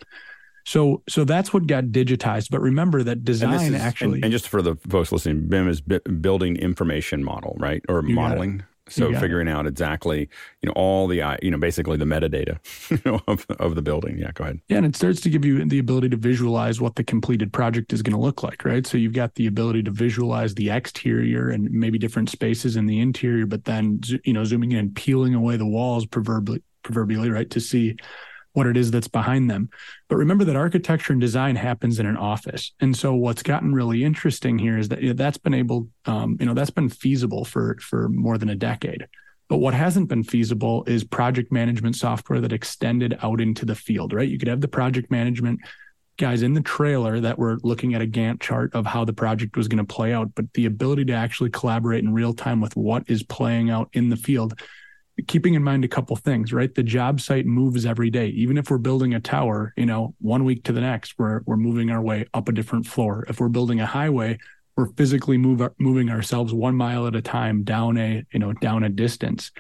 So, 0.66 1.04
so 1.10 1.24
that's 1.24 1.54
what 1.54 1.68
got 1.68 1.86
digitized. 1.86 2.50
But 2.50 2.62
remember 2.62 3.04
that 3.04 3.24
design 3.24 3.74
is, 3.74 3.82
actually, 3.82 4.16
and, 4.16 4.26
and, 4.26 4.32
just 4.32 4.48
for 4.48 4.62
the 4.62 4.76
folks 4.90 5.12
listening, 5.12 5.48
BIM 5.48 5.68
is 5.68 5.82
building 5.82 6.56
information 6.58 7.24
model, 7.24 7.56
right, 7.60 7.84
or 7.90 8.02
modeling. 8.02 8.64
So 8.90 9.18
figuring 9.18 9.48
it. 9.48 9.52
out 9.52 9.66
exactly, 9.66 10.30
you 10.62 10.68
know, 10.68 10.74
all 10.74 11.08
the, 11.08 11.38
you 11.42 11.50
know, 11.50 11.58
basically 11.58 11.96
the 11.96 12.06
metadata 12.06 12.60
you 12.92 13.00
know, 13.06 13.22
of, 13.28 13.46
of 13.60 13.76
the 13.76 13.82
building. 13.82 14.20
Yeah, 14.20 14.32
go 14.34 14.44
ahead. 14.44 14.60
Yeah, 14.68 14.78
and 14.78 14.86
it 14.86 14.96
starts 14.96 15.22
to 15.22 15.30
give 15.30 15.46
you 15.46 15.64
the 15.64 15.80
ability 15.80 16.10
to 16.10 16.18
visualize 16.18 16.82
what 16.82 16.96
the 16.96 17.04
completed 17.04 17.54
project 17.54 17.94
is 17.94 18.02
going 18.02 18.14
to 18.14 18.20
look 18.20 18.44
like, 18.44 18.66
right? 18.66 18.86
So 18.86 18.98
you've 18.98 19.14
got 19.14 19.36
the 19.36 19.48
ability 19.48 19.84
to 19.84 19.92
visualize 19.92 20.54
the 20.56 20.70
exterior 20.70 21.50
and 21.50 21.72
maybe 21.72 21.98
different 21.98 22.30
spaces 22.30 22.76
in 22.76 22.86
the 22.86 23.00
interior, 23.00 23.46
but 23.46 23.64
then, 23.64 24.02
you 24.26 24.34
know, 24.34 24.44
zooming 24.44 24.74
in 24.74 24.80
and 24.80 24.96
peeling 24.96 25.34
away 25.34 25.56
the 25.56 25.66
walls 25.66 26.06
proverbially, 26.06 26.62
proverbially, 26.84 27.30
right, 27.30 27.50
to 27.52 27.62
see 27.62 27.96
what 28.54 28.68
it 28.68 28.78
is 28.78 28.92
that's 28.92 29.08
behind 29.08 29.50
them. 29.50 29.70
But 30.08 30.18
remember 30.18 30.44
that 30.46 30.56
architecture 30.56 31.12
and 31.12 31.22
design 31.22 31.56
happens 31.56 32.00
in 32.00 32.06
an 32.06 32.18
office. 32.18 32.72
And 32.80 32.96
so 32.96 33.14
what's 33.14 33.44
gotten 33.44 33.74
really 33.74 34.04
interesting 34.04 34.58
here 34.58 34.78
is 34.78 34.90
that 34.90 35.18
that's 35.18 35.38
been 35.38 35.54
able, 35.54 35.90
um, 36.06 36.38
you 36.40 36.46
know, 36.46 36.54
that's 36.54 36.70
been 36.70 36.90
feasible 36.90 37.46
for 37.46 37.78
for 37.82 38.10
more 38.10 38.38
than 38.38 38.50
a 38.50 38.56
decade. 38.56 39.08
But 39.50 39.58
what 39.58 39.74
hasn't 39.74 40.10
been 40.10 40.24
feasible 40.24 40.84
is 40.86 41.04
project 41.04 41.52
management 41.52 41.96
software 41.96 42.40
that 42.42 42.54
extended 42.54 43.18
out 43.22 43.42
into 43.42 43.66
the 43.66 43.76
field, 43.76 44.14
right? 44.14 44.28
You 44.28 44.40
could 44.40 44.48
have 44.48 44.62
the 44.62 44.68
project 44.68 45.12
management 45.12 45.60
guys 46.18 46.44
in 46.44 46.54
the 46.54 46.62
trailer 46.62 47.20
that 47.20 47.40
were 47.40 47.58
looking 47.64 47.94
at 47.94 48.02
a 48.02 48.08
Gantt 48.08 48.40
chart 48.40 48.74
of 48.76 48.86
how 48.86 49.04
the 49.04 49.14
project 49.14 49.58
was 49.58 49.68
going 49.68 49.84
to 49.86 49.94
play 49.94 50.14
out, 50.14 50.34
but 50.36 50.52
the 50.54 50.66
ability 50.66 51.06
to 51.06 51.14
actually 51.14 51.50
collaborate 51.50 52.04
in 52.04 52.14
real 52.14 52.34
time 52.34 52.62
with 52.62 52.76
what 52.76 53.04
is 53.08 53.24
playing 53.24 53.70
out 53.70 53.90
in 53.94 54.10
the 54.10 54.16
field 54.16 54.60
keeping 55.28 55.54
in 55.54 55.64
mind 55.64 55.86
a 55.86 55.88
couple 55.88 56.16
things, 56.16 56.52
right? 56.52 56.74
The 56.74 56.84
job 56.84 57.22
site 57.22 57.46
moves 57.46 57.86
every 57.86 58.10
day. 58.10 58.28
Even 58.30 58.58
if 58.58 58.70
we're 58.70 58.80
building 58.80 59.14
a 59.14 59.20
tower, 59.20 59.74
you 59.78 59.86
know, 59.86 60.16
one 60.20 60.44
week 60.44 60.64
to 60.66 60.74
the 60.74 60.82
next, 60.82 61.16
we're 61.18 61.42
we're 61.46 61.58
moving 61.58 61.92
our 61.92 62.02
way 62.02 62.26
up 62.34 62.50
a 62.50 62.52
different 62.52 62.88
floor. 62.88 63.26
If 63.28 63.40
we're 63.40 63.50
building 63.50 63.80
a 63.80 63.86
highway, 63.86 64.40
we're 64.76 64.88
physically 64.94 65.38
move, 65.38 65.62
moving 65.78 66.10
ourselves 66.10 66.54
one 66.54 66.76
mile 66.76 67.06
at 67.06 67.16
a 67.16 67.22
time 67.22 67.64
down 67.64 67.98
a 67.98 68.26
you 68.34 68.40
know 68.40 68.54
down 68.54 68.84
a 68.84 68.90
distance. 68.90 69.52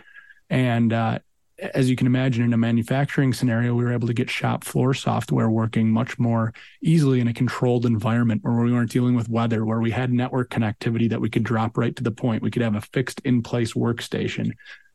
And 0.49 0.91
uh, 0.91 1.19
as 1.59 1.87
you 1.87 1.95
can 1.95 2.07
imagine, 2.07 2.43
in 2.43 2.53
a 2.53 2.57
manufacturing 2.57 3.31
scenario, 3.31 3.75
we 3.75 3.83
were 3.83 3.93
able 3.93 4.07
to 4.07 4.13
get 4.13 4.29
shop 4.29 4.63
floor 4.63 4.95
software 4.95 5.51
working 5.51 5.91
much 5.91 6.17
more 6.17 6.51
easily 6.81 7.19
in 7.19 7.27
a 7.27 7.33
controlled 7.33 7.85
environment 7.85 8.41
where 8.43 8.55
we 8.55 8.71
weren't 8.71 8.91
dealing 8.91 9.15
with 9.15 9.29
weather, 9.29 9.65
where 9.65 9.79
we 9.79 9.91
had 9.91 10.11
network 10.11 10.49
connectivity 10.49 11.07
that 11.09 11.21
we 11.21 11.29
could 11.29 11.43
drop 11.43 11.77
right 11.77 11.95
to 11.95 12.03
the 12.03 12.11
point. 12.11 12.41
We 12.41 12.49
could 12.49 12.63
have 12.63 12.75
a 12.75 12.81
fixed 12.81 13.21
in 13.23 13.43
place 13.43 13.73
workstation 13.73 14.53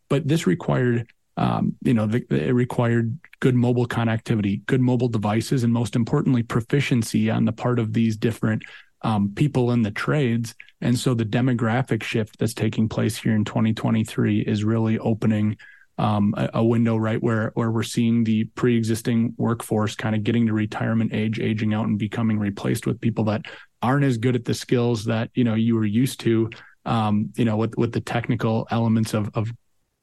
but 0.08 0.26
this 0.26 0.46
required 0.46 1.06
um, 1.38 1.76
you 1.82 1.94
know, 1.94 2.06
the, 2.06 2.26
it 2.30 2.52
required 2.52 3.16
good 3.38 3.54
mobile 3.54 3.86
connectivity, 3.86 4.66
good 4.66 4.80
mobile 4.80 5.08
devices, 5.08 5.62
and 5.62 5.72
most 5.72 5.94
importantly, 5.94 6.42
proficiency 6.42 7.30
on 7.30 7.44
the 7.44 7.52
part 7.52 7.78
of 7.78 7.92
these 7.92 8.16
different 8.16 8.64
um, 9.02 9.32
people 9.36 9.70
in 9.70 9.82
the 9.82 9.92
trades. 9.92 10.56
And 10.80 10.98
so 10.98 11.14
the 11.14 11.24
demographic 11.24 12.02
shift 12.02 12.40
that's 12.40 12.54
taking 12.54 12.88
place 12.88 13.16
here 13.16 13.36
in 13.36 13.44
2023 13.44 14.40
is 14.40 14.64
really 14.64 14.98
opening 14.98 15.56
um, 15.96 16.34
a, 16.36 16.50
a, 16.54 16.64
window, 16.64 16.96
right, 16.96 17.22
where 17.22 17.52
where 17.54 17.70
we're 17.70 17.82
seeing 17.84 18.24
the 18.24 18.44
pre-existing 18.44 19.34
workforce 19.36 19.94
kind 19.94 20.14
of 20.14 20.24
getting 20.24 20.46
to 20.46 20.52
retirement 20.52 21.12
age, 21.12 21.40
aging 21.40 21.74
out, 21.74 21.86
and 21.86 21.98
becoming 21.98 22.38
replaced 22.38 22.86
with 22.86 23.00
people 23.00 23.24
that 23.24 23.42
aren't 23.82 24.04
as 24.04 24.16
good 24.16 24.36
at 24.36 24.44
the 24.44 24.54
skills 24.54 25.04
that 25.04 25.30
you 25.34 25.42
know 25.42 25.54
you 25.54 25.74
were 25.74 25.84
used 25.84 26.20
to. 26.20 26.50
Um, 26.84 27.32
you 27.36 27.44
know, 27.44 27.56
with 27.56 27.76
with 27.76 27.92
the 27.92 28.00
technical 28.00 28.68
elements 28.70 29.12
of 29.12 29.28
of 29.34 29.50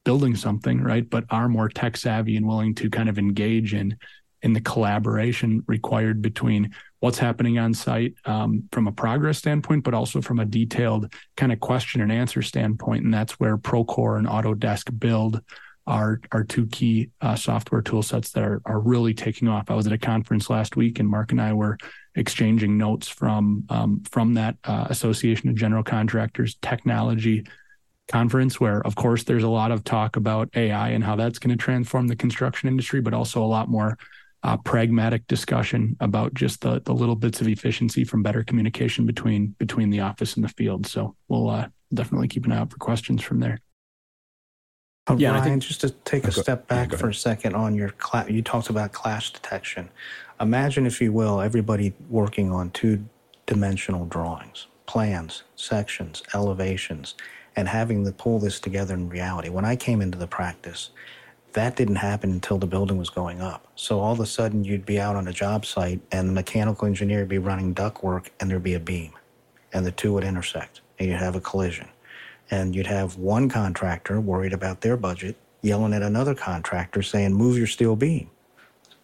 building 0.06 0.36
something, 0.36 0.80
right? 0.80 1.10
But 1.10 1.24
are 1.30 1.48
more 1.48 1.68
tech 1.68 1.96
savvy 1.96 2.36
and 2.36 2.46
willing 2.46 2.76
to 2.76 2.88
kind 2.88 3.08
of 3.08 3.18
engage 3.18 3.74
in 3.74 3.98
in 4.40 4.52
the 4.52 4.60
collaboration 4.60 5.64
required 5.66 6.22
between 6.22 6.72
what's 7.00 7.18
happening 7.18 7.58
on 7.58 7.74
site 7.74 8.14
um, 8.24 8.68
from 8.70 8.86
a 8.86 8.92
progress 8.92 9.38
standpoint, 9.38 9.82
but 9.82 9.94
also 9.94 10.20
from 10.20 10.38
a 10.38 10.44
detailed 10.44 11.12
kind 11.36 11.50
of 11.52 11.58
question 11.58 12.00
and 12.00 12.12
answer 12.12 12.40
standpoint. 12.40 13.04
And 13.04 13.12
that's 13.12 13.40
where 13.40 13.58
Procore 13.58 14.18
and 14.18 14.28
Autodesk 14.28 14.96
Build 14.96 15.42
are 15.88 16.20
are 16.30 16.44
two 16.44 16.66
key 16.68 17.10
uh, 17.20 17.34
software 17.34 17.82
tool 17.82 18.02
sets 18.02 18.30
that 18.30 18.44
are 18.44 18.62
are 18.64 18.78
really 18.78 19.12
taking 19.12 19.48
off. 19.48 19.72
I 19.72 19.74
was 19.74 19.88
at 19.88 19.92
a 19.92 19.98
conference 19.98 20.48
last 20.48 20.76
week, 20.76 21.00
and 21.00 21.08
Mark 21.08 21.32
and 21.32 21.42
I 21.42 21.52
were 21.52 21.78
exchanging 22.14 22.78
notes 22.78 23.08
from 23.08 23.64
um, 23.70 24.04
from 24.08 24.34
that 24.34 24.56
uh, 24.62 24.86
Association 24.88 25.48
of 25.48 25.56
General 25.56 25.82
Contractors 25.82 26.54
technology 26.62 27.44
conference 28.08 28.60
where 28.60 28.80
of 28.86 28.94
course 28.94 29.24
there's 29.24 29.42
a 29.42 29.48
lot 29.48 29.70
of 29.70 29.84
talk 29.84 30.16
about 30.16 30.48
AI 30.54 30.90
and 30.90 31.02
how 31.02 31.16
that's 31.16 31.38
going 31.38 31.56
to 31.56 31.62
transform 31.62 32.06
the 32.06 32.16
construction 32.16 32.68
industry, 32.68 33.00
but 33.00 33.14
also 33.14 33.42
a 33.42 33.46
lot 33.46 33.68
more 33.68 33.98
uh, 34.42 34.56
pragmatic 34.58 35.26
discussion 35.26 35.96
about 36.00 36.32
just 36.34 36.60
the 36.60 36.80
the 36.84 36.92
little 36.92 37.16
bits 37.16 37.40
of 37.40 37.48
efficiency 37.48 38.04
from 38.04 38.22
better 38.22 38.44
communication 38.44 39.06
between 39.06 39.48
between 39.58 39.90
the 39.90 40.00
office 40.00 40.34
and 40.34 40.44
the 40.44 40.48
field. 40.48 40.86
So 40.86 41.16
we'll 41.28 41.50
uh, 41.50 41.68
definitely 41.92 42.28
keep 42.28 42.44
an 42.44 42.52
eye 42.52 42.58
out 42.58 42.70
for 42.70 42.78
questions 42.78 43.22
from 43.22 43.40
there. 43.40 43.58
Uh, 45.08 45.16
yeah, 45.18 45.32
Ryan, 45.32 45.44
think, 45.44 45.62
just 45.62 45.80
to 45.82 45.90
take 45.90 46.24
a 46.24 46.30
go, 46.30 46.42
step 46.42 46.66
back 46.68 46.92
yeah, 46.92 46.98
for 46.98 47.08
a 47.08 47.14
second 47.14 47.54
on 47.54 47.74
your 47.74 47.94
cl- 48.02 48.28
you 48.28 48.42
talked 48.42 48.70
about 48.70 48.92
clash 48.92 49.32
detection. 49.32 49.88
Imagine, 50.40 50.86
if 50.86 51.00
you 51.00 51.12
will, 51.12 51.40
everybody 51.40 51.94
working 52.08 52.52
on 52.52 52.70
two 52.70 53.04
dimensional 53.46 54.04
drawings, 54.04 54.66
plans, 54.86 55.44
sections, 55.54 56.22
elevations 56.34 57.14
and 57.56 57.68
having 57.68 58.04
to 58.04 58.12
pull 58.12 58.38
this 58.38 58.60
together 58.60 58.94
in 58.94 59.08
reality. 59.08 59.48
When 59.48 59.64
I 59.64 59.74
came 59.76 60.02
into 60.02 60.18
the 60.18 60.26
practice, 60.26 60.90
that 61.54 61.74
didn't 61.74 61.96
happen 61.96 62.30
until 62.30 62.58
the 62.58 62.66
building 62.66 62.98
was 62.98 63.08
going 63.08 63.40
up. 63.40 63.66
So 63.76 64.00
all 64.00 64.12
of 64.12 64.20
a 64.20 64.26
sudden, 64.26 64.62
you'd 64.62 64.84
be 64.84 65.00
out 65.00 65.16
on 65.16 65.26
a 65.26 65.32
job 65.32 65.64
site, 65.64 66.00
and 66.12 66.28
the 66.28 66.32
mechanical 66.34 66.86
engineer 66.86 67.20
would 67.20 67.30
be 67.30 67.38
running 67.38 67.72
duct 67.72 68.04
work, 68.04 68.30
and 68.38 68.50
there'd 68.50 68.62
be 68.62 68.74
a 68.74 68.80
beam, 68.80 69.12
and 69.72 69.86
the 69.86 69.90
two 69.90 70.12
would 70.12 70.24
intersect, 70.24 70.82
and 70.98 71.08
you'd 71.08 71.18
have 71.18 71.34
a 71.34 71.40
collision. 71.40 71.88
And 72.50 72.76
you'd 72.76 72.86
have 72.86 73.16
one 73.16 73.48
contractor 73.48 74.20
worried 74.20 74.52
about 74.52 74.82
their 74.82 74.96
budget 74.96 75.36
yelling 75.62 75.94
at 75.94 76.02
another 76.02 76.34
contractor 76.34 77.02
saying, 77.02 77.32
Move 77.32 77.56
your 77.56 77.66
steel 77.66 77.96
beam. 77.96 78.30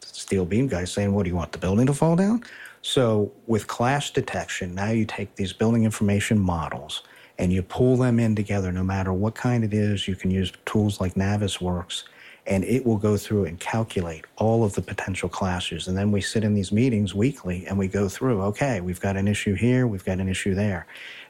The 0.00 0.06
steel 0.08 0.44
beam 0.44 0.68
guy 0.68 0.84
saying, 0.84 1.12
What 1.12 1.24
do 1.24 1.30
you 1.30 1.36
want, 1.36 1.52
the 1.52 1.58
building 1.58 1.86
to 1.86 1.94
fall 1.94 2.16
down? 2.16 2.44
So 2.82 3.32
with 3.46 3.66
clash 3.66 4.12
detection, 4.12 4.74
now 4.74 4.90
you 4.90 5.04
take 5.04 5.36
these 5.36 5.52
building 5.52 5.84
information 5.84 6.38
models 6.38 7.02
and 7.38 7.52
you 7.52 7.62
pull 7.62 7.96
them 7.96 8.18
in 8.18 8.34
together 8.36 8.72
no 8.72 8.84
matter 8.84 9.12
what 9.12 9.34
kind 9.34 9.64
it 9.64 9.74
is. 9.74 10.06
You 10.06 10.16
can 10.16 10.30
use 10.30 10.52
tools 10.64 11.00
like 11.00 11.14
Navisworks 11.14 12.04
and 12.46 12.64
it 12.64 12.84
will 12.84 12.96
go 12.96 13.16
through 13.16 13.44
and 13.44 13.58
calculate 13.60 14.24
all 14.36 14.64
of 14.64 14.74
the 14.74 14.82
potential 14.82 15.28
clashes. 15.28 15.86
And 15.86 15.96
then 15.96 16.10
we 16.10 16.20
sit 16.20 16.42
in 16.42 16.54
these 16.54 16.72
meetings 16.72 17.14
weekly 17.14 17.66
and 17.66 17.78
we 17.78 17.86
go 17.86 18.08
through, 18.08 18.42
okay, 18.42 18.80
we've 18.80 19.00
got 19.00 19.16
an 19.16 19.28
issue 19.28 19.54
here, 19.54 19.86
we've 19.86 20.04
got 20.04 20.18
an 20.18 20.28
issue 20.28 20.54
there. 20.54 20.86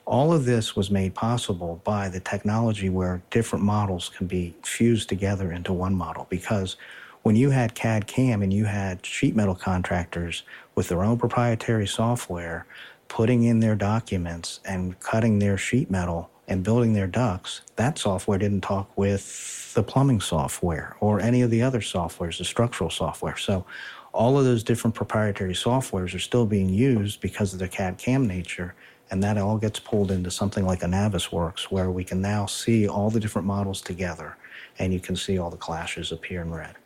All 0.06 0.32
of 0.32 0.46
this 0.46 0.74
was 0.74 0.90
made 0.90 1.14
possible 1.14 1.80
by 1.84 2.08
the 2.08 2.20
technology 2.20 2.88
where 2.88 3.22
different 3.30 3.64
models 3.64 4.08
can 4.08 4.26
be 4.26 4.54
fused 4.62 5.08
together 5.08 5.52
into 5.52 5.72
one 5.72 5.94
model 5.94 6.26
because 6.30 6.76
when 7.22 7.36
you 7.36 7.50
had 7.50 7.74
CAD 7.74 8.06
CAM 8.06 8.42
and 8.42 8.52
you 8.52 8.64
had 8.64 9.04
sheet 9.06 9.36
metal 9.36 9.54
contractors 9.54 10.42
with 10.74 10.88
their 10.88 11.04
own 11.04 11.18
proprietary 11.18 11.86
software, 11.86 12.66
putting 13.12 13.42
in 13.42 13.60
their 13.60 13.74
documents 13.74 14.58
and 14.64 14.98
cutting 15.00 15.38
their 15.38 15.58
sheet 15.58 15.90
metal 15.90 16.30
and 16.48 16.64
building 16.64 16.94
their 16.94 17.06
ducts, 17.06 17.60
that 17.76 17.98
software 17.98 18.38
didn't 18.38 18.62
talk 18.62 18.90
with 18.96 19.74
the 19.74 19.82
plumbing 19.82 20.18
software 20.18 20.96
or 20.98 21.20
any 21.20 21.42
of 21.42 21.50
the 21.50 21.60
other 21.60 21.80
softwares, 21.80 22.38
the 22.38 22.44
structural 22.44 22.88
software. 22.88 23.36
So 23.36 23.66
all 24.14 24.38
of 24.38 24.46
those 24.46 24.64
different 24.64 24.94
proprietary 24.94 25.52
softwares 25.52 26.14
are 26.14 26.18
still 26.18 26.46
being 26.46 26.70
used 26.70 27.20
because 27.20 27.52
of 27.52 27.58
their 27.58 27.68
CAD 27.68 27.98
CAM 27.98 28.26
nature. 28.26 28.74
And 29.10 29.22
that 29.22 29.36
all 29.36 29.58
gets 29.58 29.78
pulled 29.78 30.10
into 30.10 30.30
something 30.30 30.64
like 30.64 30.82
a 30.82 30.86
Navisworks 30.86 31.64
where 31.64 31.90
we 31.90 32.04
can 32.04 32.22
now 32.22 32.46
see 32.46 32.88
all 32.88 33.10
the 33.10 33.20
different 33.20 33.46
models 33.46 33.82
together 33.82 34.38
and 34.78 34.90
you 34.90 35.00
can 35.00 35.16
see 35.16 35.36
all 35.36 35.50
the 35.50 35.58
clashes 35.58 36.12
appear 36.12 36.40
in 36.40 36.50
red. 36.50 36.76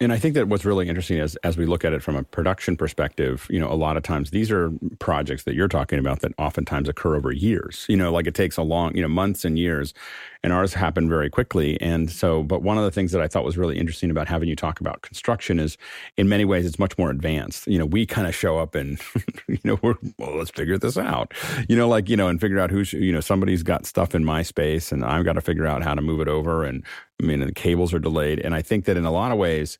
And 0.00 0.12
I 0.12 0.18
think 0.18 0.34
that 0.34 0.48
what's 0.48 0.64
really 0.64 0.88
interesting 0.88 1.18
is 1.18 1.36
as 1.36 1.56
we 1.56 1.66
look 1.66 1.84
at 1.84 1.92
it 1.92 2.02
from 2.02 2.16
a 2.16 2.24
production 2.24 2.76
perspective, 2.76 3.46
you 3.48 3.60
know, 3.60 3.70
a 3.70 3.74
lot 3.74 3.96
of 3.96 4.02
times 4.02 4.30
these 4.30 4.50
are 4.50 4.72
projects 4.98 5.44
that 5.44 5.54
you're 5.54 5.68
talking 5.68 5.98
about 5.98 6.20
that 6.20 6.32
oftentimes 6.36 6.88
occur 6.88 7.16
over 7.16 7.30
years. 7.30 7.86
You 7.88 7.96
know, 7.96 8.12
like 8.12 8.26
it 8.26 8.34
takes 8.34 8.56
a 8.56 8.62
long, 8.62 8.96
you 8.96 9.02
know, 9.02 9.08
months 9.08 9.44
and 9.44 9.58
years 9.58 9.94
and 10.42 10.52
ours 10.52 10.74
happen 10.74 11.08
very 11.08 11.30
quickly. 11.30 11.80
And 11.80 12.10
so, 12.10 12.42
but 12.42 12.60
one 12.60 12.76
of 12.76 12.84
the 12.84 12.90
things 12.90 13.12
that 13.12 13.22
I 13.22 13.28
thought 13.28 13.44
was 13.44 13.56
really 13.56 13.78
interesting 13.78 14.10
about 14.10 14.28
having 14.28 14.48
you 14.48 14.54
talk 14.54 14.78
about 14.78 15.00
construction 15.00 15.58
is 15.58 15.78
in 16.18 16.28
many 16.28 16.44
ways 16.44 16.66
it's 16.66 16.78
much 16.78 16.98
more 16.98 17.10
advanced. 17.10 17.66
You 17.66 17.78
know, 17.78 17.86
we 17.86 18.04
kind 18.04 18.26
of 18.26 18.34
show 18.34 18.58
up 18.58 18.74
and, 18.74 19.00
you 19.48 19.58
know, 19.64 19.78
we're, 19.80 19.94
well, 20.18 20.36
let's 20.36 20.50
figure 20.50 20.76
this 20.76 20.98
out, 20.98 21.32
you 21.66 21.76
know, 21.76 21.88
like, 21.88 22.10
you 22.10 22.16
know, 22.16 22.28
and 22.28 22.38
figure 22.40 22.58
out 22.58 22.70
who's, 22.70 22.92
you 22.92 23.12
know, 23.12 23.20
somebody's 23.20 23.62
got 23.62 23.86
stuff 23.86 24.14
in 24.14 24.24
my 24.24 24.42
space 24.42 24.92
and 24.92 25.04
I've 25.04 25.24
got 25.24 25.34
to 25.34 25.40
figure 25.40 25.66
out 25.66 25.82
how 25.82 25.94
to 25.94 26.02
move 26.02 26.20
it 26.20 26.28
over. 26.28 26.64
And 26.64 26.84
I 27.22 27.26
mean, 27.26 27.40
the 27.40 27.52
cables 27.52 27.94
are 27.94 27.98
delayed. 27.98 28.40
And 28.40 28.54
I 28.54 28.62
think 28.62 28.84
that 28.86 28.96
in 28.96 29.04
a 29.04 29.12
lot 29.12 29.32
of 29.32 29.38
ways, 29.38 29.78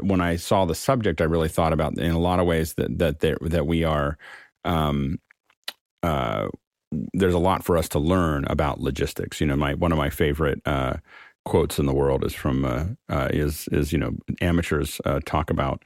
when 0.00 0.20
I 0.20 0.36
saw 0.36 0.64
the 0.64 0.74
subject, 0.74 1.20
I 1.20 1.24
really 1.24 1.48
thought 1.48 1.72
about 1.72 1.98
in 1.98 2.12
a 2.12 2.18
lot 2.18 2.40
of 2.40 2.46
ways 2.46 2.74
that 2.74 2.98
that 2.98 3.20
that 3.20 3.66
we 3.66 3.84
are. 3.84 4.18
Um, 4.64 5.18
uh, 6.02 6.48
there's 7.12 7.34
a 7.34 7.38
lot 7.38 7.64
for 7.64 7.76
us 7.76 7.88
to 7.90 7.98
learn 7.98 8.44
about 8.48 8.80
logistics. 8.80 9.40
You 9.40 9.46
know, 9.46 9.56
my 9.56 9.74
one 9.74 9.92
of 9.92 9.98
my 9.98 10.10
favorite 10.10 10.60
uh, 10.66 10.94
quotes 11.44 11.78
in 11.78 11.86
the 11.86 11.94
world 11.94 12.24
is 12.24 12.34
from 12.34 12.64
uh, 12.64 12.84
uh, 13.08 13.28
is 13.30 13.68
is 13.72 13.92
you 13.92 13.98
know 13.98 14.12
amateurs 14.40 15.00
uh, 15.04 15.20
talk 15.24 15.50
about 15.50 15.84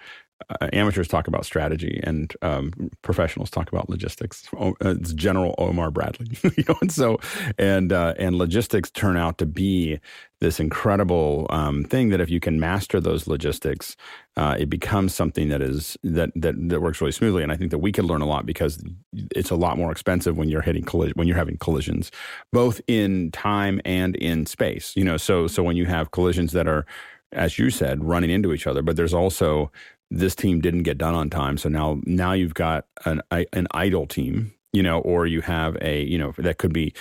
uh, 0.48 0.68
amateurs 0.72 1.08
talk 1.08 1.28
about 1.28 1.44
strategy 1.44 2.00
and 2.04 2.34
um, 2.42 2.72
professionals 3.02 3.50
talk 3.50 3.70
about 3.70 3.88
logistics. 3.88 4.48
Uh, 4.58 4.72
it's 4.80 5.12
General 5.12 5.54
Omar 5.58 5.90
Bradley, 5.90 6.36
you 6.56 6.64
know, 6.68 6.76
and 6.80 6.92
so 6.92 7.18
and 7.58 7.92
uh, 7.92 8.14
and 8.18 8.36
logistics 8.36 8.90
turn 8.90 9.16
out 9.16 9.38
to 9.38 9.46
be 9.46 9.98
this 10.40 10.58
incredible 10.58 11.46
um, 11.50 11.84
thing 11.84 12.08
that 12.08 12.20
if 12.20 12.28
you 12.28 12.40
can 12.40 12.58
master 12.58 13.00
those 13.00 13.28
logistics, 13.28 13.96
uh, 14.36 14.56
it 14.58 14.68
becomes 14.68 15.14
something 15.14 15.48
that 15.48 15.62
is 15.62 15.96
that, 16.02 16.30
that 16.34 16.54
that 16.68 16.80
works 16.80 17.00
really 17.00 17.12
smoothly. 17.12 17.42
And 17.42 17.52
I 17.52 17.56
think 17.56 17.70
that 17.70 17.78
we 17.78 17.92
can 17.92 18.06
learn 18.06 18.22
a 18.22 18.26
lot 18.26 18.44
because 18.44 18.82
it's 19.12 19.50
a 19.50 19.56
lot 19.56 19.78
more 19.78 19.92
expensive 19.92 20.36
when 20.36 20.48
you're 20.48 20.62
hitting 20.62 20.84
collision 20.84 21.14
when 21.16 21.28
you're 21.28 21.36
having 21.36 21.58
collisions, 21.58 22.10
both 22.52 22.80
in 22.86 23.30
time 23.30 23.80
and 23.84 24.16
in 24.16 24.46
space. 24.46 24.94
You 24.96 25.04
know, 25.04 25.16
so 25.16 25.46
so 25.46 25.62
when 25.62 25.76
you 25.76 25.86
have 25.86 26.10
collisions 26.10 26.52
that 26.52 26.66
are 26.66 26.86
as 27.32 27.58
you 27.58 27.70
said, 27.70 28.04
running 28.04 28.30
into 28.30 28.52
each 28.52 28.66
other, 28.66 28.82
but 28.82 28.96
there's 28.96 29.14
also 29.14 29.70
this 30.12 30.34
team 30.34 30.60
didn't 30.60 30.82
get 30.82 30.98
done 30.98 31.14
on 31.14 31.30
time. 31.30 31.56
So 31.56 31.68
now 31.68 32.00
now 32.04 32.32
you've 32.32 32.54
got 32.54 32.86
an 33.04 33.22
an 33.30 33.66
idle 33.72 34.06
team, 34.06 34.52
you 34.72 34.82
know, 34.82 35.00
or 35.00 35.26
you 35.26 35.40
have 35.40 35.76
a 35.80 36.02
you 36.02 36.18
know 36.18 36.34
that 36.38 36.58
could 36.58 36.72
be 36.72 36.92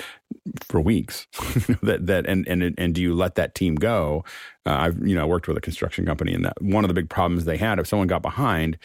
for 0.62 0.82
weeks 0.82 1.28
that 1.84 2.08
that 2.08 2.26
and 2.26 2.48
and 2.48 2.74
and 2.78 2.96
do 2.96 3.02
you 3.02 3.14
let 3.14 3.36
that 3.36 3.54
team 3.54 3.76
go? 3.76 4.24
Uh, 4.66 4.72
I've 4.72 5.08
you 5.08 5.16
know 5.16 5.28
worked 5.28 5.48
with 5.48 5.58
a 5.58 5.62
construction 5.62 6.06
company 6.06 6.34
and 6.34 6.46
that 6.46 6.62
one 6.62 6.84
of 6.84 6.88
the 6.88 6.94
big 6.94 7.10
problems 7.10 7.46
they 7.46 7.58
had 7.58 7.80
if 7.80 7.88
someone 7.88 8.08
got 8.08 8.22
behind 8.22 8.78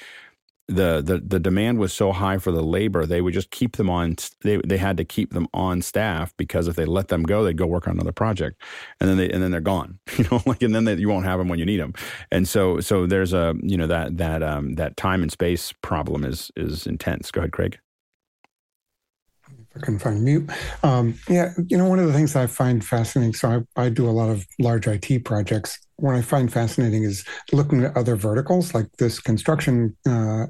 the, 0.68 1.00
the 1.00 1.22
the 1.24 1.38
demand 1.38 1.78
was 1.78 1.92
so 1.92 2.12
high 2.12 2.38
for 2.38 2.50
the 2.50 2.62
labor 2.62 3.06
they 3.06 3.20
would 3.20 3.34
just 3.34 3.50
keep 3.50 3.76
them 3.76 3.88
on 3.88 4.16
they 4.42 4.56
they 4.66 4.76
had 4.76 4.96
to 4.96 5.04
keep 5.04 5.32
them 5.32 5.46
on 5.54 5.80
staff 5.80 6.34
because 6.36 6.66
if 6.66 6.74
they 6.74 6.84
let 6.84 7.08
them 7.08 7.22
go 7.22 7.44
they'd 7.44 7.56
go 7.56 7.66
work 7.66 7.86
on 7.86 7.94
another 7.94 8.12
project. 8.12 8.60
And 9.00 9.08
then 9.08 9.16
they 9.16 9.30
and 9.30 9.42
then 9.42 9.50
they're 9.52 9.60
gone 9.60 9.98
you 10.16 10.24
know 10.30 10.42
like 10.46 10.62
and 10.62 10.74
then 10.74 10.84
they, 10.84 10.94
you 10.96 11.08
won't 11.08 11.24
have 11.24 11.38
them 11.38 11.48
when 11.48 11.58
you 11.58 11.66
need 11.66 11.80
them 11.80 11.94
and 12.32 12.48
so 12.48 12.80
so 12.80 13.06
there's 13.06 13.32
a 13.32 13.54
you 13.62 13.76
know 13.76 13.86
that 13.86 14.16
that 14.16 14.42
um 14.42 14.74
that 14.74 14.96
time 14.96 15.22
and 15.22 15.30
space 15.30 15.72
problem 15.82 16.24
is 16.24 16.50
is 16.56 16.86
intense. 16.86 17.30
Go 17.30 17.40
ahead 17.42 17.52
Craig 17.52 17.78
I 19.76 19.80
couldn't 19.80 19.98
find 19.98 20.24
mute. 20.24 20.50
Um, 20.82 21.14
yeah, 21.28 21.52
you 21.66 21.76
know, 21.76 21.88
one 21.88 21.98
of 21.98 22.06
the 22.06 22.12
things 22.12 22.34
I 22.34 22.46
find 22.46 22.84
fascinating. 22.84 23.34
So 23.34 23.64
I, 23.76 23.84
I 23.84 23.88
do 23.88 24.08
a 24.08 24.10
lot 24.10 24.30
of 24.30 24.46
large 24.58 24.86
IT 24.86 25.24
projects. 25.24 25.78
What 25.96 26.14
I 26.14 26.22
find 26.22 26.52
fascinating 26.52 27.02
is 27.02 27.24
looking 27.52 27.84
at 27.84 27.96
other 27.96 28.16
verticals 28.16 28.74
like 28.74 28.90
this 28.98 29.20
construction 29.20 29.96
uh, 30.08 30.46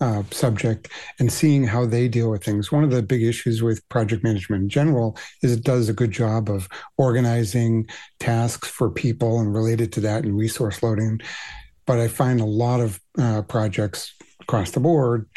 uh, 0.00 0.22
subject 0.30 0.90
and 1.18 1.32
seeing 1.32 1.64
how 1.64 1.86
they 1.86 2.06
deal 2.08 2.30
with 2.30 2.44
things. 2.44 2.70
One 2.70 2.84
of 2.84 2.90
the 2.90 3.02
big 3.02 3.22
issues 3.22 3.62
with 3.62 3.86
project 3.88 4.22
management 4.22 4.64
in 4.64 4.68
general 4.68 5.16
is 5.42 5.52
it 5.52 5.64
does 5.64 5.88
a 5.88 5.94
good 5.94 6.10
job 6.10 6.50
of 6.50 6.68
organizing 6.98 7.88
tasks 8.20 8.68
for 8.68 8.90
people 8.90 9.40
and 9.40 9.54
related 9.54 9.92
to 9.94 10.00
that 10.00 10.24
and 10.24 10.36
resource 10.36 10.82
loading. 10.82 11.20
But 11.86 11.98
I 11.98 12.08
find 12.08 12.40
a 12.40 12.46
lot 12.46 12.80
of 12.80 13.00
uh, 13.18 13.42
projects 13.42 14.12
across 14.42 14.72
the 14.72 14.80
board 14.80 15.28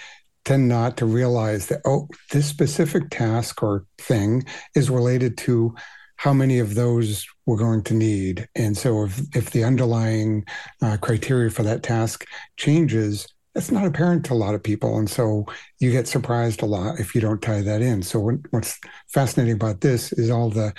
tend 0.46 0.68
not 0.68 0.98
to 0.98 1.06
realize 1.06 1.68
that, 1.68 1.82
oh, 1.86 2.08
this 2.32 2.48
specific 2.48 3.10
task 3.10 3.62
or 3.62 3.86
thing 3.98 4.46
is 4.76 4.90
related 4.90 5.38
to 5.40 5.76
how 6.16 6.34
many 6.34 6.60
of 6.60 6.76
those 6.76 7.26
we're 7.46 7.58
going 7.58 7.82
to 7.84 7.94
need. 7.94 8.48
And 8.56 8.78
so 8.78 9.06
if, 9.06 9.22
if 9.36 9.52
the 9.52 9.64
underlying 9.64 10.46
uh, 10.82 10.98
criteria 10.98 11.50
for 11.50 11.64
that 11.64 11.82
task 11.82 12.26
changes, 12.58 13.28
that's 13.56 13.72
not 13.72 13.86
apparent 13.86 14.26
to 14.26 14.34
a 14.34 14.36
lot 14.36 14.54
of 14.54 14.62
people. 14.62 14.98
And 14.98 15.10
so 15.10 15.46
you 15.80 15.92
get 15.92 16.08
surprised 16.08 16.62
a 16.62 16.66
lot 16.66 17.00
if 17.00 17.16
you 17.16 17.22
don't 17.22 17.42
tie 17.42 17.62
that 17.62 17.82
in. 17.82 18.04
So 18.04 18.20
what, 18.20 18.36
what's 18.52 18.80
fascinating 19.08 19.56
about 19.56 19.82
this 19.82 20.12
is 20.12 20.30
all 20.30 20.50
the 20.50 20.74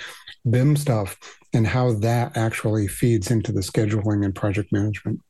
BIM 0.49 0.75
stuff 0.77 1.17
and 1.53 1.67
how 1.67 1.93
that 1.93 2.37
actually 2.37 2.87
feeds 2.87 3.31
into 3.31 3.51
the 3.51 3.61
scheduling 3.61 4.23
and 4.23 4.33
project 4.33 4.71
management. 4.71 5.21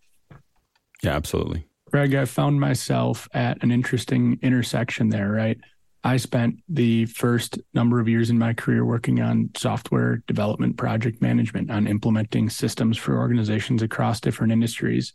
Yeah, 1.01 1.15
absolutely. 1.15 1.65
Greg, 1.91 2.15
I 2.15 2.23
found 2.23 2.59
myself 2.59 3.27
at 3.33 3.61
an 3.63 3.71
interesting 3.71 4.39
intersection 4.41 5.09
there, 5.09 5.29
right? 5.29 5.57
I 6.05 6.17
spent 6.17 6.55
the 6.69 7.05
first 7.05 7.59
number 7.73 7.99
of 7.99 8.07
years 8.07 8.29
in 8.29 8.39
my 8.39 8.53
career 8.53 8.85
working 8.85 9.21
on 9.21 9.49
software 9.57 10.23
development, 10.25 10.77
project 10.77 11.21
management, 11.21 11.69
on 11.69 11.87
implementing 11.87 12.49
systems 12.49 12.97
for 12.97 13.17
organizations 13.17 13.81
across 13.81 14.21
different 14.21 14.53
industries. 14.53 15.13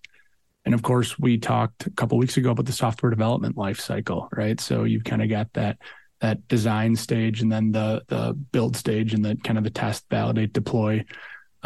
And 0.66 0.74
of 0.74 0.82
course, 0.82 1.18
we 1.18 1.38
talked 1.38 1.86
a 1.86 1.90
couple 1.90 2.18
weeks 2.18 2.36
ago 2.36 2.50
about 2.50 2.66
the 2.66 2.72
software 2.72 3.10
development 3.10 3.56
life 3.56 3.80
cycle, 3.80 4.28
right? 4.36 4.60
So 4.60 4.84
you've 4.84 5.04
kind 5.04 5.22
of 5.22 5.30
got 5.30 5.52
that 5.54 5.78
that 6.20 6.46
design 6.48 6.94
stage 6.96 7.40
and 7.40 7.50
then 7.50 7.72
the 7.72 8.02
the 8.08 8.32
build 8.52 8.76
stage 8.76 9.14
and 9.14 9.24
the 9.24 9.36
kind 9.44 9.56
of 9.58 9.64
the 9.64 9.70
test, 9.70 10.04
validate, 10.10 10.52
deploy 10.52 11.04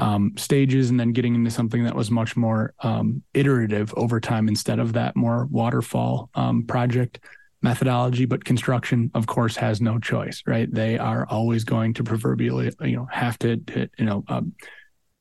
um, 0.00 0.32
stages 0.36 0.90
and 0.90 0.98
then 0.98 1.12
getting 1.12 1.34
into 1.34 1.50
something 1.50 1.84
that 1.84 1.94
was 1.94 2.10
much 2.10 2.36
more 2.36 2.74
um, 2.80 3.22
iterative 3.34 3.92
over 3.96 4.20
time 4.20 4.48
instead 4.48 4.78
of 4.78 4.94
that 4.94 5.14
more 5.14 5.46
waterfall 5.50 6.30
um, 6.34 6.64
project 6.66 7.20
methodology. 7.62 8.24
But 8.24 8.44
construction 8.44 9.10
of 9.14 9.26
course 9.26 9.56
has 9.56 9.80
no 9.80 9.98
choice 9.98 10.42
right? 10.46 10.72
They 10.72 10.98
are 10.98 11.26
always 11.26 11.64
going 11.64 11.94
to 11.94 12.04
proverbially 12.04 12.72
you 12.80 12.96
know 12.96 13.08
have 13.10 13.38
to, 13.40 13.58
to 13.58 13.88
you 13.98 14.04
know 14.04 14.24
um, 14.28 14.54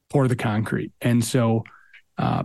pour 0.10 0.28
the 0.28 0.36
concrete. 0.36 0.92
And 1.02 1.24
so 1.24 1.64
uh, 2.18 2.44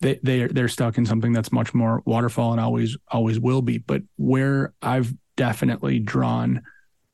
they 0.00 0.18
they 0.22 0.46
they're 0.46 0.68
stuck 0.68 0.98
in 0.98 1.06
something 1.06 1.32
that's 1.32 1.52
much 1.52 1.74
more 1.74 2.02
waterfall 2.06 2.52
and 2.52 2.60
always 2.60 2.96
always 3.08 3.38
will 3.38 3.62
be. 3.62 3.78
But 3.78 4.02
where 4.16 4.72
i've 4.82 5.12
definitely 5.36 5.98
drawn 5.98 6.62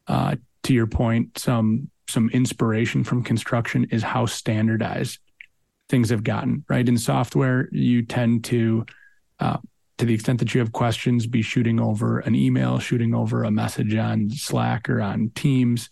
uh, 0.08 0.36
to 0.64 0.74
your 0.74 0.86
point 0.86 1.38
some 1.38 1.90
some 2.08 2.30
inspiration 2.30 3.04
from 3.04 3.22
construction 3.22 3.86
is 3.90 4.02
how 4.02 4.26
standardized 4.26 5.18
things 5.88 6.10
have 6.10 6.24
gotten. 6.24 6.64
Right 6.68 6.88
in 6.88 6.98
software, 6.98 7.68
you 7.72 8.02
tend 8.02 8.44
to, 8.44 8.86
uh, 9.40 9.58
to 9.98 10.04
the 10.04 10.14
extent 10.14 10.38
that 10.40 10.54
you 10.54 10.60
have 10.60 10.72
questions, 10.72 11.26
be 11.26 11.42
shooting 11.42 11.80
over 11.80 12.20
an 12.20 12.34
email, 12.34 12.78
shooting 12.78 13.14
over 13.14 13.44
a 13.44 13.50
message 13.50 13.94
on 13.94 14.30
Slack 14.30 14.88
or 14.88 15.00
on 15.00 15.30
Teams. 15.34 15.88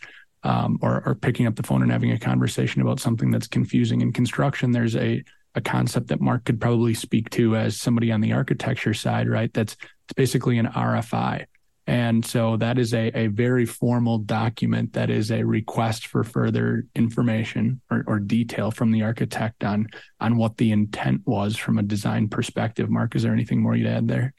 Um, 0.46 0.78
or, 0.82 1.02
or 1.06 1.14
picking 1.14 1.46
up 1.46 1.56
the 1.56 1.62
phone 1.62 1.80
and 1.80 1.90
having 1.90 2.12
a 2.12 2.18
conversation 2.18 2.82
about 2.82 3.00
something 3.00 3.30
that's 3.30 3.46
confusing 3.46 4.02
in 4.02 4.12
construction, 4.12 4.72
there's 4.72 4.94
a 4.94 5.24
a 5.54 5.60
concept 5.60 6.08
that 6.08 6.20
Mark 6.20 6.44
could 6.44 6.60
probably 6.60 6.94
speak 6.94 7.30
to 7.30 7.56
as 7.56 7.80
somebody 7.80 8.10
on 8.10 8.20
the 8.20 8.32
architecture 8.32 8.94
side, 8.94 9.28
right? 9.28 9.52
That's 9.52 9.74
it's 9.74 10.12
basically 10.14 10.58
an 10.58 10.66
RFI, 10.66 11.46
and 11.86 12.24
so 12.24 12.56
that 12.56 12.78
is 12.78 12.94
a, 12.94 13.08
a 13.16 13.26
very 13.26 13.66
formal 13.66 14.18
document 14.18 14.94
that 14.94 15.10
is 15.10 15.30
a 15.30 15.42
request 15.42 16.06
for 16.06 16.24
further 16.24 16.86
information 16.94 17.80
or, 17.90 18.04
or 18.06 18.18
detail 18.18 18.70
from 18.70 18.90
the 18.90 19.02
architect 19.02 19.64
on 19.64 19.88
on 20.20 20.36
what 20.36 20.56
the 20.56 20.72
intent 20.72 21.20
was 21.26 21.56
from 21.56 21.78
a 21.78 21.82
design 21.82 22.28
perspective. 22.28 22.88
Mark, 22.88 23.14
is 23.14 23.22
there 23.22 23.32
anything 23.32 23.60
more 23.60 23.76
you'd 23.76 23.86
add 23.86 24.08
there? 24.08 24.32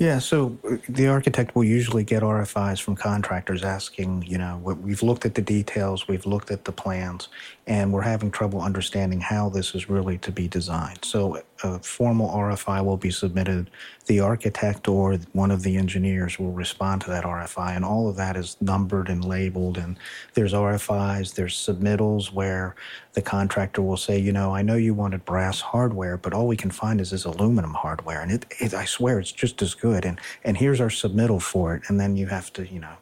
Yeah, 0.00 0.18
so 0.18 0.56
uh, 0.64 0.76
the 0.88 1.08
architect 1.08 1.54
will 1.54 1.64
usually 1.64 2.04
get 2.04 2.22
RFIs 2.22 2.80
from 2.80 2.96
contractors 2.96 3.62
asking, 3.62 4.22
you 4.26 4.38
know, 4.38 4.58
we've 4.64 5.02
looked 5.02 5.26
at 5.26 5.34
the 5.34 5.42
details, 5.42 6.08
we've 6.08 6.24
looked 6.24 6.50
at 6.50 6.64
the 6.64 6.72
plans, 6.72 7.28
and 7.66 7.92
we're 7.92 8.02
having 8.02 8.30
trouble 8.30 8.60
understanding 8.60 9.20
how 9.20 9.48
this 9.48 9.74
is 9.74 9.88
really 9.88 10.18
to 10.18 10.32
be 10.32 10.48
designed. 10.48 11.04
So 11.04 11.42
a 11.62 11.78
formal 11.78 12.28
RFI 12.30 12.84
will 12.84 12.96
be 12.96 13.10
submitted. 13.10 13.70
The 14.06 14.20
architect 14.20 14.88
or 14.88 15.16
one 15.32 15.50
of 15.50 15.62
the 15.62 15.76
engineers 15.76 16.38
will 16.38 16.52
respond 16.52 17.02
to 17.02 17.10
that 17.10 17.24
RFI, 17.24 17.76
and 17.76 17.84
all 17.84 18.08
of 18.08 18.16
that 18.16 18.36
is 18.36 18.56
numbered 18.60 19.08
and 19.08 19.24
labeled. 19.24 19.78
And 19.78 19.96
there's 20.34 20.52
RFIs, 20.52 21.34
there's 21.34 21.54
submittals 21.54 22.32
where 22.32 22.74
the 23.12 23.22
contractor 23.22 23.82
will 23.82 23.96
say, 23.96 24.18
you 24.18 24.32
know, 24.32 24.54
I 24.54 24.62
know 24.62 24.76
you 24.76 24.94
wanted 24.94 25.24
brass 25.24 25.60
hardware, 25.60 26.16
but 26.16 26.32
all 26.32 26.46
we 26.46 26.56
can 26.56 26.70
find 26.70 27.00
is 27.00 27.10
this 27.10 27.24
aluminum 27.24 27.74
hardware, 27.74 28.20
and 28.20 28.32
it, 28.32 28.46
it 28.58 28.74
I 28.74 28.84
swear 28.84 29.20
it's 29.20 29.32
just 29.32 29.60
as 29.62 29.74
good. 29.74 30.04
And 30.04 30.18
and 30.44 30.56
here's 30.56 30.80
our 30.80 30.88
submittal 30.88 31.40
for 31.40 31.74
it, 31.74 31.82
and 31.88 32.00
then 32.00 32.16
you 32.16 32.26
have 32.26 32.52
to, 32.54 32.66
you 32.66 32.80
know, 32.80 32.94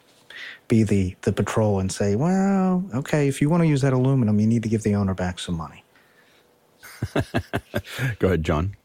be 0.69 0.83
the 0.83 1.17
the 1.23 1.33
patrol 1.33 1.81
and 1.81 1.91
say, 1.91 2.15
well, 2.15 2.85
okay, 2.95 3.29
if 3.29 3.41
you 3.41 3.49
want 3.49 3.63
to 3.63 3.67
use 3.67 3.81
that 3.81 3.93
aluminum, 3.93 4.39
you 4.39 4.47
need 4.47 4.63
to 4.63 4.69
give 4.69 4.83
the 4.83 4.95
owner 4.95 5.15
back 5.15 5.39
some 5.39 5.57
money. 5.57 5.85
Go 8.19 8.29
ahead, 8.29 8.45
John. 8.45 8.77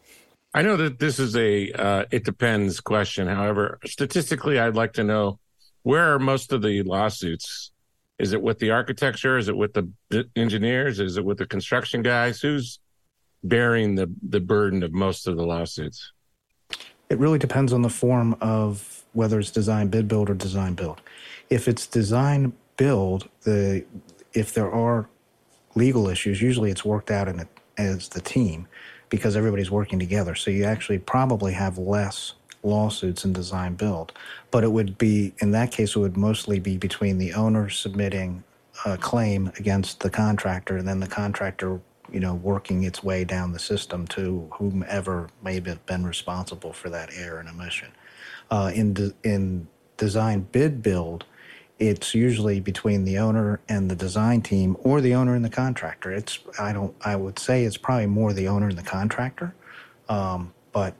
I 0.53 0.61
know 0.61 0.77
that 0.77 0.99
this 0.99 1.19
is 1.19 1.35
a 1.35 1.71
uh, 1.71 2.05
it 2.11 2.23
depends 2.23 2.79
question. 2.79 3.27
However, 3.27 3.79
statistically, 3.85 4.59
I'd 4.59 4.75
like 4.75 4.93
to 4.93 5.03
know 5.03 5.39
where 5.83 6.13
are 6.13 6.19
most 6.19 6.53
of 6.53 6.61
the 6.61 6.83
lawsuits 6.83 7.73
is 8.19 8.31
it 8.31 8.41
with 8.41 8.59
the 8.59 8.71
architecture? 8.71 9.37
Is 9.37 9.49
it 9.49 9.57
with 9.57 9.73
the 9.73 10.29
engineers? 10.35 10.99
Is 10.99 11.17
it 11.17 11.25
with 11.25 11.39
the 11.39 11.45
construction 11.45 12.01
guys? 12.01 12.39
Who's 12.39 12.79
bearing 13.43 13.95
the, 13.95 14.09
the 14.21 14.39
burden 14.39 14.83
of 14.83 14.93
most 14.93 15.27
of 15.27 15.35
the 15.35 15.45
lawsuits? 15.45 16.11
It 17.09 17.19
really 17.19 17.39
depends 17.39 17.73
on 17.73 17.81
the 17.81 17.89
form 17.89 18.35
of 18.39 19.03
whether 19.13 19.39
it's 19.39 19.51
design 19.51 19.89
bid 19.89 20.07
build 20.07 20.29
or 20.29 20.35
design 20.35 20.73
build. 20.73 21.01
If 21.53 21.67
it's 21.67 21.85
design 21.85 22.53
build, 22.77 23.29
the 23.43 23.85
if 24.33 24.55
there 24.55 24.71
are 24.71 25.07
legal 25.75 26.09
issues, 26.09 26.41
usually 26.41 26.71
it's 26.71 26.83
worked 26.83 27.11
out 27.11 27.27
in 27.27 27.39
it 27.39 27.47
as 27.77 28.09
the 28.09 28.21
team 28.21 28.67
because 29.09 29.35
everybody's 29.35 29.69
working 29.69 29.99
together. 29.99 30.33
So 30.33 30.49
you 30.49 30.63
actually 30.63 30.97
probably 30.97 31.53
have 31.53 31.77
less 31.77 32.33
lawsuits 32.63 33.23
in 33.23 33.33
design 33.33 33.75
build. 33.75 34.13
But 34.49 34.63
it 34.63 34.71
would 34.71 34.97
be, 34.97 35.33
in 35.37 35.51
that 35.51 35.71
case, 35.71 35.95
it 35.95 35.99
would 35.99 36.17
mostly 36.17 36.59
be 36.59 36.77
between 36.77 37.19
the 37.19 37.33
owner 37.33 37.69
submitting 37.69 38.43
a 38.85 38.97
claim 38.97 39.51
against 39.59 39.99
the 39.99 40.09
contractor 40.09 40.77
and 40.77 40.87
then 40.87 41.01
the 41.01 41.07
contractor, 41.07 41.79
you 42.11 42.19
know, 42.19 42.33
working 42.33 42.83
its 42.83 43.03
way 43.03 43.23
down 43.23 43.51
the 43.51 43.59
system 43.59 44.07
to 44.07 44.49
whomever 44.53 45.29
may 45.43 45.61
have 45.61 45.85
been 45.85 46.03
responsible 46.03 46.73
for 46.73 46.89
that 46.89 47.09
error 47.15 47.37
and 47.39 47.47
omission. 47.47 47.91
Uh, 48.49 48.71
in, 48.73 48.93
de- 48.95 49.13
in 49.23 49.67
design 49.97 50.47
bid 50.51 50.81
build, 50.81 51.25
it's 51.87 52.15
usually 52.15 52.61
between 52.61 53.03
the 53.03 53.17
owner 53.17 53.59
and 53.67 53.91
the 53.91 53.95
design 53.95 54.41
team 54.41 54.77
or 54.79 55.01
the 55.01 55.13
owner 55.13 55.35
and 55.35 55.43
the 55.43 55.49
contractor. 55.49 56.11
It's 56.11 56.39
I 56.59 56.71
don't 56.71 56.95
I 57.03 57.15
would 57.15 57.37
say 57.37 57.65
it's 57.65 57.77
probably 57.77 58.07
more 58.07 58.31
the 58.31 58.47
owner 58.47 58.69
and 58.69 58.77
the 58.77 58.83
contractor, 58.83 59.53
um, 60.07 60.53
but 60.71 60.95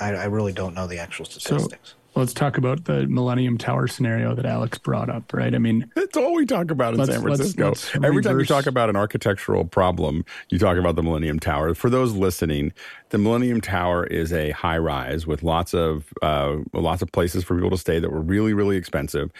I, 0.00 0.14
I, 0.14 0.24
really 0.24 0.52
don't 0.52 0.74
know 0.74 0.86
the 0.86 0.98
actual 0.98 1.26
statistics. 1.26 1.90
So, 1.90 1.96
let's 2.14 2.32
talk 2.32 2.58
about 2.58 2.84
the 2.84 3.06
Millennium 3.06 3.56
Tower 3.56 3.86
scenario 3.86 4.34
that 4.34 4.44
Alex 4.44 4.78
brought 4.78 5.08
up, 5.08 5.32
right? 5.32 5.54
I 5.54 5.58
mean, 5.58 5.90
that's 5.94 6.16
all 6.16 6.34
we 6.34 6.44
talk 6.44 6.70
about 6.70 6.94
in 6.94 7.00
let's, 7.00 7.12
San 7.12 7.22
Francisco. 7.22 7.68
Let's, 7.68 7.94
let's 7.94 7.96
Every 7.96 8.16
reverse. 8.18 8.24
time 8.24 8.38
you 8.40 8.44
talk 8.44 8.66
about 8.66 8.90
an 8.90 8.96
architectural 8.96 9.64
problem, 9.64 10.24
you 10.50 10.58
talk 10.58 10.76
about 10.76 10.96
the 10.96 11.02
Millennium 11.02 11.40
Tower. 11.40 11.74
For 11.74 11.88
those 11.88 12.12
listening, 12.12 12.72
the 13.10 13.18
Millennium 13.18 13.60
Tower 13.60 14.04
is 14.06 14.32
a 14.32 14.50
high 14.50 14.78
rise 14.78 15.26
with 15.26 15.42
lots 15.42 15.74
of 15.74 16.12
uh, 16.20 16.56
lots 16.72 17.02
of 17.02 17.10
places 17.12 17.44
for 17.44 17.54
people 17.54 17.70
to 17.70 17.78
stay 17.78 17.98
that 17.98 18.10
were 18.10 18.22
really, 18.22 18.52
really 18.52 18.76
expensive. 18.76 19.30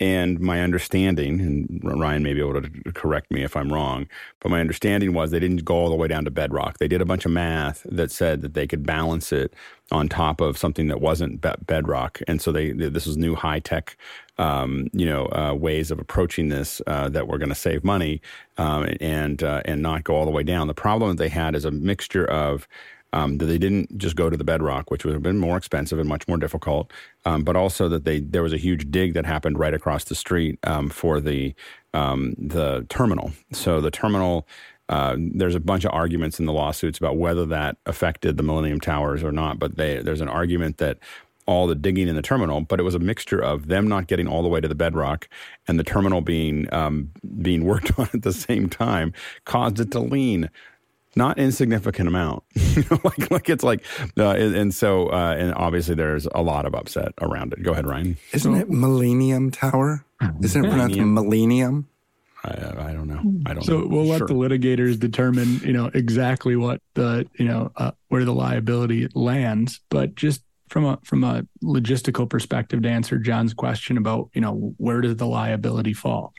And 0.00 0.40
my 0.40 0.62
understanding, 0.62 1.40
and 1.40 1.80
Ryan 1.84 2.22
may 2.22 2.32
be 2.32 2.40
able 2.40 2.62
to 2.62 2.70
correct 2.94 3.30
me 3.30 3.42
if 3.44 3.54
I'm 3.54 3.70
wrong, 3.70 4.08
but 4.40 4.50
my 4.50 4.58
understanding 4.58 5.12
was 5.12 5.30
they 5.30 5.38
didn't 5.38 5.64
go 5.64 5.74
all 5.74 5.90
the 5.90 5.94
way 5.94 6.08
down 6.08 6.24
to 6.24 6.30
bedrock. 6.30 6.78
They 6.78 6.88
did 6.88 7.02
a 7.02 7.04
bunch 7.04 7.26
of 7.26 7.32
math 7.32 7.86
that 7.90 8.10
said 8.10 8.40
that 8.40 8.54
they 8.54 8.66
could 8.66 8.86
balance 8.86 9.30
it 9.30 9.52
on 9.92 10.08
top 10.08 10.40
of 10.40 10.56
something 10.56 10.86
that 10.86 11.02
wasn't 11.02 11.44
bedrock. 11.66 12.20
And 12.26 12.40
so 12.40 12.50
they, 12.50 12.72
this 12.72 13.04
was 13.04 13.18
new 13.18 13.34
high 13.34 13.60
tech, 13.60 13.96
um, 14.38 14.88
you 14.94 15.04
know, 15.04 15.26
uh, 15.32 15.52
ways 15.54 15.90
of 15.90 15.98
approaching 15.98 16.48
this 16.48 16.80
uh, 16.86 17.10
that 17.10 17.28
were 17.28 17.36
going 17.38 17.50
to 17.50 17.54
save 17.54 17.84
money 17.84 18.22
um, 18.56 18.88
and 19.00 19.42
uh, 19.42 19.60
and 19.66 19.82
not 19.82 20.04
go 20.04 20.14
all 20.14 20.24
the 20.24 20.30
way 20.30 20.44
down. 20.44 20.66
The 20.66 20.74
problem 20.74 21.10
that 21.10 21.22
they 21.22 21.28
had 21.28 21.54
is 21.54 21.66
a 21.66 21.70
mixture 21.70 22.24
of 22.24 22.66
um, 23.12 23.38
that 23.38 23.46
they 23.46 23.58
didn't 23.58 23.96
just 23.98 24.16
go 24.16 24.30
to 24.30 24.36
the 24.36 24.44
bedrock, 24.44 24.90
which 24.90 25.04
would 25.04 25.14
have 25.14 25.22
been 25.22 25.38
more 25.38 25.56
expensive 25.56 25.98
and 25.98 26.08
much 26.08 26.26
more 26.28 26.36
difficult, 26.36 26.92
um, 27.24 27.42
but 27.42 27.56
also 27.56 27.88
that 27.88 28.04
they 28.04 28.20
there 28.20 28.42
was 28.42 28.52
a 28.52 28.58
huge 28.58 28.90
dig 28.90 29.14
that 29.14 29.26
happened 29.26 29.58
right 29.58 29.74
across 29.74 30.04
the 30.04 30.14
street 30.14 30.58
um, 30.64 30.88
for 30.88 31.20
the 31.20 31.54
um, 31.94 32.34
the 32.38 32.86
terminal. 32.88 33.32
So 33.52 33.80
the 33.80 33.90
terminal. 33.90 34.46
Uh, 34.88 35.14
there's 35.16 35.54
a 35.54 35.60
bunch 35.60 35.84
of 35.84 35.92
arguments 35.92 36.40
in 36.40 36.46
the 36.46 36.52
lawsuits 36.52 36.98
about 36.98 37.16
whether 37.16 37.46
that 37.46 37.76
affected 37.86 38.36
the 38.36 38.42
Millennium 38.42 38.80
Towers 38.80 39.22
or 39.22 39.30
not, 39.30 39.56
but 39.56 39.76
they, 39.76 40.02
there's 40.02 40.20
an 40.20 40.28
argument 40.28 40.78
that 40.78 40.98
all 41.50 41.66
the 41.66 41.74
digging 41.74 42.06
in 42.06 42.14
the 42.14 42.22
terminal, 42.22 42.60
but 42.60 42.78
it 42.78 42.84
was 42.84 42.94
a 42.94 43.00
mixture 43.00 43.40
of 43.40 43.66
them 43.66 43.88
not 43.88 44.06
getting 44.06 44.28
all 44.28 44.40
the 44.40 44.48
way 44.48 44.60
to 44.60 44.68
the 44.68 44.74
bedrock 44.74 45.28
and 45.66 45.80
the 45.80 45.84
terminal 45.84 46.20
being 46.20 46.72
um, 46.72 47.10
being 47.42 47.64
worked 47.64 47.90
on 47.98 48.08
at 48.14 48.22
the 48.22 48.32
same 48.32 48.68
time 48.68 49.12
caused 49.44 49.80
it 49.80 49.90
to 49.90 49.98
lean 49.98 50.48
not 51.16 51.38
insignificant 51.38 52.08
amount. 52.08 52.44
like 53.04 53.30
like 53.30 53.48
it's 53.48 53.64
like, 53.64 53.84
uh, 54.18 54.30
and 54.30 54.74
so 54.74 55.08
uh, 55.08 55.34
and 55.38 55.54
obviously 55.54 55.94
there's 55.94 56.26
a 56.34 56.42
lot 56.42 56.66
of 56.66 56.74
upset 56.74 57.12
around 57.20 57.52
it. 57.52 57.62
Go 57.62 57.72
ahead, 57.72 57.86
Ryan. 57.86 58.16
Isn't 58.32 58.54
it 58.54 58.70
Millennium 58.70 59.50
Tower? 59.50 60.04
Isn't 60.42 60.64
it 60.64 60.68
pronounced 60.68 60.98
Millennium? 60.98 61.88
I, 62.44 62.88
I 62.88 62.92
don't 62.92 63.06
know. 63.06 63.20
I 63.46 63.54
don't. 63.54 63.62
So 63.64 63.80
know. 63.80 63.86
we'll 63.86 64.06
let 64.06 64.26
the 64.26 64.34
litigators 64.34 64.98
determine, 64.98 65.60
you 65.60 65.72
know, 65.72 65.90
exactly 65.92 66.56
what 66.56 66.80
the, 66.94 67.28
you 67.34 67.44
know, 67.44 67.70
uh, 67.76 67.90
where 68.08 68.24
the 68.24 68.32
liability 68.32 69.08
lands. 69.14 69.80
But 69.90 70.14
just 70.14 70.42
from 70.68 70.86
a 70.86 70.98
from 71.04 71.22
a 71.24 71.46
logistical 71.62 72.28
perspective, 72.28 72.82
to 72.82 72.88
answer 72.88 73.18
John's 73.18 73.52
question 73.52 73.98
about, 73.98 74.30
you 74.32 74.40
know, 74.40 74.74
where 74.78 75.00
does 75.00 75.16
the 75.16 75.26
liability 75.26 75.92
fall? 75.92 76.32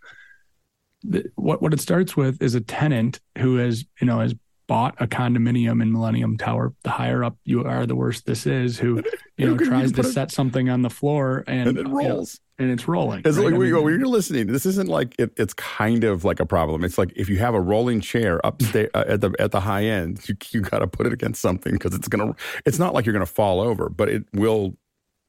The, 1.03 1.31
what 1.35 1.61
what 1.61 1.73
it 1.73 1.81
starts 1.81 2.18
with 2.18 2.41
is 2.41 2.56
a 2.56 2.61
tenant 2.61 3.19
who 3.38 3.57
has, 3.57 3.85
you 3.99 4.07
know, 4.07 4.19
has 4.19 4.34
bought 4.72 4.95
a 5.02 5.06
condominium 5.06 5.81
in 5.81 5.91
Millennium 5.91 6.38
Tower, 6.38 6.73
the 6.84 6.91
higher 6.91 7.26
up 7.26 7.35
you 7.43 7.65
are, 7.65 7.85
the 7.85 7.93
worse 7.93 8.22
this 8.22 8.48
is. 8.48 8.80
Who 8.80 9.03
you 9.38 9.45
know 9.45 9.57
tries 9.57 9.91
to 9.91 10.03
set 10.06 10.31
something 10.31 10.69
on 10.69 10.81
the 10.81 10.89
floor 10.89 11.43
and, 11.45 11.68
and 11.68 11.77
it 11.77 11.89
rolls. 11.89 12.39
You 12.57 12.68
know, 12.68 12.72
and 12.72 12.80
it's 12.80 12.88
rolling. 12.88 13.22
It's 13.26 13.38
right? 13.38 13.48
like 13.48 13.56
I 13.56 13.57
mean, 13.57 13.84
when 13.84 13.99
you're 13.99 14.07
listening, 14.07 14.48
this 14.48 14.65
isn't 14.65 14.88
like 14.88 15.14
it, 15.19 15.34
it's 15.35 15.53
kind 15.56 16.06
of 16.06 16.23
like 16.23 16.39
a 16.39 16.45
problem. 16.45 16.85
It's 16.85 16.98
like 16.98 17.11
if 17.18 17.27
you 17.27 17.38
have 17.39 17.53
a 17.53 17.60
rolling 17.60 17.99
chair 17.99 18.39
upstairs 18.45 18.89
uh, 18.93 19.03
at 19.10 19.19
the 19.19 19.35
at 19.39 19.52
the 19.52 19.60
high 19.60 19.84
end, 19.84 20.22
you 20.30 20.38
you 20.52 20.61
got 20.61 20.80
to 20.80 20.88
put 20.88 21.06
it 21.06 21.11
against 21.11 21.41
something 21.41 21.73
because 21.73 21.93
it's 21.93 22.07
gonna. 22.07 22.34
It's 22.65 22.80
not 22.80 22.93
like 22.93 23.06
you're 23.06 23.11
gonna 23.11 23.26
fall 23.26 23.60
over, 23.60 23.89
but 23.89 24.07
it 24.07 24.23
will. 24.31 24.77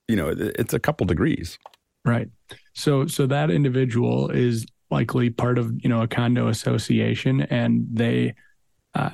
You 0.06 0.14
know, 0.14 0.28
it, 0.28 0.38
it's 0.56 0.72
a 0.72 0.78
couple 0.78 1.04
degrees. 1.04 1.58
Right. 2.04 2.28
So 2.74 3.08
so 3.08 3.26
that 3.26 3.50
individual 3.50 4.30
is 4.30 4.66
likely 4.88 5.30
part 5.30 5.58
of 5.58 5.72
you 5.82 5.88
know 5.88 6.00
a 6.00 6.06
condo 6.06 6.46
association, 6.46 7.40
and 7.40 7.88
they. 7.90 8.36
Uh, 8.94 9.10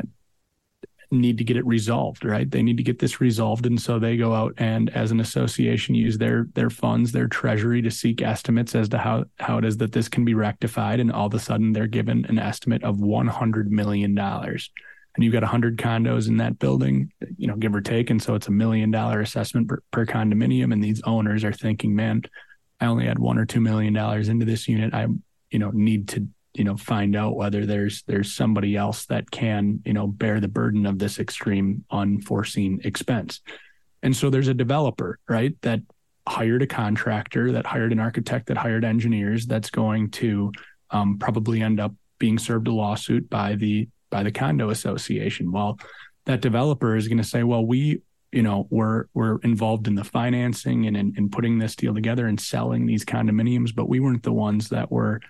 need 1.10 1.38
to 1.38 1.44
get 1.44 1.56
it 1.56 1.66
resolved, 1.66 2.24
right? 2.24 2.50
They 2.50 2.62
need 2.62 2.76
to 2.76 2.82
get 2.82 2.98
this 2.98 3.20
resolved, 3.20 3.64
and 3.66 3.80
so 3.80 3.98
they 3.98 4.16
go 4.16 4.34
out 4.34 4.54
and, 4.58 4.90
as 4.90 5.10
an 5.10 5.20
association, 5.20 5.94
use 5.94 6.18
their 6.18 6.48
their 6.54 6.70
funds, 6.70 7.12
their 7.12 7.28
treasury, 7.28 7.80
to 7.82 7.90
seek 7.90 8.20
estimates 8.20 8.74
as 8.74 8.88
to 8.90 8.98
how 8.98 9.24
how 9.38 9.58
it 9.58 9.64
is 9.64 9.78
that 9.78 9.92
this 9.92 10.08
can 10.08 10.24
be 10.24 10.34
rectified. 10.34 11.00
And 11.00 11.10
all 11.10 11.26
of 11.26 11.34
a 11.34 11.38
sudden, 11.38 11.72
they're 11.72 11.86
given 11.86 12.26
an 12.26 12.38
estimate 12.38 12.84
of 12.84 13.00
one 13.00 13.26
hundred 13.26 13.72
million 13.72 14.14
dollars, 14.14 14.70
and 15.14 15.24
you've 15.24 15.32
got 15.32 15.42
hundred 15.44 15.78
condos 15.78 16.28
in 16.28 16.36
that 16.38 16.58
building, 16.58 17.10
you 17.36 17.46
know, 17.46 17.56
give 17.56 17.74
or 17.74 17.80
take, 17.80 18.10
and 18.10 18.22
so 18.22 18.34
it's 18.34 18.48
a 18.48 18.52
million 18.52 18.90
dollar 18.90 19.20
assessment 19.20 19.68
per, 19.68 19.82
per 19.90 20.04
condominium. 20.04 20.72
And 20.72 20.84
these 20.84 21.00
owners 21.04 21.42
are 21.44 21.52
thinking, 21.52 21.96
man, 21.96 22.22
I 22.80 22.86
only 22.86 23.06
had 23.06 23.18
one 23.18 23.38
or 23.38 23.46
two 23.46 23.60
million 23.60 23.94
dollars 23.94 24.28
into 24.28 24.44
this 24.44 24.68
unit. 24.68 24.92
I 24.92 25.06
you 25.50 25.58
know 25.58 25.70
need 25.70 26.08
to 26.08 26.28
you 26.58 26.64
know 26.64 26.76
find 26.76 27.14
out 27.14 27.36
whether 27.36 27.64
there's 27.64 28.02
there's 28.02 28.34
somebody 28.34 28.76
else 28.76 29.06
that 29.06 29.30
can 29.30 29.80
you 29.84 29.92
know 29.92 30.06
bear 30.06 30.40
the 30.40 30.48
burden 30.48 30.84
of 30.86 30.98
this 30.98 31.18
extreme 31.18 31.84
unforeseen 31.90 32.80
expense. 32.84 33.40
And 34.02 34.14
so 34.16 34.28
there's 34.30 34.48
a 34.48 34.54
developer 34.54 35.18
right 35.28 35.54
that 35.62 35.80
hired 36.28 36.62
a 36.62 36.66
contractor 36.66 37.52
that 37.52 37.64
hired 37.64 37.92
an 37.92 38.00
architect 38.00 38.46
that 38.46 38.56
hired 38.56 38.84
engineers 38.84 39.46
that's 39.46 39.70
going 39.70 40.10
to 40.10 40.52
um, 40.90 41.18
probably 41.18 41.62
end 41.62 41.80
up 41.80 41.94
being 42.18 42.38
served 42.38 42.68
a 42.68 42.72
lawsuit 42.72 43.30
by 43.30 43.54
the 43.54 43.88
by 44.10 44.22
the 44.22 44.32
condo 44.32 44.70
association. 44.70 45.52
Well 45.52 45.78
that 46.26 46.42
developer 46.42 46.94
is 46.96 47.08
going 47.08 47.18
to 47.18 47.24
say 47.24 47.42
well 47.44 47.64
we 47.64 48.02
you 48.32 48.42
know 48.42 48.66
we're 48.70 49.06
we're 49.14 49.38
involved 49.38 49.86
in 49.86 49.94
the 49.94 50.04
financing 50.04 50.86
and 50.86 50.96
in, 50.96 51.14
in 51.16 51.30
putting 51.30 51.58
this 51.58 51.76
deal 51.76 51.94
together 51.94 52.26
and 52.26 52.38
selling 52.38 52.84
these 52.84 53.04
condominiums 53.04 53.74
but 53.74 53.88
we 53.88 54.00
weren't 54.00 54.22
the 54.22 54.32
ones 54.32 54.68
that 54.68 54.92
were 54.92 55.20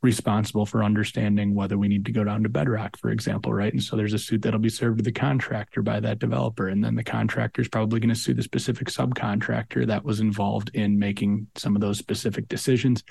responsible 0.00 0.64
for 0.64 0.84
understanding 0.84 1.54
whether 1.54 1.76
we 1.76 1.88
need 1.88 2.06
to 2.06 2.12
go 2.12 2.22
down 2.22 2.42
to 2.42 2.48
bedrock 2.48 2.96
for 2.96 3.10
example 3.10 3.52
right? 3.52 3.72
And 3.72 3.82
so 3.82 3.96
there's 3.96 4.12
a 4.12 4.18
suit 4.18 4.42
that'll 4.42 4.60
be 4.60 4.68
served 4.68 4.98
to 4.98 5.04
the 5.04 5.12
contractor 5.12 5.82
by 5.82 5.98
that 6.00 6.20
developer 6.20 6.68
and 6.68 6.84
then 6.84 6.94
the 6.94 7.04
contractor 7.04 7.60
is 7.60 7.68
probably 7.68 7.98
going 7.98 8.08
to 8.08 8.14
sue 8.14 8.34
the 8.34 8.42
specific 8.42 8.88
subcontractor 8.88 9.86
that 9.88 10.04
was 10.04 10.20
involved 10.20 10.70
in 10.74 10.98
making 10.98 11.48
some 11.56 11.74
of 11.74 11.80
those 11.80 11.98
specific 11.98 12.48
decisions. 12.48 13.02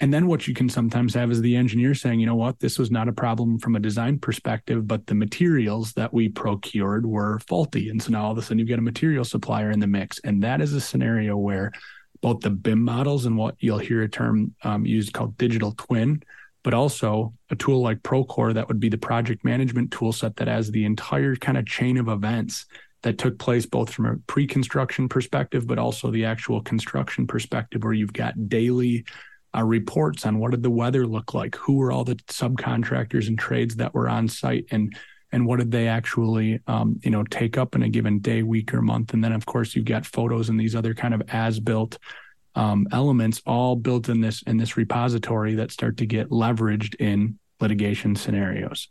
And 0.00 0.12
then 0.12 0.26
what 0.26 0.48
you 0.48 0.54
can 0.54 0.68
sometimes 0.68 1.14
have 1.14 1.30
is 1.30 1.42
the 1.42 1.54
engineer 1.54 1.94
saying 1.94 2.18
you 2.18 2.26
know 2.26 2.34
what? 2.34 2.58
This 2.58 2.78
was 2.78 2.90
not 2.90 3.08
a 3.08 3.12
problem 3.12 3.58
from 3.58 3.76
a 3.76 3.80
design 3.80 4.18
perspective 4.18 4.88
but 4.88 5.06
the 5.06 5.14
materials 5.14 5.92
that 5.94 6.14
we 6.14 6.30
procured 6.30 7.04
were 7.04 7.40
faulty. 7.40 7.90
And 7.90 8.02
so 8.02 8.10
now 8.10 8.24
all 8.24 8.32
of 8.32 8.38
a 8.38 8.42
sudden 8.42 8.58
you've 8.58 8.68
got 8.68 8.78
a 8.78 8.82
material 8.82 9.24
supplier 9.24 9.70
in 9.70 9.80
the 9.80 9.86
mix 9.86 10.18
and 10.20 10.42
that 10.42 10.62
is 10.62 10.72
a 10.72 10.80
scenario 10.80 11.36
where 11.36 11.72
both 12.22 12.40
the 12.40 12.50
BIM 12.50 12.82
models 12.82 13.26
and 13.26 13.36
what 13.36 13.56
you'll 13.58 13.78
hear 13.78 14.02
a 14.02 14.08
term 14.08 14.54
um, 14.62 14.86
used 14.86 15.12
called 15.12 15.36
digital 15.36 15.74
twin, 15.76 16.22
but 16.62 16.72
also 16.72 17.34
a 17.50 17.56
tool 17.56 17.82
like 17.82 18.02
Procore 18.02 18.54
that 18.54 18.68
would 18.68 18.80
be 18.80 18.88
the 18.88 18.96
project 18.96 19.44
management 19.44 19.90
tool 19.90 20.12
set 20.12 20.36
that 20.36 20.48
has 20.48 20.70
the 20.70 20.84
entire 20.84 21.36
kind 21.36 21.58
of 21.58 21.66
chain 21.66 21.98
of 21.98 22.08
events 22.08 22.66
that 23.02 23.18
took 23.18 23.38
place 23.38 23.66
both 23.66 23.92
from 23.92 24.06
a 24.06 24.16
pre-construction 24.28 25.08
perspective, 25.08 25.66
but 25.66 25.78
also 25.78 26.10
the 26.10 26.24
actual 26.24 26.62
construction 26.62 27.26
perspective, 27.26 27.82
where 27.82 27.92
you've 27.92 28.12
got 28.12 28.48
daily 28.48 29.04
uh, 29.56 29.62
reports 29.64 30.24
on 30.24 30.38
what 30.38 30.52
did 30.52 30.62
the 30.62 30.70
weather 30.70 31.06
look 31.06 31.34
like, 31.34 31.56
who 31.56 31.74
were 31.74 31.90
all 31.90 32.04
the 32.04 32.14
subcontractors 32.14 33.26
and 33.26 33.38
trades 33.38 33.74
that 33.76 33.92
were 33.92 34.08
on 34.08 34.28
site, 34.28 34.66
and 34.70 34.96
and 35.32 35.46
what 35.46 35.58
did 35.58 35.70
they 35.70 35.88
actually 35.88 36.60
um, 36.66 37.00
you 37.02 37.10
know 37.10 37.24
take 37.24 37.58
up 37.58 37.74
in 37.74 37.82
a 37.82 37.88
given 37.88 38.18
day 38.20 38.42
week 38.42 38.72
or 38.74 38.82
month? 38.82 39.14
And 39.14 39.22
then 39.22 39.32
of 39.32 39.46
course 39.46 39.74
you've 39.74 39.84
got 39.84 40.06
photos 40.06 40.48
and 40.48 40.58
these 40.58 40.76
other 40.76 40.94
kind 40.94 41.14
of 41.14 41.22
as 41.28 41.58
built 41.58 41.98
um, 42.54 42.86
elements 42.92 43.40
all 43.46 43.76
built 43.76 44.08
in 44.08 44.20
this 44.20 44.42
in 44.42 44.56
this 44.56 44.76
repository 44.76 45.54
that 45.54 45.70
start 45.70 45.96
to 45.98 46.06
get 46.06 46.30
leveraged 46.30 46.94
in 46.96 47.38
litigation 47.60 48.14
scenarios 48.16 48.88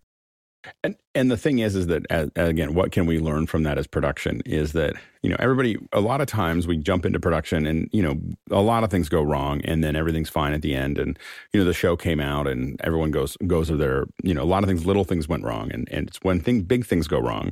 And 0.83 0.95
and 1.15 1.31
the 1.31 1.37
thing 1.37 1.59
is, 1.59 1.75
is 1.75 1.87
that 1.87 2.05
as, 2.09 2.29
again, 2.35 2.73
what 2.73 2.91
can 2.91 3.05
we 3.05 3.19
learn 3.19 3.47
from 3.47 3.63
that 3.63 3.77
as 3.77 3.87
production? 3.87 4.41
Is 4.45 4.73
that 4.73 4.93
you 5.21 5.29
know 5.29 5.35
everybody 5.39 5.77
a 5.91 5.99
lot 5.99 6.21
of 6.21 6.27
times 6.27 6.67
we 6.67 6.77
jump 6.77 7.05
into 7.05 7.19
production 7.19 7.65
and 7.65 7.89
you 7.91 8.01
know 8.01 8.19
a 8.49 8.61
lot 8.61 8.83
of 8.83 8.89
things 8.89 9.09
go 9.09 9.21
wrong 9.21 9.61
and 9.65 9.83
then 9.83 9.95
everything's 9.95 10.29
fine 10.29 10.53
at 10.53 10.61
the 10.61 10.75
end 10.75 10.97
and 10.97 11.17
you 11.53 11.59
know 11.59 11.65
the 11.65 11.73
show 11.73 11.95
came 11.95 12.19
out 12.19 12.47
and 12.47 12.79
everyone 12.83 13.11
goes 13.11 13.37
goes 13.47 13.67
to 13.67 13.77
their 13.77 14.05
you 14.23 14.33
know 14.33 14.41
a 14.41 14.45
lot 14.45 14.63
of 14.63 14.67
things 14.67 14.85
little 14.85 15.03
things 15.03 15.27
went 15.27 15.43
wrong 15.43 15.71
and 15.71 15.87
and 15.91 16.07
it's 16.07 16.17
when 16.21 16.39
things 16.39 16.63
big 16.63 16.85
things 16.85 17.07
go 17.07 17.19
wrong 17.19 17.51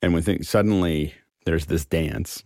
and 0.00 0.14
when 0.14 0.22
things 0.22 0.48
suddenly 0.48 1.14
there's 1.44 1.66
this 1.66 1.84
dance 1.84 2.42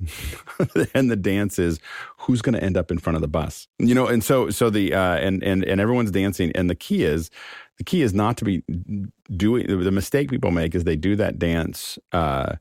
and 0.94 1.10
the 1.10 1.16
dance 1.16 1.58
is 1.58 1.78
who's 2.18 2.42
going 2.42 2.54
to 2.54 2.62
end 2.62 2.76
up 2.76 2.90
in 2.90 2.98
front 2.98 3.14
of 3.14 3.22
the 3.22 3.28
bus 3.28 3.68
you 3.78 3.94
know 3.94 4.06
and 4.06 4.24
so 4.24 4.50
so 4.50 4.70
the 4.70 4.92
uh 4.94 5.16
and 5.16 5.42
and 5.44 5.64
and 5.64 5.80
everyone's 5.80 6.10
dancing 6.10 6.50
and 6.54 6.68
the 6.70 6.74
key 6.74 7.04
is 7.04 7.30
the 7.78 7.84
key 7.84 8.02
is 8.02 8.14
not 8.14 8.36
to 8.38 8.44
be 8.44 8.62
doing 9.36 9.66
the 9.66 9.90
mistake 9.90 10.30
people 10.30 10.50
make 10.50 10.74
is 10.74 10.84
they 10.84 10.96
do 10.96 11.16
that 11.16 11.38
dance 11.38 11.98
uh 12.12 12.54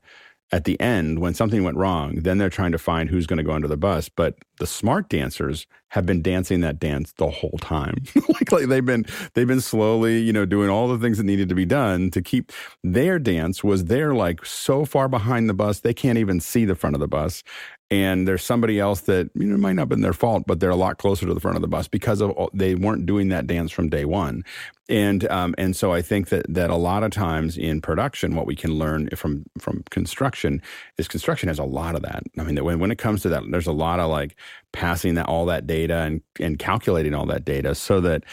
at 0.52 0.64
the 0.64 0.80
end 0.80 1.18
when 1.18 1.34
something 1.34 1.64
went 1.64 1.76
wrong 1.76 2.14
then 2.16 2.38
they're 2.38 2.50
trying 2.50 2.72
to 2.72 2.78
find 2.78 3.10
who's 3.10 3.26
going 3.26 3.38
to 3.38 3.42
go 3.42 3.52
under 3.52 3.66
the 3.68 3.76
bus. 3.76 4.08
But 4.08 4.36
the 4.58 4.66
smart 4.66 5.08
dancers 5.08 5.66
have 5.88 6.06
been 6.06 6.22
dancing 6.22 6.60
that 6.60 6.78
dance 6.78 7.12
the 7.16 7.28
whole 7.28 7.58
time. 7.60 8.04
Like, 8.36 8.52
like 8.52 8.66
they've 8.66 8.84
been 8.84 9.06
they've 9.34 9.46
been 9.46 9.62
slowly 9.62 10.18
you 10.18 10.32
know 10.32 10.44
doing 10.44 10.68
all 10.68 10.88
the 10.88 10.98
things 10.98 11.16
that 11.16 11.24
needed 11.24 11.48
to 11.48 11.54
be 11.54 11.64
done 11.64 12.10
to 12.10 12.20
keep 12.20 12.52
their 12.84 13.18
dance 13.18 13.64
was 13.64 13.86
they're 13.86 14.14
like 14.14 14.44
so 14.44 14.84
far 14.84 15.08
behind 15.08 15.48
the 15.48 15.54
bus 15.54 15.80
they 15.80 15.94
can't 15.94 16.18
even 16.18 16.38
see 16.38 16.66
the 16.66 16.74
front 16.74 16.94
of 16.94 17.00
the 17.00 17.08
bus 17.08 17.42
and 17.90 18.26
there's 18.26 18.42
somebody 18.42 18.80
else 18.80 19.02
that 19.02 19.30
you 19.34 19.46
know 19.46 19.54
it 19.54 19.58
might 19.58 19.74
not 19.74 19.82
have 19.82 19.88
been 19.88 20.00
their 20.00 20.12
fault, 20.12 20.44
but 20.46 20.58
they're 20.58 20.70
a 20.70 20.76
lot 20.76 20.98
closer 20.98 21.26
to 21.26 21.34
the 21.34 21.40
front 21.40 21.56
of 21.56 21.62
the 21.62 21.68
bus 21.68 21.86
because 21.86 22.20
of 22.20 22.32
they 22.52 22.74
weren't 22.74 23.06
doing 23.06 23.28
that 23.28 23.46
dance 23.46 23.70
from 23.70 23.88
day 23.88 24.04
one, 24.04 24.44
and 24.88 25.28
um, 25.30 25.54
and 25.56 25.76
so 25.76 25.92
I 25.92 26.02
think 26.02 26.28
that 26.30 26.46
that 26.52 26.70
a 26.70 26.76
lot 26.76 27.04
of 27.04 27.12
times 27.12 27.56
in 27.56 27.80
production, 27.80 28.34
what 28.34 28.46
we 28.46 28.56
can 28.56 28.74
learn 28.74 29.08
from 29.14 29.44
from 29.58 29.84
construction 29.90 30.60
is 30.98 31.06
construction 31.06 31.48
has 31.48 31.58
a 31.58 31.64
lot 31.64 31.94
of 31.94 32.02
that. 32.02 32.24
I 32.38 32.42
mean, 32.42 32.62
when 32.64 32.80
when 32.80 32.90
it 32.90 32.98
comes 32.98 33.22
to 33.22 33.28
that, 33.28 33.44
there's 33.50 33.68
a 33.68 33.72
lot 33.72 34.00
of 34.00 34.10
like 34.10 34.36
passing 34.72 35.14
that 35.14 35.26
all 35.26 35.46
that 35.46 35.66
data 35.66 35.98
and 35.98 36.22
and 36.40 36.58
calculating 36.58 37.14
all 37.14 37.26
that 37.26 37.44
data 37.44 37.74
so 37.74 38.00
that 38.00 38.24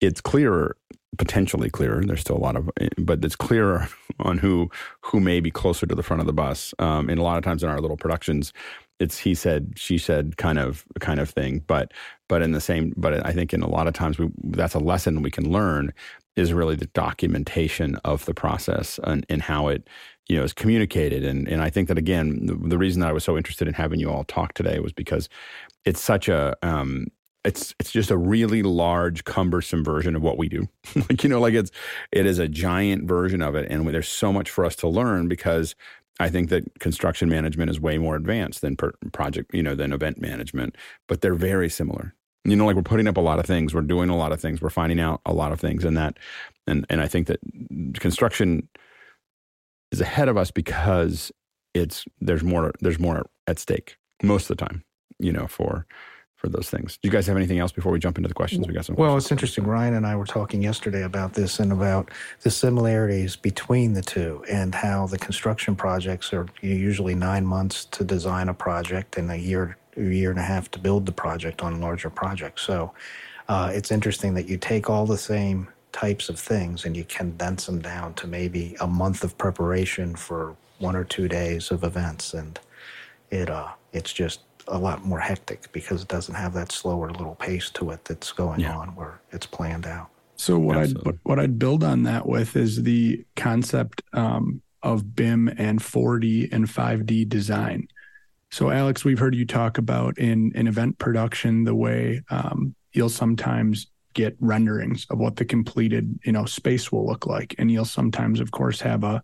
it's 0.00 0.20
clearer 0.20 0.76
potentially 1.16 1.70
clearer. 1.70 2.02
There's 2.04 2.20
still 2.20 2.36
a 2.36 2.38
lot 2.38 2.56
of, 2.56 2.70
but 2.98 3.24
it's 3.24 3.36
clearer 3.36 3.88
on 4.20 4.38
who 4.38 4.70
who 5.02 5.20
may 5.20 5.40
be 5.40 5.50
closer 5.50 5.86
to 5.86 5.94
the 5.94 6.02
front 6.02 6.20
of 6.20 6.26
the 6.26 6.32
bus. 6.32 6.74
Um, 6.78 7.08
and 7.08 7.18
a 7.18 7.22
lot 7.22 7.38
of 7.38 7.44
times 7.44 7.62
in 7.62 7.70
our 7.70 7.80
little 7.80 7.96
productions, 7.96 8.52
it's 9.00 9.18
he 9.18 9.34
said 9.34 9.72
she 9.76 9.98
said 9.98 10.36
kind 10.36 10.58
of 10.58 10.84
kind 11.00 11.20
of 11.20 11.30
thing. 11.30 11.62
But 11.66 11.92
but 12.28 12.42
in 12.42 12.52
the 12.52 12.60
same 12.60 12.92
but 12.96 13.26
i 13.26 13.32
think 13.32 13.52
in 13.52 13.62
a 13.62 13.68
lot 13.68 13.86
of 13.86 13.94
times 13.94 14.18
we 14.18 14.28
that's 14.44 14.74
a 14.74 14.78
lesson 14.78 15.22
we 15.22 15.30
can 15.30 15.50
learn 15.50 15.92
is 16.36 16.52
really 16.52 16.76
the 16.76 16.86
documentation 16.86 17.96
of 18.04 18.24
the 18.26 18.34
process 18.34 19.00
and, 19.04 19.26
and 19.28 19.42
how 19.42 19.68
it 19.68 19.88
you 20.28 20.36
know 20.36 20.44
is 20.44 20.52
communicated. 20.52 21.24
And 21.24 21.48
and 21.48 21.62
i 21.62 21.70
think 21.70 21.88
that 21.88 21.98
again 21.98 22.46
the, 22.46 22.54
the, 22.54 22.78
reason 22.78 23.00
that 23.00 23.08
i 23.08 23.12
was 23.12 23.24
so 23.24 23.36
interested 23.36 23.66
in 23.66 23.74
having 23.74 23.98
you 23.98 24.10
all 24.10 24.24
talk 24.24 24.54
today 24.54 24.78
was 24.78 24.92
because 24.92 25.28
it's 25.84 26.00
such 26.00 26.28
a 26.28 26.56
um 26.62 27.08
it's 27.44 27.74
it's 27.78 27.90
just 27.90 28.10
a 28.10 28.16
really 28.16 28.62
large 28.62 29.24
cumbersome 29.24 29.82
version 29.84 30.14
of 30.14 30.22
what 30.22 30.38
we 30.38 30.48
do. 30.48 30.68
Like 30.96 31.22
you 31.22 31.30
know 31.30 31.40
like 31.40 31.54
it's 31.54 31.70
it 32.12 32.26
is 32.26 32.38
a 32.38 32.48
giant 32.48 33.08
version 33.08 33.42
of 33.42 33.54
it. 33.54 33.70
And 33.70 33.86
there's 33.88 34.08
so 34.08 34.32
much 34.32 34.50
for 34.50 34.64
us 34.64 34.76
to 34.76 34.88
learn 34.88 35.28
because 35.28 35.74
I 36.18 36.28
think 36.28 36.48
that 36.48 36.78
construction 36.80 37.28
management 37.28 37.70
is 37.70 37.80
way 37.80 37.98
more 37.98 38.16
advanced 38.16 38.60
than 38.60 38.76
per 38.76 38.92
project, 39.12 39.54
you 39.54 39.62
know, 39.62 39.74
than 39.74 39.92
event 39.92 40.20
management, 40.20 40.76
but 41.06 41.20
they're 41.20 41.34
very 41.34 41.68
similar. 41.68 42.14
You 42.44 42.56
know, 42.56 42.66
like 42.66 42.76
we're 42.76 42.82
putting 42.82 43.08
up 43.08 43.16
a 43.16 43.22
lot 43.22 43.38
of 43.38 43.46
things, 43.46 43.74
we're 43.74 43.82
doing 43.82 44.10
a 44.10 44.16
lot 44.16 44.32
of 44.32 44.40
things, 44.40 44.60
we're 44.60 44.70
finding 44.70 45.00
out 45.00 45.20
a 45.26 45.32
lot 45.32 45.52
of 45.52 45.60
things, 45.60 45.84
and 45.84 45.96
that, 45.96 46.18
and 46.66 46.86
and 46.88 47.00
I 47.00 47.08
think 47.08 47.26
that 47.26 47.40
construction 48.00 48.68
is 49.92 50.00
ahead 50.00 50.28
of 50.28 50.36
us 50.36 50.50
because 50.50 51.30
it's 51.74 52.04
there's 52.20 52.42
more 52.42 52.72
there's 52.80 52.98
more 52.98 53.26
at 53.46 53.58
stake 53.58 53.96
most 54.22 54.50
of 54.50 54.56
the 54.56 54.64
time, 54.64 54.84
you 55.18 55.32
know, 55.32 55.46
for 55.46 55.86
for 56.38 56.48
those 56.48 56.70
things. 56.70 56.98
Do 57.02 57.08
you 57.08 57.12
guys 57.12 57.26
have 57.26 57.36
anything 57.36 57.58
else 57.58 57.72
before 57.72 57.90
we 57.90 57.98
jump 57.98 58.16
into 58.16 58.28
the 58.28 58.34
questions? 58.34 58.66
We 58.66 58.72
got 58.72 58.84
some. 58.84 58.94
Well, 58.94 59.16
it's 59.16 59.32
interesting. 59.32 59.64
Ryan 59.64 59.94
and 59.94 60.06
I 60.06 60.14
were 60.14 60.24
talking 60.24 60.62
yesterday 60.62 61.02
about 61.02 61.34
this 61.34 61.58
and 61.58 61.72
about 61.72 62.10
the 62.42 62.50
similarities 62.50 63.34
between 63.34 63.92
the 63.92 64.02
two 64.02 64.44
and 64.48 64.72
how 64.72 65.08
the 65.08 65.18
construction 65.18 65.74
projects 65.74 66.32
are 66.32 66.46
usually 66.62 67.16
nine 67.16 67.44
months 67.44 67.84
to 67.86 68.04
design 68.04 68.48
a 68.48 68.54
project 68.54 69.18
and 69.18 69.32
a 69.32 69.36
year, 69.36 69.76
a 69.96 70.00
year 70.02 70.30
and 70.30 70.38
a 70.38 70.42
half 70.42 70.70
to 70.70 70.78
build 70.78 71.06
the 71.06 71.12
project 71.12 71.62
on 71.62 71.80
larger 71.80 72.08
projects. 72.08 72.62
So 72.62 72.92
uh, 73.48 73.72
it's 73.74 73.90
interesting 73.90 74.32
that 74.34 74.48
you 74.48 74.58
take 74.58 74.88
all 74.88 75.06
the 75.06 75.18
same 75.18 75.68
types 75.90 76.28
of 76.28 76.38
things 76.38 76.84
and 76.84 76.96
you 76.96 77.04
condense 77.04 77.66
them 77.66 77.80
down 77.80 78.14
to 78.14 78.28
maybe 78.28 78.76
a 78.80 78.86
month 78.86 79.24
of 79.24 79.36
preparation 79.38 80.14
for 80.14 80.54
one 80.78 80.94
or 80.94 81.02
two 81.02 81.26
days 81.26 81.72
of 81.72 81.82
events 81.82 82.34
and 82.34 82.60
it 83.30 83.50
uh 83.50 83.68
it's 83.92 84.12
just 84.12 84.40
a 84.68 84.78
lot 84.78 85.04
more 85.04 85.18
hectic 85.18 85.70
because 85.72 86.02
it 86.02 86.08
doesn't 86.08 86.34
have 86.34 86.52
that 86.54 86.72
slower 86.72 87.10
little 87.10 87.34
pace 87.34 87.70
to 87.70 87.90
it 87.90 88.04
that's 88.04 88.32
going 88.32 88.60
yeah. 88.60 88.76
on 88.76 88.94
where 88.94 89.20
it's 89.32 89.46
planned 89.46 89.86
out. 89.86 90.08
So 90.36 90.58
what 90.58 90.78
I 90.78 90.86
what 91.24 91.40
I'd 91.40 91.58
build 91.58 91.82
on 91.82 92.04
that 92.04 92.26
with 92.26 92.54
is 92.54 92.82
the 92.84 93.24
concept 93.34 94.02
um, 94.12 94.62
of 94.82 95.16
BIM 95.16 95.48
and 95.58 95.80
4D 95.80 96.52
and 96.52 96.66
5D 96.66 97.28
design. 97.28 97.88
So 98.50 98.70
Alex, 98.70 99.04
we've 99.04 99.18
heard 99.18 99.34
you 99.34 99.44
talk 99.44 99.78
about 99.78 100.16
in 100.16 100.52
in 100.54 100.68
event 100.68 100.98
production 100.98 101.64
the 101.64 101.74
way 101.74 102.22
um, 102.30 102.74
you'll 102.92 103.08
sometimes 103.08 103.88
get 104.14 104.36
renderings 104.40 105.06
of 105.10 105.18
what 105.18 105.36
the 105.36 105.44
completed 105.44 106.18
you 106.24 106.32
know 106.32 106.44
space 106.44 106.92
will 106.92 107.06
look 107.06 107.26
like, 107.26 107.54
and 107.58 107.70
you'll 107.70 107.84
sometimes, 107.84 108.38
of 108.38 108.52
course, 108.52 108.80
have 108.80 109.02
a, 109.02 109.22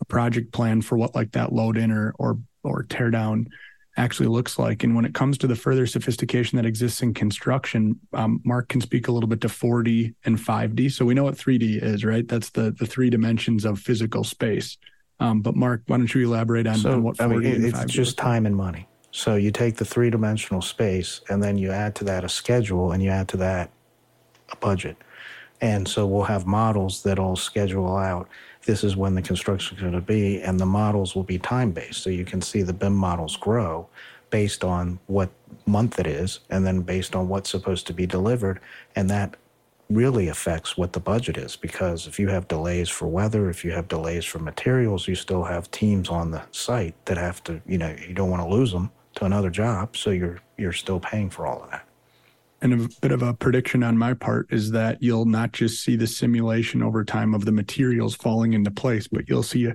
a 0.00 0.04
project 0.06 0.52
plan 0.52 0.82
for 0.82 0.98
what 0.98 1.14
like 1.14 1.32
that 1.32 1.52
load 1.52 1.76
in 1.76 1.92
or 1.92 2.12
or 2.18 2.38
or 2.64 2.82
tear 2.82 3.10
down 3.10 3.48
actually 3.96 4.28
looks 4.28 4.58
like. 4.58 4.84
And 4.84 4.94
when 4.94 5.04
it 5.04 5.14
comes 5.14 5.38
to 5.38 5.46
the 5.46 5.56
further 5.56 5.86
sophistication 5.86 6.56
that 6.56 6.66
exists 6.66 7.02
in 7.02 7.14
construction, 7.14 7.98
um, 8.12 8.40
Mark 8.44 8.68
can 8.68 8.80
speak 8.80 9.08
a 9.08 9.12
little 9.12 9.28
bit 9.28 9.40
to 9.40 9.48
4D 9.48 10.14
and 10.24 10.38
5D. 10.38 10.92
So 10.92 11.04
we 11.04 11.14
know 11.14 11.24
what 11.24 11.36
3D 11.36 11.82
is, 11.82 12.04
right? 12.04 12.26
That's 12.26 12.50
the 12.50 12.72
the 12.72 12.86
three 12.86 13.10
dimensions 13.10 13.64
of 13.64 13.78
physical 13.78 14.24
space. 14.24 14.76
Um, 15.18 15.40
but 15.40 15.56
Mark, 15.56 15.82
why 15.86 15.96
don't 15.96 16.14
you 16.14 16.26
elaborate 16.26 16.66
on, 16.66 16.76
so, 16.76 16.92
on 16.92 17.02
what 17.02 17.16
4D 17.16 17.22
I 17.22 17.26
mean, 17.28 17.46
and 17.46 17.64
it's 17.64 17.78
5D 17.78 17.88
just 17.88 18.18
time 18.18 18.44
and 18.44 18.54
money. 18.54 18.86
So 19.10 19.36
you 19.36 19.50
take 19.50 19.76
the 19.76 19.84
three 19.84 20.10
dimensional 20.10 20.60
space 20.60 21.22
and 21.30 21.42
then 21.42 21.56
you 21.56 21.70
add 21.70 21.94
to 21.96 22.04
that 22.04 22.22
a 22.22 22.28
schedule 22.28 22.92
and 22.92 23.02
you 23.02 23.08
add 23.08 23.28
to 23.28 23.38
that 23.38 23.70
a 24.52 24.56
budget. 24.56 24.98
And 25.62 25.88
so 25.88 26.06
we'll 26.06 26.24
have 26.24 26.46
models 26.46 27.02
that'll 27.02 27.36
schedule 27.36 27.96
out 27.96 28.28
this 28.66 28.84
is 28.84 28.96
when 28.96 29.14
the 29.14 29.22
construction 29.22 29.76
is 29.76 29.82
going 29.82 29.94
to 29.94 30.00
be, 30.00 30.42
and 30.42 30.60
the 30.60 30.66
models 30.66 31.14
will 31.14 31.22
be 31.22 31.38
time 31.38 31.70
based. 31.70 32.02
So 32.02 32.10
you 32.10 32.24
can 32.24 32.42
see 32.42 32.62
the 32.62 32.72
BIM 32.72 32.94
models 32.94 33.36
grow 33.36 33.88
based 34.30 34.64
on 34.64 34.98
what 35.06 35.30
month 35.66 35.98
it 35.98 36.06
is, 36.06 36.40
and 36.50 36.66
then 36.66 36.82
based 36.82 37.14
on 37.16 37.28
what's 37.28 37.48
supposed 37.48 37.86
to 37.86 37.92
be 37.92 38.06
delivered. 38.06 38.60
And 38.96 39.08
that 39.08 39.36
really 39.88 40.28
affects 40.28 40.76
what 40.76 40.92
the 40.92 41.00
budget 41.00 41.36
is 41.36 41.54
because 41.54 42.08
if 42.08 42.18
you 42.18 42.28
have 42.28 42.48
delays 42.48 42.88
for 42.88 43.06
weather, 43.06 43.48
if 43.48 43.64
you 43.64 43.70
have 43.70 43.86
delays 43.86 44.24
for 44.24 44.40
materials, 44.40 45.06
you 45.06 45.14
still 45.14 45.44
have 45.44 45.70
teams 45.70 46.08
on 46.08 46.32
the 46.32 46.42
site 46.50 46.94
that 47.04 47.16
have 47.16 47.42
to, 47.44 47.60
you 47.66 47.78
know, 47.78 47.94
you 48.06 48.12
don't 48.12 48.30
want 48.30 48.42
to 48.42 48.48
lose 48.48 48.72
them 48.72 48.90
to 49.14 49.24
another 49.24 49.50
job. 49.50 49.96
So 49.96 50.10
you're 50.10 50.40
you're 50.58 50.72
still 50.72 50.98
paying 50.98 51.30
for 51.30 51.46
all 51.46 51.62
of 51.62 51.70
that. 51.70 51.85
And 52.62 52.72
a 52.72 52.88
bit 53.00 53.12
of 53.12 53.22
a 53.22 53.34
prediction 53.34 53.82
on 53.82 53.98
my 53.98 54.14
part 54.14 54.48
is 54.50 54.70
that 54.70 55.02
you'll 55.02 55.26
not 55.26 55.52
just 55.52 55.84
see 55.84 55.94
the 55.94 56.06
simulation 56.06 56.82
over 56.82 57.04
time 57.04 57.34
of 57.34 57.44
the 57.44 57.52
materials 57.52 58.14
falling 58.14 58.54
into 58.54 58.70
place, 58.70 59.06
but 59.08 59.28
you'll 59.28 59.42
see 59.42 59.70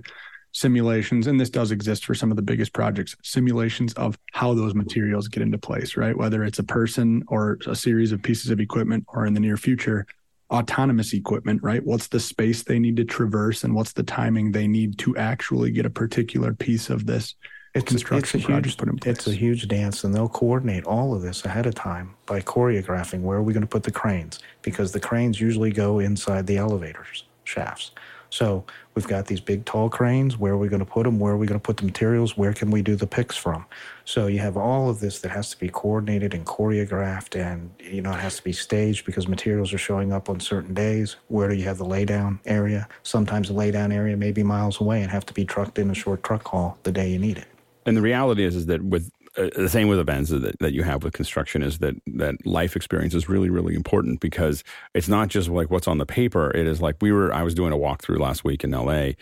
simulations, 0.52 1.28
and 1.28 1.40
this 1.40 1.50
does 1.50 1.72
exist 1.72 2.06
for 2.06 2.14
some 2.14 2.32
of 2.32 2.36
the 2.36 2.42
biggest 2.42 2.74
projects, 2.74 3.16
simulations 3.24 3.94
of 3.94 4.18
how 4.34 4.54
those 4.54 4.74
materials 4.74 5.28
get 5.28 5.44
into 5.44 5.58
place, 5.58 5.96
right? 5.96 6.18
Whether 6.18 6.44
it's 6.44 6.60
a 6.60 6.64
person 6.64 7.24
or 7.28 7.58
a 7.68 7.76
series 7.76 8.12
of 8.12 8.22
pieces 8.22 8.52
of 8.52 8.60
equipment, 8.60 9.06
or 9.08 9.26
in 9.26 9.34
the 9.34 9.40
near 9.40 9.58
future, 9.58 10.06
autonomous 10.50 11.14
equipment, 11.14 11.64
right? 11.64 11.86
What's 11.86 12.08
the 12.08 12.20
space 12.20 12.64
they 12.64 12.80
need 12.80 12.98
to 12.98 13.06
traverse 13.06 13.64
and 13.64 13.74
what's 13.74 13.94
the 13.94 14.04
timing 14.04 14.52
they 14.52 14.68
need 14.68 14.98
to 15.00 15.16
actually 15.16 15.72
get 15.72 15.86
a 15.86 15.90
particular 15.90 16.54
piece 16.54 16.90
of 16.90 17.06
this 17.06 17.36
it's, 17.74 17.86
construction 17.86 18.40
it's 18.40 18.50
a 18.50 18.54
huge, 18.54 18.78
put 18.78 18.90
in 18.90 18.98
place. 18.98 19.18
It's 19.18 19.28
a 19.28 19.34
huge 19.34 19.68
dance, 19.68 20.04
and 20.04 20.14
they'll 20.14 20.30
coordinate 20.30 20.84
all 20.86 21.14
of 21.14 21.22
this 21.22 21.46
ahead 21.46 21.66
of 21.66 21.76
time 21.76 22.16
by 22.26 22.42
choreographing 22.42 23.22
where 23.22 23.38
are 23.38 23.44
we 23.44 23.54
going 23.54 23.62
to 23.62 23.68
put 23.68 23.84
the 23.84 23.92
cranes 23.92 24.40
because 24.62 24.92
the 24.92 25.00
cranes 25.00 25.40
usually 25.40 25.72
go 25.72 26.00
inside 26.00 26.48
the 26.48 26.58
elevators 26.58 27.24
shafts. 27.44 27.92
So 28.30 28.64
we've 28.96 29.08
got 29.08 29.26
these 29.26 29.42
big 29.42 29.66
tall 29.66 29.90
cranes. 29.90 30.38
Where 30.38 30.54
are 30.54 30.58
we 30.58 30.70
going 30.70 30.80
to 30.80 30.86
put 30.86 31.04
them? 31.04 31.20
Where 31.20 31.34
are 31.34 31.38
we 31.38 31.48
going 31.48 31.60
to 31.60 31.64
put 31.64 31.76
the 31.78 31.84
materials? 31.84 32.38
Where 32.38 32.54
can 32.54 32.72
we 32.72 32.82
do 32.82 32.96
the 32.96 33.06
picks 33.06 33.36
from? 33.36 33.66
So 34.06 34.28
you 34.28 34.40
have 34.40 34.56
all 34.56 34.90
of 34.90 35.02
this 35.02 35.20
that 35.20 35.32
has 35.32 35.50
to 35.50 35.60
be 35.60 35.68
coordinated 35.68 36.34
and 36.34 36.46
choreographed, 36.46 37.36
and 37.36 37.72
you 37.80 38.02
know 38.02 38.12
it 38.12 38.22
has 38.22 38.38
to 38.38 38.44
be 38.44 38.54
staged 38.54 39.06
because 39.06 39.28
materials 39.28 39.74
are 39.74 39.78
showing 39.78 40.14
up 40.14 40.30
on 40.30 40.40
certain 40.40 40.74
days. 40.74 41.18
Where 41.28 41.50
do 41.50 41.56
you 41.56 41.66
have 41.66 41.78
the 41.78 41.86
laydown 41.86 42.40
area? 42.46 42.88
Sometimes 43.04 43.50
the 43.50 43.54
laydown 43.54 43.94
area 43.94 44.16
may 44.16 44.32
be 44.32 44.44
miles 44.44 44.80
away 44.80 45.02
and 45.02 45.12
have 45.12 45.26
to 45.26 45.34
be 45.34 45.44
trucked 45.44 45.78
in 45.78 45.92
a 45.92 45.96
short 45.96 46.24
truck 46.24 46.48
haul 46.48 46.78
the 46.84 46.92
day 46.92 47.10
you 47.10 47.20
need 47.20 47.38
it 47.38 47.48
and 47.86 47.98
the 47.98 48.02
reality 48.02 48.44
is 48.44 48.56
is 48.56 48.66
that 48.68 48.84
with 48.84 49.12
uh, 49.38 49.50
the 49.56 49.70
same 49.70 49.88
with 49.88 49.98
events 49.98 50.30
that, 50.30 50.60
that 50.60 50.74
you 50.74 50.84
have 50.84 51.04
with 51.04 51.14
construction 51.14 51.64
is 51.64 51.80
that 51.80 51.96
that 52.06 52.36
life 52.46 52.76
experience 52.76 53.14
is 53.14 53.30
really 53.30 53.50
really 53.50 53.76
important 53.76 54.20
because 54.20 54.64
it's 54.94 55.08
not 55.08 55.30
just 55.30 55.50
like 55.50 55.72
what's 55.72 55.88
on 55.88 55.98
the 55.98 56.06
paper. 56.06 56.52
It 56.52 56.68
is 56.68 56.82
like 56.82 56.98
we 57.02 57.12
were. 57.12 57.34
I 57.34 57.44
was 57.44 57.54
doing 57.54 57.72
a 57.72 57.78
walkthrough 57.78 58.20
last 58.20 58.44
week 58.44 58.64
in 58.64 58.74
L.A. 58.74 59.16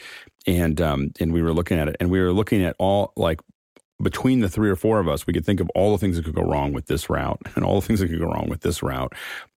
and 0.48 0.82
um, 0.82 1.12
and 1.20 1.32
we 1.32 1.44
were 1.44 1.54
looking 1.54 1.78
at 1.78 1.88
it 1.88 1.96
and 2.00 2.10
we 2.10 2.20
were 2.20 2.34
looking 2.34 2.64
at 2.64 2.76
all 2.80 3.14
like 3.16 3.40
between 4.02 4.40
the 4.40 4.50
three 4.50 4.70
or 4.70 4.76
four 4.76 5.00
of 5.00 5.08
us, 5.08 5.28
we 5.28 5.34
could 5.34 5.46
think 5.46 5.60
of 5.60 5.70
all 5.76 5.92
the 5.92 5.98
things 5.98 6.16
that 6.16 6.26
could 6.26 6.36
go 6.36 6.44
wrong 6.44 6.72
with 6.72 6.86
this 6.86 7.10
route 7.10 7.40
and 7.56 7.66
all 7.66 7.80
the 7.80 7.86
things 7.86 8.00
that 8.00 8.08
could 8.08 8.20
go 8.20 8.28
wrong 8.28 8.48
with 8.50 8.62
this 8.62 8.82
route. 8.82 9.14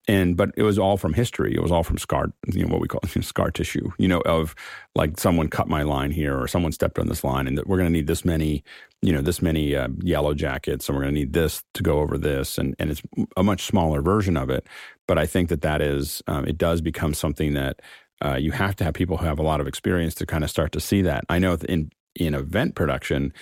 And 0.09 0.37
but 0.37 0.51
it 0.57 0.65
was 0.65 0.81
all 0.81 0.97
from 0.97 1.15
history. 1.15 1.55
It 1.55 1.63
was 1.63 1.71
all 1.71 1.85
from 1.85 1.97
scar, 1.97 2.33
you 2.53 2.65
know, 2.65 2.73
what 2.73 2.81
we 2.81 2.89
call 2.89 3.01
scar 3.23 3.53
tissue. 3.53 3.93
You 3.99 4.09
know, 4.09 4.21
of 4.23 4.57
like 4.97 5.21
someone 5.21 5.47
cut 5.49 5.69
my 5.69 5.83
line 5.83 6.11
here 6.11 6.37
or 6.37 6.49
someone 6.49 6.73
stepped 6.73 6.99
on 6.99 7.07
this 7.09 7.23
line, 7.23 7.47
and 7.47 7.57
that 7.57 7.69
we're 7.69 7.77
going 7.77 7.89
to 7.89 7.93
need 7.93 8.09
this 8.09 8.25
many, 8.25 8.65
you 9.01 9.13
know, 9.13 9.23
this 9.23 9.41
many 9.41 9.77
uh, 9.77 9.89
yellow 10.01 10.35
jackets, 10.35 10.89
and 10.89 10.97
we're 10.97 11.05
going 11.05 11.15
to 11.15 11.21
need 11.21 11.35
this 11.35 11.63
to 11.75 11.85
go 11.85 12.01
over 12.01 12.19
this, 12.19 12.59
and 12.59 12.75
and 12.81 12.91
it's 12.91 13.03
a 13.37 13.45
much 13.45 13.63
smaller 13.63 14.03
version 14.03 14.37
of 14.37 14.51
it. 14.51 14.67
But 15.07 15.19
I 15.19 15.27
think 15.27 15.51
that 15.51 15.63
that 15.63 15.81
is 15.81 16.21
um, 16.27 16.47
it 16.47 16.59
does 16.59 16.81
become 16.81 17.15
something 17.15 17.55
that 17.55 17.81
uh, 18.25 18.35
you 18.35 18.51
have 18.51 18.75
to 18.77 18.85
have 18.85 18.95
people 18.95 19.19
who 19.19 19.27
have 19.27 19.39
a 19.39 19.45
lot 19.45 19.61
of 19.61 19.69
experience 19.69 20.17
to 20.17 20.27
kind 20.27 20.43
of 20.43 20.51
start 20.51 20.73
to 20.73 20.81
see 20.81 21.03
that. 21.03 21.25
I 21.29 21.39
know 21.39 21.57
in 21.69 21.93
in 22.15 22.35
event 22.35 22.75
production, 22.75 23.33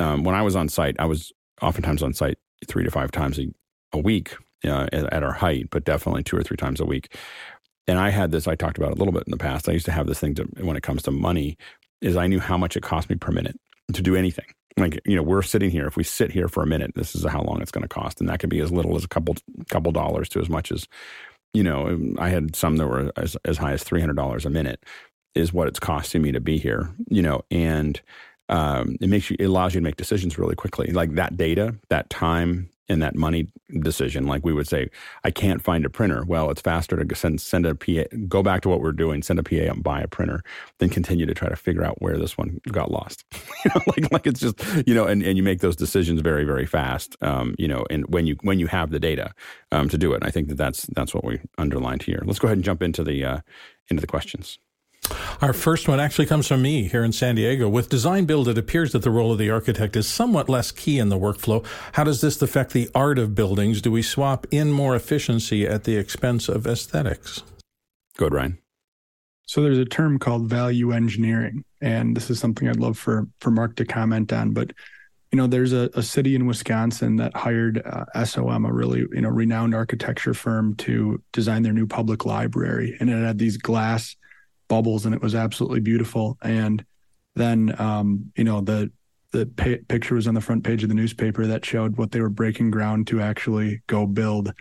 um, 0.00 0.24
when 0.24 0.34
I 0.34 0.42
was 0.42 0.56
on 0.56 0.68
site, 0.68 0.96
I 0.98 1.06
was 1.06 1.32
oftentimes 1.62 2.02
on 2.02 2.14
site 2.14 2.38
three 2.66 2.84
to 2.84 2.90
five 2.90 3.10
times 3.12 3.38
a, 3.38 3.46
a 3.92 3.98
week 3.98 4.34
uh, 4.64 4.86
at, 4.92 5.12
at, 5.12 5.22
our 5.22 5.32
height, 5.32 5.68
but 5.70 5.84
definitely 5.84 6.22
two 6.22 6.36
or 6.36 6.42
three 6.42 6.56
times 6.56 6.80
a 6.80 6.84
week. 6.84 7.16
And 7.86 7.98
I 7.98 8.10
had 8.10 8.30
this, 8.30 8.46
I 8.46 8.54
talked 8.54 8.78
about 8.78 8.92
a 8.92 8.94
little 8.94 9.12
bit 9.12 9.24
in 9.26 9.30
the 9.30 9.36
past. 9.36 9.68
I 9.68 9.72
used 9.72 9.86
to 9.86 9.92
have 9.92 10.06
this 10.06 10.20
thing 10.20 10.34
to, 10.36 10.44
when 10.60 10.76
it 10.76 10.82
comes 10.82 11.02
to 11.04 11.10
money, 11.10 11.56
is 12.00 12.16
I 12.16 12.26
knew 12.26 12.40
how 12.40 12.56
much 12.56 12.76
it 12.76 12.82
cost 12.82 13.10
me 13.10 13.16
per 13.16 13.32
minute 13.32 13.58
to 13.92 14.02
do 14.02 14.16
anything. 14.16 14.46
Like, 14.76 15.00
you 15.04 15.16
know, 15.16 15.22
we're 15.22 15.42
sitting 15.42 15.70
here. 15.70 15.86
If 15.86 15.96
we 15.96 16.04
sit 16.04 16.30
here 16.30 16.48
for 16.48 16.62
a 16.62 16.66
minute, 16.66 16.92
this 16.94 17.14
is 17.14 17.26
how 17.26 17.42
long 17.42 17.60
it's 17.60 17.72
going 17.72 17.82
to 17.82 17.88
cost. 17.88 18.20
And 18.20 18.28
that 18.28 18.38
could 18.38 18.50
be 18.50 18.60
as 18.60 18.70
little 18.70 18.96
as 18.96 19.04
a 19.04 19.08
couple, 19.08 19.36
couple 19.68 19.92
dollars 19.92 20.28
to 20.30 20.40
as 20.40 20.48
much 20.48 20.70
as, 20.70 20.86
you 21.52 21.62
know, 21.62 22.14
I 22.18 22.28
had 22.28 22.54
some 22.54 22.76
that 22.76 22.86
were 22.86 23.10
as, 23.16 23.36
as 23.44 23.58
high 23.58 23.72
as 23.72 23.82
$300 23.82 24.44
a 24.44 24.50
minute 24.50 24.84
is 25.34 25.52
what 25.52 25.68
it's 25.68 25.80
costing 25.80 26.22
me 26.22 26.32
to 26.32 26.40
be 26.40 26.58
here, 26.58 26.90
you 27.08 27.22
know, 27.22 27.42
and, 27.50 28.00
um, 28.50 28.96
it 29.00 29.08
makes 29.08 29.30
you 29.30 29.36
it 29.38 29.46
allows 29.46 29.74
you 29.74 29.80
to 29.80 29.84
make 29.84 29.96
decisions 29.96 30.36
really 30.36 30.56
quickly. 30.56 30.88
Like 30.88 31.14
that 31.14 31.36
data, 31.36 31.76
that 31.88 32.10
time, 32.10 32.68
and 32.90 33.00
that 33.00 33.14
money 33.14 33.46
decision. 33.80 34.26
Like 34.26 34.44
we 34.44 34.52
would 34.52 34.66
say, 34.66 34.90
I 35.22 35.30
can't 35.30 35.62
find 35.62 35.84
a 35.84 35.88
printer. 35.88 36.24
Well, 36.26 36.50
it's 36.50 36.60
faster 36.60 37.02
to 37.02 37.14
send 37.14 37.40
send 37.40 37.64
a 37.64 37.76
PA, 37.76 38.04
go 38.26 38.42
back 38.42 38.62
to 38.62 38.68
what 38.68 38.80
we're 38.80 38.90
doing, 38.90 39.22
send 39.22 39.38
a 39.38 39.44
PA 39.44 39.72
and 39.72 39.82
buy 39.84 40.00
a 40.00 40.08
printer, 40.08 40.42
than 40.78 40.88
continue 40.88 41.24
to 41.26 41.32
try 41.32 41.48
to 41.48 41.54
figure 41.54 41.84
out 41.84 42.02
where 42.02 42.18
this 42.18 42.36
one 42.36 42.60
got 42.72 42.90
lost. 42.90 43.24
you 43.64 43.70
know, 43.72 43.80
like 43.86 44.12
like 44.12 44.26
it's 44.26 44.40
just 44.40 44.60
you 44.86 44.94
know, 44.94 45.06
and, 45.06 45.22
and 45.22 45.36
you 45.36 45.44
make 45.44 45.60
those 45.60 45.76
decisions 45.76 46.20
very 46.20 46.44
very 46.44 46.66
fast. 46.66 47.16
Um, 47.22 47.54
you 47.56 47.68
know, 47.68 47.86
and 47.88 48.04
when 48.08 48.26
you 48.26 48.36
when 48.42 48.58
you 48.58 48.66
have 48.66 48.90
the 48.90 49.00
data 49.00 49.32
um, 49.70 49.88
to 49.88 49.96
do 49.96 50.12
it, 50.12 50.24
I 50.24 50.30
think 50.30 50.48
that 50.48 50.56
that's 50.56 50.82
that's 50.92 51.14
what 51.14 51.24
we 51.24 51.38
underlined 51.56 52.02
here. 52.02 52.20
Let's 52.24 52.40
go 52.40 52.48
ahead 52.48 52.58
and 52.58 52.64
jump 52.64 52.82
into 52.82 53.04
the 53.04 53.24
uh, 53.24 53.38
into 53.88 54.00
the 54.00 54.08
questions. 54.08 54.58
Our 55.40 55.52
first 55.52 55.88
one 55.88 56.00
actually 56.00 56.26
comes 56.26 56.46
from 56.46 56.62
me 56.62 56.88
here 56.88 57.04
in 57.04 57.12
San 57.12 57.34
Diego. 57.34 57.68
With 57.68 57.88
design 57.88 58.24
build, 58.24 58.48
it 58.48 58.58
appears 58.58 58.92
that 58.92 59.02
the 59.02 59.10
role 59.10 59.32
of 59.32 59.38
the 59.38 59.50
architect 59.50 59.96
is 59.96 60.08
somewhat 60.08 60.48
less 60.48 60.70
key 60.70 60.98
in 60.98 61.08
the 61.08 61.18
workflow. 61.18 61.64
How 61.92 62.04
does 62.04 62.20
this 62.20 62.40
affect 62.42 62.72
the 62.72 62.90
art 62.94 63.18
of 63.18 63.34
buildings? 63.34 63.80
Do 63.80 63.90
we 63.90 64.02
swap 64.02 64.46
in 64.50 64.72
more 64.72 64.94
efficiency 64.94 65.66
at 65.66 65.84
the 65.84 65.96
expense 65.96 66.48
of 66.48 66.66
aesthetics? 66.66 67.42
Go 68.16 68.26
ahead, 68.26 68.34
Ryan. 68.34 68.58
So 69.46 69.62
there's 69.62 69.78
a 69.78 69.84
term 69.84 70.18
called 70.18 70.48
value 70.48 70.92
engineering, 70.92 71.64
and 71.80 72.16
this 72.16 72.30
is 72.30 72.38
something 72.38 72.68
I'd 72.68 72.76
love 72.76 72.96
for 72.96 73.26
for 73.40 73.50
Mark 73.50 73.74
to 73.76 73.84
comment 73.84 74.32
on. 74.32 74.52
But 74.52 74.72
you 75.32 75.36
know, 75.36 75.46
there's 75.46 75.72
a, 75.72 75.90
a 75.94 76.02
city 76.02 76.34
in 76.34 76.46
Wisconsin 76.46 77.16
that 77.16 77.36
hired 77.36 77.82
uh, 77.84 78.24
SOM, 78.24 78.64
a 78.64 78.72
really 78.72 79.06
you 79.12 79.20
know 79.20 79.28
renowned 79.28 79.74
architecture 79.74 80.34
firm, 80.34 80.76
to 80.76 81.20
design 81.32 81.62
their 81.62 81.72
new 81.72 81.86
public 81.86 82.24
library, 82.24 82.96
and 83.00 83.10
it 83.10 83.24
had 83.24 83.38
these 83.38 83.56
glass 83.56 84.14
bubbles 84.70 85.04
and 85.04 85.14
it 85.14 85.20
was 85.20 85.34
absolutely 85.34 85.80
beautiful. 85.80 86.38
And 86.42 86.82
then, 87.34 87.74
um, 87.78 88.32
you 88.36 88.44
know, 88.44 88.62
the 88.62 88.90
the 89.32 89.46
pa- 89.46 89.84
picture 89.88 90.14
was 90.14 90.26
on 90.26 90.34
the 90.34 90.40
front 90.40 90.64
page 90.64 90.82
of 90.82 90.88
the 90.88 90.94
newspaper 90.94 91.46
that 91.46 91.64
showed 91.64 91.96
what 91.96 92.10
they 92.10 92.20
were 92.20 92.30
breaking 92.30 92.70
ground 92.70 93.06
to 93.08 93.20
actually 93.20 93.82
go 93.86 94.06
build. 94.06 94.52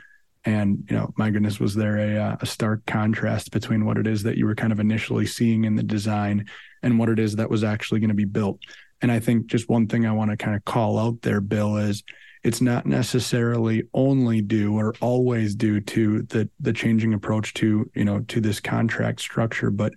And 0.45 0.83
you 0.89 0.95
know, 0.95 1.11
my 1.17 1.31
goodness, 1.31 1.59
was 1.59 1.73
there 1.73 1.97
a, 1.97 2.17
uh, 2.17 2.37
a 2.41 2.45
stark 2.45 2.85
contrast 2.85 3.51
between 3.51 3.85
what 3.85 3.97
it 3.97 4.05
is 4.05 4.23
that 4.23 4.37
you 4.37 4.45
were 4.45 4.55
kind 4.55 4.71
of 4.71 4.79
initially 4.79 5.25
seeing 5.25 5.63
in 5.63 5.75
the 5.75 5.83
design 5.83 6.45
and 6.83 6.99
what 6.99 7.09
it 7.09 7.19
is 7.19 7.35
that 7.37 7.49
was 7.49 7.63
actually 7.63 7.99
going 7.99 8.09
to 8.09 8.15
be 8.15 8.25
built. 8.25 8.59
And 9.01 9.11
I 9.11 9.19
think 9.19 9.47
just 9.47 9.69
one 9.69 9.87
thing 9.87 10.05
I 10.05 10.11
want 10.11 10.31
to 10.31 10.37
kind 10.37 10.55
of 10.55 10.65
call 10.65 10.99
out 10.99 11.21
there, 11.21 11.41
Bill, 11.41 11.77
is 11.77 12.03
it's 12.43 12.61
not 12.61 12.85
necessarily 12.85 13.83
only 13.93 14.41
due 14.41 14.77
or 14.77 14.93
always 15.01 15.55
due 15.55 15.81
to 15.81 16.21
the 16.23 16.49
the 16.59 16.73
changing 16.73 17.13
approach 17.13 17.53
to 17.55 17.89
you 17.95 18.05
know 18.05 18.21
to 18.21 18.39
this 18.39 18.59
contract 18.59 19.19
structure, 19.21 19.69
but 19.69 19.93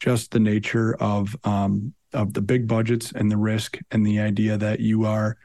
just 0.00 0.30
the 0.30 0.40
nature 0.40 0.96
of 1.00 1.36
um, 1.44 1.94
of 2.12 2.32
the 2.32 2.42
big 2.42 2.66
budgets 2.66 3.12
and 3.12 3.30
the 3.30 3.36
risk 3.36 3.78
and 3.90 4.06
the 4.06 4.20
idea 4.20 4.56
that 4.56 4.80
you 4.80 5.04
are 5.04 5.36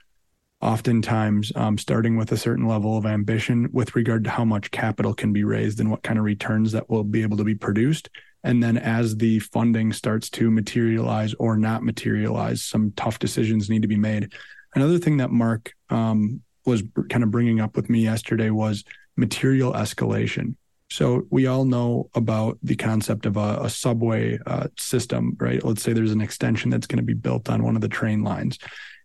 oftentimes 0.61 1.51
um, 1.55 1.77
starting 1.77 2.17
with 2.17 2.31
a 2.31 2.37
certain 2.37 2.67
level 2.67 2.97
of 2.97 3.05
ambition 3.05 3.69
with 3.71 3.95
regard 3.95 4.23
to 4.25 4.29
how 4.29 4.43
much 4.43 4.71
capital 4.71 5.13
can 5.13 5.31
be 5.31 5.43
raised 5.43 5.79
and 5.79 5.89
what 5.89 6.03
kind 6.03 6.19
of 6.19 6.25
returns 6.25 6.71
that 6.71 6.89
will 6.89 7.03
be 7.03 7.21
able 7.21 7.37
to 7.37 7.45
be 7.45 7.55
produced. 7.55 8.09
And 8.43 8.61
then 8.61 8.77
as 8.77 9.15
the 9.15 9.39
funding 9.39 9.93
starts 9.93 10.29
to 10.31 10.51
materialize 10.51 11.33
or 11.35 11.57
not 11.57 11.83
materialize, 11.83 12.61
some 12.61 12.91
tough 12.95 13.19
decisions 13.19 13.69
need 13.69 13.81
to 13.81 13.87
be 13.87 13.97
made. 13.97 14.33
Another 14.75 14.97
thing 14.97 15.17
that 15.17 15.31
Mark 15.31 15.73
um, 15.89 16.41
was 16.65 16.83
kind 17.09 17.23
of 17.23 17.31
bringing 17.31 17.59
up 17.59 17.75
with 17.75 17.89
me 17.89 18.01
yesterday 18.01 18.49
was 18.49 18.83
material 19.17 19.73
escalation. 19.73 20.55
So 20.91 21.27
we 21.29 21.45
all 21.45 21.65
know 21.65 22.09
about 22.15 22.57
the 22.63 22.75
concept 22.75 23.25
of 23.25 23.37
a, 23.37 23.59
a 23.63 23.69
subway 23.69 24.39
uh, 24.45 24.67
system, 24.77 25.35
right? 25.39 25.63
Let's 25.63 25.83
say 25.83 25.93
there's 25.93 26.11
an 26.11 26.21
extension 26.21 26.71
that's 26.71 26.87
going 26.87 26.97
to 26.97 27.03
be 27.03 27.13
built 27.13 27.49
on 27.49 27.63
one 27.63 27.75
of 27.75 27.81
the 27.81 27.87
train 27.87 28.23
lines, 28.23 28.57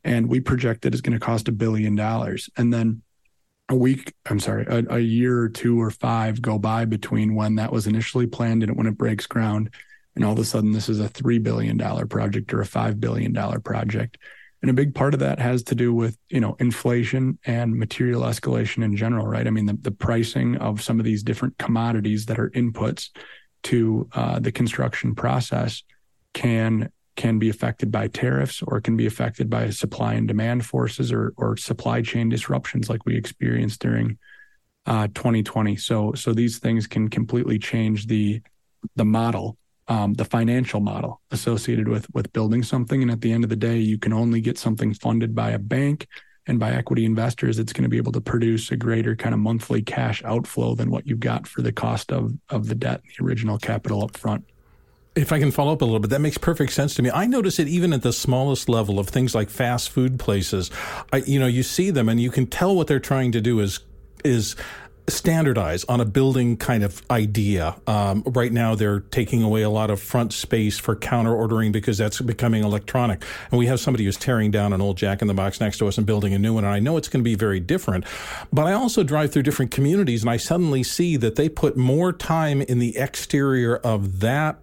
and 0.02 0.28
we 0.28 0.40
project 0.40 0.82
that 0.82 0.94
it's 0.94 1.02
going 1.02 1.18
to 1.18 1.24
cost 1.24 1.48
a 1.48 1.52
billion 1.52 1.94
dollars, 1.94 2.48
and 2.56 2.72
then 2.72 3.02
a 3.70 3.74
week 3.74 4.12
i'm 4.26 4.38
sorry 4.38 4.66
a, 4.68 4.84
a, 4.96 4.98
year 4.98 5.38
or 5.38 5.48
two 5.48 5.80
or 5.80 5.90
five 5.90 6.42
go 6.42 6.58
by 6.58 6.84
between 6.84 7.34
when 7.34 7.54
that 7.54 7.72
was 7.72 7.86
initially 7.86 8.26
planned 8.26 8.62
and 8.62 8.76
when 8.76 8.86
it 8.86 8.98
breaks 8.98 9.26
ground 9.26 9.70
and 10.14 10.24
all 10.24 10.32
of 10.32 10.38
a 10.38 10.44
sudden 10.44 10.72
this 10.72 10.88
is 10.88 11.00
a 11.00 11.08
$3 11.08 11.42
billion 11.42 11.78
project 12.08 12.52
or 12.52 12.60
a 12.60 12.66
$5 12.66 13.00
billion 13.00 13.34
project 13.62 14.18
and 14.64 14.70
a 14.70 14.72
big 14.72 14.94
part 14.94 15.12
of 15.12 15.20
that 15.20 15.38
has 15.38 15.62
to 15.62 15.74
do 15.74 15.92
with 15.92 16.16
you 16.30 16.40
know 16.40 16.56
inflation 16.58 17.38
and 17.44 17.76
material 17.76 18.22
escalation 18.22 18.82
in 18.82 18.96
general 18.96 19.26
right? 19.26 19.46
I 19.46 19.50
mean 19.50 19.66
the, 19.66 19.74
the 19.74 19.90
pricing 19.90 20.56
of 20.56 20.82
some 20.82 20.98
of 20.98 21.04
these 21.04 21.22
different 21.22 21.58
commodities 21.58 22.24
that 22.26 22.38
are 22.38 22.48
inputs 22.48 23.10
to 23.64 24.08
uh, 24.14 24.38
the 24.38 24.50
construction 24.50 25.14
process 25.14 25.82
can 26.32 26.90
can 27.14 27.38
be 27.38 27.50
affected 27.50 27.92
by 27.92 28.08
tariffs 28.08 28.62
or 28.62 28.80
can 28.80 28.96
be 28.96 29.04
affected 29.04 29.50
by 29.50 29.68
supply 29.68 30.14
and 30.14 30.26
demand 30.28 30.64
forces 30.64 31.12
or 31.12 31.34
or 31.36 31.58
supply 31.58 32.00
chain 32.00 32.30
disruptions 32.30 32.88
like 32.88 33.04
we 33.04 33.18
experienced 33.18 33.82
during 33.82 34.16
uh, 34.86 35.08
2020 35.08 35.76
so 35.76 36.14
so 36.14 36.32
these 36.32 36.58
things 36.58 36.86
can 36.86 37.10
completely 37.10 37.58
change 37.58 38.06
the 38.06 38.40
the 38.96 39.04
model 39.04 39.58
um, 39.88 40.14
the 40.14 40.24
financial 40.24 40.80
model 40.80 41.20
associated 41.30 41.88
with 41.88 42.06
with 42.14 42.32
building 42.32 42.62
something. 42.62 43.02
And 43.02 43.10
at 43.10 43.20
the 43.20 43.32
end 43.32 43.44
of 43.44 43.50
the 43.50 43.56
day, 43.56 43.78
you 43.78 43.98
can 43.98 44.12
only 44.12 44.40
get 44.40 44.58
something 44.58 44.94
funded 44.94 45.34
by 45.34 45.50
a 45.50 45.58
bank 45.58 46.06
and 46.46 46.58
by 46.58 46.72
equity 46.72 47.04
investors. 47.04 47.58
It's 47.58 47.72
going 47.72 47.84
to 47.84 47.88
be 47.88 47.96
able 47.96 48.12
to 48.12 48.20
produce 48.20 48.70
a 48.70 48.76
greater 48.76 49.16
kind 49.16 49.34
of 49.34 49.40
monthly 49.40 49.82
cash 49.82 50.22
outflow 50.24 50.74
than 50.74 50.90
what 50.90 51.06
you've 51.06 51.20
got 51.20 51.46
for 51.46 51.62
the 51.62 51.72
cost 51.72 52.12
of 52.12 52.32
of 52.50 52.68
the 52.68 52.74
debt, 52.74 53.02
and 53.02 53.12
the 53.18 53.24
original 53.24 53.58
capital 53.58 54.02
up 54.02 54.16
front. 54.16 54.44
If 55.14 55.30
I 55.30 55.38
can 55.38 55.52
follow 55.52 55.72
up 55.72 55.80
a 55.80 55.84
little 55.84 56.00
bit, 56.00 56.10
that 56.10 56.20
makes 56.20 56.38
perfect 56.38 56.72
sense 56.72 56.94
to 56.96 57.02
me. 57.02 57.08
I 57.08 57.26
notice 57.26 57.60
it 57.60 57.68
even 57.68 57.92
at 57.92 58.02
the 58.02 58.12
smallest 58.12 58.68
level 58.68 58.98
of 58.98 59.08
things 59.08 59.32
like 59.32 59.48
fast 59.48 59.90
food 59.90 60.18
places. 60.18 60.72
I, 61.12 61.18
you 61.18 61.38
know, 61.38 61.46
you 61.46 61.62
see 61.62 61.90
them 61.90 62.08
and 62.08 62.20
you 62.20 62.32
can 62.32 62.48
tell 62.48 62.74
what 62.74 62.88
they're 62.88 62.98
trying 62.98 63.30
to 63.32 63.40
do 63.40 63.60
is 63.60 63.80
is 64.24 64.56
standardize 65.08 65.84
on 65.84 66.00
a 66.00 66.04
building 66.04 66.56
kind 66.56 66.82
of 66.82 67.02
idea. 67.10 67.76
Um, 67.86 68.22
right 68.26 68.52
now, 68.52 68.74
they're 68.74 69.00
taking 69.00 69.42
away 69.42 69.62
a 69.62 69.70
lot 69.70 69.90
of 69.90 70.00
front 70.00 70.32
space 70.32 70.78
for 70.78 70.96
counter 70.96 71.34
ordering 71.34 71.72
because 71.72 71.98
that's 71.98 72.20
becoming 72.20 72.64
electronic. 72.64 73.22
And 73.50 73.58
we 73.58 73.66
have 73.66 73.80
somebody 73.80 74.04
who's 74.04 74.16
tearing 74.16 74.50
down 74.50 74.72
an 74.72 74.80
old 74.80 74.96
Jack 74.96 75.20
in 75.20 75.28
the 75.28 75.34
Box 75.34 75.60
next 75.60 75.78
to 75.78 75.88
us 75.88 75.98
and 75.98 76.06
building 76.06 76.32
a 76.32 76.38
new 76.38 76.54
one. 76.54 76.64
And 76.64 76.72
I 76.72 76.78
know 76.78 76.96
it's 76.96 77.08
going 77.08 77.22
to 77.22 77.28
be 77.28 77.34
very 77.34 77.60
different. 77.60 78.04
But 78.52 78.66
I 78.66 78.72
also 78.72 79.02
drive 79.02 79.32
through 79.32 79.42
different 79.42 79.70
communities 79.70 80.22
and 80.22 80.30
I 80.30 80.36
suddenly 80.38 80.82
see 80.82 81.16
that 81.18 81.36
they 81.36 81.48
put 81.48 81.76
more 81.76 82.12
time 82.12 82.62
in 82.62 82.78
the 82.78 82.96
exterior 82.96 83.76
of 83.76 84.20
that 84.20 84.58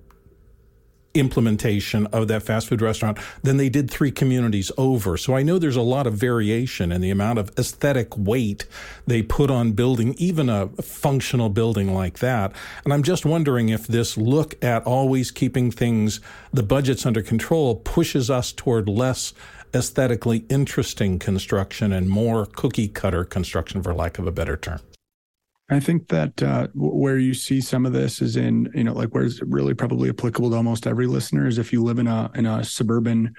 implementation 1.14 2.08
of 2.08 2.28
that 2.28 2.44
fast 2.44 2.68
food 2.68 2.82
restaurant 2.82 3.18
than 3.44 3.58
they 3.58 3.70
did 3.70 3.90
three 3.90 4.12
communities 4.12 4.72
over. 4.78 5.18
So 5.18 5.36
I 5.36 5.44
know 5.44 5.60
there's 5.60 5.76
a 5.76 5.82
lot 5.82 6.08
of 6.08 6.14
variation 6.14 6.92
in 6.92 7.02
the 7.02 7.10
amount 7.10 7.40
of 7.40 7.52
aesthetic 7.58 8.18
weight 8.18 8.66
they 9.06 9.22
put 9.22 9.50
on 9.50 9.74
building 9.74 10.16
even 10.18 10.50
a 10.50 10.68
functional 10.82 11.50
building 11.50 11.94
like 11.94 12.20
that. 12.20 12.54
And 12.84 12.94
I'm 12.94 13.04
just 13.04 13.26
wondering 13.26 13.70
if 13.70 13.88
this 13.88 14.18
look 14.18 14.62
at 14.64 14.84
always 14.84 15.32
keeping 15.32 15.72
things, 15.72 16.22
the 16.54 16.64
budgets 16.64 17.06
under 17.06 17.22
control, 17.22 17.76
pushes 17.76 18.30
us 18.30 18.52
toward 18.52 18.88
less 18.88 19.34
aesthetically 19.74 20.46
interesting 20.50 21.18
construction 21.18 21.94
and 21.94 22.10
more 22.10 22.46
cookie 22.46 22.88
cutter 22.88 23.24
construction, 23.24 23.82
for 23.82 23.94
lack 23.94 24.20
of 24.20 24.28
a 24.28 24.32
better 24.32 24.58
term. 24.58 24.80
I 25.72 25.80
think 25.80 26.10
that 26.10 26.44
uh, 26.44 26.68
where 26.76 27.18
you 27.18 27.34
see 27.34 27.62
some 27.62 27.86
of 27.86 27.94
this 27.94 28.22
is 28.22 28.36
in, 28.36 28.70
you 28.76 28.84
know, 28.84 28.94
like 28.94 29.16
where 29.16 29.24
it's 29.24 29.42
really 29.42 29.74
probably 29.74 30.10
applicable 30.10 30.50
to 30.50 30.58
almost 30.58 30.86
every 30.86 31.08
listener 31.08 31.48
is 31.48 31.58
if 31.58 31.72
you 31.72 31.82
live 31.82 31.98
in 31.98 32.08
a 32.08 32.30
in 32.36 32.46
a 32.46 32.62
suburban 32.62 33.34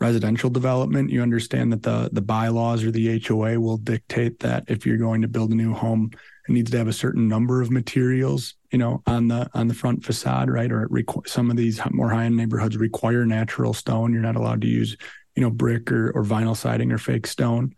residential 0.00 0.48
development, 0.48 1.10
you 1.10 1.22
understand 1.22 1.72
that 1.72 1.82
the 1.82 2.08
the 2.12 2.22
bylaws 2.22 2.84
or 2.84 2.92
the 2.92 3.20
HOA 3.20 3.58
will 3.58 3.78
dictate 3.78 4.38
that 4.40 4.62
if 4.68 4.86
you're 4.86 4.96
going 4.96 5.22
to 5.22 5.28
build 5.28 5.50
a 5.50 5.56
new 5.56 5.74
home, 5.74 6.12
it 6.48 6.52
needs 6.52 6.70
to 6.70 6.78
have 6.78 6.86
a 6.86 6.92
certain 6.92 7.26
number 7.26 7.60
of 7.60 7.72
materials, 7.72 8.54
you 8.70 8.78
know, 8.78 9.02
on 9.08 9.26
the 9.26 9.50
on 9.52 9.66
the 9.66 9.74
front 9.74 10.04
facade, 10.04 10.48
right? 10.48 10.70
Or 10.70 10.88
requ- 10.88 11.26
some 11.26 11.50
of 11.50 11.56
these 11.56 11.80
more 11.90 12.10
high 12.10 12.26
end 12.26 12.36
neighborhoods 12.36 12.76
require 12.76 13.26
natural 13.26 13.74
stone. 13.74 14.12
You're 14.12 14.22
not 14.22 14.36
allowed 14.36 14.60
to 14.60 14.68
use, 14.68 14.96
you 15.34 15.42
know, 15.42 15.50
brick 15.50 15.90
or, 15.90 16.12
or 16.12 16.22
vinyl 16.22 16.56
siding 16.56 16.92
or 16.92 16.98
fake 16.98 17.26
stone. 17.26 17.74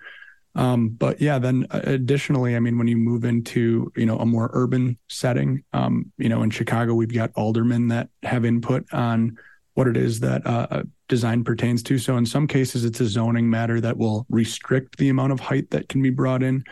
Um, 0.55 0.91
but 0.91 1.21
yeah, 1.21 1.39
then 1.39 1.67
uh, 1.71 1.81
additionally, 1.85 2.55
I 2.55 2.61
mean, 2.61 2.79
when 2.79 2.87
you 2.87 2.97
move 2.97 3.25
into 3.25 3.93
you 3.97 4.07
know 4.07 4.19
a 4.19 4.27
more 4.27 4.51
urban 4.53 4.99
setting, 5.09 5.65
um, 5.73 6.13
you 6.17 6.29
know, 6.29 6.43
in 6.43 6.51
Chicago, 6.51 6.95
we've 6.95 7.13
got 7.13 7.33
aldermen 7.35 7.89
that 7.89 8.09
have 8.23 8.45
input 8.45 8.87
on 8.93 9.37
what 9.75 9.89
it 9.89 9.97
is 9.97 10.21
that 10.21 10.47
uh, 10.47 10.85
design 11.09 11.43
pertains 11.43 11.83
to. 11.83 11.99
So 11.99 12.17
in 12.17 12.25
some 12.25 12.47
cases, 12.47 12.85
it's 12.85 13.01
a 13.01 13.07
zoning 13.07 13.51
matter 13.51 13.81
that 13.81 13.97
will 13.97 14.27
restrict 14.31 14.97
the 14.99 15.09
amount 15.09 15.33
of 15.33 15.41
height 15.41 15.71
that 15.71 15.89
can 15.89 16.01
be 16.01 16.11
brought 16.11 16.45
in 16.45 16.63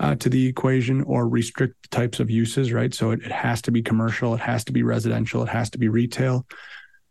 uh, 0.00 0.14
to 0.16 0.30
the 0.30 0.46
equation 0.46 1.02
or 1.02 1.28
restrict 1.28 1.90
types 1.90 2.20
of 2.20 2.30
uses. 2.30 2.72
Right, 2.72 2.94
so 2.94 3.10
it, 3.10 3.20
it 3.22 3.32
has 3.32 3.60
to 3.62 3.70
be 3.70 3.82
commercial, 3.82 4.34
it 4.34 4.40
has 4.40 4.64
to 4.64 4.72
be 4.72 4.82
residential, 4.82 5.42
it 5.42 5.50
has 5.50 5.68
to 5.70 5.78
be 5.78 5.88
retail. 5.88 6.46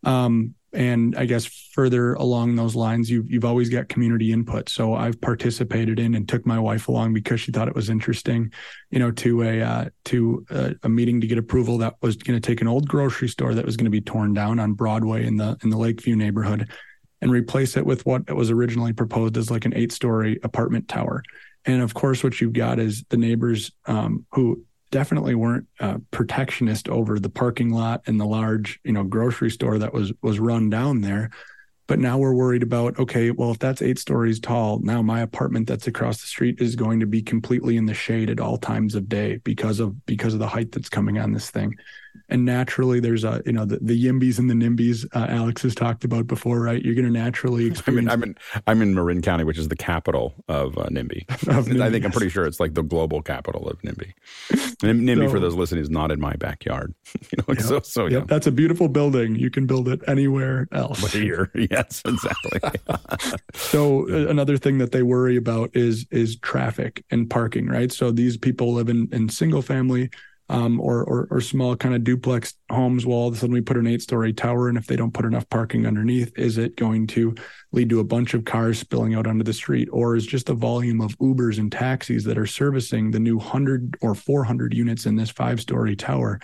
Um, 0.03 0.55
and 0.75 1.15
I 1.15 1.25
guess 1.25 1.45
further 1.45 2.13
along 2.15 2.55
those 2.55 2.75
lines, 2.75 3.09
you've 3.09 3.31
you've 3.31 3.45
always 3.45 3.69
got 3.69 3.87
community 3.87 4.31
input. 4.31 4.69
So 4.69 4.93
I've 4.93 5.19
participated 5.21 5.99
in 5.99 6.15
and 6.15 6.27
took 6.27 6.45
my 6.45 6.59
wife 6.59 6.89
along 6.89 7.13
because 7.13 7.39
she 7.39 7.51
thought 7.51 7.69
it 7.69 7.75
was 7.75 7.89
interesting, 7.89 8.51
you 8.91 8.99
know, 8.99 9.11
to 9.11 9.43
a 9.43 9.61
uh, 9.61 9.85
to 10.05 10.45
a, 10.49 10.75
a, 10.83 10.89
meeting 10.89 11.21
to 11.21 11.27
get 11.27 11.37
approval 11.37 11.77
that 11.79 11.95
was 12.01 12.17
going 12.17 12.39
to 12.39 12.45
take 12.45 12.61
an 12.61 12.67
old 12.67 12.87
grocery 12.87 13.29
store 13.29 13.53
that 13.55 13.65
was 13.65 13.77
going 13.77 13.85
to 13.85 13.91
be 13.91 14.01
torn 14.01 14.33
down 14.33 14.59
on 14.59 14.73
Broadway 14.73 15.25
in 15.25 15.37
the 15.37 15.57
in 15.63 15.69
the 15.69 15.77
Lakeview 15.77 16.15
neighborhood, 16.15 16.69
and 17.21 17.31
replace 17.31 17.77
it 17.77 17.85
with 17.85 18.05
what 18.05 18.29
was 18.35 18.51
originally 18.51 18.91
proposed 18.93 19.37
as 19.37 19.49
like 19.49 19.65
an 19.65 19.73
eight 19.73 19.93
story 19.93 20.39
apartment 20.43 20.89
tower. 20.89 21.23
And 21.65 21.81
of 21.81 21.93
course, 21.93 22.23
what 22.23 22.39
you've 22.41 22.53
got 22.53 22.79
is 22.79 23.03
the 23.09 23.17
neighbors 23.17 23.71
um, 23.85 24.25
who 24.31 24.63
definitely 24.95 25.35
weren't 25.35 25.67
uh, 25.81 25.97
protectionist 26.11 26.87
over 26.87 27.19
the 27.19 27.29
parking 27.29 27.69
lot 27.69 28.01
and 28.07 28.17
the 28.17 28.25
large, 28.25 28.79
you 28.85 28.93
know, 28.93 29.03
grocery 29.03 29.51
store 29.51 29.77
that 29.77 29.93
was 29.93 30.13
was 30.21 30.39
run 30.39 30.69
down 30.69 31.01
there. 31.01 31.31
But 31.85 31.99
now 31.99 32.17
we're 32.17 32.33
worried 32.33 32.63
about 32.63 32.97
okay, 32.97 33.29
well, 33.31 33.51
if 33.51 33.59
that's 33.59 33.81
eight 33.81 33.99
stories 33.99 34.39
tall, 34.39 34.79
now 34.79 35.01
my 35.01 35.19
apartment 35.19 35.67
that's 35.67 35.87
across 35.87 36.21
the 36.21 36.27
street 36.27 36.61
is 36.61 36.77
going 36.77 37.01
to 37.01 37.05
be 37.05 37.21
completely 37.21 37.75
in 37.75 37.87
the 37.87 37.93
shade 37.93 38.29
at 38.29 38.39
all 38.39 38.57
times 38.57 38.95
of 38.95 39.09
day 39.09 39.35
because 39.43 39.81
of 39.81 40.05
because 40.05 40.33
of 40.33 40.39
the 40.39 40.47
height 40.47 40.71
that's 40.71 40.87
coming 40.87 41.19
on 41.19 41.33
this 41.33 41.49
thing 41.49 41.75
and 42.29 42.45
naturally 42.45 42.99
there's 42.99 43.23
a 43.23 43.41
you 43.45 43.51
know 43.51 43.65
the, 43.65 43.77
the 43.81 44.01
yimbys 44.01 44.39
and 44.39 44.49
the 44.49 44.53
nimbies 44.53 45.05
uh, 45.15 45.27
alex 45.29 45.61
has 45.61 45.75
talked 45.75 46.03
about 46.03 46.27
before 46.27 46.59
right? 46.59 46.83
You're 46.83 46.95
going 46.95 47.05
to 47.05 47.11
naturally 47.11 47.65
experience 47.65 48.09
I'm, 48.11 48.23
in, 48.23 48.35
I'm 48.35 48.57
in 48.57 48.63
i'm 48.67 48.81
in 48.81 48.93
marin 48.93 49.21
county 49.21 49.43
which 49.43 49.57
is 49.57 49.67
the 49.67 49.75
capital 49.75 50.33
of 50.47 50.77
uh, 50.77 50.85
nimby. 50.85 51.25
Of 51.55 51.67
NIMBY, 51.67 51.81
i 51.81 51.89
think 51.91 52.03
yes. 52.03 52.05
i'm 52.05 52.11
pretty 52.11 52.29
sure 52.29 52.45
it's 52.45 52.59
like 52.59 52.73
the 52.73 52.83
global 52.83 53.21
capital 53.21 53.67
of 53.67 53.81
nimby. 53.81 54.13
Nimby 54.81 55.25
so, 55.25 55.29
for 55.29 55.39
those 55.39 55.55
listening 55.55 55.81
is 55.81 55.89
not 55.89 56.11
in 56.11 56.19
my 56.19 56.33
backyard. 56.33 56.93
You 57.31 57.43
know 57.47 57.55
so 57.55 57.79
so 57.79 58.05
yep, 58.05 58.27
that's 58.27 58.45
a 58.45 58.51
beautiful 58.51 58.87
building. 58.87 59.35
You 59.35 59.49
can 59.49 59.65
build 59.65 59.87
it 59.87 60.01
anywhere 60.07 60.67
else. 60.71 61.01
But 61.01 61.11
here 61.11 61.49
yes 61.55 62.01
exactly. 62.05 62.59
So 63.53 64.07
yeah. 64.07 64.29
another 64.29 64.57
thing 64.57 64.77
that 64.77 64.91
they 64.91 65.01
worry 65.01 65.35
about 65.35 65.75
is 65.75 66.05
is 66.11 66.37
traffic 66.37 67.03
and 67.09 67.29
parking 67.29 67.67
right? 67.67 67.91
So 67.91 68.11
these 68.11 68.37
people 68.37 68.73
live 68.73 68.89
in 68.89 69.09
in 69.11 69.29
single 69.29 69.61
family 69.61 70.09
um, 70.49 70.79
or, 70.79 71.03
or, 71.03 71.27
or 71.31 71.41
small 71.41 71.75
kind 71.75 71.95
of 71.95 72.03
duplex 72.03 72.53
homes. 72.69 73.05
Well, 73.05 73.17
all 73.17 73.27
of 73.27 73.33
a 73.33 73.37
sudden 73.37 73.53
we 73.53 73.61
put 73.61 73.77
an 73.77 73.87
eight 73.87 74.01
story 74.01 74.33
tower, 74.33 74.69
and 74.69 74.77
if 74.77 74.87
they 74.87 74.95
don't 74.95 75.13
put 75.13 75.25
enough 75.25 75.49
parking 75.49 75.85
underneath, 75.85 76.37
is 76.37 76.57
it 76.57 76.77
going 76.77 77.07
to 77.07 77.35
lead 77.71 77.89
to 77.89 77.99
a 77.99 78.03
bunch 78.03 78.33
of 78.33 78.45
cars 78.45 78.79
spilling 78.79 79.15
out 79.15 79.27
onto 79.27 79.43
the 79.43 79.53
street, 79.53 79.89
or 79.91 80.15
is 80.15 80.25
just 80.25 80.45
the 80.45 80.53
volume 80.53 81.01
of 81.01 81.17
Ubers 81.17 81.57
and 81.57 81.71
taxis 81.71 82.23
that 82.25 82.37
are 82.37 82.45
servicing 82.45 83.11
the 83.11 83.19
new 83.19 83.39
hundred 83.39 83.97
or 84.01 84.13
four 84.13 84.43
hundred 84.43 84.73
units 84.73 85.05
in 85.05 85.15
this 85.15 85.31
five 85.31 85.59
story 85.59 85.95
tower? 85.95 86.39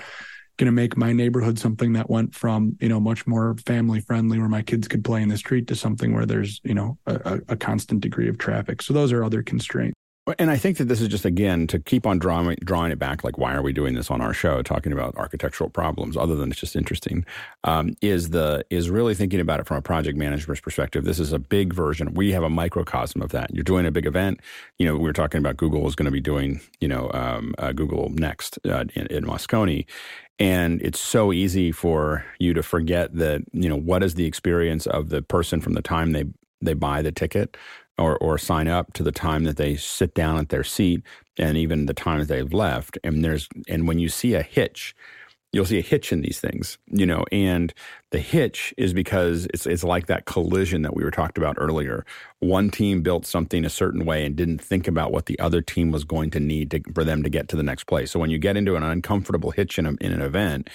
going 0.58 0.68
to 0.68 0.72
make 0.72 0.96
my 0.96 1.12
neighborhood 1.12 1.58
something 1.58 1.94
that 1.94 2.08
went 2.08 2.36
from 2.36 2.78
you 2.80 2.88
know 2.88 3.00
much 3.00 3.26
more 3.26 3.56
family 3.66 4.00
friendly 4.00 4.38
where 4.38 4.48
my 4.48 4.62
kids 4.62 4.88
could 4.88 5.04
play 5.04 5.22
in 5.22 5.28
the 5.28 5.38
street 5.38 5.66
to 5.66 5.76
something 5.76 6.14
where 6.14 6.28
there's 6.28 6.62
you 6.64 6.76
know 6.76 7.00
a, 7.08 7.40
a 7.50 7.56
constant 7.56 8.00
degree 8.00 8.30
of 8.30 8.38
traffic 8.38 8.80
so 8.82 8.94
those 8.94 9.12
are 9.12 9.24
other 9.24 9.42
constraints 9.42 9.96
and 10.38 10.52
I 10.52 10.58
think 10.58 10.78
that 10.78 10.86
this 10.86 11.02
is 11.02 11.08
just 11.08 11.26
again 11.26 11.66
to 11.68 11.80
keep 11.80 12.06
on 12.06 12.20
drawing 12.20 12.56
drawing 12.64 12.92
it 12.92 13.00
back. 13.00 13.24
Like, 13.24 13.40
why 13.40 13.56
are 13.56 13.64
we 13.64 13.74
doing 13.74 13.96
this 13.96 14.12
on 14.12 14.22
our 14.22 14.34
show, 14.34 14.62
talking 14.62 14.94
about 14.94 15.16
architectural 15.16 15.70
problems, 15.70 16.16
other 16.16 16.36
than 16.36 16.52
it's 16.52 16.60
just 16.60 16.76
interesting? 16.76 17.26
Um, 17.64 17.96
is 18.02 18.30
the 18.30 18.64
is 18.70 18.92
really 18.92 19.16
thinking 19.16 19.40
about 19.40 19.60
it 19.60 19.66
from 19.66 19.78
a 19.78 19.82
project 19.82 20.18
manager's 20.18 20.62
perspective. 20.62 21.06
This 21.06 21.20
is 21.20 21.34
a 21.34 21.40
big 21.40 21.74
version. 21.74 22.14
We 22.14 22.32
have 22.34 22.44
a 22.44 22.50
microcosm 22.50 23.22
of 23.22 23.32
that. 23.32 23.54
You're 23.54 23.64
doing 23.64 23.88
a 23.88 23.92
big 23.92 24.06
event. 24.06 24.42
You 24.78 24.86
know, 24.86 24.94
we 24.94 25.04
were 25.04 25.14
talking 25.14 25.40
about 25.40 25.58
Google 25.58 25.88
is 25.88 25.96
going 25.96 26.06
to 26.06 26.12
be 26.12 26.22
doing 26.22 26.62
you 26.80 26.88
know 26.88 27.10
um, 27.14 27.56
uh, 27.58 27.72
Google 27.72 28.10
Next 28.10 28.60
uh, 28.66 28.86
in, 28.94 29.08
in 29.08 29.26
Moscone, 29.26 29.88
and 30.38 30.82
it's 30.84 31.00
so 31.00 31.34
easy 31.34 31.72
for 31.72 32.24
you 32.38 32.54
to 32.54 32.62
forget 32.62 33.16
that 33.16 33.42
you 33.54 33.70
know 33.70 33.78
what 33.78 34.04
is 34.04 34.14
the 34.14 34.26
experience 34.26 34.86
of 34.86 35.10
the 35.10 35.24
person 35.24 35.62
from 35.62 35.74
the 35.74 35.82
time 35.82 36.12
they 36.12 36.26
they 36.62 36.74
buy 36.76 37.02
the 37.02 37.12
ticket 37.12 37.58
or, 37.98 38.18
or 38.18 38.38
sign 38.38 38.68
up 38.68 38.94
to 38.94 39.04
the 39.04 39.12
time 39.12 39.44
that 39.44 39.58
they 39.58 39.76
sit 39.76 40.14
down 40.14 40.38
at 40.38 40.50
their 40.50 40.64
seat 40.64 41.04
and 41.38 41.58
even 41.58 41.86
the 41.86 41.94
time 41.94 42.20
that 42.20 42.28
they've 42.28 42.54
left. 42.54 42.98
And 43.04 43.24
there's 43.24 43.48
and 43.68 43.88
when 43.88 44.00
you 44.00 44.10
see 44.10 44.34
a 44.34 44.44
hitch, 44.44 44.96
you'll 45.54 45.66
see 45.66 45.80
a 45.80 45.84
hitch 45.84 46.14
in 46.14 46.22
these 46.22 46.40
things, 46.40 46.78
you 46.88 47.06
know, 47.06 47.26
and 47.32 47.74
the 48.12 48.20
hitch 48.20 48.74
is 48.78 48.94
because 48.94 49.48
it's 49.54 49.66
it's 49.66 49.84
like 49.84 50.08
that 50.08 50.26
collision 50.26 50.82
that 50.82 50.96
we 50.96 51.04
were 51.04 51.12
talked 51.12 51.38
about 51.38 51.56
earlier. 51.60 52.06
One 52.40 52.70
team 52.70 53.02
built 53.02 53.26
something 53.26 53.66
a 53.66 53.70
certain 53.70 54.06
way 54.06 54.26
and 54.26 54.36
didn't 54.36 54.62
think 54.62 54.88
about 54.88 55.12
what 55.12 55.26
the 55.26 55.38
other 55.40 55.62
team 55.62 55.92
was 55.92 56.04
going 56.04 56.30
to 56.32 56.40
need 56.40 56.72
to, 56.72 56.82
for 56.94 57.04
them 57.04 57.24
to 57.24 57.30
get 57.30 57.48
to 57.50 57.56
the 57.56 57.64
next 57.64 57.86
place. 57.86 58.12
So 58.12 58.20
when 58.20 58.30
you 58.30 58.38
get 58.38 58.58
into 58.58 58.76
an 58.76 58.84
uncomfortable 58.84 59.52
hitch 59.52 59.78
in, 59.78 59.86
a, 59.86 59.92
in 60.02 60.14
an 60.14 60.22
event, 60.22 60.70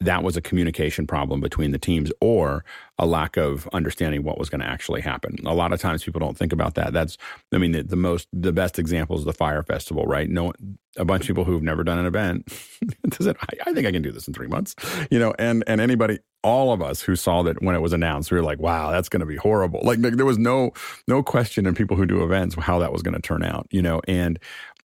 that 0.00 0.22
was 0.22 0.36
a 0.36 0.40
communication 0.40 1.06
problem 1.06 1.40
between 1.40 1.70
the 1.70 1.78
teams 1.78 2.10
or 2.20 2.64
a 2.98 3.06
lack 3.06 3.36
of 3.36 3.68
understanding 3.72 4.24
what 4.24 4.38
was 4.38 4.50
going 4.50 4.60
to 4.60 4.66
actually 4.66 5.00
happen. 5.00 5.36
A 5.46 5.54
lot 5.54 5.72
of 5.72 5.80
times 5.80 6.02
people 6.02 6.20
don't 6.20 6.36
think 6.36 6.52
about 6.52 6.74
that. 6.74 6.92
That's, 6.92 7.16
I 7.52 7.58
mean, 7.58 7.72
the, 7.72 7.82
the 7.82 7.96
most, 7.96 8.28
the 8.32 8.52
best 8.52 8.78
example 8.78 9.16
is 9.16 9.24
the 9.24 9.32
fire 9.32 9.62
festival, 9.62 10.04
right? 10.04 10.28
No, 10.28 10.52
a 10.96 11.04
bunch 11.04 11.22
of 11.22 11.26
people 11.28 11.44
who've 11.44 11.62
never 11.62 11.84
done 11.84 11.98
an 11.98 12.06
event 12.06 12.50
said, 13.20 13.36
I, 13.40 13.70
I 13.70 13.72
think 13.72 13.86
I 13.86 13.92
can 13.92 14.02
do 14.02 14.10
this 14.10 14.26
in 14.26 14.34
three 14.34 14.48
months, 14.48 14.74
you 15.10 15.18
know, 15.18 15.32
and, 15.38 15.62
and 15.66 15.80
anybody, 15.80 16.18
all 16.42 16.72
of 16.72 16.82
us 16.82 17.00
who 17.00 17.14
saw 17.16 17.42
that 17.44 17.62
when 17.62 17.74
it 17.74 17.80
was 17.80 17.92
announced, 17.92 18.30
we 18.30 18.36
were 18.36 18.44
like, 18.44 18.58
wow, 18.58 18.90
that's 18.90 19.08
going 19.08 19.20
to 19.20 19.26
be 19.26 19.36
horrible. 19.36 19.80
Like, 19.82 20.00
like 20.00 20.16
there 20.16 20.26
was 20.26 20.38
no, 20.38 20.72
no 21.06 21.22
question 21.22 21.66
in 21.66 21.74
people 21.74 21.96
who 21.96 22.06
do 22.06 22.22
events 22.24 22.56
how 22.56 22.80
that 22.80 22.92
was 22.92 23.02
going 23.02 23.14
to 23.14 23.22
turn 23.22 23.44
out, 23.44 23.66
you 23.70 23.82
know, 23.82 24.00
and, 24.08 24.38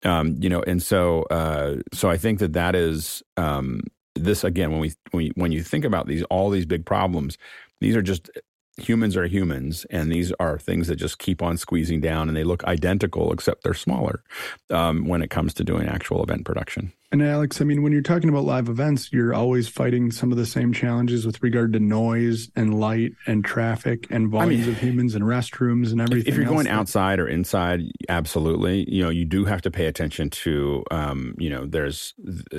um, 0.05 0.37
you 0.41 0.49
know, 0.49 0.63
and 0.63 0.83
so, 0.83 1.23
uh, 1.25 1.77
so 1.93 2.11
I 2.11 2.17
think 2.17 2.41
that 2.41 2.53
that 2.53 2.75
is, 2.75 3.23
um, 3.37 3.83
this 4.17 4.45
again 4.45 4.71
when 4.71 4.81
we 4.81 4.93
when, 5.11 5.25
we, 5.25 5.33
when 5.35 5.53
you 5.53 5.63
think 5.63 5.85
about 5.85 6.07
these 6.07 6.23
all 6.25 6.51
these 6.51 6.67
big 6.67 6.85
problems 6.85 7.39
these 7.81 7.97
are 7.97 8.03
just 8.03 8.31
humans 8.79 9.17
are 9.17 9.27
humans 9.27 9.87
and 9.91 10.13
these 10.13 10.33
are 10.39 10.59
things 10.59 10.89
that 10.89 10.97
just 10.97 11.19
keep 11.19 11.43
on 11.43 11.57
squeezing 11.57 12.01
down 12.01 12.29
and 12.29 12.37
they 12.37 12.45
look 12.45 12.63
identical 12.65 13.33
except 13.33 13.63
they're 13.63 13.75
smaller 13.75 14.23
um, 14.71 15.07
when 15.07 15.23
it 15.23 15.31
comes 15.31 15.55
to 15.55 15.65
doing 15.65 15.89
actual 15.89 16.23
event 16.23 16.45
production 16.45 16.93
and 17.13 17.23
Alex, 17.23 17.61
I 17.61 17.65
mean, 17.65 17.83
when 17.83 17.93
you're 17.93 18.03
talking 18.03 18.29
about 18.29 18.45
live 18.45 18.69
events, 18.69 19.13
you're 19.13 19.33
always 19.33 19.69
fighting 19.69 20.11
some 20.11 20.33
of 20.33 20.39
the 20.39 20.47
same 20.47 20.73
challenges 20.73 21.25
with 21.25 21.43
regard 21.43 21.73
to 21.75 21.81
noise 21.81 22.51
and 22.57 22.79
light 22.81 23.13
and 23.27 23.45
traffic 23.45 24.07
and 24.11 24.29
volumes 24.29 24.65
I 24.65 24.67
mean, 24.67 24.75
of 24.75 24.81
humans 24.81 25.15
and 25.15 25.25
restrooms 25.25 25.93
and 25.93 26.01
everything. 26.01 26.33
If 26.33 26.37
you're 26.37 26.47
going 26.47 26.69
outside 26.69 27.21
or 27.21 27.29
inside, 27.29 27.81
absolutely. 28.09 28.93
You 28.93 29.05
know, 29.05 29.11
you 29.11 29.25
do 29.25 29.45
have 29.45 29.63
to 29.63 29.71
pay 29.71 29.87
attention 29.87 30.31
to, 30.31 30.85
um, 30.91 31.35
you 31.39 31.49
know, 31.49 31.65
there's, 31.65 32.15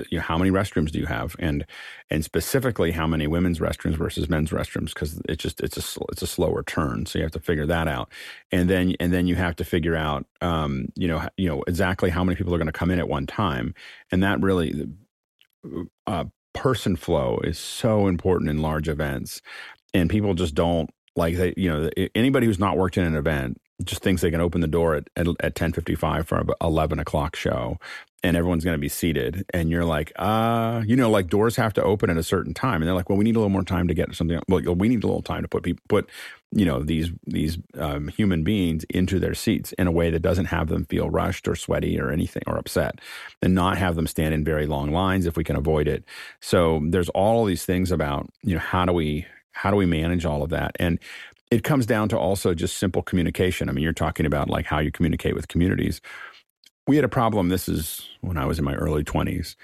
you 0.09 0.17
know, 0.17 0.21
how 0.21 0.37
many 0.37 0.49
restrooms 0.49 0.91
do 0.91 0.99
you 0.99 1.05
have, 1.07 1.35
and 1.39 1.65
and 2.09 2.23
specifically 2.23 2.91
how 2.91 3.07
many 3.07 3.27
women's 3.27 3.59
restrooms 3.59 3.95
versus 3.95 4.29
men's 4.29 4.51
restrooms, 4.51 4.93
because 4.93 5.21
it's 5.27 5.43
just 5.43 5.61
it's 5.61 5.77
a 5.77 6.01
it's 6.11 6.21
a 6.21 6.27
slower 6.27 6.63
turn, 6.63 7.05
so 7.05 7.19
you 7.19 7.23
have 7.23 7.31
to 7.34 7.39
figure 7.39 7.65
that 7.65 7.88
out, 7.88 8.09
and 8.51 8.69
then 8.69 8.95
and 8.99 9.13
then 9.13 9.27
you 9.27 9.35
have 9.35 9.55
to 9.57 9.65
figure 9.65 9.95
out, 9.95 10.25
um, 10.41 10.88
you 10.95 11.07
know, 11.07 11.27
you 11.38 11.47
know 11.47 11.63
exactly 11.67 12.09
how 12.09 12.23
many 12.23 12.35
people 12.35 12.53
are 12.53 12.59
going 12.59 12.67
to 12.67 12.71
come 12.71 12.91
in 12.91 12.99
at 12.99 13.09
one 13.09 13.27
time, 13.27 13.73
and 14.11 14.23
that 14.23 14.41
really 14.41 14.88
uh, 16.05 16.25
person 16.53 16.95
flow 16.95 17.39
is 17.43 17.59
so 17.59 18.07
important 18.07 18.49
in 18.49 18.61
large 18.61 18.89
events 18.89 19.41
and 19.93 20.09
people 20.09 20.34
just 20.34 20.55
don't 20.55 20.89
like 21.15 21.35
they 21.35 21.53
you 21.55 21.69
know 21.69 21.89
anybody 22.15 22.45
who's 22.45 22.59
not 22.59 22.77
worked 22.77 22.97
in 22.97 23.05
an 23.05 23.15
event 23.15 23.59
just 23.84 24.01
thinks 24.01 24.23
they 24.23 24.31
can 24.31 24.41
open 24.41 24.61
the 24.61 24.67
door 24.67 24.95
at, 24.95 25.07
at, 25.15 25.27
at 25.39 25.53
10.55 25.53 26.25
for 26.25 26.39
a 26.39 26.65
11 26.65 26.97
o'clock 26.97 27.35
show 27.35 27.77
and 28.23 28.35
everyone's 28.35 28.64
going 28.64 28.73
to 28.73 28.80
be 28.80 28.89
seated 28.89 29.45
and 29.53 29.69
you're 29.69 29.85
like 29.85 30.11
uh 30.15 30.81
you 30.85 30.95
know 30.95 31.10
like 31.10 31.27
doors 31.27 31.56
have 31.56 31.73
to 31.73 31.84
open 31.84 32.10
at 32.10 32.18
a 32.18 32.23
certain 32.23 32.53
time 32.53 32.81
and 32.81 32.88
they're 32.88 32.95
like 32.95 33.10
well 33.10 33.18
we 33.18 33.23
need 33.23 33.35
a 33.35 33.39
little 33.39 33.49
more 33.49 33.64
time 33.64 33.88
to 33.88 33.94
get 33.94 34.14
something 34.15 34.39
well 34.48 34.61
we 34.76 34.89
need 34.89 35.03
a 35.03 35.07
little 35.07 35.22
time 35.22 35.41
to 35.44 35.48
put 35.48 35.64
people 35.64 35.84
put 35.88 36.10
you 36.52 36.65
know 36.65 36.81
these 36.81 37.11
these 37.26 37.57
um, 37.76 38.07
human 38.07 38.44
beings 38.44 38.85
into 38.89 39.19
their 39.19 39.34
seats 39.34 39.73
in 39.73 39.88
a 39.88 39.91
way 39.91 40.10
that 40.10 40.22
doesn't 40.22 40.45
have 40.45 40.69
them 40.69 40.85
feel 40.85 41.10
rushed 41.10 41.48
or 41.48 41.56
sweaty 41.56 41.99
or 41.99 42.11
anything 42.11 42.44
or 42.48 42.57
upset 42.57 42.99
and 43.41 43.53
not 43.53 43.77
have 43.77 43.95
them 43.95 44.07
stand 44.07 44.34
in 44.34 44.44
very 44.44 44.65
long 44.65 44.91
lines 44.91 45.26
if 45.26 45.35
we 45.35 45.44
can 45.44 45.56
avoid 45.56 45.88
it. 45.88 46.03
So 46.39 46.81
there's 46.85 47.10
all 47.10 47.44
these 47.45 47.65
things 47.65 47.91
about 47.91 48.30
you 48.44 48.53
know 48.53 48.61
how 48.61 48.85
do 48.85 48.94
we 48.94 49.26
how 49.52 49.72
do 49.72 49.77
we 49.77 49.85
manage 49.85 50.26
all 50.26 50.41
of 50.41 50.49
that? 50.52 50.76
And 50.80 50.99
it 51.49 51.64
comes 51.64 51.85
down 51.85 52.10
to 52.10 52.18
also 52.18 52.53
just 52.53 52.77
simple 52.77 53.02
communication. 53.02 53.68
I 53.68 53.73
mean 53.73 53.84
you're 53.84 53.94
talking 53.94 54.26
about 54.26 54.49
like 54.49 54.65
how 54.65 54.80
you 54.80 54.91
communicate 54.91 55.35
with 55.35 55.49
communities 55.49 55.99
we 56.88 56.95
had 56.95 57.05
a 57.05 57.09
problem. 57.09 57.49
This 57.49 57.68
is 57.69 58.07
when 58.22 58.38
I 58.38 58.45
was 58.45 58.57
in 58.57 58.65
my 58.65 58.76
early 58.76 59.03
20s. 59.03 59.55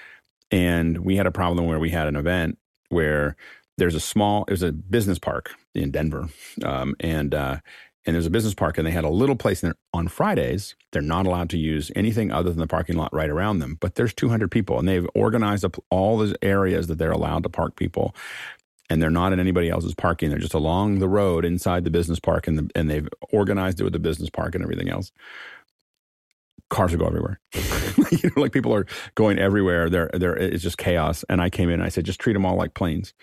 And 0.51 0.99
we 0.99 1.15
had 1.15 1.25
a 1.25 1.31
problem 1.31 1.65
where 1.65 1.79
we 1.79 1.89
had 1.89 2.07
an 2.07 2.15
event 2.15 2.59
where 2.89 3.35
there's 3.77 3.95
a 3.95 3.99
small, 3.99 4.43
it 4.47 4.51
was 4.51 4.61
a 4.61 4.71
business 4.71 5.17
park 5.17 5.55
in 5.73 5.89
Denver. 5.89 6.29
Um, 6.63 6.95
and, 6.99 7.33
uh, 7.33 7.57
and 8.05 8.13
there's 8.13 8.27
a 8.27 8.31
business 8.31 8.53
park 8.53 8.77
and 8.77 8.85
they 8.85 8.91
had 8.91 9.05
a 9.05 9.09
little 9.09 9.37
place 9.37 9.61
there 9.61 9.75
on 9.93 10.09
Fridays. 10.09 10.75
They're 10.91 11.01
not 11.01 11.25
allowed 11.25 11.49
to 11.51 11.57
use 11.57 11.89
anything 11.95 12.31
other 12.31 12.49
than 12.49 12.59
the 12.59 12.67
parking 12.67 12.97
lot 12.97 13.13
right 13.13 13.29
around 13.29 13.59
them. 13.59 13.77
But 13.79 13.95
there's 13.95 14.13
200 14.13 14.51
people 14.51 14.77
and 14.77 14.87
they've 14.87 15.07
organized 15.15 15.65
up 15.65 15.77
all 15.89 16.17
those 16.17 16.35
areas 16.41 16.87
that 16.87 16.97
they're 16.97 17.11
allowed 17.11 17.43
to 17.43 17.49
park 17.49 17.77
people. 17.77 18.13
And 18.89 19.01
they're 19.01 19.09
not 19.09 19.33
in 19.33 19.39
anybody 19.39 19.69
else's 19.69 19.95
parking. 19.95 20.29
They're 20.29 20.37
just 20.37 20.53
along 20.53 20.99
the 20.99 21.07
road 21.07 21.45
inside 21.45 21.85
the 21.85 21.89
business 21.89 22.19
park 22.19 22.47
and, 22.47 22.59
the, 22.59 22.69
and 22.75 22.89
they've 22.89 23.07
organized 23.31 23.79
it 23.79 23.85
with 23.85 23.93
the 23.93 23.99
business 23.99 24.29
park 24.29 24.53
and 24.53 24.63
everything 24.63 24.89
else 24.89 25.11
cars 26.73 26.91
will 26.91 26.99
go 26.99 27.05
everywhere. 27.05 27.39
you 28.11 28.31
know, 28.35 28.41
like 28.41 28.51
people 28.51 28.73
are 28.73 28.85
going 29.15 29.39
everywhere. 29.39 29.89
There, 29.89 30.09
there 30.13 30.35
it's 30.35 30.63
just 30.63 30.77
chaos. 30.77 31.23
And 31.29 31.41
I 31.41 31.49
came 31.49 31.69
in 31.69 31.75
and 31.75 31.83
I 31.83 31.89
said, 31.89 32.05
just 32.05 32.19
treat 32.19 32.33
them 32.33 32.45
all 32.45 32.55
like 32.55 32.73
planes. 32.73 33.13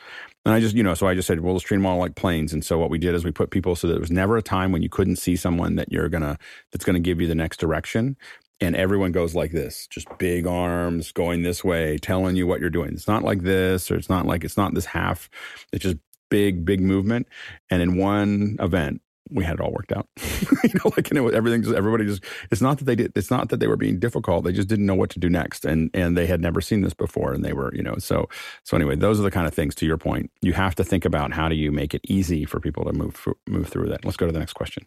And 0.44 0.54
I 0.54 0.60
just, 0.60 0.74
you 0.74 0.82
know, 0.82 0.94
so 0.94 1.06
I 1.06 1.14
just 1.14 1.26
said, 1.26 1.40
well, 1.40 1.52
let's 1.52 1.64
treat 1.64 1.76
them 1.76 1.86
all 1.86 1.98
like 1.98 2.14
planes. 2.14 2.52
And 2.52 2.64
so 2.64 2.78
what 2.78 2.90
we 2.90 2.98
did 2.98 3.14
is 3.14 3.24
we 3.24 3.32
put 3.32 3.50
people 3.50 3.76
so 3.76 3.86
that 3.86 3.94
there 3.94 4.00
was 4.00 4.10
never 4.10 4.36
a 4.36 4.42
time 4.42 4.72
when 4.72 4.82
you 4.82 4.88
couldn't 4.88 5.16
see 5.16 5.36
someone 5.36 5.76
that 5.76 5.92
you're 5.92 6.08
gonna 6.08 6.38
that's 6.72 6.84
gonna 6.84 7.00
give 7.00 7.20
you 7.20 7.26
the 7.26 7.34
next 7.34 7.58
direction. 7.58 8.16
And 8.62 8.76
everyone 8.76 9.12
goes 9.12 9.34
like 9.34 9.52
this, 9.52 9.86
just 9.86 10.06
big 10.18 10.46
arms 10.46 11.12
going 11.12 11.42
this 11.42 11.64
way, 11.64 11.96
telling 11.96 12.36
you 12.36 12.46
what 12.46 12.60
you're 12.60 12.68
doing. 12.68 12.92
It's 12.92 13.08
not 13.08 13.22
like 13.22 13.40
this, 13.40 13.90
or 13.90 13.96
it's 13.96 14.10
not 14.10 14.26
like 14.26 14.44
it's 14.44 14.58
not 14.58 14.74
this 14.74 14.84
half. 14.84 15.30
It's 15.72 15.82
just 15.82 15.96
big, 16.30 16.64
big 16.64 16.80
movement. 16.80 17.26
And 17.70 17.82
in 17.82 17.96
one 17.96 18.56
event, 18.60 19.00
we 19.30 19.44
had 19.44 19.54
it 19.54 19.60
all 19.60 19.72
worked 19.72 19.92
out. 19.92 20.06
you 20.64 20.70
know, 20.74 20.92
like 20.96 21.10
you 21.10 21.14
know, 21.14 21.28
everything 21.28 21.62
just 21.62 21.74
everybody 21.74 22.04
just 22.04 22.24
it's 22.50 22.60
not 22.60 22.78
that 22.78 22.84
they 22.84 22.94
did 22.94 23.12
it's 23.16 23.30
not 23.30 23.48
that 23.48 23.60
they 23.60 23.66
were 23.66 23.76
being 23.76 23.98
difficult. 23.98 24.44
They 24.44 24.52
just 24.52 24.68
didn't 24.68 24.86
know 24.86 24.94
what 24.94 25.10
to 25.10 25.18
do 25.18 25.28
next. 25.28 25.64
And 25.64 25.90
and 25.94 26.16
they 26.16 26.26
had 26.26 26.40
never 26.40 26.60
seen 26.60 26.82
this 26.82 26.94
before 26.94 27.32
and 27.32 27.44
they 27.44 27.52
were, 27.52 27.74
you 27.74 27.82
know, 27.82 27.96
so 27.98 28.28
so 28.64 28.76
anyway, 28.76 28.96
those 28.96 29.18
are 29.20 29.22
the 29.22 29.30
kind 29.30 29.46
of 29.46 29.54
things 29.54 29.74
to 29.76 29.86
your 29.86 29.98
point. 29.98 30.30
You 30.40 30.52
have 30.54 30.74
to 30.76 30.84
think 30.84 31.04
about 31.04 31.32
how 31.32 31.48
do 31.48 31.54
you 31.54 31.72
make 31.72 31.94
it 31.94 32.02
easy 32.08 32.44
for 32.44 32.60
people 32.60 32.84
to 32.84 32.92
move 32.92 33.26
move 33.46 33.68
through 33.68 33.88
that. 33.88 34.04
Let's 34.04 34.16
go 34.16 34.26
to 34.26 34.32
the 34.32 34.38
next 34.38 34.54
question. 34.54 34.86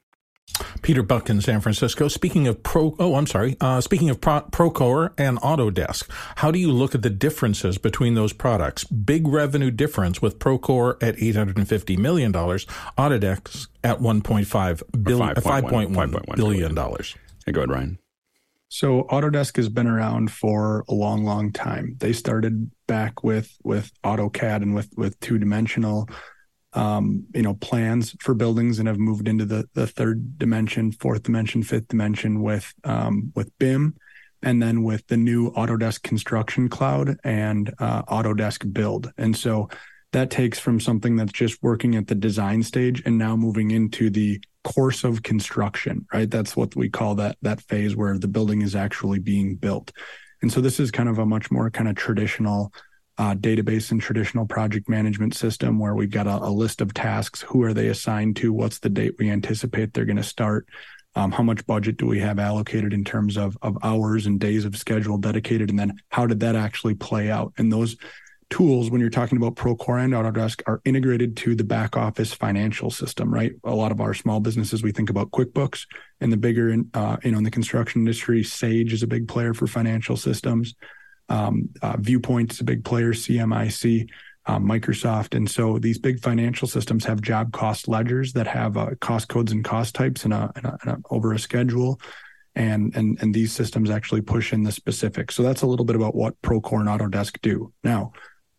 Peter 0.83 1.01
Buck 1.01 1.29
in 1.29 1.41
San 1.41 1.61
Francisco. 1.61 2.07
Speaking 2.07 2.47
of 2.47 2.61
Pro, 2.61 2.95
oh, 2.99 3.15
I'm 3.15 3.25
sorry. 3.25 3.55
Uh, 3.59 3.81
speaking 3.81 4.09
of 4.09 4.21
Pro, 4.21 4.41
Procore 4.41 5.13
and 5.17 5.39
Autodesk, 5.39 6.09
how 6.35 6.51
do 6.51 6.59
you 6.59 6.71
look 6.71 6.93
at 6.93 7.01
the 7.01 7.09
differences 7.09 7.77
between 7.77 8.13
those 8.13 8.33
products? 8.33 8.83
Big 8.83 9.27
revenue 9.27 9.71
difference 9.71 10.21
with 10.21 10.39
Procore 10.39 11.01
at 11.01 11.15
850 11.17 11.97
million 11.97 12.31
dollars, 12.31 12.65
Autodesk 12.97 13.67
at 13.83 13.99
1.5 13.99 15.03
billion, 15.03 15.35
5.1 15.35 16.35
billion 16.35 16.75
dollars. 16.75 17.15
Hey, 17.45 17.53
go 17.53 17.61
ahead, 17.61 17.71
Ryan. 17.71 17.97
So 18.67 19.03
Autodesk 19.03 19.55
has 19.57 19.69
been 19.69 19.87
around 19.87 20.31
for 20.31 20.83
a 20.89 20.93
long, 20.93 21.23
long 21.23 21.51
time. 21.51 21.95
They 21.99 22.11
started 22.11 22.71
back 22.87 23.23
with 23.23 23.55
with 23.63 23.91
AutoCAD 24.03 24.63
and 24.63 24.75
with 24.75 24.89
with 24.97 25.19
two 25.19 25.37
dimensional 25.37 26.09
um, 26.73 27.25
you 27.33 27.41
know, 27.41 27.53
plans 27.55 28.15
for 28.19 28.33
buildings 28.33 28.79
and 28.79 28.87
have 28.87 28.99
moved 28.99 29.27
into 29.27 29.45
the 29.45 29.67
the 29.73 29.87
third 29.87 30.37
dimension, 30.37 30.91
fourth 30.91 31.23
dimension, 31.23 31.63
fifth 31.63 31.87
dimension 31.87 32.41
with 32.41 32.73
um, 32.83 33.31
with 33.35 33.51
BIM, 33.59 33.95
and 34.41 34.61
then 34.61 34.83
with 34.83 35.05
the 35.07 35.17
new 35.17 35.51
Autodesk 35.51 36.03
Construction 36.03 36.69
Cloud 36.69 37.17
and 37.23 37.73
uh, 37.79 38.03
Autodesk 38.03 38.71
Build. 38.73 39.11
And 39.17 39.35
so 39.35 39.69
that 40.11 40.29
takes 40.29 40.59
from 40.59 40.79
something 40.79 41.15
that's 41.15 41.31
just 41.31 41.61
working 41.61 41.95
at 41.95 42.07
the 42.07 42.15
design 42.15 42.63
stage 42.63 43.01
and 43.05 43.17
now 43.17 43.35
moving 43.35 43.71
into 43.71 44.09
the 44.09 44.41
course 44.63 45.03
of 45.03 45.23
construction, 45.23 46.05
right? 46.13 46.29
That's 46.29 46.55
what 46.55 46.75
we 46.75 46.89
call 46.89 47.15
that 47.15 47.37
that 47.41 47.61
phase 47.61 47.95
where 47.95 48.17
the 48.17 48.27
building 48.27 48.61
is 48.61 48.75
actually 48.75 49.19
being 49.19 49.55
built. 49.55 49.91
And 50.41 50.51
so 50.51 50.61
this 50.61 50.79
is 50.79 50.91
kind 50.91 51.09
of 51.09 51.19
a 51.19 51.25
much 51.25 51.51
more 51.51 51.69
kind 51.69 51.87
of 51.87 51.95
traditional 51.95 52.73
uh, 53.17 53.35
database 53.35 53.91
and 53.91 54.01
traditional 54.01 54.45
project 54.45 54.89
management 54.89 55.35
system 55.35 55.77
where 55.77 55.93
we've 55.93 56.09
got 56.09 56.27
a, 56.27 56.37
a, 56.37 56.49
list 56.49 56.81
of 56.81 56.93
tasks. 56.93 57.41
Who 57.41 57.61
are 57.63 57.73
they 57.73 57.87
assigned 57.87 58.37
to? 58.37 58.51
What's 58.51 58.79
the 58.79 58.89
date 58.89 59.15
we 59.19 59.29
anticipate 59.29 59.93
they're 59.93 60.05
going 60.05 60.17
to 60.17 60.23
start? 60.23 60.67
Um, 61.15 61.31
how 61.31 61.43
much 61.43 61.65
budget 61.67 61.97
do 61.97 62.07
we 62.07 62.19
have 62.19 62.39
allocated 62.39 62.91
in 62.91 63.03
terms 63.03 63.37
of, 63.37 63.55
of 63.61 63.77
hours 63.83 64.25
and 64.25 64.39
days 64.39 64.65
of 64.65 64.75
schedule 64.75 65.19
dedicated? 65.19 65.69
And 65.69 65.77
then 65.77 65.99
how 66.09 66.25
did 66.25 66.39
that 66.39 66.55
actually 66.55 66.95
play 66.95 67.29
out? 67.29 67.53
And 67.59 67.71
those 67.71 67.97
tools, 68.49 68.89
when 68.89 68.99
you're 68.99 69.11
talking 69.11 69.37
about 69.37 69.55
Procore 69.55 70.03
and 70.03 70.13
Autodesk, 70.13 70.63
are 70.65 70.81
integrated 70.83 71.37
to 71.37 71.53
the 71.53 71.63
back 71.63 71.95
office 71.95 72.33
financial 72.33 72.89
system, 72.89 73.31
right? 73.31 73.53
A 73.63 73.75
lot 73.75 73.91
of 73.91 74.01
our 74.01 74.15
small 74.15 74.39
businesses, 74.39 74.81
we 74.81 74.91
think 74.91 75.11
about 75.11 75.29
QuickBooks, 75.29 75.85
and 76.19 76.31
the 76.31 76.37
bigger, 76.37 76.69
in, 76.69 76.89
uh, 76.95 77.17
you 77.23 77.31
know, 77.31 77.37
in 77.37 77.43
the 77.43 77.51
construction 77.51 78.01
industry, 78.01 78.43
Sage 78.43 78.91
is 78.91 79.03
a 79.03 79.07
big 79.07 79.27
player 79.27 79.53
for 79.53 79.67
financial 79.67 80.17
systems 80.17 80.73
um, 81.29 81.69
uh, 81.81 81.97
Viewpoint 81.99 82.53
is 82.53 82.59
a 82.59 82.63
big 82.63 82.83
player, 82.83 83.13
CMIC, 83.13 84.09
um, 84.45 84.65
Microsoft. 84.65 85.35
And 85.35 85.49
so 85.49 85.79
these 85.79 85.97
big 85.97 86.19
financial 86.19 86.67
systems 86.67 87.05
have 87.05 87.21
job 87.21 87.53
cost 87.53 87.87
ledgers 87.87 88.33
that 88.33 88.47
have 88.47 88.77
uh, 88.77 88.91
cost 88.99 89.29
codes 89.29 89.51
and 89.51 89.63
cost 89.63 89.95
types 89.95 90.25
and, 90.25 90.33
over 91.09 91.33
a 91.33 91.39
schedule. 91.39 91.99
And, 92.55 92.95
and, 92.95 93.17
and 93.21 93.33
these 93.33 93.51
systems 93.51 93.89
actually 93.89 94.21
push 94.21 94.53
in 94.53 94.63
the 94.63 94.71
specifics. 94.71 95.35
So 95.35 95.43
that's 95.43 95.63
a 95.63 95.67
little 95.67 95.85
bit 95.85 95.95
about 95.95 96.13
what 96.13 96.39
Procore 96.41 96.81
and 96.81 96.89
Autodesk 96.89 97.41
do. 97.41 97.73
Now, 97.83 98.11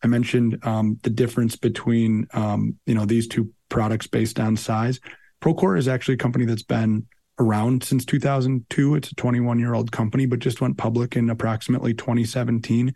I 0.04 0.06
mentioned 0.06 0.58
um, 0.64 0.98
the 1.02 1.10
difference 1.10 1.56
between 1.56 2.28
um, 2.34 2.76
you 2.84 2.94
know 2.94 3.06
these 3.06 3.26
two 3.26 3.50
products 3.70 4.06
based 4.06 4.38
on 4.38 4.54
size. 4.54 5.00
Procore 5.40 5.78
is 5.78 5.88
actually 5.88 6.14
a 6.14 6.18
company 6.18 6.44
that's 6.44 6.62
been 6.62 7.06
around 7.39 7.82
since 7.82 8.05
2002. 8.05 8.94
It's 8.94 9.11
a 9.11 9.15
21 9.15 9.59
year 9.59 9.74
old 9.74 9.93
company, 9.93 10.27
but 10.27 10.39
just 10.39 10.61
went 10.61 10.78
public 10.78 11.16
in 11.16 11.31
approximately 11.31 11.94
2017. 11.94 12.94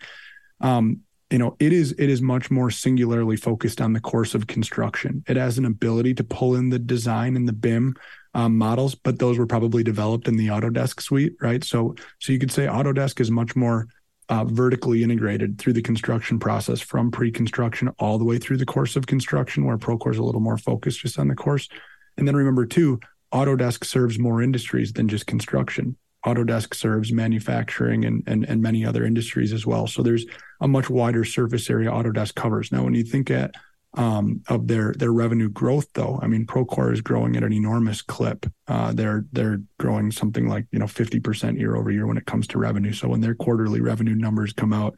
Um, 0.61 1.01
you 1.31 1.39
know, 1.39 1.57
it 1.59 1.73
is 1.73 1.93
it 1.93 2.09
is 2.09 2.23
much 2.23 2.51
more 2.51 2.71
singularly 2.71 3.37
focused 3.37 3.81
on 3.81 3.93
the 3.93 4.01
course 4.01 4.35
of 4.35 4.47
construction. 4.47 5.23
It 5.29 5.37
has 5.37 5.59
an 5.59 5.67
ability 5.67 6.15
to 6.15 6.25
pull 6.25 6.55
in 6.55 6.71
the 6.71 6.79
design 6.79 7.37
and 7.37 7.47
the 7.47 7.53
BIM 7.53 7.95
um, 8.35 8.57
models, 8.57 8.95
but 8.95 9.19
those 9.19 9.39
were 9.39 9.47
probably 9.47 9.83
developed 9.83 10.27
in 10.27 10.37
the 10.37 10.49
Autodesk 10.49 11.03
suite, 11.03 11.35
right? 11.41 11.63
So, 11.63 11.97
so 12.19 12.33
you 12.33 12.39
could 12.39 12.53
say 12.53 12.67
Autodesk 12.67 13.21
is 13.21 13.31
much 13.31 13.57
more 13.57 13.89
uh, 14.29 14.45
vertically 14.45 15.03
integrated 15.03 15.59
through 15.59 15.73
the 15.73 15.83
construction 15.83 16.39
process 16.39 16.81
from 16.81 17.11
pre-construction 17.11 17.89
all 17.99 18.19
the 18.19 18.25
way 18.25 18.39
through 18.39 18.59
the 18.59 18.67
course 18.67 18.97
of 18.97 19.07
construction, 19.07 19.65
where 19.65 19.79
Procore 19.79 20.13
is 20.13 20.19
a 20.19 20.23
little 20.23 20.41
more 20.41 20.59
focused 20.59 21.01
just 21.01 21.19
on 21.19 21.29
the 21.29 21.35
course. 21.35 21.69
And 22.17 22.29
then 22.29 22.37
remember 22.37 22.67
too, 22.67 23.01
Autodesk 23.33 23.85
serves 23.85 24.19
more 24.19 24.43
industries 24.43 24.93
than 24.93 25.09
just 25.09 25.27
construction. 25.27 25.97
Autodesk 26.27 26.75
serves 26.75 27.13
manufacturing 27.13 28.05
and, 28.05 28.23
and, 28.27 28.45
and 28.45 28.61
many 28.61 28.85
other 28.85 29.05
industries 29.05 29.53
as 29.53 29.65
well. 29.65 29.87
So 29.87 30.03
there's 30.03 30.27
a 30.61 30.69
much 30.69 30.91
wider 30.91 31.25
surface 31.25 31.71
area 31.71 31.91
Autodesk 31.91 32.35
covers. 32.35 32.73
Now, 32.73 32.85
when 32.85 32.95
you 32.95 33.05
think 33.05 33.31
at 33.31 33.55
um, 33.95 34.43
of 34.49 34.67
their 34.69 34.93
their 34.93 35.13
revenue 35.13 35.49
growth, 35.49 35.87
though, 35.95 36.19
I 36.23 36.27
mean, 36.27 36.47
Procore 36.47 36.93
is 36.93 37.01
growing 37.01 37.37
at 37.37 37.43
an 37.43 37.53
enormous 37.53 38.03
clip. 38.03 38.47
Uh, 38.67 38.93
they're 38.93 39.25
they're 39.33 39.61
growing 39.79 40.11
something 40.11 40.47
like 40.47 40.67
you 40.71 40.79
know 40.79 40.87
50% 40.87 41.59
year 41.59 41.75
over 41.75 41.91
year 41.91 42.07
when 42.07 42.19
it 42.19 42.27
comes 42.27 42.47
to 42.49 42.59
revenue. 42.59 42.93
So 42.93 43.09
when 43.09 43.21
their 43.21 43.35
quarterly 43.35 43.81
revenue 43.81 44.15
numbers 44.15 44.53
come 44.53 44.73
out 44.73 44.97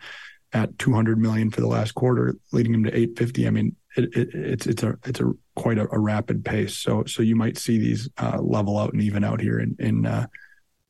at 0.53 0.77
200 0.79 1.19
million 1.19 1.51
for 1.51 1.61
the 1.61 1.69
last 1.69 1.93
quarter, 1.95 2.35
leading 2.53 2.73
them 2.73 2.85
to 2.85 2.91
850, 2.91 3.47
I 3.47 3.51
mean, 3.51 3.77
it, 3.97 4.17
it, 4.17 4.29
it's 4.35 4.67
it's 4.67 4.83
a 4.83 4.99
it's 5.05 5.21
a 5.21 5.33
quite 5.61 5.79
a, 5.79 5.87
a, 5.93 5.99
rapid 5.99 6.45
pace. 6.45 6.77
So 6.77 7.05
so 7.05 7.23
you 7.23 7.37
might 7.37 7.59
see 7.59 7.79
these 7.79 8.09
uh, 8.19 8.41
level 8.41 8.79
out 8.79 8.93
and 8.93 9.03
even 9.03 9.25
out 9.25 9.41
here 9.41 9.61
in 9.61 9.77
in 9.79 10.07
uh, 10.07 10.27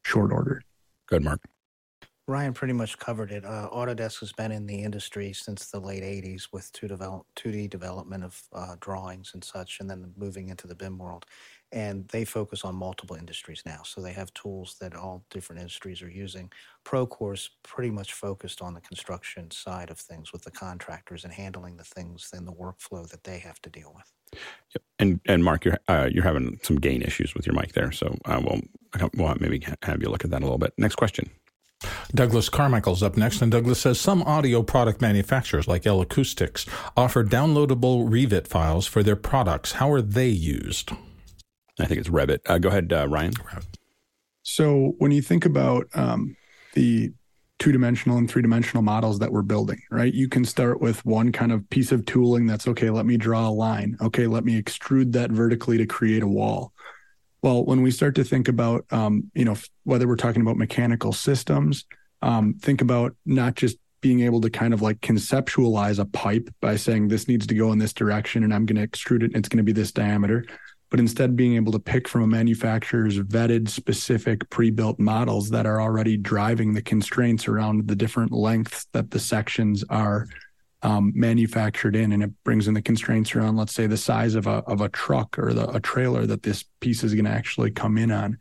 short 0.05 0.33
order. 0.33 0.63
Good, 1.07 1.25
Mark. 1.25 1.41
Ryan 2.29 2.55
pretty 2.55 2.75
much 2.75 2.97
covered 2.97 3.33
it. 3.33 3.45
Uh, 3.45 3.69
Autodesk 3.73 4.21
has 4.21 4.33
been 4.33 4.53
in 4.53 4.65
the 4.65 4.81
industry 4.81 5.33
since 5.33 5.67
the 5.67 5.81
late 5.81 6.05
'80s 6.05 6.49
with 6.53 6.71
two 6.73 6.87
develop 6.87 7.27
2D 7.37 7.69
development 7.69 8.23
of 8.23 8.41
uh, 8.53 8.77
drawings 8.79 9.33
and 9.35 9.43
such, 9.43 9.81
and 9.81 9.91
then 9.91 10.13
moving 10.17 10.49
into 10.49 10.69
the 10.69 10.77
BIM 10.77 10.99
world 10.99 11.27
and 11.73 12.09
they 12.09 12.25
focus 12.25 12.65
on 12.65 12.75
multiple 12.75 13.17
industries 13.17 13.63
now. 13.65 13.83
So 13.85 14.01
they 14.01 14.13
have 14.13 14.33
tools 14.35 14.77
that 14.81 14.95
all 14.95 15.25
different 15.31 15.61
industries 15.61 16.03
are 16.03 16.11
using. 16.11 16.51
Procore's 16.85 17.51
pretty 17.63 17.91
much 17.91 18.13
focused 18.13 18.61
on 18.61 18.75
the 18.75 18.81
construction 18.81 19.51
side 19.51 19.91
of 19.91 19.99
things 19.99 20.33
with 20.33 20.43
the 20.43 20.51
contractors 20.51 21.25
and 21.25 21.33
handling 21.33 21.77
the 21.77 21.85
things 21.85 22.31
and 22.33 22.47
the 22.47 22.53
workflow 22.53 23.09
that 23.09 23.25
they 23.25 23.39
have 23.39 23.61
to 23.63 23.71
deal 23.71 23.93
with. 23.95 24.41
Yep. 24.75 24.83
And 24.99 25.21
and 25.27 25.45
Mark, 25.45 25.65
you're 25.65 25.79
uh, 25.89 26.09
you're 26.13 26.25
having 26.25 26.59
some 26.63 26.77
gain 26.77 27.03
issues 27.03 27.35
with 27.35 27.47
your 27.47 27.55
mic 27.55 27.73
there, 27.73 27.91
so 27.91 28.17
uh, 28.25 28.41
we'll 28.43 28.61
we'll 29.15 29.35
maybe 29.41 29.65
have 29.83 30.03
you 30.03 30.09
look 30.09 30.25
at 30.25 30.31
that 30.31 30.43
a 30.43 30.45
little 30.45 30.59
bit. 30.59 30.73
Next 30.79 30.97
question. 30.97 31.31
Douglas 32.15 32.49
Carmichael's 32.49 33.03
up 33.03 33.17
next, 33.17 33.41
and 33.41 33.51
Douglas 33.51 33.81
says 33.81 33.99
some 33.99 34.23
audio 34.23 34.63
product 34.63 35.01
manufacturers, 35.01 35.67
like 35.67 35.87
L 35.87 36.01
Acoustics, 36.01 36.67
offer 36.97 37.25
downloadable 37.25 38.09
Revit 38.09 38.47
files 38.47 38.87
for 38.87 39.03
their 39.03 39.17
products. 39.17 39.73
How 39.73 39.91
are 39.91 40.03
they 40.03 40.29
used? 40.29 40.93
I 41.81 41.87
think 41.87 42.01
it's 42.01 42.09
Revit. 42.09 42.41
Uh, 42.47 42.59
go 42.59 42.69
ahead, 42.69 42.93
uh, 42.93 43.09
Ryan. 43.09 43.35
So 44.43 44.95
when 44.99 45.13
you 45.13 45.23
think 45.23 45.45
about 45.45 45.87
um, 45.95 46.37
the 46.75 47.13
two 47.59 47.73
dimensional 47.73 48.17
and 48.17 48.29
three 48.29 48.43
dimensional 48.43 48.83
models 48.83 49.19
that 49.19 49.31
we're 49.31 49.43
building, 49.43 49.81
right? 49.91 50.13
You 50.13 50.29
can 50.29 50.45
start 50.45 50.81
with 50.81 51.05
one 51.05 51.31
kind 51.31 51.53
of 51.53 51.69
piece 51.69 51.93
of 51.93 52.07
tooling 52.07 52.47
that's 52.47 52.67
okay, 52.67 52.91
let 52.91 53.05
me 53.05 53.17
draw 53.17 53.49
a 53.49 53.51
line. 53.51 53.97
Okay, 54.01 54.27
let 54.27 54.45
me 54.45 54.61
extrude 54.61 55.13
that 55.13 55.31
vertically 55.31 55.77
to 55.77 55.87
create 55.87 56.23
a 56.23 56.27
wall. 56.27 56.73
Well, 57.43 57.65
when 57.65 57.83
we 57.83 57.91
start 57.91 58.15
to 58.17 58.25
think 58.25 58.49
about, 58.49 58.87
um, 58.91 59.31
you 59.35 59.45
know, 59.45 59.57
whether 59.85 60.09
we're 60.09 60.17
talking 60.17 60.43
about 60.43 60.57
mechanical 60.57 61.13
systems, 61.13 61.85
um, 62.23 62.55
think 62.55 62.81
about 62.81 63.15
not 63.25 63.55
just 63.55 63.77
being 64.01 64.21
able 64.21 64.41
to 64.41 64.51
kind 64.51 64.73
of 64.73 64.81
like 64.81 65.01
conceptualize 65.01 65.99
a 65.99 66.07
pipe 66.07 66.49
by 66.61 66.77
saying 66.77 67.09
this 67.09 67.29
needs 67.29 67.47
to 67.47 67.55
go 67.55 67.73
in 67.73 67.79
this 67.79 67.93
direction 67.93 68.43
and 68.43 68.55
I'm 68.55 68.65
going 68.65 68.81
to 68.81 68.87
extrude 68.87 69.23
it 69.23 69.27
and 69.27 69.37
it's 69.37 69.49
going 69.49 69.59
to 69.59 69.63
be 69.63 69.73
this 69.73 69.93
diameter 69.93 70.47
but 70.91 71.01
instead 71.01 71.37
being 71.37 71.55
able 71.55 71.73
to 71.73 71.79
pick 71.79 72.09
from 72.09 72.23
a 72.23 72.27
manufacturer's 72.27 73.19
vetted 73.19 73.69
specific 73.69 74.49
pre-built 74.51 74.99
models 74.99 75.51
that 75.51 75.67
are 75.67 75.81
already 75.81 76.17
driving 76.17 76.75
the 76.75 76.83
constraints 76.83 77.47
around 77.47 77.87
the 77.87 77.97
different 77.97 78.33
lengths 78.33 78.87
that 78.93 79.11
the 79.11 79.19
sections 79.19 79.85
are 79.89 80.27
um, 80.83 81.13
manufactured 81.15 81.95
in 81.95 82.13
and 82.13 82.23
it 82.23 82.31
brings 82.45 82.67
in 82.67 82.75
the 82.75 82.83
constraints 82.83 83.35
around 83.35 83.57
let's 83.57 83.75
say 83.75 83.87
the 83.87 83.97
size 83.97 84.35
of 84.35 84.47
a 84.47 84.63
of 84.67 84.81
a 84.81 84.89
truck 84.89 85.39
or 85.39 85.53
the, 85.53 85.69
a 85.71 85.81
trailer 85.81 86.27
that 86.27 86.43
this 86.43 86.65
piece 86.81 87.05
is 87.05 87.15
going 87.15 87.27
to 87.27 87.31
actually 87.31 87.71
come 87.71 87.99
in 87.99 88.11
on. 88.11 88.39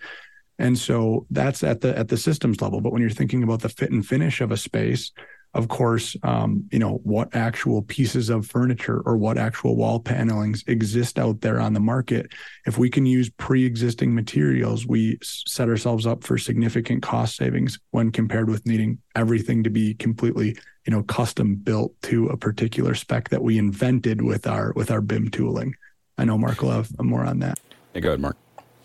And 0.58 0.78
so 0.78 1.26
that's 1.30 1.64
at 1.64 1.82
the 1.82 1.98
at 1.98 2.08
the 2.08 2.18
systems 2.18 2.62
level. 2.62 2.82
But 2.82 2.94
when 2.94 3.02
you're 3.02 3.12
thinking 3.12 3.44
about 3.44 3.62
the 3.62 3.70
fit 3.70 3.92
and 3.92 4.06
finish 4.06 4.42
of 4.42 4.52
a 4.52 4.58
space 4.58 5.12
of 5.56 5.68
course, 5.68 6.16
um, 6.24 6.68
you 6.72 6.78
know, 6.78 7.02
what 7.04 7.36
actual 7.36 7.82
pieces 7.82 8.30
of 8.30 8.46
furniture 8.46 9.02
or 9.06 9.18
what 9.18 9.38
actual 9.38 9.76
wall 9.76 10.00
panelings 10.00 10.64
exist 10.68 11.18
out 11.18 11.42
there 11.42 11.60
on 11.60 11.74
the 11.74 11.80
market. 11.80 12.32
If 12.68 12.78
we 12.78 12.90
can 12.90 13.06
use 13.06 13.30
pre 13.32 13.66
existing 13.66 14.14
materials, 14.14 14.86
we 14.86 15.18
set 15.24 15.68
ourselves 15.68 16.06
up 16.06 16.24
for 16.24 16.38
significant 16.38 17.02
cost 17.02 17.36
savings 17.36 17.80
when 17.90 18.12
compared 18.12 18.50
with 18.50 18.66
needing 18.68 19.00
everything 19.16 19.64
to 19.64 19.72
be 19.72 19.96
completely, 19.96 20.56
you 20.86 20.92
know, 20.92 21.02
custom 21.04 21.56
built 21.56 22.00
to 22.04 22.28
a 22.28 22.38
particular 22.38 22.94
spec 22.94 23.30
that 23.30 23.42
we 23.42 23.58
invented 23.58 24.22
with 24.22 24.46
our 24.46 24.72
with 24.76 24.92
our 24.92 25.02
BIM 25.02 25.30
tooling. 25.30 25.76
I 26.20 26.26
know 26.26 26.38
Mark 26.38 26.62
will 26.62 26.72
have 26.72 26.92
more 27.02 27.26
on 27.26 27.40
that. 27.40 27.60
Hey, 27.94 28.02
go 28.02 28.10
ahead, 28.10 28.20
Mark. 28.20 28.38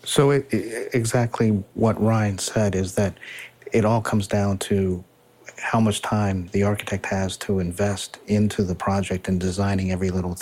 So 0.03 0.31
it, 0.31 0.51
it, 0.51 0.95
exactly 0.95 1.63
what 1.73 2.01
Ryan 2.01 2.39
said 2.39 2.73
is 2.75 2.95
that 2.95 3.17
it 3.71 3.85
all 3.85 4.01
comes 4.01 4.27
down 4.27 4.57
to 4.59 5.03
how 5.65 5.79
much 5.79 5.99
time 5.99 6.47
the 6.51 6.61
architect 6.61 7.07
has 7.07 7.35
to 7.35 7.59
invest 7.59 8.19
into 8.27 8.61
the 8.61 8.75
project 8.75 9.27
and 9.27 9.39
designing 9.39 9.91
every 9.91 10.11
little, 10.11 10.37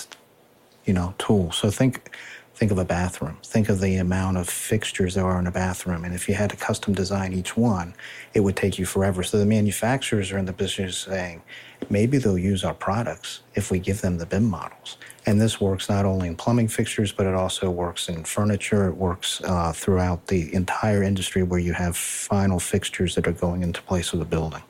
you 0.84 0.94
know, 0.94 1.14
tool. 1.18 1.50
So 1.54 1.72
think, 1.72 2.14
think 2.56 2.72
of 2.72 2.78
a 2.78 2.84
bathroom. 2.84 3.38
Think 3.42 3.70
of 3.70 3.80
the 3.80 3.96
amount 3.96 4.36
of 4.36 4.50
fixtures 4.50 5.14
there 5.14 5.26
are 5.26 5.40
in 5.40 5.48
a 5.48 5.52
bathroom, 5.52 6.04
and 6.04 6.14
if 6.14 6.28
you 6.28 6.36
had 6.36 6.50
to 6.50 6.58
custom 6.58 6.94
design 6.94 7.32
each 7.32 7.56
one, 7.56 7.96
it 8.34 8.42
would 8.42 8.58
take 8.58 8.78
you 8.78 8.86
forever. 8.86 9.24
So 9.24 9.38
the 9.38 9.46
manufacturers 9.46 10.30
are 10.34 10.38
in 10.38 10.46
the 10.46 10.52
business 10.52 10.98
saying, 10.98 11.42
maybe 11.90 12.18
they'll 12.18 12.38
use 12.38 12.66
our 12.66 12.74
products 12.74 13.44
if 13.56 13.72
we 13.72 13.80
give 13.80 14.02
them 14.02 14.18
the 14.18 14.26
BIM 14.26 14.44
models. 14.44 14.98
And 15.26 15.40
this 15.40 15.62
works 15.62 15.88
not 15.88 16.04
only 16.04 16.28
in 16.28 16.36
plumbing 16.36 16.68
fixtures, 16.68 17.14
but 17.14 17.26
it 17.26 17.34
also 17.34 17.70
works 17.70 18.10
in 18.10 18.26
furniture. 18.26 18.90
It 18.90 18.98
works 18.98 19.42
uh, 19.46 19.72
throughout 19.72 20.28
the 20.28 20.54
entire 20.54 21.02
industry 21.02 21.44
where 21.44 21.62
you 21.62 21.72
have 21.72 21.96
final 21.96 22.60
fixtures 22.60 23.16
that 23.16 23.26
are 23.26 23.32
going 23.32 23.64
into 23.64 23.82
place 23.84 24.12
of 24.12 24.20
the 24.20 24.26
building. 24.26 24.64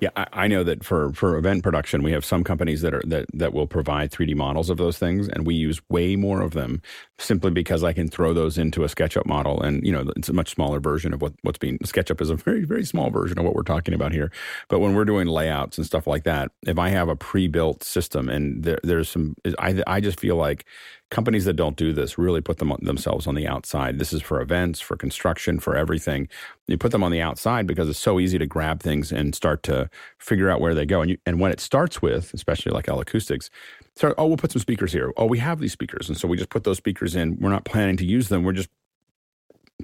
Yeah, 0.00 0.10
I, 0.16 0.26
I, 0.32 0.48
know 0.48 0.64
that 0.64 0.84
for, 0.84 1.12
for 1.12 1.36
event 1.36 1.62
production, 1.62 2.02
we 2.02 2.12
have 2.12 2.24
some 2.24 2.44
companies 2.44 2.82
that 2.82 2.94
are 2.94 3.02
that, 3.06 3.26
that 3.32 3.52
will 3.52 3.66
provide 3.66 4.10
3D 4.10 4.34
models 4.36 4.70
of 4.70 4.78
those 4.78 4.98
things, 4.98 5.28
and 5.28 5.46
we 5.46 5.54
use 5.54 5.80
way 5.88 6.16
more 6.16 6.40
of 6.40 6.52
them 6.52 6.82
simply 7.18 7.50
because 7.50 7.84
I 7.84 7.92
can 7.92 8.08
throw 8.08 8.32
those 8.32 8.58
into 8.58 8.84
a 8.84 8.88
SketchUp 8.88 9.26
model, 9.26 9.62
and 9.62 9.84
you 9.86 9.92
know 9.92 10.10
it's 10.16 10.28
a 10.28 10.32
much 10.32 10.50
smaller 10.50 10.80
version 10.80 11.12
of 11.12 11.22
what 11.22 11.32
what's 11.42 11.58
being 11.58 11.78
SketchUp 11.78 12.20
is 12.20 12.30
a 12.30 12.36
very 12.36 12.64
very 12.64 12.84
small 12.84 13.10
version 13.10 13.38
of 13.38 13.44
what 13.44 13.54
we're 13.54 13.62
talking 13.62 13.94
about 13.94 14.12
here. 14.12 14.30
But 14.68 14.80
when 14.80 14.94
we're 14.94 15.04
doing 15.04 15.26
layouts 15.26 15.78
and 15.78 15.86
stuff 15.86 16.06
like 16.06 16.24
that, 16.24 16.50
if 16.66 16.78
I 16.78 16.88
have 16.90 17.08
a 17.08 17.16
pre-built 17.16 17.82
system 17.82 18.28
and 18.28 18.62
there, 18.64 18.78
there's 18.82 19.08
some, 19.08 19.36
I 19.58 19.82
I 19.86 20.00
just 20.00 20.20
feel 20.20 20.36
like 20.36 20.66
companies 21.12 21.44
that 21.44 21.52
don't 21.52 21.76
do 21.76 21.92
this 21.92 22.16
really 22.16 22.40
put 22.40 22.56
them 22.56 22.74
themselves 22.80 23.26
on 23.26 23.34
the 23.34 23.46
outside. 23.46 23.98
This 23.98 24.14
is 24.14 24.22
for 24.22 24.40
events, 24.40 24.80
for 24.80 24.96
construction, 24.96 25.60
for 25.60 25.76
everything. 25.76 26.26
You 26.66 26.78
put 26.78 26.90
them 26.90 27.04
on 27.04 27.12
the 27.12 27.20
outside 27.20 27.66
because 27.66 27.88
it's 27.90 27.98
so 27.98 28.18
easy 28.18 28.38
to 28.38 28.46
grab 28.46 28.82
things 28.82 29.12
and 29.12 29.34
start 29.34 29.62
to 29.64 29.90
figure 30.18 30.48
out 30.48 30.60
where 30.60 30.74
they 30.74 30.86
go. 30.86 31.02
And 31.02 31.10
you, 31.10 31.18
and 31.26 31.38
when 31.38 31.52
it 31.52 31.60
starts 31.60 32.00
with, 32.00 32.32
especially 32.32 32.72
like 32.72 32.88
L 32.88 32.98
Acoustics, 32.98 33.50
start, 33.94 34.14
oh, 34.16 34.26
we'll 34.26 34.38
put 34.38 34.52
some 34.52 34.62
speakers 34.62 34.90
here. 34.90 35.12
Oh, 35.18 35.26
we 35.26 35.38
have 35.38 35.60
these 35.60 35.72
speakers, 35.72 36.08
and 36.08 36.16
so 36.16 36.26
we 36.26 36.38
just 36.38 36.50
put 36.50 36.64
those 36.64 36.78
speakers 36.78 37.14
in. 37.14 37.38
We're 37.38 37.50
not 37.50 37.66
planning 37.66 37.98
to 37.98 38.06
use 38.06 38.28
them. 38.28 38.42
We're 38.42 38.52
just 38.52 38.70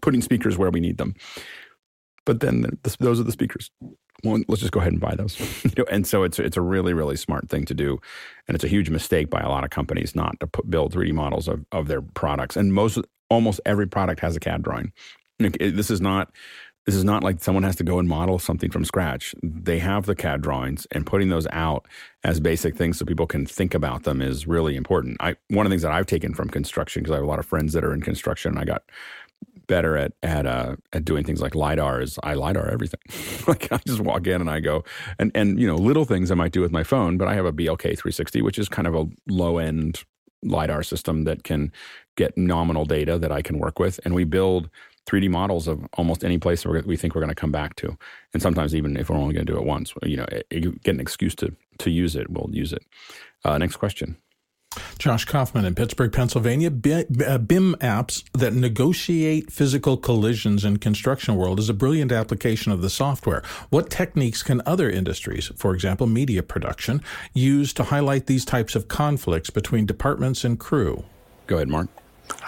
putting 0.01 0.23
speakers 0.23 0.57
where 0.57 0.71
we 0.71 0.81
need 0.81 0.97
them. 0.97 1.15
But 2.25 2.41
then 2.41 2.63
the, 2.63 2.97
those 2.99 3.21
are 3.21 3.25
the 3.25 3.33
speakers 3.33 3.71
well, 4.25 4.41
let's 4.49 4.61
just 4.61 4.73
go 4.73 4.81
ahead 4.81 4.93
and 4.93 5.01
buy 5.01 5.15
those. 5.15 5.39
you 5.65 5.73
know, 5.79 5.85
and 5.91 6.07
so 6.07 6.23
it's 6.23 6.39
it's 6.39 6.57
a 6.57 6.61
really 6.61 6.93
really 6.93 7.17
smart 7.17 7.49
thing 7.49 7.65
to 7.67 7.75
do, 7.75 8.01
and 8.47 8.55
it's 8.55 8.65
a 8.65 8.69
huge 8.69 8.91
mistake 8.91 9.31
by 9.31 9.41
a 9.41 9.49
lot 9.49 9.65
of 9.65 9.71
companies 9.71 10.15
not 10.15 10.39
to 10.41 10.47
put, 10.47 10.69
build 10.71 10.93
3D 10.93 11.13
models 11.13 11.49
of, 11.49 11.65
of 11.73 11.89
their 11.89 12.03
products. 12.03 12.57
And 12.57 12.73
most 12.73 12.99
almost 13.31 13.61
every 13.67 13.87
product 13.87 14.21
has 14.21 14.37
a 14.37 14.41
CAD 14.41 14.63
drawing. 14.63 14.93
This 15.39 15.91
is 15.91 16.01
not 16.01 16.33
this 16.89 16.95
is 16.95 17.05
not 17.05 17.23
like 17.23 17.39
someone 17.41 17.65
has 17.65 17.77
to 17.77 17.85
go 17.85 17.99
and 17.99 18.09
model 18.09 18.39
something 18.39 18.71
from 18.71 18.83
scratch. 18.83 19.35
They 19.43 19.79
have 19.79 20.07
the 20.07 20.15
CAD 20.15 20.41
drawings, 20.41 20.87
and 20.91 21.05
putting 21.05 21.29
those 21.29 21.47
out 21.53 21.87
as 22.25 22.41
basic 22.41 22.77
things 22.77 22.99
so 22.99 23.05
people 23.05 23.27
can 23.27 23.45
think 23.45 23.75
about 23.75 24.05
them 24.05 24.23
is 24.23 24.47
really 24.47 24.75
important. 24.75 25.19
I 25.21 25.37
one 25.49 25.67
of 25.67 25.71
the 25.71 25.75
things 25.75 25.83
that 25.83 25.93
I've 25.93 26.07
taken 26.07 26.33
from 26.33 26.49
construction 26.49 27.03
because 27.03 27.13
I 27.13 27.17
have 27.17 27.25
a 27.25 27.29
lot 27.29 27.39
of 27.39 27.47
friends 27.47 27.75
that 27.75 27.85
are 27.85 27.93
in 27.93 28.01
construction. 28.01 28.57
I 28.57 28.65
got 28.65 28.85
better 29.69 29.97
at 29.97 30.13
at 30.23 30.47
uh, 30.47 30.77
at 30.93 31.05
doing 31.05 31.25
things 31.25 31.41
like 31.41 31.55
lidar 31.55 32.01
is 32.01 32.19
I 32.23 32.35
lidar 32.35 32.69
everything. 32.69 33.01
like 33.47 33.71
I 33.71 33.79
just 33.87 34.01
walk 34.01 34.27
in 34.27 34.41
and 34.41 34.51
I 34.51 34.61
go 34.61 34.85
and 35.19 35.31
and 35.35 35.61
you 35.61 35.67
know 35.67 35.77
little 35.77 36.05
things 36.05 36.31
I 36.31 36.35
might 36.35 36.53
do 36.53 36.61
with 36.61 36.73
my 36.73 36.83
phone, 36.83 37.17
but 37.17 37.29
I 37.29 37.35
have 37.35 37.47
a 37.47 37.53
BLK 37.53 37.83
360, 37.83 38.43
which 38.43 38.59
is 38.59 38.69
kind 38.69 38.89
of 38.89 38.95
a 38.95 39.07
low 39.29 39.59
end 39.59 40.03
lidar 40.43 40.83
system 40.83 41.25
that 41.25 41.45
can 41.45 41.73
get 42.17 42.37
nominal 42.37 42.85
data 42.85 43.19
that 43.19 43.31
I 43.33 43.43
can 43.43 43.59
work 43.59 43.79
with, 43.79 44.01
and 44.05 44.15
we 44.15 44.25
build 44.25 44.71
3D 45.09 45.31
models 45.31 45.67
of 45.67 45.87
almost 45.95 46.23
any 46.23 46.39
place 46.39 46.67
we 46.67 46.97
think 46.97 47.15
we're 47.15 47.23
going 47.23 47.31
to 47.31 47.35
come 47.35 47.53
back 47.53 47.77
to, 47.77 47.97
and 48.35 48.43
sometimes 48.43 48.75
even 48.75 48.97
if 48.97 49.09
we're 49.09 49.17
only 49.17 49.35
going 49.35 49.47
to 49.47 49.53
do 49.53 49.59
it 49.59 49.65
once, 49.65 49.95
you 50.03 50.17
know, 50.17 50.27
get 50.51 50.95
an 50.95 51.01
excuse 51.01 51.35
to 51.37 51.55
to 51.79 51.91
use 51.91 52.17
it, 52.17 52.29
we'll 52.31 52.51
use 52.53 52.73
it. 52.73 52.85
Uh, 53.45 53.57
next 53.57 53.77
question. 53.77 54.17
Josh 54.99 55.25
Kaufman 55.25 55.65
in 55.65 55.75
Pittsburgh, 55.75 56.13
Pennsylvania. 56.13 56.69
Uh, 56.69 57.39
BIM 57.39 57.77
apps 57.81 58.25
that 58.33 58.53
negotiate 58.53 59.53
physical 59.53 59.97
collisions 59.97 60.65
in 60.65 60.79
construction 60.79 61.37
world 61.37 61.61
is 61.61 61.69
a 61.69 61.75
brilliant 61.75 62.11
application 62.11 62.73
of 62.73 62.83
the 62.83 62.91
software. 62.91 63.43
What 63.71 63.91
techniques 63.91 64.43
can 64.43 64.61
other 64.67 64.91
industries, 64.91 65.53
for 65.57 65.73
example, 65.73 66.07
media 66.07 66.43
production, 66.43 67.01
use 67.33 67.73
to 67.75 67.85
highlight 67.85 68.27
these 68.27 68.45
types 68.45 68.75
of 68.75 68.89
conflicts 68.89 69.51
between 69.51 69.87
departments 69.87 70.45
and 70.45 70.59
crew? 70.59 71.05
Go 71.47 71.57
ahead, 71.57 71.69
Mark. 71.69 71.89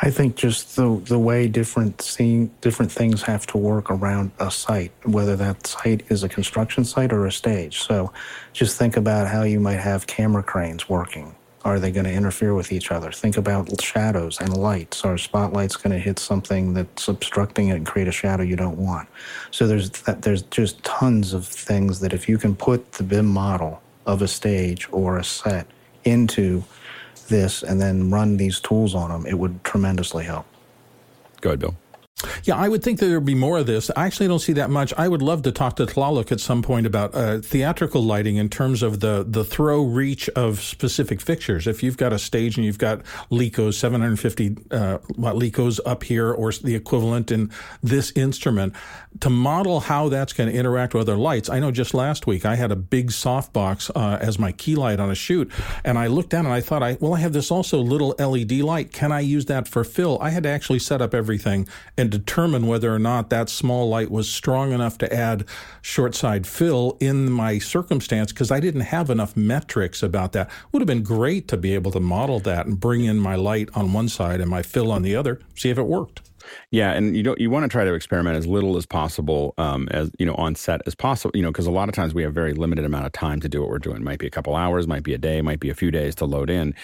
I 0.02 0.10
think 0.10 0.36
just 0.36 0.76
the 0.76 1.00
the 1.04 1.18
way 1.18 1.48
different 1.48 2.02
scene, 2.02 2.50
different 2.60 2.92
things 2.92 3.22
have 3.22 3.46
to 3.46 3.56
work 3.56 3.90
around 3.90 4.30
a 4.38 4.50
site, 4.50 4.92
whether 5.04 5.36
that 5.36 5.66
site 5.66 6.02
is 6.10 6.22
a 6.22 6.28
construction 6.28 6.84
site 6.84 7.14
or 7.14 7.24
a 7.24 7.32
stage. 7.32 7.80
So, 7.80 8.12
just 8.52 8.76
think 8.76 8.98
about 8.98 9.28
how 9.28 9.44
you 9.44 9.58
might 9.58 9.80
have 9.80 10.06
camera 10.06 10.42
cranes 10.42 10.86
working 10.90 11.34
are 11.64 11.78
they 11.78 11.90
going 11.90 12.04
to 12.04 12.12
interfere 12.12 12.54
with 12.54 12.72
each 12.72 12.90
other? 12.90 13.12
Think 13.12 13.36
about 13.36 13.80
shadows 13.82 14.40
and 14.40 14.56
lights. 14.56 15.04
Are 15.04 15.18
spotlights 15.18 15.76
going 15.76 15.92
to 15.92 15.98
hit 15.98 16.18
something 16.18 16.72
that's 16.72 17.08
obstructing 17.08 17.68
it 17.68 17.76
and 17.76 17.86
create 17.86 18.08
a 18.08 18.12
shadow 18.12 18.42
you 18.42 18.56
don't 18.56 18.78
want? 18.78 19.08
So 19.50 19.66
there's 19.66 19.90
there's 19.90 20.42
just 20.42 20.82
tons 20.84 21.34
of 21.34 21.46
things 21.46 22.00
that 22.00 22.12
if 22.12 22.28
you 22.28 22.38
can 22.38 22.56
put 22.56 22.92
the 22.92 23.02
BIM 23.02 23.26
model 23.26 23.82
of 24.06 24.22
a 24.22 24.28
stage 24.28 24.88
or 24.90 25.18
a 25.18 25.24
set 25.24 25.66
into 26.04 26.64
this 27.28 27.62
and 27.62 27.80
then 27.80 28.10
run 28.10 28.38
these 28.38 28.58
tools 28.60 28.94
on 28.94 29.10
them, 29.10 29.26
it 29.26 29.38
would 29.38 29.62
tremendously 29.62 30.24
help. 30.24 30.46
Go 31.40 31.50
ahead, 31.50 31.60
Bill. 31.60 31.76
Yeah, 32.44 32.56
I 32.56 32.68
would 32.68 32.82
think 32.82 33.00
there 33.00 33.14
would 33.14 33.24
be 33.24 33.34
more 33.34 33.58
of 33.58 33.66
this. 33.66 33.90
I 33.96 34.06
actually 34.06 34.28
don't 34.28 34.40
see 34.40 34.52
that 34.54 34.68
much. 34.68 34.92
I 34.98 35.08
would 35.08 35.22
love 35.22 35.42
to 35.42 35.52
talk 35.52 35.76
to 35.76 35.86
Tlaloc 35.86 36.30
at 36.30 36.40
some 36.40 36.62
point 36.62 36.86
about 36.86 37.14
uh, 37.14 37.38
theatrical 37.38 38.02
lighting 38.02 38.36
in 38.36 38.48
terms 38.48 38.82
of 38.82 39.00
the, 39.00 39.24
the 39.26 39.44
throw 39.44 39.82
reach 39.82 40.28
of 40.30 40.60
specific 40.60 41.20
fixtures. 41.20 41.66
If 41.66 41.82
you've 41.82 41.96
got 41.96 42.12
a 42.12 42.18
stage 42.18 42.56
and 42.56 42.66
you've 42.66 42.78
got 42.78 43.02
Lekos, 43.30 43.74
750 43.74 44.56
uh, 44.70 44.98
Lekos 45.16 45.80
up 45.86 46.04
here 46.04 46.30
or 46.30 46.52
the 46.52 46.74
equivalent 46.74 47.30
in 47.30 47.50
this 47.82 48.12
instrument, 48.12 48.74
to 49.20 49.30
model 49.30 49.80
how 49.80 50.08
that's 50.08 50.32
going 50.32 50.50
to 50.50 50.56
interact 50.56 50.94
with 50.94 51.08
other 51.08 51.16
lights. 51.16 51.48
I 51.48 51.58
know 51.58 51.70
just 51.70 51.94
last 51.94 52.26
week 52.26 52.44
I 52.44 52.54
had 52.54 52.70
a 52.70 52.76
big 52.76 53.10
softbox 53.10 53.90
uh, 53.94 54.18
as 54.20 54.38
my 54.38 54.52
key 54.52 54.76
light 54.76 55.00
on 55.00 55.10
a 55.10 55.14
shoot, 55.14 55.50
and 55.84 55.98
I 55.98 56.06
looked 56.06 56.30
down 56.30 56.44
and 56.44 56.54
I 56.54 56.60
thought, 56.60 56.82
I 56.82 56.96
well, 57.00 57.14
I 57.14 57.20
have 57.20 57.32
this 57.32 57.50
also 57.50 57.78
little 57.78 58.14
LED 58.18 58.52
light. 58.52 58.92
Can 58.92 59.10
I 59.10 59.20
use 59.20 59.46
that 59.46 59.66
for 59.66 59.84
fill? 59.84 60.18
I 60.20 60.30
had 60.30 60.42
to 60.44 60.48
actually 60.48 60.78
set 60.78 61.00
up 61.02 61.14
everything 61.14 61.66
and 61.96 62.10
and 62.10 62.26
determine 62.30 62.68
whether 62.68 62.94
or 62.94 62.98
not 63.00 63.28
that 63.28 63.48
small 63.48 63.88
light 63.88 64.08
was 64.08 64.30
strong 64.30 64.70
enough 64.70 64.96
to 64.96 65.12
add 65.12 65.44
short 65.82 66.14
side 66.14 66.46
fill 66.46 66.96
in 67.00 67.28
my 67.28 67.58
circumstance 67.58 68.30
because 68.30 68.52
I 68.52 68.60
didn't 68.60 68.82
have 68.82 69.10
enough 69.10 69.36
metrics 69.36 70.00
about 70.00 70.30
that. 70.34 70.48
Would 70.70 70.80
have 70.80 70.86
been 70.86 71.02
great 71.02 71.48
to 71.48 71.56
be 71.56 71.74
able 71.74 71.90
to 71.90 71.98
model 71.98 72.38
that 72.38 72.66
and 72.66 72.78
bring 72.78 73.02
in 73.02 73.18
my 73.18 73.34
light 73.34 73.68
on 73.74 73.92
one 73.92 74.08
side 74.08 74.40
and 74.40 74.48
my 74.48 74.62
fill 74.62 74.92
on 74.92 75.02
the 75.02 75.16
other, 75.16 75.40
see 75.56 75.70
if 75.70 75.78
it 75.78 75.82
worked. 75.82 76.29
Yeah, 76.70 76.92
and 76.92 77.16
you 77.16 77.22
don't 77.22 77.40
you 77.40 77.50
want 77.50 77.64
to 77.64 77.68
try 77.68 77.84
to 77.84 77.94
experiment 77.94 78.36
as 78.36 78.46
little 78.46 78.76
as 78.76 78.86
possible, 78.86 79.54
um, 79.58 79.88
as 79.90 80.10
you 80.18 80.26
know, 80.26 80.34
on 80.34 80.54
set 80.54 80.80
as 80.86 80.94
possible. 80.94 81.32
You 81.34 81.42
know, 81.42 81.50
because 81.50 81.66
a 81.66 81.70
lot 81.70 81.88
of 81.88 81.94
times 81.94 82.14
we 82.14 82.22
have 82.22 82.32
very 82.32 82.52
limited 82.54 82.84
amount 82.84 83.06
of 83.06 83.12
time 83.12 83.40
to 83.40 83.48
do 83.48 83.60
what 83.60 83.70
we're 83.70 83.78
doing. 83.78 83.98
It 83.98 84.02
might 84.02 84.18
be 84.18 84.26
a 84.26 84.30
couple 84.30 84.54
hours, 84.56 84.86
might 84.86 85.02
be 85.02 85.14
a 85.14 85.18
day, 85.18 85.42
might 85.42 85.60
be 85.60 85.70
a 85.70 85.74
few 85.74 85.90
days 85.90 86.14
to 86.16 86.24
load 86.24 86.50
in, 86.50 86.74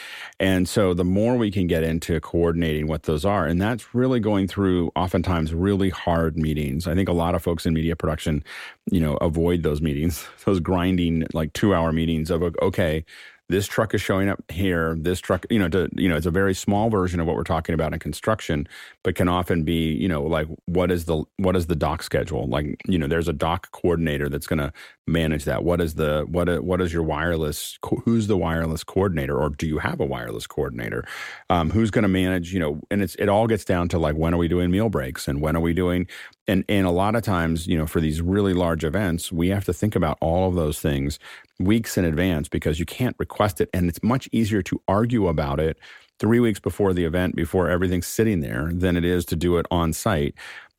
and 0.40 0.68
so 0.68 0.94
the 0.94 1.04
more 1.04 1.36
we 1.36 1.50
can 1.50 1.66
get 1.66 1.82
into 1.82 2.20
coordinating 2.20 2.86
what 2.86 3.04
those 3.04 3.24
are, 3.24 3.46
and 3.46 3.60
that's 3.60 3.94
really 3.94 4.20
going 4.20 4.48
through 4.48 4.90
oftentimes 4.96 5.54
really 5.54 5.90
hard 5.90 6.36
meetings. 6.36 6.86
I 6.86 6.94
think 6.94 7.08
a 7.08 7.12
lot 7.12 7.34
of 7.34 7.42
folks 7.42 7.66
in 7.66 7.74
media 7.74 7.96
production, 7.96 8.44
you 8.90 9.00
know, 9.00 9.16
avoid 9.16 9.62
those 9.62 9.80
meetings, 9.80 10.26
those 10.44 10.60
grinding 10.60 11.26
like 11.32 11.52
two 11.52 11.74
hour 11.74 11.92
meetings 11.92 12.30
of 12.30 12.42
okay 12.62 13.04
this 13.48 13.66
truck 13.66 13.94
is 13.94 14.00
showing 14.00 14.28
up 14.28 14.42
here 14.50 14.96
this 14.98 15.20
truck 15.20 15.46
you 15.50 15.58
know 15.58 15.68
to 15.68 15.88
you 15.94 16.08
know 16.08 16.16
it's 16.16 16.26
a 16.26 16.30
very 16.30 16.54
small 16.54 16.90
version 16.90 17.20
of 17.20 17.26
what 17.26 17.36
we're 17.36 17.44
talking 17.44 17.74
about 17.74 17.92
in 17.92 17.98
construction 17.98 18.66
but 19.02 19.14
can 19.14 19.28
often 19.28 19.62
be 19.62 19.92
you 19.92 20.08
know 20.08 20.22
like 20.22 20.48
what 20.66 20.90
is 20.90 21.04
the 21.04 21.24
what 21.36 21.56
is 21.56 21.66
the 21.66 21.76
dock 21.76 22.02
schedule? 22.02 22.48
Like 22.48 22.80
you 22.86 22.98
know 22.98 23.06
there's 23.06 23.28
a 23.28 23.32
dock 23.32 23.70
coordinator 23.72 24.28
that's 24.28 24.46
going 24.46 24.58
to 24.58 24.72
manage 25.06 25.44
that. 25.44 25.64
What 25.64 25.80
is 25.80 25.94
the 25.94 26.26
what 26.28 26.64
what 26.64 26.80
is 26.80 26.92
your 26.92 27.02
wireless 27.02 27.78
who's 28.04 28.26
the 28.26 28.36
wireless 28.36 28.84
coordinator 28.84 29.38
or 29.38 29.50
do 29.50 29.66
you 29.66 29.78
have 29.78 30.00
a 30.00 30.04
wireless 30.04 30.46
coordinator? 30.46 31.04
Um, 31.50 31.70
who's 31.70 31.90
going 31.90 32.02
to 32.02 32.08
manage 32.08 32.52
you 32.52 32.60
know 32.60 32.80
and 32.90 33.02
it's 33.02 33.14
it 33.16 33.28
all 33.28 33.46
gets 33.46 33.64
down 33.64 33.88
to 33.90 33.98
like 33.98 34.16
when 34.16 34.34
are 34.34 34.38
we 34.38 34.48
doing 34.48 34.70
meal 34.70 34.88
breaks 34.88 35.28
and 35.28 35.40
when 35.40 35.56
are 35.56 35.60
we 35.60 35.72
doing 35.72 36.06
and 36.48 36.64
and 36.68 36.86
a 36.86 36.90
lot 36.90 37.14
of 37.14 37.22
times 37.22 37.66
you 37.66 37.78
know 37.78 37.86
for 37.86 38.00
these 38.00 38.20
really 38.20 38.54
large 38.54 38.84
events 38.84 39.30
we 39.32 39.48
have 39.48 39.64
to 39.64 39.72
think 39.72 39.94
about 39.94 40.18
all 40.20 40.48
of 40.48 40.54
those 40.54 40.80
things 40.80 41.18
weeks 41.58 41.96
in 41.96 42.04
advance 42.04 42.48
because 42.48 42.78
you 42.78 42.86
can't 42.86 43.16
request 43.18 43.60
it. 43.60 43.68
And 43.72 43.88
it's 43.88 44.02
much 44.02 44.28
easier 44.32 44.62
to 44.62 44.80
argue 44.88 45.28
about 45.28 45.60
it 45.60 45.78
three 46.18 46.40
weeks 46.40 46.60
before 46.60 46.92
the 46.92 47.04
event, 47.04 47.36
before 47.36 47.68
everything's 47.68 48.06
sitting 48.06 48.40
there, 48.40 48.70
than 48.72 48.96
it 48.96 49.04
is 49.04 49.24
to 49.26 49.36
do 49.36 49.56
it 49.58 49.66
on 49.70 49.92
site. 49.92 50.34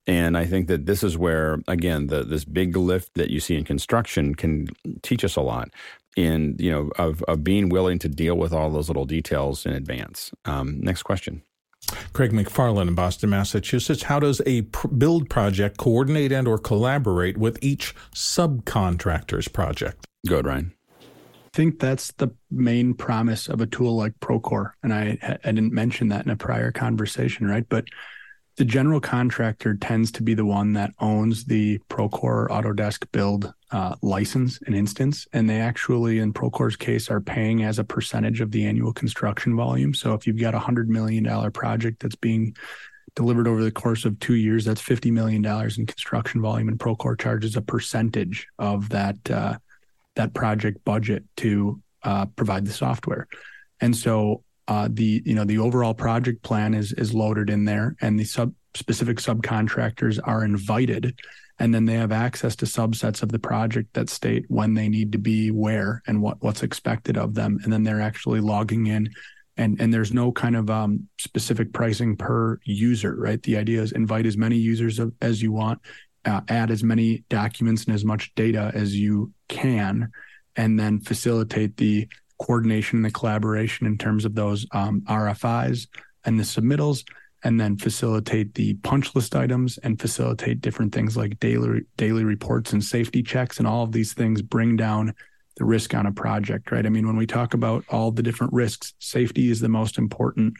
And 0.08 0.38
I 0.38 0.45
think 0.45 0.68
that 0.68 0.86
this 0.86 1.04
is 1.04 1.18
where, 1.18 1.60
again, 1.68 2.08
the, 2.08 2.24
this 2.24 2.45
big 2.45 2.78
lift 2.78 3.14
that 3.16 3.30
you 3.30 3.40
see 3.40 3.56
in 3.56 3.66
construction 3.66 4.36
can 4.36 4.70
teach 5.02 5.24
us 5.26 5.36
a 5.36 5.41
lot 5.41 5.70
in, 6.16 6.56
you 6.58 6.72
know, 6.72 6.90
of, 6.98 7.22
of 7.24 7.44
being 7.44 7.70
willing 7.70 7.99
to 7.99 8.10
deal 8.10 8.36
with 8.36 8.54
all 8.54 8.72
those 8.72 8.88
little 8.88 9.06
details 9.06 9.66
in 9.66 9.74
advance. 9.74 10.32
Um, 10.45 10.80
next 10.80 11.04
question. 11.04 11.44
Craig 12.14 12.32
McFarland 12.32 12.88
in 12.88 12.95
Boston, 12.95 13.30
Massachusetts. 13.30 14.04
How 14.04 14.20
does 14.20 14.41
a 14.45 14.64
pr- 14.64 14.88
build 14.88 15.30
project 15.30 15.78
coordinate 15.78 16.32
and 16.32 16.48
or 16.48 16.58
collaborate 16.58 17.38
with 17.38 17.60
each 17.62 17.94
subcontractor's 18.14 19.48
project? 19.48 20.06
Good, 20.28 20.45
Ryan. 20.45 20.74
I 20.99 21.49
think 21.54 21.80
that's 21.80 22.12
the 22.14 22.30
main 22.52 22.94
promise 22.94 23.48
of 23.48 23.62
a 23.62 23.66
tool 23.66 23.95
like 23.95 24.20
Procore. 24.20 24.72
And 24.84 24.94
I, 24.94 25.18
I 25.44 25.52
didn't 25.52 25.74
mention 25.74 26.10
that 26.10 26.26
in 26.26 26.32
a 26.32 26.36
prior 26.36 26.72
conversation, 26.72 27.48
right? 27.48 27.66
But 27.68 27.86
the 28.58 28.66
general 28.66 28.99
contractor 28.99 29.76
tends 29.76 30.12
to 30.12 30.24
be 30.24 30.34
the 30.34 30.45
one 30.45 30.74
that 30.74 30.91
owns 30.99 31.45
the 31.45 31.80
Procore 31.90 32.49
Autodesk 32.49 33.10
build 33.12 33.54
uh, 33.72 33.95
license 34.02 34.60
and 34.66 34.76
instance. 34.76 35.28
And 35.32 35.49
they 35.49 35.60
actually, 35.60 36.20
in 36.20 36.34
Procore's 36.34 36.76
case, 36.76 37.10
are 37.10 37.22
paying 37.22 37.64
as 37.64 37.80
a 37.80 37.84
percentage 37.84 38.41
of 38.41 38.52
the 38.52 38.66
annual 38.66 38.91
construction 38.91 39.56
volume. 39.56 39.94
So 39.94 40.14
if 40.14 40.28
you've 40.28 40.41
got 40.41 40.56
a 40.56 40.60
$100 40.60 40.88
million 40.88 41.52
project 41.52 42.02
that's 42.02 42.16
being 42.16 42.56
delivered 43.16 43.48
over 43.48 43.64
the 43.64 43.72
course 43.72 44.04
of 44.04 44.20
two 44.20 44.36
years, 44.36 44.66
that's 44.66 44.82
$50 44.82 45.12
million 45.12 45.45
in 45.45 45.86
construction 45.86 46.41
volume. 46.41 46.68
And 46.68 46.80
Procore 46.80 47.20
charges 47.20 47.56
a 47.56 47.62
percentage 47.62 48.48
of 48.60 48.90
that. 48.90 49.32
Uh, 49.32 49.58
that 50.18 50.34
project 50.34 50.84
budget 50.84 51.23
to 51.38 51.81
uh, 52.03 52.26
provide 52.26 52.65
the 52.65 52.73
software. 52.73 53.27
And 53.80 53.95
so 53.95 54.44
uh, 54.68 54.89
the 54.91 55.22
you 55.26 55.34
know 55.34 55.45
the 55.45 55.60
overall 55.60 55.94
project 55.94 56.44
plan 56.44 56.73
is 56.73 56.91
is 56.94 57.14
loaded 57.14 57.49
in 57.49 57.65
there, 57.65 57.95
and 58.02 58.19
the 58.19 58.26
sub 58.26 58.53
specific 58.73 59.18
subcontractors 59.18 60.19
are 60.23 60.44
invited, 60.44 61.18
and 61.60 61.73
then 61.73 61.85
they 61.85 61.94
have 61.94 62.11
access 62.11 62.56
to 62.57 62.65
subsets 62.65 63.23
of 63.23 63.31
the 63.31 63.39
project 63.39 63.94
that 63.94 64.10
state 64.10 64.45
when 64.49 64.73
they 64.73 64.89
need 64.89 65.11
to 65.14 65.18
be 65.18 65.52
where 65.52 66.03
and 66.06 66.22
what 66.22 66.38
what's 66.41 66.64
expected 66.64 67.18
of 67.18 67.34
them, 67.34 67.60
and 67.64 67.72
then 67.72 67.84
they're 67.84 68.02
actually 68.02 68.41
logging 68.41 68.88
in. 68.88 69.10
And, 69.60 69.81
and 69.81 69.91
there's 69.91 70.14
no 70.14 70.31
kind 70.31 70.56
of 70.56 70.69
um, 70.69 71.10
specific 71.18 71.73
pricing 71.73 72.15
per 72.15 72.60
user, 72.64 73.15
right? 73.15 73.41
The 73.41 73.57
idea 73.57 73.81
is 73.81 73.91
invite 73.91 74.27
as 74.27 74.38
many 74.38 74.56
users 74.56 74.99
as 75.19 75.41
you 75.41 75.52
want, 75.52 75.81
uh, 76.28 76.41
add 76.49 76.70
as 76.70 76.84
many 76.84 77.24
documents 77.30 77.86
and 77.86 77.95
as 77.95 78.06
much 78.06 78.34
data 78.36 78.72
as 78.74 78.95
you 78.95 79.32
can, 79.48 80.12
and 80.56 80.80
then 80.80 80.99
facilitate 80.99 81.78
the 81.78 82.08
coordination 82.40 82.98
and 82.98 83.06
the 83.06 83.12
collaboration 83.12 83.88
in 83.88 83.98
terms 83.98 84.26
of 84.26 84.36
those 84.36 84.66
um, 84.72 85.02
RFIs 85.02 85.88
and 86.26 86.40
the 86.40 86.44
submittals, 86.44 87.04
and 87.44 87.60
then 87.60 87.78
facilitate 87.78 88.54
the 88.56 88.74
punch 88.76 89.16
list 89.16 89.36
items 89.36 89.78
and 89.80 89.99
facilitate 89.99 90.62
different 90.62 90.94
things 90.94 91.16
like 91.16 91.40
daily 91.40 91.82
daily 91.95 92.24
reports 92.24 92.74
and 92.74 92.84
safety 92.84 93.24
checks, 93.24 93.58
and 93.58 93.68
all 93.68 93.84
of 93.84 93.91
these 93.91 94.14
things 94.14 94.41
bring 94.41 94.76
down 94.76 95.14
the 95.56 95.66
risk 95.66 95.95
on 95.95 96.06
a 96.06 96.12
project, 96.12 96.72
right? 96.72 96.86
I 96.86 96.90
mean, 96.90 97.08
when 97.08 97.18
we 97.18 97.26
talk 97.26 97.54
about 97.54 97.84
all 97.90 98.12
the 98.12 98.22
different 98.22 98.54
risks, 98.54 98.94
safety 98.99 99.49
is 99.49 99.60
the 99.60 99.70
most 99.70 99.98
important 99.98 100.54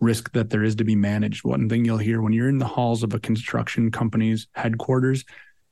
risk 0.00 0.32
that 0.32 0.50
there 0.50 0.64
is 0.64 0.74
to 0.76 0.84
be 0.84 0.96
managed. 0.96 1.44
One 1.44 1.68
thing 1.68 1.84
you'll 1.84 1.98
hear 1.98 2.20
when 2.20 2.32
you're 2.32 2.48
in 2.48 2.58
the 2.58 2.66
halls 2.66 3.02
of 3.02 3.14
a 3.14 3.20
construction 3.20 3.90
company's 3.90 4.48
headquarters, 4.52 5.24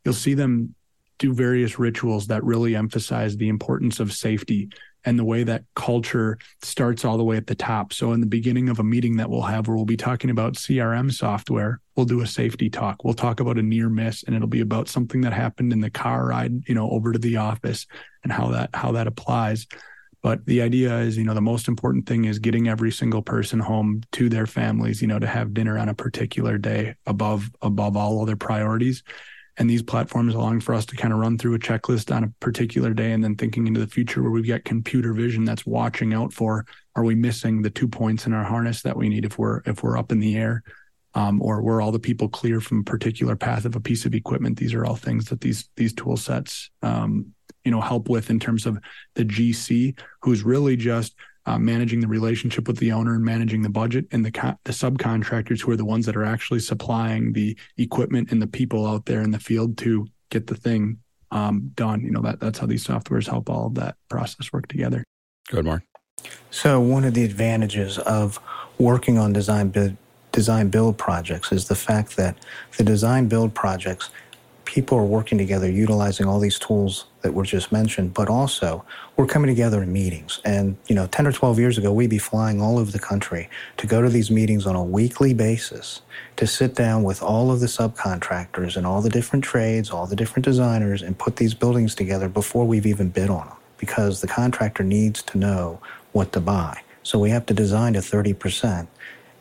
you'll 0.04 0.14
see 0.14 0.34
them 0.34 0.74
do 1.18 1.32
various 1.32 1.78
rituals 1.78 2.28
that 2.28 2.44
really 2.44 2.76
emphasize 2.76 3.36
the 3.36 3.48
importance 3.48 3.98
of 4.00 4.12
safety 4.12 4.68
and 5.04 5.18
the 5.18 5.24
way 5.24 5.42
that 5.44 5.64
culture 5.74 6.38
starts 6.62 7.04
all 7.04 7.16
the 7.16 7.24
way 7.24 7.36
at 7.36 7.46
the 7.46 7.54
top. 7.54 7.92
So, 7.92 8.12
in 8.12 8.20
the 8.20 8.26
beginning 8.26 8.68
of 8.68 8.78
a 8.78 8.84
meeting 8.84 9.16
that 9.16 9.30
we'll 9.30 9.42
have 9.42 9.66
where 9.66 9.76
we'll 9.76 9.86
be 9.86 9.96
talking 9.96 10.30
about 10.30 10.54
CRM 10.54 11.12
software, 11.12 11.80
we'll 11.96 12.06
do 12.06 12.20
a 12.20 12.26
safety 12.26 12.68
talk. 12.68 13.04
We'll 13.04 13.14
talk 13.14 13.40
about 13.40 13.58
a 13.58 13.62
near 13.62 13.88
miss, 13.88 14.22
and 14.24 14.34
it'll 14.34 14.48
be 14.48 14.60
about 14.60 14.88
something 14.88 15.20
that 15.22 15.32
happened 15.32 15.72
in 15.72 15.80
the 15.80 15.90
car 15.90 16.26
ride, 16.26 16.68
you 16.68 16.74
know, 16.74 16.90
over 16.90 17.12
to 17.12 17.18
the 17.18 17.36
office 17.36 17.86
and 18.22 18.32
how 18.32 18.48
that 18.48 18.70
how 18.74 18.92
that 18.92 19.06
applies. 19.06 19.66
But 20.22 20.44
the 20.46 20.62
idea 20.62 20.98
is, 20.98 21.16
you 21.16 21.24
know, 21.24 21.34
the 21.34 21.40
most 21.40 21.68
important 21.68 22.06
thing 22.06 22.24
is 22.24 22.38
getting 22.38 22.68
every 22.68 22.90
single 22.90 23.22
person 23.22 23.60
home 23.60 24.02
to 24.12 24.28
their 24.28 24.46
families, 24.46 25.00
you 25.00 25.06
know, 25.06 25.18
to 25.18 25.26
have 25.26 25.54
dinner 25.54 25.78
on 25.78 25.88
a 25.88 25.94
particular 25.94 26.58
day 26.58 26.96
above 27.06 27.50
above 27.62 27.96
all 27.96 28.20
other 28.20 28.36
priorities. 28.36 29.02
And 29.58 29.68
these 29.68 29.82
platforms 29.82 30.34
allowing 30.34 30.60
for 30.60 30.72
us 30.72 30.86
to 30.86 30.96
kind 30.96 31.12
of 31.12 31.18
run 31.18 31.36
through 31.36 31.54
a 31.54 31.58
checklist 31.58 32.14
on 32.14 32.24
a 32.24 32.32
particular 32.40 32.94
day 32.94 33.10
and 33.10 33.22
then 33.22 33.34
thinking 33.34 33.66
into 33.66 33.80
the 33.80 33.88
future 33.88 34.22
where 34.22 34.30
we've 34.30 34.46
got 34.46 34.64
computer 34.64 35.12
vision 35.12 35.44
that's 35.44 35.66
watching 35.66 36.14
out 36.14 36.32
for 36.32 36.64
are 36.94 37.04
we 37.04 37.16
missing 37.16 37.62
the 37.62 37.70
two 37.70 37.88
points 37.88 38.26
in 38.26 38.32
our 38.32 38.44
harness 38.44 38.82
that 38.82 38.96
we 38.96 39.08
need 39.08 39.24
if 39.24 39.36
we're 39.36 39.60
if 39.66 39.82
we're 39.82 39.98
up 39.98 40.12
in 40.12 40.20
the 40.20 40.36
air 40.36 40.62
um, 41.14 41.42
or 41.42 41.60
were 41.60 41.80
all 41.80 41.90
the 41.90 41.98
people 41.98 42.28
clear 42.28 42.60
from 42.60 42.80
a 42.80 42.84
particular 42.84 43.34
path 43.34 43.64
of 43.64 43.74
a 43.74 43.80
piece 43.80 44.04
of 44.04 44.14
equipment 44.14 44.56
these 44.56 44.74
are 44.74 44.86
all 44.86 44.94
things 44.94 45.24
that 45.26 45.40
these 45.40 45.68
these 45.74 45.92
tool 45.92 46.16
sets 46.16 46.70
um, 46.82 47.34
you 47.68 47.72
know 47.72 47.82
help 47.82 48.08
with 48.08 48.30
in 48.30 48.40
terms 48.40 48.64
of 48.64 48.78
the 49.14 49.26
GC, 49.26 49.98
who's 50.22 50.42
really 50.42 50.74
just 50.74 51.14
uh, 51.44 51.58
managing 51.58 52.00
the 52.00 52.08
relationship 52.08 52.66
with 52.66 52.78
the 52.78 52.92
owner 52.92 53.14
and 53.14 53.22
managing 53.22 53.60
the 53.60 53.68
budget, 53.68 54.06
and 54.10 54.24
the 54.24 54.30
co- 54.30 54.56
the 54.64 54.72
subcontractors 54.72 55.60
who 55.60 55.70
are 55.70 55.76
the 55.76 55.84
ones 55.84 56.06
that 56.06 56.16
are 56.16 56.24
actually 56.24 56.60
supplying 56.60 57.34
the 57.34 57.54
equipment 57.76 58.32
and 58.32 58.40
the 58.40 58.46
people 58.46 58.86
out 58.86 59.04
there 59.04 59.20
in 59.20 59.32
the 59.32 59.38
field 59.38 59.76
to 59.76 60.06
get 60.30 60.46
the 60.46 60.54
thing 60.54 60.98
um, 61.30 61.70
done. 61.74 62.00
You 62.00 62.10
know 62.10 62.22
that 62.22 62.40
that's 62.40 62.58
how 62.58 62.66
these 62.66 62.86
softwares 62.86 63.28
help 63.28 63.50
all 63.50 63.66
of 63.66 63.74
that 63.74 63.96
process 64.08 64.50
work 64.50 64.66
together. 64.68 65.04
Good, 65.50 65.66
Mark. 65.66 65.82
So 66.50 66.80
one 66.80 67.04
of 67.04 67.12
the 67.12 67.24
advantages 67.24 67.98
of 67.98 68.40
working 68.78 69.18
on 69.18 69.34
design 69.34 69.68
build 69.68 69.94
design 70.32 70.68
build 70.70 70.96
projects 70.96 71.52
is 71.52 71.68
the 71.68 71.74
fact 71.74 72.16
that 72.16 72.34
the 72.78 72.84
design 72.84 73.28
build 73.28 73.54
projects 73.54 74.08
people 74.68 74.98
are 74.98 75.04
working 75.04 75.38
together 75.38 75.66
utilizing 75.66 76.26
all 76.26 76.38
these 76.38 76.58
tools 76.58 77.06
that 77.22 77.32
were 77.32 77.44
just 77.46 77.72
mentioned, 77.72 78.12
but 78.12 78.28
also 78.28 78.84
we're 79.16 79.26
coming 79.26 79.48
together 79.48 79.82
in 79.82 79.90
meetings. 79.90 80.42
And, 80.44 80.76
you 80.88 80.94
know, 80.94 81.06
10 81.06 81.26
or 81.26 81.32
12 81.32 81.58
years 81.58 81.78
ago, 81.78 81.90
we'd 81.90 82.10
be 82.10 82.18
flying 82.18 82.60
all 82.60 82.78
over 82.78 82.90
the 82.90 82.98
country 82.98 83.48
to 83.78 83.86
go 83.86 84.02
to 84.02 84.10
these 84.10 84.30
meetings 84.30 84.66
on 84.66 84.76
a 84.76 84.84
weekly 84.84 85.32
basis 85.32 86.02
to 86.36 86.46
sit 86.46 86.74
down 86.74 87.02
with 87.02 87.22
all 87.22 87.50
of 87.50 87.60
the 87.60 87.66
subcontractors 87.66 88.76
and 88.76 88.86
all 88.86 89.00
the 89.00 89.08
different 89.08 89.42
trades, 89.42 89.90
all 89.90 90.06
the 90.06 90.14
different 90.14 90.44
designers, 90.44 91.00
and 91.00 91.16
put 91.18 91.36
these 91.36 91.54
buildings 91.54 91.94
together 91.94 92.28
before 92.28 92.66
we've 92.66 92.84
even 92.84 93.08
bid 93.08 93.30
on 93.30 93.48
them 93.48 93.56
because 93.78 94.20
the 94.20 94.28
contractor 94.28 94.84
needs 94.84 95.22
to 95.22 95.38
know 95.38 95.80
what 96.12 96.30
to 96.32 96.40
buy. 96.40 96.78
So 97.04 97.18
we 97.18 97.30
have 97.30 97.46
to 97.46 97.54
design 97.54 97.94
to 97.94 98.00
30% 98.00 98.86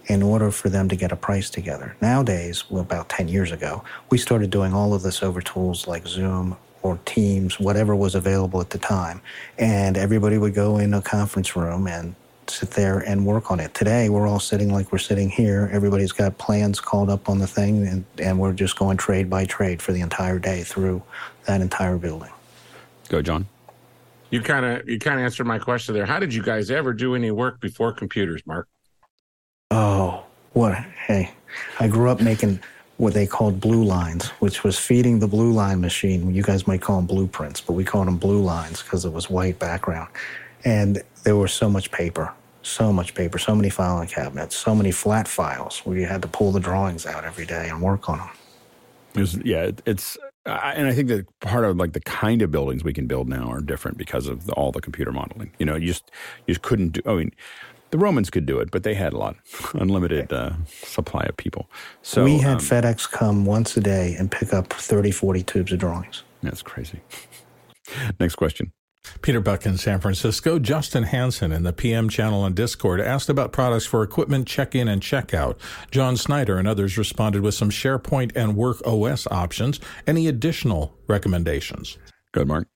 in 0.08 0.24
order 0.24 0.52
for 0.52 0.70
them 0.70 0.90
to 0.90 0.96
get 0.96 1.12
a 1.12 1.16
price 1.16 1.50
together. 1.50 1.96
Nowadays, 2.02 2.70
well, 2.70 2.82
about 2.82 3.10
10 3.10 3.28
years 3.28 3.52
ago, 3.52 3.84
we 4.10 4.18
started 4.18 4.50
doing 4.50 4.74
all 4.74 4.94
of 4.94 5.04
this 5.04 5.22
over 5.22 5.42
tools 5.42 5.88
like 5.88 6.08
Zoom 6.08 6.58
or 6.82 7.00
Teams, 7.06 7.60
whatever 7.60 7.96
was 7.96 8.16
available 8.16 8.62
at 8.62 8.70
the 8.70 8.78
time. 8.78 9.22
And 9.58 9.98
everybody 9.98 10.38
would 10.38 10.54
go 10.54 10.78
in 10.78 10.94
a 10.94 11.02
conference 11.02 11.56
room 11.56 11.88
and 11.88 12.16
sit 12.50 12.72
there 12.72 13.00
and 13.00 13.26
work 13.26 13.52
on 13.52 13.60
it. 13.60 13.74
Today, 13.74 14.08
we're 14.08 14.28
all 14.28 14.40
sitting 14.40 14.72
like 14.72 14.92
we're 14.92 14.98
sitting 14.98 15.30
here. 15.30 15.70
Everybody's 15.74 16.14
got 16.14 16.38
plans 16.38 16.80
called 16.80 17.10
up 17.10 17.28
on 17.28 17.40
the 17.40 17.48
thing, 17.48 17.86
and, 17.86 18.06
and 18.20 18.40
we're 18.40 18.54
just 18.54 18.78
going 18.78 18.96
trade 18.96 19.30
by 19.30 19.44
trade 19.46 19.82
for 19.82 19.92
the 19.92 20.00
entire 20.00 20.40
day 20.40 20.64
through 20.64 21.04
that 21.46 21.60
entire 21.60 21.98
building. 21.98 22.32
Go, 23.10 23.22
John. 23.22 23.48
You 24.30 24.42
kind 24.42 24.66
of 24.66 24.88
you 24.90 25.00
kind 25.00 25.20
of 25.20 25.24
answered 25.24 25.46
my 25.46 25.58
question 25.58 25.94
there. 25.94 26.06
How 26.06 26.20
did 26.20 26.34
you 26.34 26.44
guys 26.44 26.70
ever 26.70 26.94
do 26.94 27.16
any 27.16 27.32
work 27.32 27.62
before 27.62 27.94
computers, 27.94 28.42
Mark? 28.46 28.68
Oh, 29.72 30.24
what? 30.54 30.76
Hey, 31.08 31.32
I 31.80 31.88
grew 31.88 32.10
up 32.10 32.22
making 32.22 32.60
what 32.98 33.14
they 33.14 33.28
called 33.28 33.60
blue 33.60 33.84
lines, 33.84 34.30
which 34.40 34.64
was 34.64 34.80
feeding 34.80 35.20
the 35.20 35.28
blue 35.28 35.52
line 35.52 35.82
machine. 35.82 36.34
You 36.34 36.42
guys 36.42 36.66
might 36.66 36.82
call 36.82 36.98
them 36.98 37.06
blueprints, 37.06 37.62
but 37.62 37.74
we 37.74 37.84
called 37.84 38.08
them 38.08 38.18
blue 38.18 38.42
lines 38.42 38.82
because 38.82 39.06
it 39.06 39.12
was 39.12 39.30
white 39.30 39.60
background. 39.60 40.10
And 40.66 41.02
there 41.24 41.36
was 41.36 41.54
so 41.54 41.70
much 41.70 41.92
paper, 41.92 42.34
so 42.64 42.92
much 42.92 43.14
paper, 43.14 43.38
so 43.38 43.56
many 43.56 43.70
filing 43.70 44.08
cabinets, 44.08 44.56
so 44.56 44.74
many 44.74 44.92
flat 44.92 45.28
files 45.28 45.80
where 45.80 45.98
you 45.98 46.06
had 46.06 46.22
to 46.24 46.28
pull 46.28 46.52
the 46.52 46.60
drawings 46.60 47.06
out 47.06 47.24
every 47.24 47.46
day 47.46 47.70
and 47.70 47.82
work 47.82 48.10
on 48.10 48.18
them. 48.20 48.30
It 49.16 49.20
was, 49.20 49.38
yeah, 49.44 49.72
it's, 49.86 50.18
and 50.46 50.88
I 50.88 50.94
think 50.94 51.10
that 51.10 51.40
part 51.40 51.66
of 51.66 51.78
like 51.78 51.94
the 51.94 52.00
kind 52.02 52.42
of 52.42 52.52
buildings 52.52 52.84
we 52.84 52.94
can 52.94 53.06
build 53.06 53.28
now 53.28 53.50
are 53.50 53.62
different 53.62 53.98
because 53.98 54.28
of 54.28 54.46
the, 54.46 54.54
all 54.54 54.72
the 54.72 54.82
computer 54.82 55.12
modeling. 55.12 55.52
You 55.60 55.66
know, 55.66 55.76
you 55.76 55.88
just 55.88 56.10
you 56.46 56.54
just 56.54 56.62
couldn't 56.62 56.90
do. 56.94 57.02
I 57.06 57.16
mean, 57.16 57.32
the 57.90 57.98
Romans 57.98 58.30
could 58.30 58.46
do 58.46 58.60
it, 58.60 58.72
but 58.72 58.84
they 58.84 58.94
had 58.94 59.14
a 59.14 59.18
lot, 59.18 59.36
unlimited 59.74 60.32
uh, 60.32 60.54
supply 60.66 61.24
of 61.24 61.38
people. 61.38 61.70
So 62.02 62.24
we 62.24 62.40
had 62.40 62.56
um, 62.56 62.60
FedEx 62.60 63.10
come 63.10 63.46
once 63.46 63.78
a 63.78 63.82
day 63.82 64.16
and 64.18 64.32
pick 64.32 64.54
up 64.54 64.74
30, 64.74 65.12
40 65.12 65.44
tubes 65.44 65.72
of 65.72 65.80
drawings. 65.80 66.24
That's 66.44 66.62
crazy. 66.62 67.02
Next 68.20 68.36
question. 68.36 68.72
Peter 69.22 69.40
Buck 69.40 69.66
in 69.66 69.78
San 69.78 70.00
Francisco. 70.00 70.60
Justin 70.60 71.04
Hanson 71.04 71.52
in 71.52 71.64
the 71.64 71.72
PM 71.72 72.10
channel 72.10 72.42
on 72.42 72.54
Discord 72.54 73.00
asked 73.00 73.30
about 73.30 73.54
products 73.54 73.86
for 73.86 74.04
equipment 74.04 74.48
check 74.48 74.76
in 74.76 74.88
and 74.88 75.02
check 75.02 75.34
out. 75.34 75.58
John 75.92 76.18
Snyder 76.18 76.58
and 76.58 76.68
others 76.68 76.98
responded 76.98 77.42
with 77.42 77.54
some 77.54 77.70
SharePoint 77.70 78.34
and 78.36 78.56
Work 78.58 78.86
OS 78.86 79.26
options. 79.32 79.80
Any 80.06 80.28
additional 80.28 80.94
recommendations? 81.08 81.98
Good, 82.34 82.48
Mark. 82.48 82.68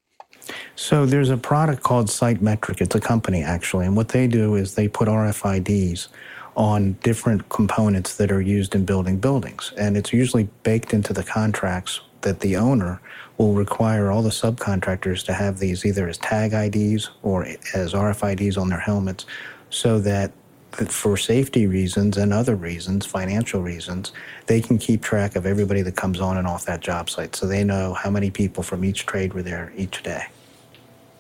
So 0.76 1.06
there's 1.06 1.30
a 1.30 1.38
product 1.38 1.84
called 1.84 2.08
Sitemetric. 2.08 2.82
It's 2.82 2.96
a 2.96 3.00
company 3.00 3.44
actually, 3.44 3.86
and 3.86 3.96
what 3.96 4.10
they 4.10 4.28
do 4.28 4.56
is 4.56 4.76
they 4.76 4.88
put 4.88 5.08
RFIDs 5.08 6.08
on 6.56 6.94
different 7.04 7.48
components 7.50 8.18
that 8.18 8.32
are 8.32 8.42
used 8.42 8.76
in 8.76 8.84
building 8.86 9.18
buildings, 9.18 9.72
and 9.78 9.96
it's 9.96 10.12
usually 10.12 10.50
baked 10.64 10.94
into 10.94 11.14
the 11.14 11.24
contracts 11.24 12.02
that 12.22 12.42
the 12.42 12.56
owner 12.58 13.02
will 13.38 13.54
require 13.54 14.12
all 14.12 14.22
the 14.22 14.30
subcontractors 14.30 15.26
to 15.26 15.34
have 15.34 15.60
these 15.60 15.86
either 15.86 16.08
as 16.08 16.18
tag 16.18 16.54
IDs 16.54 17.10
or 17.24 17.46
as 17.74 17.94
RFIDs 17.94 18.58
on 18.58 18.70
their 18.70 18.80
helmets, 18.80 19.26
so 19.70 20.00
that 20.00 20.32
for 20.72 21.18
safety 21.18 21.68
reasons 21.68 22.18
and 22.18 22.34
other 22.34 22.56
reasons, 22.56 23.06
financial 23.06 23.62
reasons, 23.62 24.12
they 24.48 24.62
can 24.62 24.78
keep 24.78 25.02
track 25.02 25.36
of 25.36 25.46
everybody 25.46 25.82
that 25.82 25.96
comes 25.96 26.20
on 26.20 26.38
and 26.38 26.48
off 26.48 26.66
that 26.66 26.80
job 26.80 27.10
site. 27.10 27.36
So 27.36 27.46
they 27.46 27.64
know 27.64 27.94
how 27.94 28.10
many 28.10 28.32
people 28.32 28.64
from 28.64 28.86
each 28.86 29.06
trade 29.06 29.34
were 29.34 29.44
there 29.44 29.72
each 29.76 30.04
day. 30.04 30.24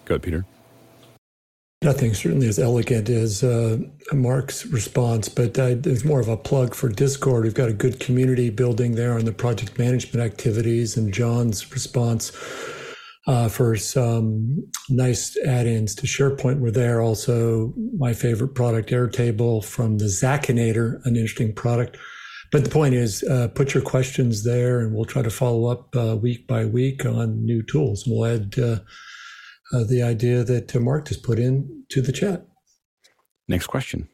Good, 0.05 0.23
Peter. 0.23 0.45
Nothing 1.83 2.13
certainly 2.13 2.47
as 2.47 2.59
elegant 2.59 3.09
as 3.09 3.43
uh, 3.43 3.79
Mark's 4.13 4.67
response, 4.67 5.27
but 5.27 5.57
uh, 5.57 5.73
there's 5.75 6.05
more 6.05 6.19
of 6.19 6.27
a 6.27 6.37
plug 6.37 6.75
for 6.75 6.89
Discord. 6.89 7.43
We've 7.43 7.55
got 7.55 7.69
a 7.69 7.73
good 7.73 7.99
community 7.99 8.51
building 8.51 8.93
there 8.93 9.13
on 9.13 9.25
the 9.25 9.31
project 9.31 9.79
management 9.79 10.23
activities, 10.23 10.95
and 10.95 11.11
John's 11.11 11.71
response 11.71 12.31
uh, 13.27 13.47
for 13.47 13.75
some 13.75 14.63
nice 14.89 15.37
add-ins 15.45 15.95
to 15.95 16.07
SharePoint 16.07 16.59
were 16.59 16.71
there. 16.71 17.01
Also, 17.01 17.73
my 17.97 18.13
favorite 18.13 18.55
product, 18.55 18.89
Airtable 18.89 19.63
from 19.63 19.97
the 19.97 20.05
Zacinator, 20.05 20.99
an 21.05 21.15
interesting 21.15 21.53
product. 21.53 21.97
But 22.51 22.63
the 22.63 22.69
point 22.69 22.95
is, 22.95 23.23
uh, 23.23 23.47
put 23.49 23.73
your 23.73 23.83
questions 23.83 24.43
there, 24.43 24.81
and 24.81 24.93
we'll 24.93 25.05
try 25.05 25.21
to 25.21 25.29
follow 25.29 25.67
up 25.67 25.95
uh, 25.95 26.17
week 26.17 26.47
by 26.47 26.65
week 26.65 27.05
on 27.05 27.45
new 27.45 27.63
tools. 27.63 28.05
We'll 28.05 28.25
add 28.25 28.59
uh, 28.59 28.79
uh, 29.71 29.83
the 29.85 30.03
idea 30.03 30.43
that 30.43 30.75
Mark 30.75 31.07
just 31.07 31.23
put 31.23 31.39
in 31.39 31.85
to 31.89 32.01
the 32.01 32.11
chat. 32.11 32.45
Next 33.47 33.67
question. 33.67 34.09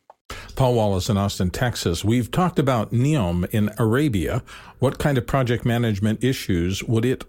Paul 0.55 0.75
Wallace 0.75 1.09
in 1.09 1.17
Austin, 1.17 1.49
Texas. 1.49 2.03
We've 2.03 2.29
talked 2.29 2.59
about 2.59 2.91
Neom 2.91 3.47
in 3.51 3.71
Arabia. 3.77 4.43
What 4.79 4.99
kind 4.99 5.17
of 5.17 5.25
project 5.25 5.65
management 5.65 6.23
issues 6.23 6.83
would 6.83 7.05
it 7.05 7.23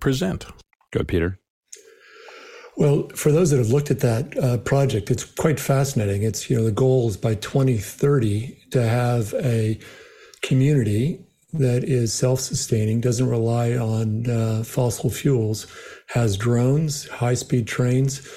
present? 0.00 0.46
Good, 0.94 1.08
Peter. 1.08 1.40
Well, 2.76 3.08
for 3.16 3.32
those 3.32 3.50
that 3.50 3.58
have 3.58 3.70
looked 3.70 3.90
at 3.90 3.98
that 3.98 4.38
uh, 4.38 4.58
project, 4.58 5.10
it's 5.10 5.24
quite 5.24 5.58
fascinating. 5.58 6.22
It's, 6.22 6.48
you 6.48 6.56
know, 6.56 6.62
the 6.62 6.70
goal 6.70 7.08
is 7.08 7.16
by 7.16 7.34
2030 7.34 8.56
to 8.70 8.80
have 8.80 9.34
a 9.34 9.80
community 10.42 11.26
that 11.52 11.82
is 11.82 12.14
self 12.14 12.38
sustaining, 12.38 13.00
doesn't 13.00 13.28
rely 13.28 13.72
on 13.72 14.30
uh, 14.30 14.62
fossil 14.62 15.10
fuels, 15.10 15.66
has 16.10 16.36
drones, 16.36 17.08
high 17.08 17.34
speed 17.34 17.66
trains, 17.66 18.28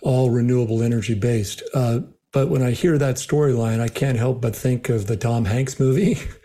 all 0.00 0.30
renewable 0.30 0.84
energy 0.84 1.14
based. 1.14 1.64
Uh, 1.74 2.00
but 2.32 2.48
when 2.48 2.62
I 2.62 2.70
hear 2.70 2.96
that 2.96 3.16
storyline, 3.16 3.80
I 3.80 3.88
can't 3.88 4.18
help 4.18 4.40
but 4.40 4.54
think 4.54 4.88
of 4.88 5.08
the 5.08 5.16
Tom 5.16 5.46
Hanks 5.46 5.80
movie. 5.80 6.16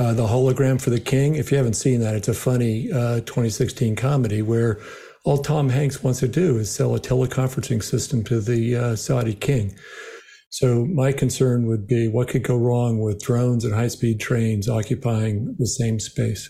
Uh, 0.00 0.14
the 0.14 0.26
hologram 0.26 0.80
for 0.80 0.88
the 0.88 0.98
king. 0.98 1.34
If 1.34 1.50
you 1.50 1.58
haven't 1.58 1.74
seen 1.74 2.00
that, 2.00 2.14
it's 2.14 2.26
a 2.26 2.32
funny 2.32 2.90
uh, 2.90 3.16
2016 3.20 3.96
comedy 3.96 4.40
where 4.40 4.80
all 5.24 5.36
Tom 5.36 5.68
Hanks 5.68 6.02
wants 6.02 6.20
to 6.20 6.28
do 6.28 6.56
is 6.56 6.74
sell 6.74 6.94
a 6.94 6.98
teleconferencing 6.98 7.82
system 7.82 8.24
to 8.24 8.40
the 8.40 8.76
uh, 8.76 8.96
Saudi 8.96 9.34
king. 9.34 9.76
So 10.48 10.86
my 10.86 11.12
concern 11.12 11.66
would 11.66 11.86
be 11.86 12.08
what 12.08 12.28
could 12.28 12.44
go 12.44 12.56
wrong 12.56 13.00
with 13.00 13.20
drones 13.20 13.62
and 13.62 13.74
high-speed 13.74 14.20
trains 14.20 14.70
occupying 14.70 15.54
the 15.58 15.66
same 15.66 16.00
space. 16.00 16.48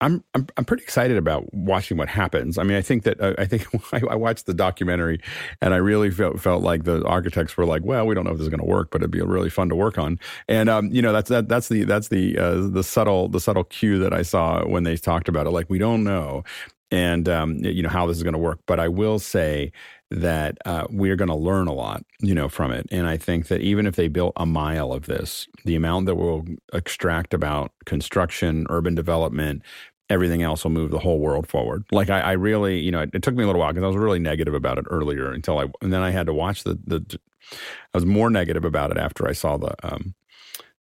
I'm, 0.00 0.24
I'm 0.34 0.46
I'm 0.56 0.64
pretty 0.64 0.82
excited 0.82 1.16
about 1.16 1.52
watching 1.54 1.96
what 1.96 2.08
happens. 2.08 2.58
I 2.58 2.64
mean, 2.64 2.76
I 2.76 2.82
think 2.82 3.04
that 3.04 3.20
uh, 3.20 3.34
I 3.38 3.46
think 3.46 3.66
I, 3.92 4.16
watched 4.16 4.46
the 4.46 4.54
documentary, 4.54 5.20
and 5.62 5.72
I 5.72 5.78
really 5.78 6.10
felt 6.10 6.40
felt 6.40 6.62
like 6.62 6.84
the 6.84 7.04
architects 7.06 7.56
were 7.56 7.64
like, 7.64 7.84
"Well, 7.84 8.06
we 8.06 8.14
don't 8.14 8.24
know 8.24 8.32
if 8.32 8.38
this 8.38 8.44
is 8.44 8.50
going 8.50 8.60
to 8.60 8.66
work, 8.66 8.90
but 8.90 9.00
it'd 9.00 9.10
be 9.10 9.20
really 9.20 9.50
fun 9.50 9.68
to 9.70 9.76
work 9.76 9.96
on." 9.96 10.18
And 10.48 10.68
um, 10.68 10.90
you 10.90 11.00
know, 11.00 11.12
that's 11.12 11.30
that 11.30 11.48
that's 11.48 11.68
the 11.68 11.84
that's 11.84 12.08
the 12.08 12.36
uh, 12.36 12.68
the 12.68 12.82
subtle 12.82 13.28
the 13.28 13.40
subtle 13.40 13.64
cue 13.64 13.98
that 14.00 14.12
I 14.12 14.22
saw 14.22 14.64
when 14.66 14.82
they 14.82 14.96
talked 14.96 15.28
about 15.28 15.46
it. 15.46 15.50
Like, 15.50 15.70
we 15.70 15.78
don't 15.78 16.04
know, 16.04 16.44
and 16.90 17.28
um, 17.28 17.58
you 17.58 17.82
know 17.82 17.88
how 17.88 18.06
this 18.06 18.16
is 18.16 18.22
going 18.22 18.34
to 18.34 18.38
work. 18.38 18.60
But 18.66 18.80
I 18.80 18.88
will 18.88 19.18
say 19.18 19.72
that 20.10 20.58
uh, 20.64 20.86
we're 20.90 21.16
going 21.16 21.28
to 21.28 21.34
learn 21.34 21.66
a 21.66 21.72
lot, 21.72 22.04
you 22.20 22.34
know, 22.34 22.48
from 22.48 22.70
it. 22.70 22.86
And 22.90 23.06
I 23.06 23.16
think 23.16 23.48
that 23.48 23.60
even 23.60 23.86
if 23.86 23.96
they 23.96 24.08
built 24.08 24.32
a 24.36 24.46
mile 24.46 24.92
of 24.92 25.06
this, 25.06 25.48
the 25.64 25.74
amount 25.74 26.06
that 26.06 26.14
we'll 26.14 26.44
extract 26.72 27.34
about 27.34 27.72
construction, 27.84 28.66
urban 28.70 28.94
development, 28.94 29.62
everything 30.10 30.42
else 30.42 30.64
will 30.64 30.70
move 30.70 30.90
the 30.90 30.98
whole 30.98 31.18
world 31.18 31.48
forward. 31.48 31.84
Like 31.90 32.10
I, 32.10 32.20
I 32.20 32.32
really, 32.32 32.78
you 32.78 32.90
know, 32.90 33.00
it, 33.00 33.10
it, 33.14 33.22
took 33.22 33.34
me 33.34 33.42
a 33.42 33.46
little 33.46 33.60
while 33.60 33.72
because 33.72 33.84
I 33.84 33.88
was 33.88 33.96
really 33.96 34.18
negative 34.18 34.54
about 34.54 34.78
it 34.78 34.84
earlier 34.90 35.32
until 35.32 35.58
I, 35.58 35.66
and 35.80 35.92
then 35.92 36.02
I 36.02 36.10
had 36.10 36.26
to 36.26 36.34
watch 36.34 36.64
the, 36.64 36.78
the, 36.86 37.18
I 37.52 37.96
was 37.96 38.06
more 38.06 38.30
negative 38.30 38.64
about 38.64 38.90
it 38.90 38.98
after 38.98 39.26
I 39.26 39.32
saw 39.32 39.56
the, 39.56 39.74
um, 39.82 40.14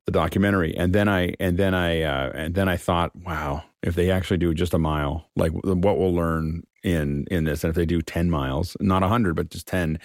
the 0.05 0.11
documentary. 0.11 0.75
And 0.75 0.93
then 0.93 1.07
I, 1.07 1.33
and 1.39 1.57
then 1.57 1.73
I, 1.73 2.01
uh, 2.01 2.31
and 2.35 2.55
then 2.55 2.67
I 2.67 2.75
thought, 2.75 3.15
wow, 3.15 3.63
if 3.81 3.95
they 3.95 4.11
actually 4.11 4.37
do 4.37 4.53
just 4.53 4.73
a 4.73 4.79
mile, 4.79 5.29
like 5.35 5.53
what 5.53 5.97
we'll 5.97 6.13
learn 6.13 6.63
in, 6.83 7.25
in 7.31 7.45
this, 7.45 7.63
and 7.63 7.69
if 7.69 7.75
they 7.75 7.85
do 7.85 8.01
10 8.01 8.29
miles, 8.29 8.77
not 8.79 9.03
a 9.03 9.07
hundred, 9.07 9.35
but 9.35 9.49
just 9.49 9.67
10, 9.67 9.99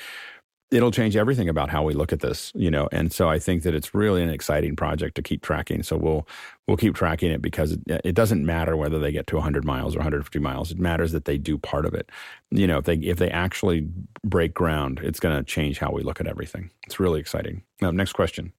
it'll 0.70 0.90
change 0.90 1.16
everything 1.16 1.48
about 1.48 1.70
how 1.70 1.82
we 1.82 1.94
look 1.94 2.12
at 2.12 2.20
this, 2.20 2.52
you 2.54 2.70
know. 2.70 2.88
And 2.92 3.12
so 3.12 3.28
I 3.28 3.38
think 3.38 3.62
that 3.62 3.74
it's 3.74 3.94
really 3.94 4.22
an 4.22 4.28
exciting 4.28 4.76
project 4.76 5.14
to 5.16 5.22
keep 5.22 5.42
tracking. 5.42 5.82
So 5.82 5.96
we'll 5.96 6.26
we'll 6.66 6.76
keep 6.76 6.94
tracking 6.94 7.30
it 7.30 7.40
because 7.40 7.72
it, 7.72 7.80
it 8.04 8.14
doesn't 8.14 8.44
matter 8.44 8.76
whether 8.76 8.98
they 8.98 9.12
get 9.12 9.26
to 9.28 9.36
100 9.36 9.64
miles 9.64 9.94
or 9.94 9.98
150 9.98 10.38
miles. 10.38 10.70
It 10.70 10.78
matters 10.78 11.12
that 11.12 11.24
they 11.24 11.38
do 11.38 11.56
part 11.58 11.86
of 11.86 11.94
it. 11.94 12.10
You 12.50 12.66
know, 12.66 12.78
if 12.78 12.84
they 12.84 12.96
if 12.96 13.18
they 13.18 13.30
actually 13.30 13.88
break 14.24 14.54
ground, 14.54 15.00
it's 15.02 15.20
going 15.20 15.36
to 15.36 15.44
change 15.44 15.78
how 15.78 15.90
we 15.90 16.02
look 16.02 16.20
at 16.20 16.26
everything. 16.26 16.70
It's 16.86 17.00
really 17.00 17.20
exciting. 17.20 17.62
Now, 17.80 17.90
next 17.90 18.12
question. 18.12 18.52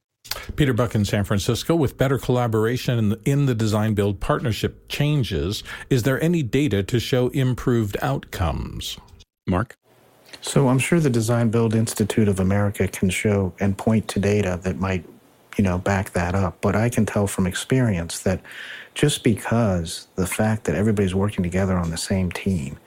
Peter 0.56 0.74
Buck 0.74 0.96
in 0.96 1.06
San 1.06 1.24
Francisco, 1.24 1.76
with 1.76 1.98
better 1.98 2.18
collaboration 2.18 3.18
in 3.26 3.46
the, 3.46 3.56
design 3.56 3.94
build 3.94 4.20
partnership 4.20 4.88
changes, 4.88 5.64
is 5.90 6.04
there 6.04 6.22
any 6.24 6.44
data 6.44 6.84
to 6.84 7.00
show 7.00 7.30
improved 7.30 7.98
outcomes? 8.02 8.98
Mark? 9.48 9.76
So 10.42 10.70
I'm 10.70 10.80
sure 10.80 11.00
the 11.00 11.10
Design 11.10 11.50
Build 11.50 11.74
Institute 11.74 12.28
of 12.28 12.40
America 12.40 12.88
can 12.88 13.10
show 13.10 13.54
and 13.60 13.78
point 13.78 14.08
to 14.10 14.20
data 14.20 14.60
that 14.64 14.78
might, 14.78 15.04
you 15.58 15.64
know, 15.64 15.78
back 15.78 16.12
that 16.12 16.36
up. 16.36 16.62
But 16.62 16.76
I 16.76 16.90
can 16.90 17.06
tell 17.06 17.28
from 17.28 17.48
experience 17.48 18.20
that 18.20 18.42
just 18.94 19.24
because 19.24 20.08
the 20.16 20.28
fact 20.28 20.66
that 20.66 20.76
everybody's 20.76 21.16
working 21.16 21.44
together 21.44 21.78
on 21.78 21.90
the 21.90 21.98
same 21.98 22.32
team, 22.32 22.78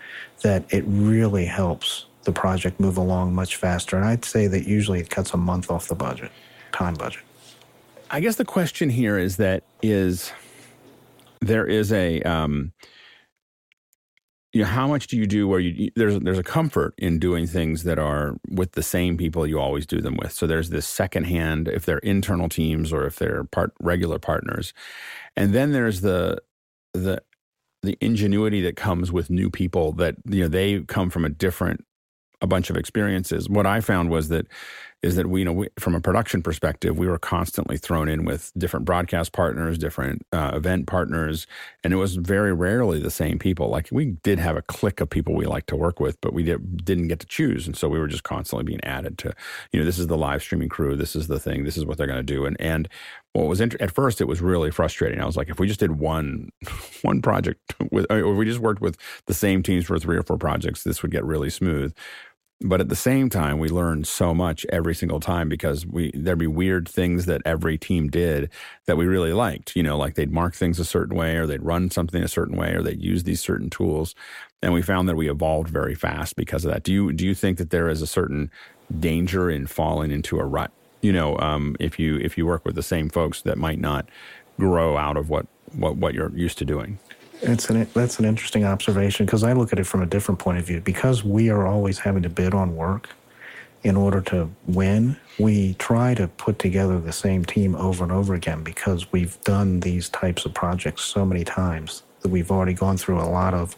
that 0.42 0.64
it 0.72 0.84
really 0.86 1.44
helps 1.44 2.06
the 2.24 2.32
project 2.32 2.78
move 2.78 2.96
along 2.96 3.34
much 3.34 3.56
faster. 3.56 3.96
And 3.96 4.04
I'd 4.04 4.24
say 4.24 4.46
that 4.46 4.66
usually 4.66 5.00
it 5.00 5.10
cuts 5.10 5.34
a 5.34 5.36
month 5.36 5.70
off 5.70 5.88
the 5.88 5.94
budget, 5.94 6.30
time 6.72 6.94
budget. 6.94 7.22
I 8.12 8.20
guess 8.20 8.36
the 8.36 8.44
question 8.44 8.90
here 8.90 9.18
is 9.18 9.38
that 9.38 9.64
is 9.82 10.32
there 11.40 11.66
is 11.66 11.90
a 11.92 12.20
um, 12.22 12.72
you 14.52 14.60
know, 14.60 14.66
how 14.66 14.86
much 14.86 15.06
do 15.06 15.16
you 15.16 15.26
do 15.26 15.48
where 15.48 15.60
you 15.60 15.90
there's 15.96 16.20
there's 16.20 16.38
a 16.38 16.42
comfort 16.42 16.92
in 16.98 17.18
doing 17.18 17.46
things 17.46 17.84
that 17.84 17.98
are 17.98 18.36
with 18.50 18.72
the 18.72 18.82
same 18.82 19.16
people 19.16 19.46
you 19.46 19.58
always 19.58 19.86
do 19.86 20.02
them 20.02 20.16
with. 20.16 20.32
So 20.32 20.46
there's 20.46 20.68
this 20.68 20.86
secondhand 20.86 21.68
if 21.68 21.86
they're 21.86 21.98
internal 21.98 22.50
teams 22.50 22.92
or 22.92 23.06
if 23.06 23.16
they're 23.16 23.44
part 23.44 23.72
regular 23.80 24.18
partners, 24.18 24.74
and 25.34 25.54
then 25.54 25.72
there's 25.72 26.02
the 26.02 26.36
the 26.92 27.22
the 27.82 27.96
ingenuity 28.02 28.60
that 28.60 28.76
comes 28.76 29.10
with 29.10 29.30
new 29.30 29.48
people 29.48 29.92
that 29.92 30.16
you 30.28 30.42
know 30.42 30.48
they 30.48 30.82
come 30.82 31.08
from 31.08 31.24
a 31.24 31.30
different 31.30 31.82
a 32.42 32.46
bunch 32.46 32.68
of 32.68 32.76
experiences. 32.76 33.48
What 33.48 33.66
I 33.66 33.80
found 33.80 34.10
was 34.10 34.28
that 34.28 34.46
is 35.02 35.16
that 35.16 35.26
we, 35.26 35.40
you 35.40 35.44
know, 35.44 35.52
we, 35.52 35.68
from 35.80 35.96
a 35.96 36.00
production 36.00 36.42
perspective, 36.42 36.96
we 36.96 37.08
were 37.08 37.18
constantly 37.18 37.76
thrown 37.76 38.08
in 38.08 38.24
with 38.24 38.52
different 38.56 38.86
broadcast 38.86 39.32
partners, 39.32 39.76
different 39.76 40.24
uh, 40.32 40.52
event 40.54 40.86
partners, 40.86 41.46
and 41.82 41.92
it 41.92 41.96
was 41.96 42.14
very 42.14 42.52
rarely 42.52 43.00
the 43.00 43.10
same 43.10 43.36
people. 43.38 43.68
Like 43.68 43.88
we 43.90 44.16
did 44.22 44.38
have 44.38 44.56
a 44.56 44.62
clique 44.62 45.00
of 45.00 45.10
people 45.10 45.34
we 45.34 45.44
liked 45.44 45.68
to 45.70 45.76
work 45.76 45.98
with, 45.98 46.20
but 46.20 46.32
we 46.32 46.44
did, 46.44 46.84
didn't 46.84 47.08
get 47.08 47.18
to 47.18 47.26
choose, 47.26 47.66
and 47.66 47.76
so 47.76 47.88
we 47.88 47.98
were 47.98 48.06
just 48.06 48.22
constantly 48.22 48.64
being 48.64 48.82
added 48.84 49.18
to, 49.18 49.34
you 49.72 49.80
know, 49.80 49.84
this 49.84 49.98
is 49.98 50.06
the 50.06 50.16
live 50.16 50.40
streaming 50.40 50.68
crew, 50.68 50.94
this 50.94 51.16
is 51.16 51.26
the 51.26 51.40
thing, 51.40 51.64
this 51.64 51.76
is 51.76 51.84
what 51.84 51.98
they're 51.98 52.06
going 52.06 52.16
to 52.18 52.22
do, 52.22 52.46
and 52.46 52.56
and 52.60 52.88
what 53.32 53.48
was 53.48 53.60
inter- 53.60 53.78
at 53.80 53.90
first 53.90 54.20
it 54.20 54.28
was 54.28 54.40
really 54.40 54.70
frustrating. 54.70 55.20
I 55.20 55.24
was 55.24 55.36
like, 55.36 55.48
if 55.48 55.58
we 55.58 55.66
just 55.66 55.80
did 55.80 55.98
one 55.98 56.50
one 57.02 57.22
project 57.22 57.74
with, 57.90 58.06
or 58.08 58.34
we 58.34 58.44
just 58.44 58.60
worked 58.60 58.80
with 58.80 58.96
the 59.26 59.34
same 59.34 59.64
teams 59.64 59.86
for 59.86 59.98
three 59.98 60.16
or 60.16 60.22
four 60.22 60.38
projects, 60.38 60.84
this 60.84 61.02
would 61.02 61.10
get 61.10 61.24
really 61.24 61.50
smooth 61.50 61.92
but 62.64 62.80
at 62.80 62.88
the 62.88 62.96
same 62.96 63.28
time, 63.28 63.58
we 63.58 63.68
learned 63.68 64.06
so 64.06 64.34
much 64.34 64.64
every 64.70 64.94
single 64.94 65.20
time 65.20 65.48
because 65.48 65.84
we 65.86 66.10
there'd 66.14 66.38
be 66.38 66.46
weird 66.46 66.88
things 66.88 67.26
that 67.26 67.42
every 67.44 67.76
team 67.76 68.08
did 68.08 68.50
that 68.86 68.96
we 68.96 69.06
really 69.06 69.32
liked. 69.32 69.74
You 69.76 69.82
know, 69.82 69.96
like 69.96 70.14
they'd 70.14 70.32
mark 70.32 70.54
things 70.54 70.78
a 70.78 70.84
certain 70.84 71.16
way, 71.16 71.36
or 71.36 71.46
they'd 71.46 71.62
run 71.62 71.90
something 71.90 72.22
a 72.22 72.28
certain 72.28 72.56
way, 72.56 72.72
or 72.72 72.82
they'd 72.82 73.02
use 73.02 73.24
these 73.24 73.40
certain 73.40 73.70
tools. 73.70 74.14
And 74.62 74.72
we 74.72 74.82
found 74.82 75.08
that 75.08 75.16
we 75.16 75.30
evolved 75.30 75.68
very 75.68 75.94
fast 75.94 76.36
because 76.36 76.64
of 76.64 76.72
that. 76.72 76.84
Do 76.84 76.92
you 76.92 77.12
do 77.12 77.26
you 77.26 77.34
think 77.34 77.58
that 77.58 77.70
there 77.70 77.88
is 77.88 78.02
a 78.02 78.06
certain 78.06 78.50
danger 78.98 79.50
in 79.50 79.66
falling 79.66 80.10
into 80.10 80.38
a 80.38 80.44
rut? 80.44 80.70
You 81.00 81.12
know, 81.12 81.36
um, 81.38 81.76
if 81.80 81.98
you 81.98 82.16
if 82.18 82.38
you 82.38 82.46
work 82.46 82.64
with 82.64 82.76
the 82.76 82.82
same 82.82 83.08
folks 83.08 83.42
that 83.42 83.58
might 83.58 83.80
not 83.80 84.08
grow 84.58 84.96
out 84.96 85.16
of 85.16 85.28
what 85.28 85.46
what 85.72 85.96
what 85.96 86.14
you're 86.14 86.30
used 86.36 86.58
to 86.58 86.64
doing. 86.64 86.98
It's 87.42 87.70
an, 87.70 87.88
that's 87.92 88.18
an 88.18 88.24
interesting 88.24 88.64
observation 88.64 89.26
because 89.26 89.42
I 89.42 89.52
look 89.52 89.72
at 89.72 89.78
it 89.78 89.84
from 89.84 90.02
a 90.02 90.06
different 90.06 90.38
point 90.38 90.58
of 90.58 90.64
view. 90.64 90.80
Because 90.80 91.24
we 91.24 91.50
are 91.50 91.66
always 91.66 91.98
having 91.98 92.22
to 92.22 92.28
bid 92.28 92.54
on 92.54 92.76
work 92.76 93.10
in 93.82 93.96
order 93.96 94.20
to 94.20 94.48
win, 94.66 95.16
we 95.38 95.74
try 95.74 96.14
to 96.14 96.28
put 96.28 96.58
together 96.58 97.00
the 97.00 97.12
same 97.12 97.44
team 97.44 97.74
over 97.74 98.04
and 98.04 98.12
over 98.12 98.34
again 98.34 98.62
because 98.62 99.10
we've 99.12 99.40
done 99.40 99.80
these 99.80 100.08
types 100.10 100.44
of 100.44 100.54
projects 100.54 101.02
so 101.02 101.26
many 101.26 101.42
times 101.42 102.04
that 102.20 102.28
we've 102.28 102.52
already 102.52 102.74
gone 102.74 102.96
through 102.96 103.20
a 103.20 103.26
lot 103.26 103.54
of, 103.54 103.74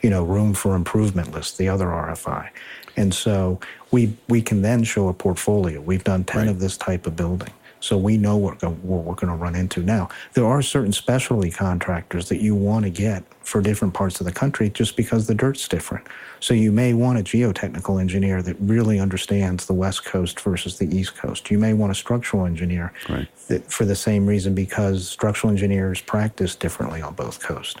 you 0.00 0.08
know, 0.08 0.24
room 0.24 0.54
for 0.54 0.74
improvement 0.74 1.32
lists, 1.32 1.58
the 1.58 1.68
other 1.68 1.86
RFI. 1.86 2.48
And 2.96 3.12
so 3.12 3.60
we 3.90 4.16
we 4.28 4.40
can 4.40 4.62
then 4.62 4.84
show 4.84 5.08
a 5.08 5.14
portfolio. 5.14 5.80
We've 5.80 6.04
done 6.04 6.24
10 6.24 6.40
right. 6.40 6.48
of 6.48 6.58
this 6.58 6.76
type 6.76 7.06
of 7.06 7.16
building. 7.16 7.52
So 7.82 7.96
we 7.98 8.16
know 8.16 8.36
what, 8.36 8.62
what 8.62 9.04
we're 9.04 9.14
going 9.14 9.32
to 9.32 9.34
run 9.36 9.56
into. 9.56 9.82
Now, 9.82 10.08
there 10.34 10.46
are 10.46 10.62
certain 10.62 10.92
specialty 10.92 11.50
contractors 11.50 12.28
that 12.28 12.40
you 12.40 12.54
want 12.54 12.84
to 12.84 12.90
get 12.90 13.24
for 13.40 13.60
different 13.60 13.92
parts 13.92 14.20
of 14.20 14.26
the 14.26 14.32
country 14.32 14.70
just 14.70 14.96
because 14.96 15.26
the 15.26 15.34
dirt's 15.34 15.66
different. 15.66 16.06
So 16.38 16.54
you 16.54 16.70
may 16.70 16.94
want 16.94 17.18
a 17.18 17.22
geotechnical 17.22 18.00
engineer 18.00 18.40
that 18.42 18.56
really 18.60 19.00
understands 19.00 19.66
the 19.66 19.74
West 19.74 20.04
Coast 20.04 20.38
versus 20.40 20.78
the 20.78 20.96
East 20.96 21.16
Coast. 21.16 21.50
You 21.50 21.58
may 21.58 21.72
want 21.72 21.90
a 21.90 21.94
structural 21.94 22.46
engineer 22.46 22.92
right. 23.08 23.28
that, 23.48 23.70
for 23.70 23.84
the 23.84 23.96
same 23.96 24.26
reason 24.26 24.54
because 24.54 25.08
structural 25.08 25.50
engineers 25.50 26.00
practice 26.00 26.54
differently 26.54 27.02
on 27.02 27.14
both 27.14 27.40
coasts. 27.40 27.80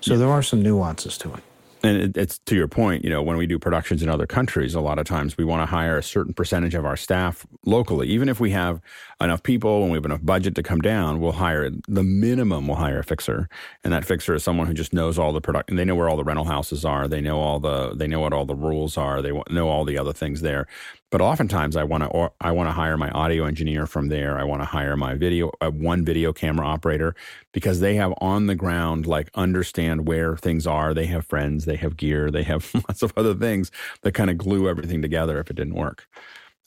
So 0.00 0.14
yeah. 0.14 0.20
there 0.20 0.28
are 0.28 0.42
some 0.42 0.62
nuances 0.62 1.18
to 1.18 1.34
it 1.34 1.42
and 1.82 1.96
it, 1.96 2.16
it's 2.16 2.38
to 2.40 2.54
your 2.54 2.68
point, 2.68 3.04
you 3.04 3.10
know, 3.10 3.22
when 3.22 3.36
we 3.36 3.46
do 3.46 3.58
productions 3.58 4.02
in 4.02 4.08
other 4.08 4.26
countries, 4.26 4.74
a 4.74 4.80
lot 4.80 4.98
of 4.98 5.06
times 5.06 5.36
we 5.36 5.44
want 5.44 5.62
to 5.62 5.66
hire 5.66 5.98
a 5.98 6.02
certain 6.02 6.34
percentage 6.34 6.74
of 6.74 6.84
our 6.84 6.96
staff 6.96 7.46
locally. 7.64 8.08
Even 8.08 8.28
if 8.28 8.40
we 8.40 8.50
have 8.50 8.80
enough 9.20 9.42
people 9.42 9.82
and 9.82 9.90
we 9.90 9.96
have 9.96 10.04
enough 10.04 10.22
budget 10.22 10.54
to 10.56 10.62
come 10.62 10.80
down, 10.80 11.20
we'll 11.20 11.32
hire 11.32 11.70
the 11.88 12.02
minimum. 12.02 12.66
We'll 12.66 12.76
hire 12.76 13.00
a 13.00 13.04
fixer, 13.04 13.48
and 13.84 13.92
that 13.92 14.04
fixer 14.04 14.34
is 14.34 14.44
someone 14.44 14.66
who 14.66 14.74
just 14.74 14.92
knows 14.92 15.18
all 15.18 15.32
the 15.32 15.40
product. 15.40 15.70
And 15.70 15.78
they 15.78 15.84
know 15.84 15.94
where 15.94 16.08
all 16.08 16.16
the 16.16 16.24
rental 16.24 16.44
houses 16.44 16.84
are. 16.84 17.08
They 17.08 17.20
know 17.20 17.38
all 17.38 17.60
the. 17.60 17.94
They 17.94 18.06
know 18.06 18.20
what 18.20 18.32
all 18.32 18.46
the 18.46 18.54
rules 18.54 18.96
are. 18.96 19.22
They 19.22 19.32
know 19.50 19.68
all 19.68 19.84
the 19.84 19.98
other 19.98 20.12
things 20.12 20.42
there. 20.42 20.66
But 21.10 21.20
oftentimes, 21.20 21.76
I 21.76 21.82
want 21.84 22.04
to 22.04 22.32
I 22.40 22.52
want 22.52 22.68
to 22.68 22.72
hire 22.72 22.96
my 22.96 23.10
audio 23.10 23.44
engineer 23.44 23.86
from 23.86 24.08
there. 24.08 24.38
I 24.38 24.44
want 24.44 24.62
to 24.62 24.66
hire 24.66 24.96
my 24.96 25.14
video 25.14 25.50
uh, 25.60 25.70
one 25.70 26.04
video 26.04 26.32
camera 26.32 26.66
operator 26.66 27.14
because 27.52 27.80
they 27.80 27.96
have 27.96 28.14
on 28.18 28.46
the 28.46 28.54
ground 28.54 29.06
like 29.06 29.30
understand 29.34 30.06
where 30.06 30.36
things 30.36 30.66
are. 30.66 30.94
They 30.94 31.06
have 31.06 31.26
friends. 31.26 31.64
They 31.64 31.76
have 31.76 31.96
gear. 31.96 32.30
They 32.30 32.44
have 32.44 32.72
lots 32.88 33.02
of 33.02 33.12
other 33.16 33.34
things 33.34 33.72
that 34.02 34.12
kind 34.12 34.30
of 34.30 34.38
glue 34.38 34.68
everything 34.68 35.02
together 35.02 35.40
if 35.40 35.50
it 35.50 35.56
didn't 35.56 35.74
work. 35.74 36.06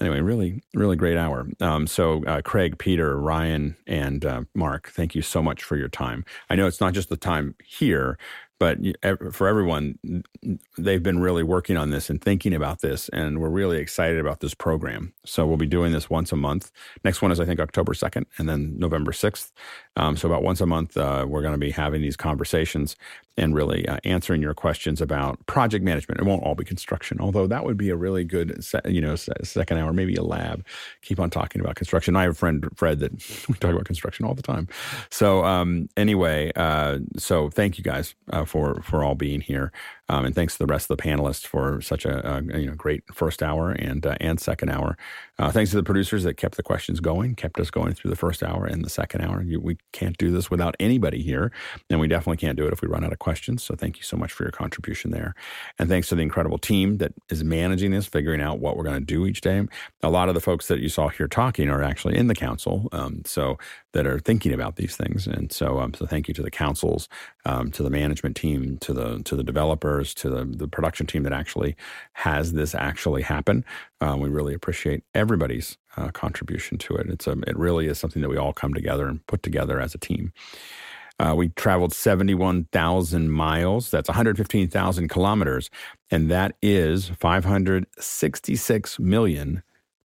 Anyway, 0.02 0.20
really, 0.20 0.62
really 0.74 0.96
great 0.96 1.18
hour. 1.18 1.48
Um, 1.62 1.88
so, 1.88 2.26
uh, 2.26 2.42
Craig, 2.42 2.78
Peter, 2.78 3.18
Ryan, 3.18 3.78
and 3.88 4.26
uh, 4.26 4.42
Mark, 4.56 4.90
thank 4.90 5.16
you 5.16 5.22
so 5.22 5.42
much 5.42 5.64
for 5.64 5.78
your 5.78 5.88
time. 5.88 6.26
I 6.50 6.56
know 6.56 6.66
it's 6.68 6.82
not 6.82 6.94
just 6.94 7.10
the 7.10 7.16
time 7.16 7.56
here, 7.64 8.18
but 8.64 8.78
for 9.34 9.50
everyone, 9.50 10.24
they've 10.78 11.04
been 11.04 11.20
really 11.20 11.44
working 11.44 11.76
on 11.76 11.90
this 11.90 12.10
and 12.10 12.22
thinking 12.22 12.54
about 12.54 12.80
this, 12.80 13.10
and 13.10 13.42
we're 13.42 13.50
really 13.50 13.78
excited 13.78 14.22
about 14.22 14.40
this 14.40 14.54
program. 14.54 15.12
So 15.26 15.46
we'll 15.46 15.58
be 15.58 15.66
doing 15.66 15.92
this 15.92 16.10
once 16.10 16.32
a 16.32 16.38
month. 16.38 16.72
Next 17.04 17.22
one 17.22 17.30
is 17.34 17.42
I 17.42 17.46
think 17.46 17.60
October 17.60 17.94
second, 17.94 18.26
and 18.38 18.48
then 18.48 18.80
November 18.80 19.12
sixth. 19.12 19.52
Um, 19.96 20.18
so 20.18 20.28
about 20.28 20.44
once 20.44 20.62
a 20.62 20.66
month, 20.66 20.98
uh, 20.98 21.26
we're 21.28 21.42
going 21.42 21.54
to 21.54 21.60
be 21.60 21.72
having 21.72 22.02
these 22.02 22.18
conversations 22.18 22.96
and 23.38 23.56
really 23.56 23.88
uh, 23.88 23.98
answering 24.04 24.42
your 24.42 24.54
questions 24.54 25.02
about 25.02 25.44
project 25.48 25.84
management. 25.84 26.20
It 26.20 26.26
won't 26.26 26.44
all 26.44 26.56
be 26.56 26.64
construction, 26.64 27.18
although 27.20 27.48
that 27.48 27.66
would 27.66 27.78
be 27.78 27.90
a 27.90 27.96
really 27.96 28.24
good, 28.24 28.64
you 28.86 29.02
know, 29.02 29.16
second 29.16 29.78
hour, 29.78 29.92
maybe 29.92 30.16
a 30.16 30.24
lab. 30.24 30.66
Keep 31.02 31.20
on 31.20 31.30
talking 31.30 31.60
about 31.60 31.76
construction. 31.76 32.16
I 32.16 32.24
have 32.24 32.32
a 32.32 32.36
friend 32.36 32.68
Fred 32.76 33.00
that 33.00 33.12
we 33.48 33.56
talk 33.56 33.72
about 33.72 33.86
construction 33.86 34.26
all 34.26 34.36
the 34.36 34.44
time. 34.44 34.68
So 35.10 35.44
um, 35.44 35.90
anyway, 35.98 36.52
uh, 36.56 37.00
so 37.18 37.50
thank 37.50 37.78
you 37.78 37.84
guys 37.84 38.14
uh, 38.32 38.46
for 38.46 38.82
for 38.82 39.04
all 39.04 39.16
being 39.16 39.42
here. 39.42 39.72
Um, 40.10 40.26
and 40.26 40.36
thanks 40.36 40.54
to 40.54 40.60
the 40.60 40.72
rest 40.72 40.90
of 40.90 40.98
the 40.98 41.04
panelists 41.04 41.48
for 41.48 41.80
such 41.82 42.06
a, 42.06 42.38
a 42.38 42.60
you 42.60 42.68
know 42.68 42.76
great 42.76 43.04
first 43.14 43.42
hour 43.42 43.72
and 43.72 44.06
uh, 44.06 44.16
and 44.20 44.40
second 44.40 44.70
hour. 44.70 44.98
Uh, 45.40 45.50
thanks 45.50 45.72
to 45.72 45.78
the 45.78 45.84
producers 45.84 46.24
that 46.24 46.36
kept 46.36 46.58
the 46.58 46.64
questions 46.64 47.00
going, 47.00 47.36
kept 47.36 47.60
us 47.60 47.72
going 47.72 47.94
through 47.94 48.10
the 48.10 48.16
first 48.16 48.44
hour 48.44 48.66
and 48.66 48.84
the 48.84 48.90
second 48.90 49.22
hour. 49.22 49.42
You, 49.42 49.60
we 49.60 49.78
can't 49.94 50.18
do 50.18 50.30
this 50.30 50.52
without 50.52 50.76
anybody 50.80 51.24
here, 51.24 51.52
and 51.90 52.00
we 52.00 52.08
definitely 52.08 52.38
can't 52.38 52.58
do 52.58 52.68
it 52.68 52.74
if 52.74 52.82
we 52.82 52.88
run 52.88 53.04
out 53.04 53.14
of 53.14 53.20
questions. 53.20 53.64
So 53.64 53.76
thank 53.76 53.98
you 53.98 54.04
so 54.04 54.18
much 54.18 54.34
for 54.34 54.44
your 54.44 54.52
contribution 54.52 55.12
there, 55.12 55.36
and 55.80 55.88
thanks 55.88 56.10
to 56.10 56.16
the 56.16 56.22
incredible 56.22 56.58
team 56.58 56.98
that 56.98 57.14
is 57.30 57.44
managing 57.44 57.92
this, 57.92 58.06
figuring 58.06 58.42
out 58.42 58.60
what 58.60 58.76
we're 58.76 58.84
going 58.84 59.00
to 59.00 59.06
do 59.06 59.26
each 59.26 59.42
day. 59.42 59.64
A 60.02 60.10
lot 60.10 60.28
of 60.28 60.36
the 60.36 60.42
folks 60.42 60.68
that 60.68 60.80
you 60.80 60.90
saw 60.90 61.08
here 61.08 61.28
talking 61.28 61.70
are 61.70 61.82
actually 61.82 62.18
in 62.18 62.28
the 62.28 62.36
council, 62.36 62.90
um, 62.92 63.22
so 63.26 63.58
that 63.94 64.06
are 64.06 64.20
thinking 64.20 64.54
about 64.54 64.76
these 64.76 64.98
things, 64.98 65.28
and 65.28 65.52
so 65.52 65.80
um, 65.80 65.94
so 65.94 66.06
thank 66.06 66.28
you 66.28 66.34
to 66.34 66.44
the 66.44 66.52
councils, 66.52 67.08
um, 67.46 67.72
to 67.72 67.84
the 67.84 67.90
management 67.90 68.36
team, 68.36 68.78
to 68.80 68.94
the 68.94 69.22
to 69.24 69.36
the 69.36 69.44
developers, 69.44 70.14
to 70.16 70.30
the 70.30 70.46
the 70.46 70.68
production 70.68 71.06
team 71.06 71.24
that 71.24 71.34
actually 71.34 71.76
has 72.14 72.54
this 72.54 72.74
actually 72.76 73.22
happen. 73.22 73.66
Um, 74.02 74.20
we 74.20 74.30
really 74.30 74.54
appreciate 74.54 75.04
everybody's 75.14 75.78
uh, 75.98 76.10
contribution 76.10 76.78
to 76.80 76.96
it. 76.96 77.10
It's 77.10 77.28
a, 77.28 77.34
it 77.48 77.58
really 77.58 77.88
is 77.88 78.00
something 78.00 78.22
that 78.22 78.30
we 78.30 78.38
all 78.38 78.54
come 78.54 78.74
together 78.74 79.08
and 79.08 79.26
put 79.28 79.44
together 79.44 79.80
as 79.80 79.94
a 79.94 80.00
team. 80.00 80.32
Uh, 81.20 81.34
we 81.36 81.50
traveled 81.50 81.94
71,000 81.94 83.30
miles. 83.30 83.92
That's 83.92 84.10
115,000 84.10 85.08
kilometers. 85.08 85.70
And 86.10 86.30
that 86.32 86.56
is 86.62 87.10
566 87.10 89.00
million 89.00 89.64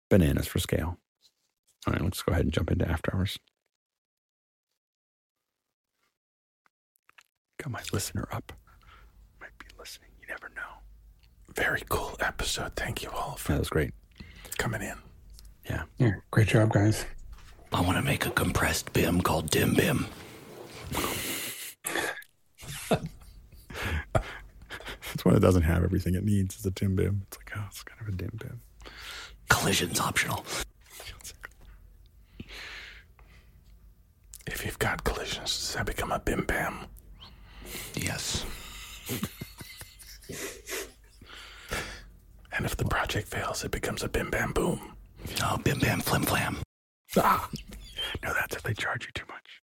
bananas 0.09 0.47
for 0.47 0.59
scale. 0.59 0.97
All 1.85 1.93
right, 1.93 2.01
let's 2.01 2.21
go 2.23 2.31
ahead 2.31 2.45
and 2.45 2.53
jump 2.53 2.71
into 2.71 2.89
after 2.89 3.15
hours. 3.15 3.37
Got 7.57 7.71
my 7.71 7.81
listener 7.91 8.27
up. 8.31 8.53
Might 9.41 9.57
be 9.59 9.65
listening. 9.79 10.09
You 10.21 10.27
never 10.27 10.49
know. 10.55 10.61
Very 11.55 11.81
cool 11.89 12.15
episode. 12.19 12.75
Thank 12.75 13.03
you 13.03 13.09
all 13.09 13.35
for 13.37 13.53
that 13.53 13.59
was 13.59 13.69
great 13.69 13.93
coming 14.57 14.81
in. 14.81 14.95
Yeah. 15.69 15.83
Yeah. 15.97 16.11
Great 16.31 16.47
job, 16.47 16.71
guys. 16.71 17.05
I 17.73 17.81
want 17.81 17.97
to 17.97 18.01
make 18.01 18.25
a 18.25 18.31
compressed 18.31 18.93
BIM 18.93 19.21
called 19.21 19.49
Dim 19.49 19.73
Bim. 19.73 20.07
It's 25.13 25.25
one 25.25 25.33
that 25.33 25.41
doesn't 25.41 25.63
have 25.63 25.83
everything 25.83 26.15
it 26.15 26.23
needs. 26.23 26.55
It's 26.55 26.65
a 26.65 26.71
Dim 26.71 26.95
Bim. 26.95 27.23
It's 27.27 27.37
like, 27.37 27.51
oh, 27.57 27.63
it's 27.67 27.83
kind 27.83 27.99
of 28.01 28.07
a 28.07 28.11
Dim 28.11 28.31
Bim. 28.37 28.61
Collision's 29.49 29.99
optional. 29.99 30.45
If 34.45 34.65
you've 34.65 34.79
got 34.79 35.03
collisions, 35.03 35.49
does 35.57 35.73
that 35.75 35.85
become 35.85 36.11
a 36.11 36.19
Bim 36.19 36.45
Bam? 36.45 36.85
Yes. 37.95 38.45
And 42.57 42.65
if 42.65 42.75
the 42.75 42.85
project 42.85 43.27
fails, 43.27 43.63
it 43.63 43.69
becomes 43.69 44.01
a 44.01 44.09
bim 44.09 44.31
bam 44.31 44.51
boom. 44.51 44.93
Oh, 45.43 45.57
bim 45.63 45.77
bam 45.77 45.99
flim 45.99 46.23
flam. 46.23 46.57
Ah. 47.15 47.47
No, 48.23 48.33
that's 48.33 48.55
if 48.55 48.63
they 48.63 48.73
charge 48.73 49.05
you 49.05 49.11
too 49.13 49.25
much. 49.29 49.61